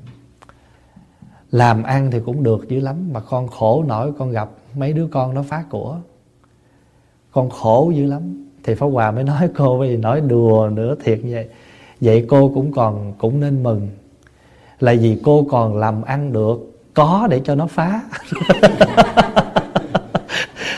Làm 1.52 1.84
ăn 1.84 2.12
thì 2.12 2.20
cũng 2.26 2.44
được 2.44 2.70
dữ 2.70 2.80
lắm, 2.80 2.96
mà 3.14 3.20
con 3.20 3.48
khổ 3.48 3.84
nổi 3.88 4.12
con 4.20 4.32
gặp 4.32 4.50
mấy 4.76 4.94
đứa 4.94 5.08
con 5.12 5.34
nó 5.34 5.44
phá 5.44 5.64
của. 5.70 5.98
Con 7.32 7.50
khổ 7.50 7.92
dữ 7.96 8.06
lắm. 8.06 8.46
Thì 8.64 8.76
pháp 8.76 8.88
hòa 8.88 9.12
mới 9.12 9.24
nói, 9.24 9.50
cô 9.58 9.78
vì 9.78 9.98
nói 9.98 10.22
đùa 10.22 10.70
nữa 10.74 10.96
thiệt 11.04 11.20
như 11.24 11.34
vậy. 11.34 11.48
Vậy 12.02 12.26
cô 12.30 12.52
cũng 12.56 12.72
còn, 12.72 13.14
cũng 13.18 13.40
nên 13.40 13.64
mừng. 13.64 13.90
Là 14.80 14.94
vì 15.02 15.20
cô 15.24 15.48
còn 15.52 15.78
làm 15.78 16.02
ăn 16.02 16.34
được, 16.34 16.82
có 16.94 17.28
để 17.30 17.42
cho 17.44 17.56
nó 17.56 17.68
phá. 17.68 18.02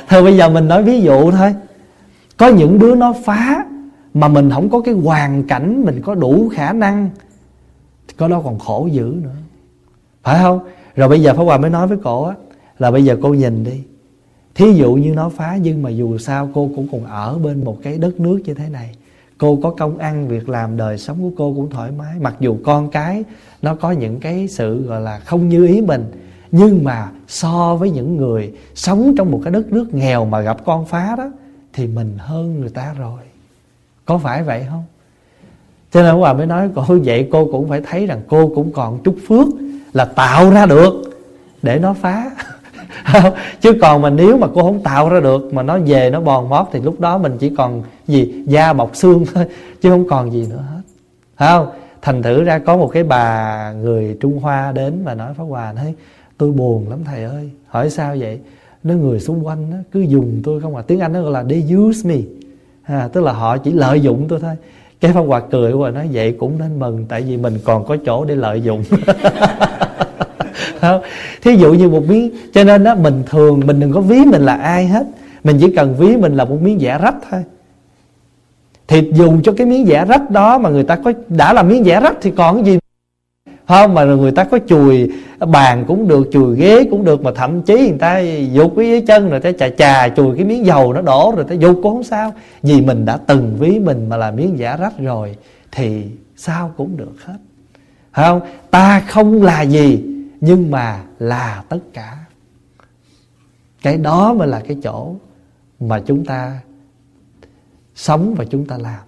Thôi 0.09 0.23
bây 0.23 0.37
giờ 0.37 0.49
mình 0.49 0.67
nói 0.67 0.83
ví 0.83 1.01
dụ 1.01 1.31
thôi. 1.31 1.55
Có 2.37 2.47
những 2.47 2.79
đứa 2.79 2.95
nó 2.95 3.13
phá 3.25 3.65
mà 4.15 4.27
mình 4.27 4.49
không 4.49 4.69
có 4.69 4.81
cái 4.81 4.93
hoàn 4.93 5.43
cảnh 5.43 5.83
mình 5.85 6.01
có 6.01 6.15
đủ 6.15 6.49
khả 6.53 6.73
năng 6.73 7.09
thì 8.07 8.13
có 8.17 8.27
đó 8.27 8.41
còn 8.43 8.59
khổ 8.59 8.87
dữ 8.91 9.15
nữa. 9.23 9.35
Phải 10.23 10.43
không? 10.43 10.59
Rồi 10.95 11.09
bây 11.09 11.21
giờ 11.21 11.33
pháp 11.33 11.43
hòa 11.43 11.57
mới 11.57 11.69
nói 11.69 11.87
với 11.87 11.97
cổ 12.03 12.23
á, 12.23 12.35
là 12.79 12.91
bây 12.91 13.05
giờ 13.05 13.17
cô 13.21 13.33
nhìn 13.33 13.63
đi. 13.63 13.83
Thí 14.55 14.73
dụ 14.73 14.93
như 14.93 15.13
nó 15.13 15.29
phá 15.29 15.57
nhưng 15.61 15.83
mà 15.83 15.89
dù 15.89 16.17
sao 16.17 16.49
cô 16.53 16.69
cũng 16.75 16.87
còn 16.91 17.05
ở 17.05 17.37
bên 17.37 17.63
một 17.63 17.77
cái 17.83 17.97
đất 17.97 18.19
nước 18.19 18.41
như 18.45 18.53
thế 18.53 18.69
này. 18.69 18.95
Cô 19.37 19.59
có 19.63 19.69
công 19.69 19.97
ăn, 19.97 20.27
việc 20.27 20.49
làm, 20.49 20.77
đời 20.77 20.97
sống 20.97 21.17
của 21.21 21.31
cô 21.37 21.53
cũng 21.53 21.69
thoải 21.69 21.91
mái. 21.91 22.15
Mặc 22.21 22.35
dù 22.39 22.57
con 22.63 22.89
cái 22.89 23.23
nó 23.61 23.75
có 23.75 23.91
những 23.91 24.19
cái 24.19 24.47
sự 24.47 24.83
gọi 24.83 25.01
là 25.01 25.19
không 25.19 25.49
như 25.49 25.67
ý 25.67 25.81
mình, 25.81 26.05
nhưng 26.51 26.83
mà 26.83 27.11
so 27.27 27.75
với 27.75 27.91
những 27.91 28.17
người 28.17 28.53
sống 28.75 29.13
trong 29.17 29.31
một 29.31 29.41
cái 29.43 29.53
đất 29.53 29.71
nước 29.71 29.93
nghèo 29.93 30.25
mà 30.25 30.41
gặp 30.41 30.65
con 30.65 30.85
phá 30.85 31.15
đó, 31.17 31.31
thì 31.73 31.87
mình 31.87 32.13
hơn 32.17 32.61
người 32.61 32.69
ta 32.69 32.93
rồi 32.99 33.19
có 34.05 34.17
phải 34.17 34.43
vậy 34.43 34.65
không? 34.69 34.83
Cho 35.91 36.03
nên 36.03 36.15
hòa 36.15 36.33
mới 36.33 36.45
nói 36.45 36.69
cô 36.75 36.97
vậy 37.03 37.29
cô 37.31 37.49
cũng 37.51 37.69
phải 37.69 37.81
thấy 37.81 38.05
rằng 38.05 38.21
cô 38.27 38.51
cũng 38.55 38.71
còn 38.71 39.03
chút 39.03 39.15
phước 39.27 39.47
là 39.93 40.05
tạo 40.05 40.51
ra 40.51 40.65
được 40.65 40.93
để 41.61 41.79
nó 41.79 41.93
phá. 41.93 42.31
Chứ 43.61 43.73
còn 43.81 44.01
mà 44.01 44.09
nếu 44.09 44.37
mà 44.37 44.47
cô 44.53 44.61
không 44.61 44.83
tạo 44.83 45.09
ra 45.09 45.19
được 45.19 45.53
mà 45.53 45.63
nó 45.63 45.77
về 45.79 46.09
nó 46.09 46.21
bòn 46.21 46.49
mót 46.49 46.67
thì 46.71 46.81
lúc 46.81 46.99
đó 46.99 47.17
mình 47.17 47.37
chỉ 47.39 47.49
còn 47.57 47.83
gì? 48.07 48.43
Da 48.47 48.73
bọc 48.73 48.95
xương 48.95 49.25
thôi 49.33 49.45
chứ 49.81 49.89
không 49.89 50.07
còn 50.07 50.31
gì 50.31 50.47
nữa 50.49 50.63
hết. 50.71 50.81
Phải 51.37 51.47
không? 51.47 51.67
Thành 52.01 52.23
thử 52.23 52.43
ra 52.43 52.59
có 52.59 52.77
một 52.77 52.87
cái 52.87 53.03
bà 53.03 53.71
người 53.71 54.17
trung 54.19 54.39
hoa 54.39 54.71
đến 54.71 55.01
và 55.03 55.13
nói 55.13 55.33
pháp 55.33 55.43
hòa 55.43 55.73
nói 55.73 55.93
tôi 56.37 56.51
buồn 56.51 56.89
lắm 56.89 56.99
thầy 57.05 57.23
ơi 57.23 57.49
hỏi 57.67 57.89
sao 57.89 58.15
vậy? 58.19 58.39
Nó 58.83 58.93
người 58.93 59.19
xung 59.19 59.47
quanh 59.47 59.71
đó, 59.71 59.77
cứ 59.91 59.99
dùng 59.99 60.41
tôi 60.43 60.61
không 60.61 60.75
à. 60.75 60.83
Tiếng 60.87 60.99
anh 60.99 61.13
nó 61.13 61.21
gọi 61.21 61.31
là 61.31 61.43
they 61.49 61.75
use 61.75 62.09
me 62.09 62.17
à, 62.87 63.09
tức 63.13 63.23
là 63.23 63.31
họ 63.31 63.57
chỉ 63.57 63.71
lợi 63.71 64.01
dụng 64.01 64.25
tôi 64.27 64.39
thôi. 64.39 64.55
Cái 65.01 65.13
pháp 65.13 65.21
hòa 65.21 65.41
cười 65.51 65.71
và 65.71 65.89
nói 65.89 66.09
vậy 66.11 66.35
cũng 66.39 66.59
nên 66.59 66.79
mừng 66.79 67.05
tại 67.09 67.21
vì 67.21 67.37
mình 67.37 67.59
còn 67.63 67.85
có 67.85 67.97
chỗ 68.05 68.25
để 68.25 68.35
lợi 68.35 68.61
dụng. 68.61 68.83
Thí 71.41 71.55
dụ 71.55 71.73
như 71.73 71.89
một 71.89 72.03
miếng 72.07 72.31
cho 72.53 72.63
nên 72.63 72.83
đó 72.83 72.95
mình 72.95 73.23
thường 73.25 73.61
mình 73.65 73.79
đừng 73.79 73.91
có 73.91 74.01
ví 74.01 74.25
mình 74.25 74.45
là 74.45 74.55
ai 74.55 74.87
hết. 74.87 75.05
Mình 75.43 75.57
chỉ 75.61 75.75
cần 75.75 75.95
ví 75.95 76.17
mình 76.17 76.35
là 76.35 76.45
một 76.45 76.61
miếng 76.61 76.77
vẽ 76.81 76.97
rách 77.01 77.15
thôi. 77.31 77.43
Thì 78.87 79.11
dùng 79.13 79.41
cho 79.43 79.53
cái 79.57 79.67
miếng 79.67 79.85
vẽ 79.85 80.05
rách 80.05 80.29
đó 80.29 80.57
mà 80.57 80.69
người 80.69 80.83
ta 80.83 80.95
có 80.95 81.13
đã 81.27 81.53
là 81.53 81.63
miếng 81.63 81.83
vẽ 81.83 81.99
rách 82.01 82.15
thì 82.21 82.31
còn 82.31 82.55
cái 82.55 82.65
gì 82.65 82.79
không, 83.67 83.93
mà 83.93 84.03
người 84.03 84.31
ta 84.31 84.43
có 84.43 84.59
chùi, 84.67 85.11
bàn 85.39 85.85
cũng 85.87 86.07
được, 86.07 86.27
chùi 86.31 86.55
ghế 86.55 86.83
cũng 86.91 87.05
được, 87.05 87.23
mà 87.23 87.31
thậm 87.35 87.61
chí 87.61 87.73
người 87.73 87.97
ta 87.99 88.19
dục 88.53 88.73
cái 88.77 88.87
dưới 88.87 89.01
chân 89.01 89.29
rồi 89.29 89.39
ta 89.39 89.51
chà 89.51 89.69
chà 89.69 90.09
chùi 90.09 90.35
cái 90.35 90.45
miếng 90.45 90.65
dầu 90.65 90.93
nó 90.93 91.01
đổ 91.01 91.33
rồi 91.35 91.45
ta 91.49 91.55
dục 91.55 91.79
cũng 91.83 91.93
không 91.93 92.03
sao. 92.03 92.33
Vì 92.61 92.81
mình 92.81 93.05
đã 93.05 93.17
từng 93.17 93.55
ví 93.59 93.79
mình 93.79 94.09
mà 94.09 94.17
là 94.17 94.31
miếng 94.31 94.59
giả 94.59 94.77
rách 94.77 94.99
rồi, 94.99 95.35
thì 95.71 96.03
sao 96.35 96.73
cũng 96.77 96.97
được 96.97 97.15
hết. 97.25 97.37
Không? 98.11 98.41
Ta 98.71 98.99
không 98.99 99.43
là 99.43 99.61
gì, 99.61 100.03
nhưng 100.41 100.71
mà 100.71 101.01
là 101.19 101.63
tất 101.69 101.79
cả. 101.93 102.17
Cái 103.81 103.97
đó 103.97 104.33
mới 104.33 104.47
là 104.47 104.61
cái 104.67 104.77
chỗ 104.83 105.15
mà 105.79 106.01
chúng 106.05 106.25
ta 106.25 106.59
sống 107.95 108.35
và 108.37 108.45
chúng 108.49 108.65
ta 108.65 108.77
làm. 108.77 108.99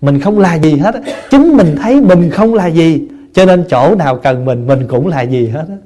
Mình 0.00 0.20
không 0.20 0.38
là 0.38 0.54
gì 0.54 0.76
hết 0.76 0.94
chính 1.30 1.56
mình 1.56 1.76
thấy 1.82 2.00
mình 2.00 2.30
không 2.30 2.54
là 2.54 2.66
gì 2.66 3.08
cho 3.32 3.44
nên 3.44 3.64
chỗ 3.68 3.94
nào 3.94 4.16
cần 4.16 4.44
mình 4.44 4.66
mình 4.66 4.88
cũng 4.88 5.08
là 5.08 5.22
gì 5.22 5.48
hết 5.48 5.64
á. 5.68 5.76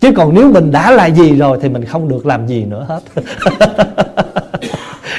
Chứ 0.00 0.12
còn 0.16 0.34
nếu 0.34 0.52
mình 0.52 0.72
đã 0.72 0.90
là 0.90 1.06
gì 1.06 1.36
rồi 1.36 1.58
thì 1.62 1.68
mình 1.68 1.84
không 1.84 2.08
được 2.08 2.26
làm 2.26 2.46
gì 2.46 2.64
nữa 2.64 2.86
hết. 2.88 3.00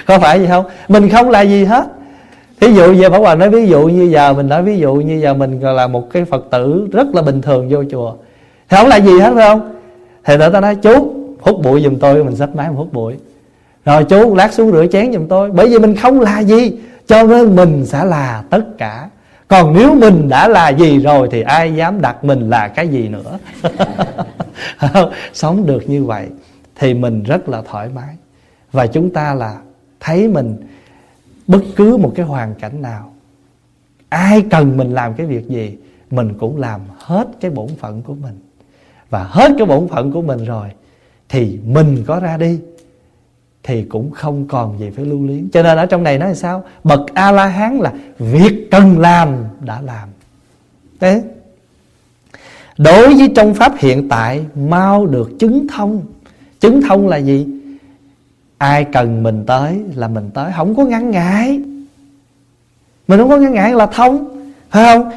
Có 0.07 0.19
phải 0.19 0.39
gì 0.39 0.47
không? 0.47 0.65
Mình 0.87 1.09
không 1.09 1.29
là 1.29 1.41
gì 1.41 1.65
hết. 1.65 1.85
Thí 2.61 2.73
dụ 2.73 2.93
giờ 2.93 3.09
bảo 3.09 3.21
Hòa 3.21 3.35
nói 3.35 3.49
ví 3.49 3.67
dụ 3.67 3.87
như 3.87 4.03
giờ, 4.03 4.33
mình 4.33 4.49
nói 4.49 4.63
ví 4.63 4.77
dụ 4.77 4.93
như 4.93 5.19
giờ 5.21 5.33
mình 5.33 5.59
là 5.59 5.87
một 5.87 6.11
cái 6.11 6.25
Phật 6.25 6.45
tử 6.51 6.87
rất 6.91 7.07
là 7.13 7.21
bình 7.21 7.41
thường 7.41 7.69
vô 7.69 7.83
chùa, 7.91 8.13
thì 8.69 8.77
không 8.77 8.87
là 8.87 8.97
gì 8.97 9.19
hết, 9.19 9.31
phải 9.35 9.49
không? 9.49 9.75
Thì 10.23 10.37
người 10.37 10.49
ta 10.49 10.61
nói, 10.61 10.75
chú, 10.75 11.13
hút 11.41 11.61
bụi 11.63 11.81
giùm 11.81 11.95
tôi, 11.95 12.23
mình 12.23 12.35
xách 12.35 12.55
máy 12.55 12.67
mình 12.67 12.77
hút 12.77 12.93
bụi. 12.93 13.13
Rồi 13.85 14.03
chú 14.03 14.35
lát 14.35 14.53
xuống 14.53 14.71
rửa 14.71 14.85
chén 14.91 15.13
giùm 15.13 15.27
tôi. 15.27 15.51
Bởi 15.51 15.69
vì 15.69 15.79
mình 15.79 15.95
không 15.95 16.19
là 16.19 16.39
gì, 16.39 16.71
cho 17.07 17.23
nên 17.23 17.55
mình 17.55 17.85
sẽ 17.85 18.05
là 18.05 18.43
tất 18.49 18.77
cả 18.77 19.09
còn 19.47 19.73
nếu 19.73 19.95
mình 19.95 20.29
đã 20.29 20.47
là 20.47 20.69
gì 20.69 20.99
rồi 20.99 21.27
thì 21.31 21.41
ai 21.41 21.75
dám 21.75 22.01
đặt 22.01 22.23
mình 22.23 22.49
là 22.49 22.67
cái 22.67 22.87
gì 22.87 23.09
nữa? 23.09 23.39
Sống 25.33 25.65
được 25.65 25.89
như 25.89 26.03
vậy 26.03 26.27
thì 26.75 26.93
mình 26.93 27.23
rất 27.23 27.49
là 27.49 27.61
thoải 27.61 27.89
mái. 27.95 28.15
Và 28.71 28.87
chúng 28.87 29.09
ta 29.09 29.33
là 29.33 29.59
thấy 29.99 30.27
mình 30.27 30.57
bất 31.47 31.61
cứ 31.75 31.97
một 31.97 32.11
cái 32.15 32.25
hoàn 32.25 32.55
cảnh 32.55 32.81
nào, 32.81 33.13
ai 34.09 34.43
cần 34.51 34.77
mình 34.77 34.93
làm 34.93 35.13
cái 35.13 35.27
việc 35.27 35.47
gì, 35.47 35.77
mình 36.11 36.33
cũng 36.39 36.57
làm 36.57 36.81
hết 36.97 37.27
cái 37.41 37.51
bổn 37.51 37.67
phận 37.79 38.01
của 38.01 38.13
mình. 38.13 38.39
Và 39.09 39.23
hết 39.23 39.51
cái 39.57 39.67
bổn 39.67 39.87
phận 39.87 40.11
của 40.11 40.21
mình 40.21 40.45
rồi 40.45 40.67
thì 41.29 41.59
mình 41.65 42.03
có 42.07 42.19
ra 42.19 42.37
đi 42.37 42.59
thì 43.67 43.83
cũng 43.83 44.11
không 44.11 44.47
còn 44.47 44.79
gì 44.79 44.89
phải 44.95 45.05
lưu 45.05 45.25
luyến. 45.25 45.49
Cho 45.53 45.63
nên 45.63 45.77
ở 45.77 45.85
trong 45.85 46.03
này 46.03 46.17
nói 46.17 46.29
là 46.29 46.35
sao? 46.35 46.63
Bậc 46.83 46.99
a 47.13 47.31
la 47.31 47.45
hán 47.45 47.77
là 47.77 47.93
việc 48.19 48.67
cần 48.71 48.99
làm 48.99 49.29
đã 49.61 49.81
làm. 49.81 50.09
Thế? 50.99 51.23
Đối 52.77 53.15
với 53.15 53.31
trong 53.35 53.53
pháp 53.53 53.77
hiện 53.77 54.09
tại, 54.09 54.45
mau 54.55 55.05
được 55.05 55.31
chứng 55.39 55.67
thông. 55.67 56.01
Chứng 56.59 56.81
thông 56.81 57.07
là 57.07 57.17
gì? 57.17 57.47
Ai 58.57 58.83
cần 58.83 59.23
mình 59.23 59.43
tới 59.47 59.81
là 59.95 60.07
mình 60.07 60.29
tới, 60.33 60.51
không 60.55 60.75
có 60.75 60.83
ngăn 60.83 61.11
ngại. 61.11 61.61
Mình 63.07 63.19
không 63.19 63.29
có 63.29 63.37
ngăn 63.37 63.53
ngại 63.53 63.73
là 63.73 63.85
thông. 63.85 64.41
Phải 64.69 64.93
không? 64.93 65.11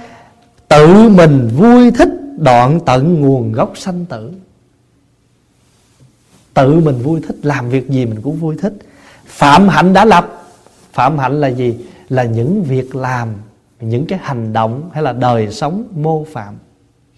Tự 0.69 1.09
mình 1.09 1.49
vui 1.57 1.91
thích 1.91 2.11
đoạn 2.39 2.81
tận 2.87 3.21
nguồn 3.21 3.53
gốc 3.53 3.73
sanh 3.75 4.05
tử 4.05 4.33
tự 6.59 6.81
mình 6.81 7.03
vui 7.03 7.21
thích, 7.27 7.37
làm 7.43 7.69
việc 7.69 7.89
gì 7.89 8.07
mình 8.07 8.21
cũng 8.23 8.37
vui 8.37 8.57
thích. 8.61 8.73
Phạm 9.27 9.69
hạnh 9.69 9.93
đã 9.93 10.05
lập. 10.05 10.43
Phạm 10.93 11.19
hạnh 11.19 11.41
là 11.41 11.49
gì? 11.49 11.87
Là 12.09 12.25
những 12.25 12.63
việc 12.63 12.97
làm, 12.97 13.29
những 13.81 14.07
cái 14.07 14.19
hành 14.23 14.53
động 14.53 14.91
hay 14.93 15.03
là 15.03 15.13
đời 15.13 15.53
sống 15.53 15.85
mô 15.95 16.25
phạm. 16.25 16.55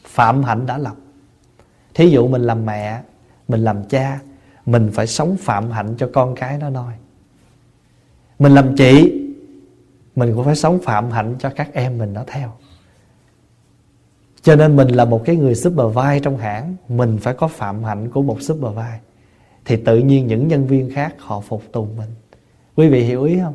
Phạm 0.07 0.43
hạnh 0.43 0.67
đã 0.67 0.79
lập. 0.79 0.95
Thí 1.95 2.11
dụ 2.11 2.29
mình 2.29 2.43
làm 2.43 2.67
mẹ, 2.67 3.01
mình 3.49 3.65
làm 3.65 3.85
cha, 3.85 4.19
mình 4.67 4.91
phải 4.95 5.07
sống 5.07 5.37
phạm 5.37 5.71
hạnh 5.71 5.95
cho 5.99 6.11
con 6.13 6.35
cái 6.35 6.59
nó 6.59 6.71
noi 6.71 6.93
mình 8.39 8.53
làm 8.53 8.77
chị, 8.77 9.23
mình 10.17 10.35
cũng 10.35 10.45
phải 10.45 10.57
sống 10.57 10.79
phạm 10.83 11.11
hạnh 11.11 11.35
cho 11.39 11.51
các 11.57 11.73
em 11.73 11.99
mình 11.99 12.13
nó 12.13 12.25
theo. 12.27 12.53
Cho 14.43 14.57
nên 14.57 14.77
mình 14.77 14.89
là 14.89 15.05
một 15.05 15.23
cái 15.25 15.37
người 15.37 15.55
supervise 15.55 16.21
trong 16.21 16.39
hãng. 16.39 16.77
Mình 16.89 17.19
phải 17.23 17.35
có 17.35 17.49
phạm 17.49 17.85
hạnh 17.85 18.11
của 18.11 18.23
một 18.23 18.43
supervise 18.43 19.01
thì 19.65 19.77
tự 19.77 19.99
nhiên 19.99 20.27
những 20.27 20.49
nhân 20.49 20.67
viên 20.67 20.91
khác 20.95 21.15
họ 21.19 21.41
phục 21.41 21.63
tùng 21.73 21.89
mình. 21.99 22.09
Quý 22.77 22.89
vị 22.89 23.05
hiểu 23.05 23.25
ý 23.25 23.39
không? 23.43 23.55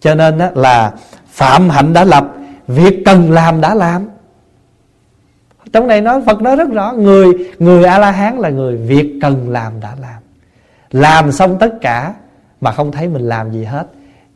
Cho 0.00 0.14
nên 0.14 0.38
á, 0.38 0.50
là 0.54 0.94
phạm 1.26 1.68
hạnh 1.68 1.92
đã 1.92 2.04
lập 2.04 2.34
việc 2.66 3.02
cần 3.04 3.30
làm 3.30 3.60
đã 3.60 3.74
làm. 3.74 4.08
Trong 5.72 5.86
này 5.86 6.00
nói 6.00 6.22
Phật 6.26 6.42
nói 6.42 6.56
rất 6.56 6.70
rõ 6.70 6.92
người 6.92 7.26
người 7.58 7.84
a 7.84 7.98
la 7.98 8.10
hán 8.10 8.38
là 8.38 8.48
người 8.48 8.76
việc 8.76 9.18
cần 9.22 9.50
làm 9.50 9.80
đã 9.80 9.96
làm. 10.00 10.22
Làm 10.90 11.32
xong 11.32 11.56
tất 11.60 11.74
cả 11.80 12.14
mà 12.60 12.72
không 12.72 12.92
thấy 12.92 13.08
mình 13.08 13.22
làm 13.22 13.52
gì 13.52 13.64
hết 13.64 13.86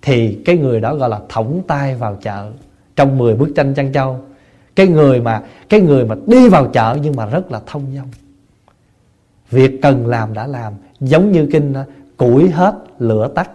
thì 0.03 0.39
cái 0.45 0.57
người 0.59 0.81
đó 0.81 0.95
gọi 0.95 1.09
là 1.09 1.21
thõng 1.29 1.63
tay 1.67 1.95
vào 1.95 2.17
chợ 2.23 2.53
trong 2.97 3.19
10 3.19 3.35
bức 3.35 3.53
tranh 3.57 3.75
chăn 3.75 3.93
châu. 3.93 4.21
Cái 4.77 4.87
người 4.87 5.21
mà 5.21 5.43
cái 5.69 5.81
người 5.81 6.05
mà 6.05 6.15
đi 6.27 6.49
vào 6.49 6.67
chợ 6.67 6.99
nhưng 7.03 7.17
mà 7.17 7.27
rất 7.27 7.53
là 7.53 7.61
thông 7.67 7.83
dong. 7.97 8.09
Việc 9.51 9.83
cần 9.83 10.07
làm 10.07 10.35
đã 10.35 10.47
làm, 10.47 10.73
Giống 11.01 11.33
như 11.33 11.49
kinh 11.53 11.75
Củi 12.17 12.51
hết, 12.51 12.75
lửa 12.99 13.29
tắt, 13.35 13.51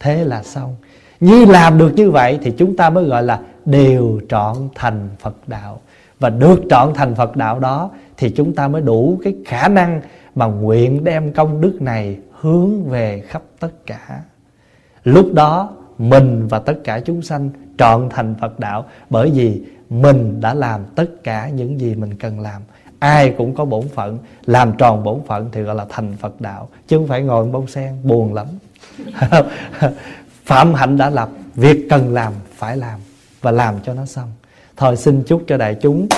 Thế 0.00 0.24
là 0.24 0.42
xong. 0.42 0.76
Như 1.20 1.44
làm 1.44 1.78
được 1.78 1.92
như 1.96 2.10
vậy 2.10 2.38
thì 2.42 2.50
chúng 2.50 2.76
ta 2.76 2.90
mới 2.90 3.04
gọi 3.04 3.22
là 3.22 3.40
Đều 3.64 4.20
trọn 4.28 4.56
thành 4.74 5.08
Phật 5.20 5.36
đạo. 5.46 5.80
Và 6.20 6.30
được 6.30 6.60
trọn 6.70 6.94
thành 6.94 7.14
Phật 7.14 7.36
đạo 7.36 7.58
đó 7.58 7.90
Thì 8.16 8.30
chúng 8.30 8.54
ta 8.54 8.68
mới 8.68 8.82
đủ 8.82 9.20
cái 9.24 9.34
khả 9.46 9.68
năng 9.68 10.00
Mà 10.34 10.46
nguyện 10.46 11.04
đem 11.04 11.32
công 11.32 11.60
đức 11.60 11.82
này 11.82 12.18
Hướng 12.32 12.84
về 12.84 13.22
khắp 13.28 13.42
tất 13.60 13.86
cả. 13.86 14.22
Lúc 15.04 15.34
đó, 15.34 15.72
Mình 15.98 16.46
và 16.48 16.58
tất 16.58 16.76
cả 16.84 17.00
chúng 17.00 17.22
sanh 17.22 17.50
Trọn 17.78 18.08
thành 18.10 18.34
Phật 18.40 18.60
đạo 18.60 18.84
Bởi 19.10 19.30
vì 19.30 19.62
mình 19.90 20.40
đã 20.40 20.54
làm 20.54 20.80
tất 20.94 21.24
cả 21.24 21.48
những 21.48 21.80
gì 21.80 21.94
mình 21.94 22.14
cần 22.14 22.40
làm 22.40 22.62
ai 23.04 23.34
cũng 23.38 23.54
có 23.54 23.64
bổn 23.64 23.88
phận, 23.94 24.18
làm 24.46 24.72
tròn 24.72 25.04
bổn 25.04 25.20
phận 25.26 25.48
thì 25.52 25.62
gọi 25.62 25.74
là 25.74 25.86
thành 25.88 26.16
phật 26.20 26.40
đạo, 26.40 26.68
chứ 26.88 26.96
không 26.96 27.08
phải 27.08 27.22
ngồi 27.22 27.44
bông 27.44 27.66
sen, 27.66 27.92
buồn 28.02 28.34
lắm. 28.34 28.46
Phạm 30.44 30.74
hạnh 30.74 30.96
đã 30.96 31.10
lập, 31.10 31.28
việc 31.54 31.86
cần 31.90 32.14
làm, 32.14 32.32
phải 32.56 32.76
làm, 32.76 33.00
và 33.40 33.50
làm 33.50 33.74
cho 33.86 33.94
nó 33.94 34.06
xong. 34.06 34.32
Thôi 34.76 34.96
xin 34.96 35.22
chúc 35.26 35.42
cho 35.46 35.56
đại 35.56 35.76
chúng. 35.80 36.08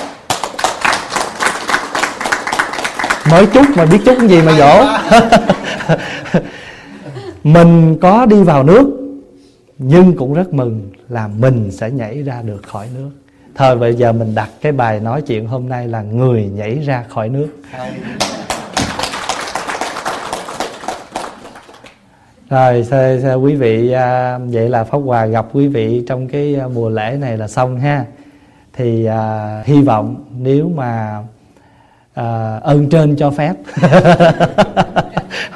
Mới 3.31 3.47
chúc 3.47 3.67
mà 3.77 3.87
biết 3.87 3.99
chúc 4.05 4.19
gì 4.29 4.43
mà 4.43 4.53
dỗ. 4.59 4.85
Mình 7.45 7.99
có 8.01 8.27
đi 8.27 8.43
vào 8.43 8.63
nước, 8.63 9.17
nhưng 9.79 10.17
cũng 10.17 10.35
rất 10.35 10.55
mừng 10.55 10.91
là 11.09 11.29
mình 11.29 11.71
sẽ 11.71 11.91
nhảy 11.91 12.23
ra 12.23 12.43
được 12.43 12.63
khỏi 12.67 12.89
nước. 12.95 13.11
Thôi 13.57 13.77
bây 13.77 13.95
giờ 13.95 14.13
mình 14.13 14.35
đặt 14.35 14.51
cái 14.61 14.73
bài 14.73 15.01
nói 15.01 15.23
chuyện 15.23 15.47
hôm 15.47 15.69
nay 15.69 15.89
là 15.89 16.03
Người 16.03 16.51
nhảy 16.55 16.79
ra 16.79 17.05
khỏi 17.09 17.29
nước. 17.29 17.49
Rồi 22.51 22.85
sao, 22.85 23.21
sao 23.23 23.41
quý 23.41 23.55
vị 23.55 23.93
à, 23.93 24.39
Vậy 24.39 24.69
là 24.69 24.85
Pháp 24.85 24.99
Hòa 24.99 25.27
gặp 25.27 25.47
quý 25.53 25.69
vị 25.69 26.05
Trong 26.09 26.29
cái 26.29 26.57
à, 26.61 26.69
mùa 26.69 26.89
lễ 26.89 27.17
này 27.21 27.37
là 27.37 27.49
xong 27.49 27.81
ha. 27.81 28.05
Thì 28.73 29.05
à, 29.05 29.63
hy 29.65 29.83
vọng 29.83 30.25
Nếu 30.39 30.71
mà 30.75 31.23
à, 32.15 32.57
Ơn 32.63 32.89
trên 32.89 33.17
cho 33.17 33.31
phép. 33.31 33.55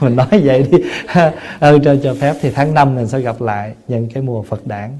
Mình 0.00 0.16
nói 0.16 0.40
vậy 0.44 0.66
đi. 0.70 0.78
Ơn 1.60 1.82
trên 1.84 2.00
cho 2.02 2.14
phép 2.20 2.34
Thì 2.40 2.50
tháng 2.50 2.74
5 2.74 2.94
mình 2.94 3.08
sẽ 3.08 3.20
gặp 3.20 3.40
lại 3.40 3.74
Nhân 3.88 4.08
cái 4.14 4.22
mùa 4.22 4.42
Phật 4.42 4.66
đản. 4.66 4.90